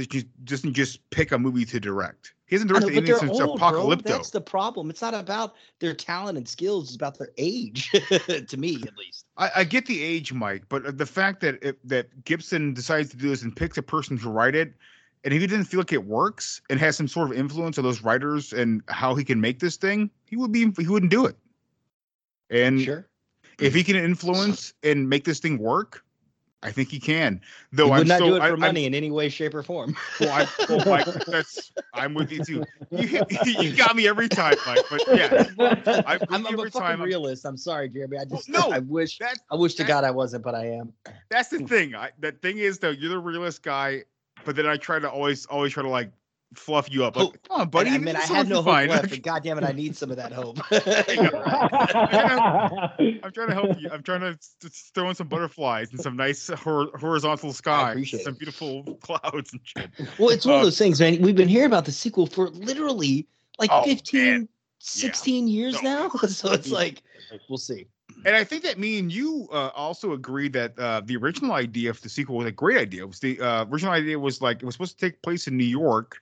[0.44, 2.35] doesn't just, pick a movie to direct.
[2.47, 3.70] He hasn't I know, anything since old, bro.
[3.73, 4.05] Apocalypto.
[4.05, 4.89] That's the problem.
[4.89, 6.85] It's not about their talent and skills.
[6.89, 9.26] It's about their age, to me at least.
[9.36, 13.17] I, I get the age, Mike, but the fact that it, that Gibson decides to
[13.17, 14.75] do this and picks a person to write it,
[15.25, 17.85] and if he didn't feel like it works and has some sort of influence on
[17.85, 21.26] those writers and how he can make this thing, he would be he wouldn't do
[21.26, 21.36] it.
[22.49, 23.09] And Sure.
[23.59, 26.02] If he can influence and make this thing work,
[26.62, 27.41] I think he can.
[27.70, 29.28] Though He would I'm not so do it for I, I'm- money in any way,
[29.28, 29.94] shape, or form.
[30.18, 32.65] Well, I, well, Mike, that's I'm with you too.
[32.91, 34.81] You, you got me every time, Mike.
[34.91, 37.01] But yeah, I'm, I'm, I'm a every fucking time.
[37.01, 37.44] I'm- realist.
[37.44, 38.18] I'm sorry, Jeremy.
[38.18, 40.93] I just no, I wish that's- I wish to God I wasn't, but I am.
[41.28, 41.94] That's the thing.
[41.94, 44.05] I, the thing is though, you're the realist guy,
[44.44, 46.10] but then I try to always always try to like
[46.55, 47.16] fluff you up.
[47.16, 47.89] Like, come on, buddy.
[47.91, 49.73] And, I mean, I this had no hope fine." left, but God damn it, I
[49.73, 50.58] need some of that hope.
[50.70, 50.81] I'm
[53.33, 53.91] trying to help you.
[53.91, 58.02] I'm trying to s- s- throw in some butterflies and some nice hor- horizontal sky,
[58.05, 58.39] some it.
[58.39, 59.91] beautiful clouds and shit.
[60.18, 61.20] well, it's one of Uh, those things, man.
[61.20, 63.26] We've been hearing about the sequel for literally
[63.58, 66.08] like Oh, 15, 16 years now.
[66.10, 67.02] So it's like,
[67.49, 67.86] we'll see.
[68.27, 71.91] And I think that me and you uh, also agreed that uh, the original idea
[71.91, 73.05] of the sequel was a great idea.
[73.05, 75.57] It was the uh, original idea was like it was supposed to take place in
[75.57, 76.19] New York,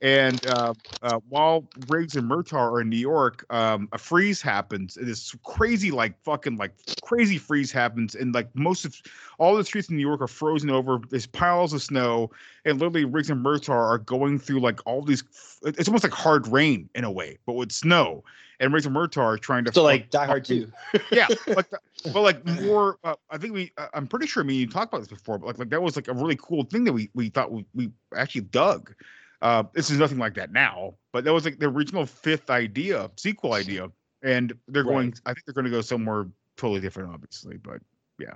[0.00, 4.96] and uh, uh, while Riggs and Murtaugh are in New York, um, a freeze happens.
[4.96, 8.94] And this crazy, like fucking, like crazy freeze happens, and like most of
[9.38, 11.00] all the streets in New York are frozen over.
[11.10, 12.30] There's piles of snow,
[12.64, 15.22] and literally Riggs and Murtaugh are going through like all these.
[15.62, 18.24] It's almost like hard rain in a way, but with snow.
[18.58, 20.70] And Riggs and Murtaugh are trying to So like Die Hard 2.
[21.12, 21.78] yeah, like the,
[22.12, 22.98] but like more.
[23.02, 23.72] Uh, I think we.
[23.78, 25.82] Uh, I'm pretty sure me and you talked about this before, but like like that
[25.82, 28.94] was like a really cool thing that we we thought we, we actually dug.
[29.42, 33.10] Uh, this is nothing like that now, but that was like the original fifth idea,
[33.16, 33.88] sequel idea,
[34.22, 35.14] and they're going.
[35.24, 37.56] I think they're going to go somewhere totally different, obviously.
[37.56, 37.80] But
[38.18, 38.34] yeah,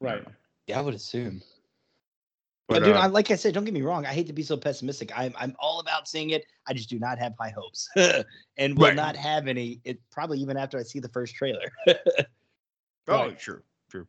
[0.00, 0.22] right.
[0.66, 1.42] Yeah, I would assume.
[2.66, 4.06] But, But, dude, uh, I, like I said, don't get me wrong.
[4.06, 5.12] I hate to be so pessimistic.
[5.18, 6.44] I'm I'm all about seeing it.
[6.66, 7.88] I just do not have high hopes,
[8.56, 8.94] and will Right.
[8.94, 9.80] not have any.
[9.84, 11.70] It probably even after I see the first trailer.
[13.06, 14.06] Oh, sure, sure.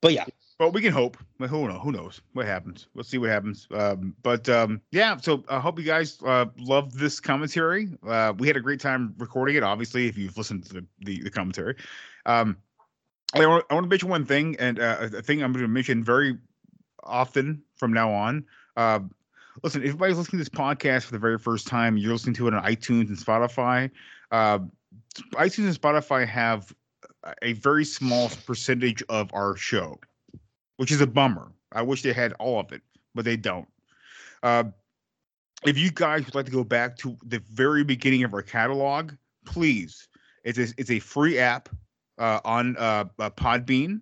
[0.00, 0.26] But yeah,
[0.58, 1.18] But we can hope.
[1.38, 1.80] But who knows?
[1.82, 2.88] Who knows what happens?
[2.94, 3.68] We'll see what happens.
[3.72, 7.90] Um, but um, yeah, so I hope you guys uh, love this commentary.
[8.06, 9.62] Uh, we had a great time recording it.
[9.62, 11.76] Obviously, if you've listened to the the, the commentary,
[12.24, 12.56] um,
[13.34, 15.68] I want I want to mention one thing, and uh, a thing I'm going to
[15.68, 16.38] mention very
[17.02, 18.44] often from now on.
[18.76, 19.00] Uh,
[19.62, 22.48] listen, if anybody's listening to this podcast for the very first time, you're listening to
[22.48, 23.90] it on iTunes and Spotify.
[24.30, 24.60] Uh,
[25.34, 26.74] iTunes and Spotify have
[27.42, 29.98] a very small percentage of our show,
[30.76, 31.52] which is a bummer.
[31.72, 32.82] I wish they had all of it,
[33.14, 33.68] but they don't.
[34.42, 34.64] Uh,
[35.64, 39.12] if you guys would like to go back to the very beginning of our catalog,
[39.44, 40.08] please.
[40.44, 41.68] It's a, it's a free app
[42.18, 44.00] uh, on uh, uh, Podbean.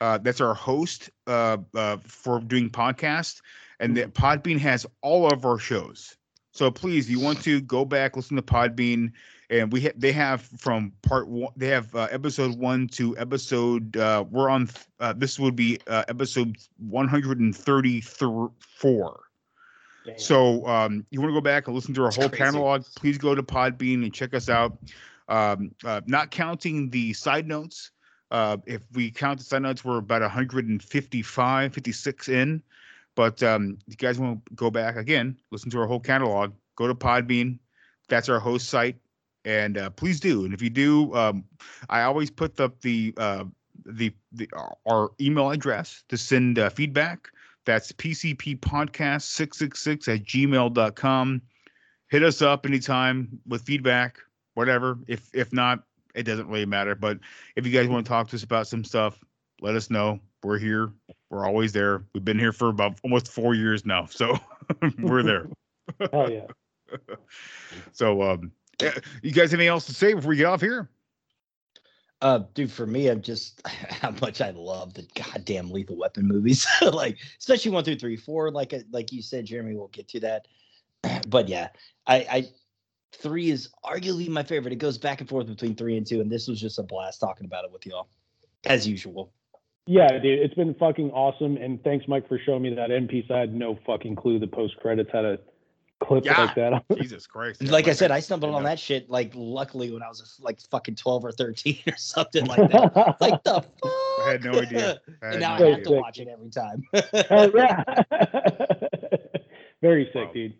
[0.00, 1.58] Uh, that's our host uh,
[2.06, 3.40] for doing podcasts,
[3.80, 6.16] and the Podbean has all of our shows.
[6.52, 9.12] So please, you want to go back, listen to Podbean,
[9.50, 13.96] and we ha- they have from part one, they have uh, episode one to episode.
[13.96, 14.70] Uh, we're on.
[15.00, 19.20] Uh, this would be uh, episode one hundred and thirty-four.
[20.16, 22.44] So um, you want to go back and listen to our whole crazy.
[22.44, 22.84] catalog?
[22.96, 24.78] Please go to Podbean and check us out.
[25.28, 27.90] Um, uh, not counting the side notes.
[28.30, 32.62] Uh, if we count the side notes, we're about 155, 56 in.
[33.14, 36.52] But um, if you guys want to go back again, listen to our whole catalog,
[36.76, 37.58] go to Podbean.
[38.08, 38.96] That's our host site,
[39.44, 40.44] and uh, please do.
[40.44, 41.44] And if you do, um,
[41.88, 43.44] I always put up the uh,
[43.84, 47.28] the the our- our email address to send uh, feedback.
[47.66, 51.42] That's pcppodcast666 at gmail.com.
[52.08, 54.18] Hit us up anytime with feedback,
[54.54, 54.98] whatever.
[55.06, 56.94] If if not, it doesn't really matter.
[56.94, 57.18] But
[57.56, 59.18] if you guys want to talk to us about some stuff,
[59.60, 60.20] let us know.
[60.42, 60.90] We're here.
[61.28, 62.04] We're always there.
[62.14, 64.38] We've been here for about almost four years now, so
[64.98, 65.46] we're there.
[66.12, 66.46] Hell yeah.
[67.92, 68.50] So, um,
[69.22, 70.88] you guys anything else to say before we get off here?
[72.22, 76.66] Uh, dude, for me, I'm just how much I love the goddamn Lethal Weapon movies.
[76.82, 78.50] like, especially one through three, four.
[78.50, 80.46] Like, uh, like you said, Jeremy, we'll get to that.
[81.28, 81.68] but yeah,
[82.06, 82.48] I, I,
[83.12, 84.72] three is arguably my favorite.
[84.72, 87.20] It goes back and forth between three and two, and this was just a blast
[87.20, 88.08] talking about it with y'all,
[88.64, 89.32] as usual.
[89.86, 91.56] Yeah, dude, it's been fucking awesome.
[91.56, 93.24] And thanks, Mike, for showing me that end piece.
[93.30, 95.38] I had no fucking clue the post credits had a
[96.00, 96.44] clip Yeah.
[96.44, 96.84] like that.
[97.00, 97.62] Jesus Christ.
[97.62, 100.96] like I said, I stumbled on that shit like luckily when I was like fucking
[100.96, 103.16] twelve or thirteen or something like that.
[103.20, 103.92] like the fuck.
[104.26, 105.00] I had no idea.
[105.22, 106.82] I had now no I have to watch it every time.
[107.30, 107.84] oh, yeah.
[109.82, 110.54] Very sick, dude.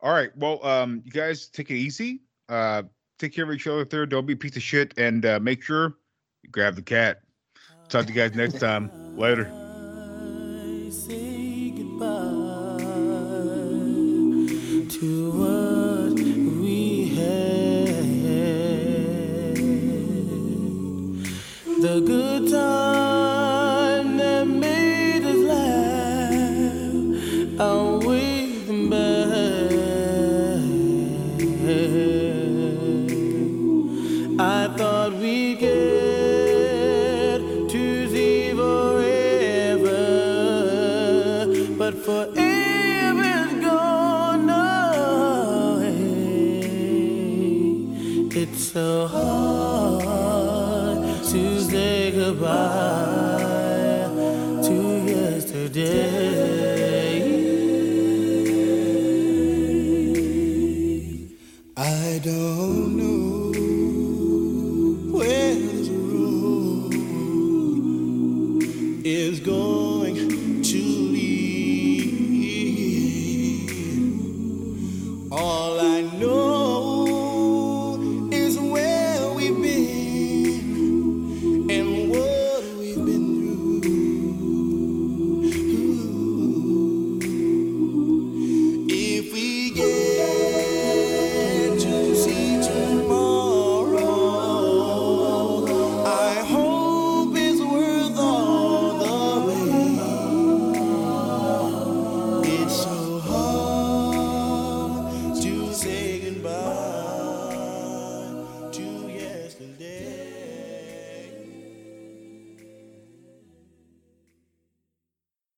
[0.00, 0.30] All right.
[0.36, 2.20] Well, um, you guys take it easy.
[2.48, 2.84] Uh,
[3.18, 4.06] take care of each other there.
[4.06, 5.96] Don't be a piece of shit, and uh, make sure
[6.42, 7.22] you grab the cat.
[7.88, 8.90] Talk to you guys next time.
[9.16, 9.50] Later.
[21.86, 22.25] The good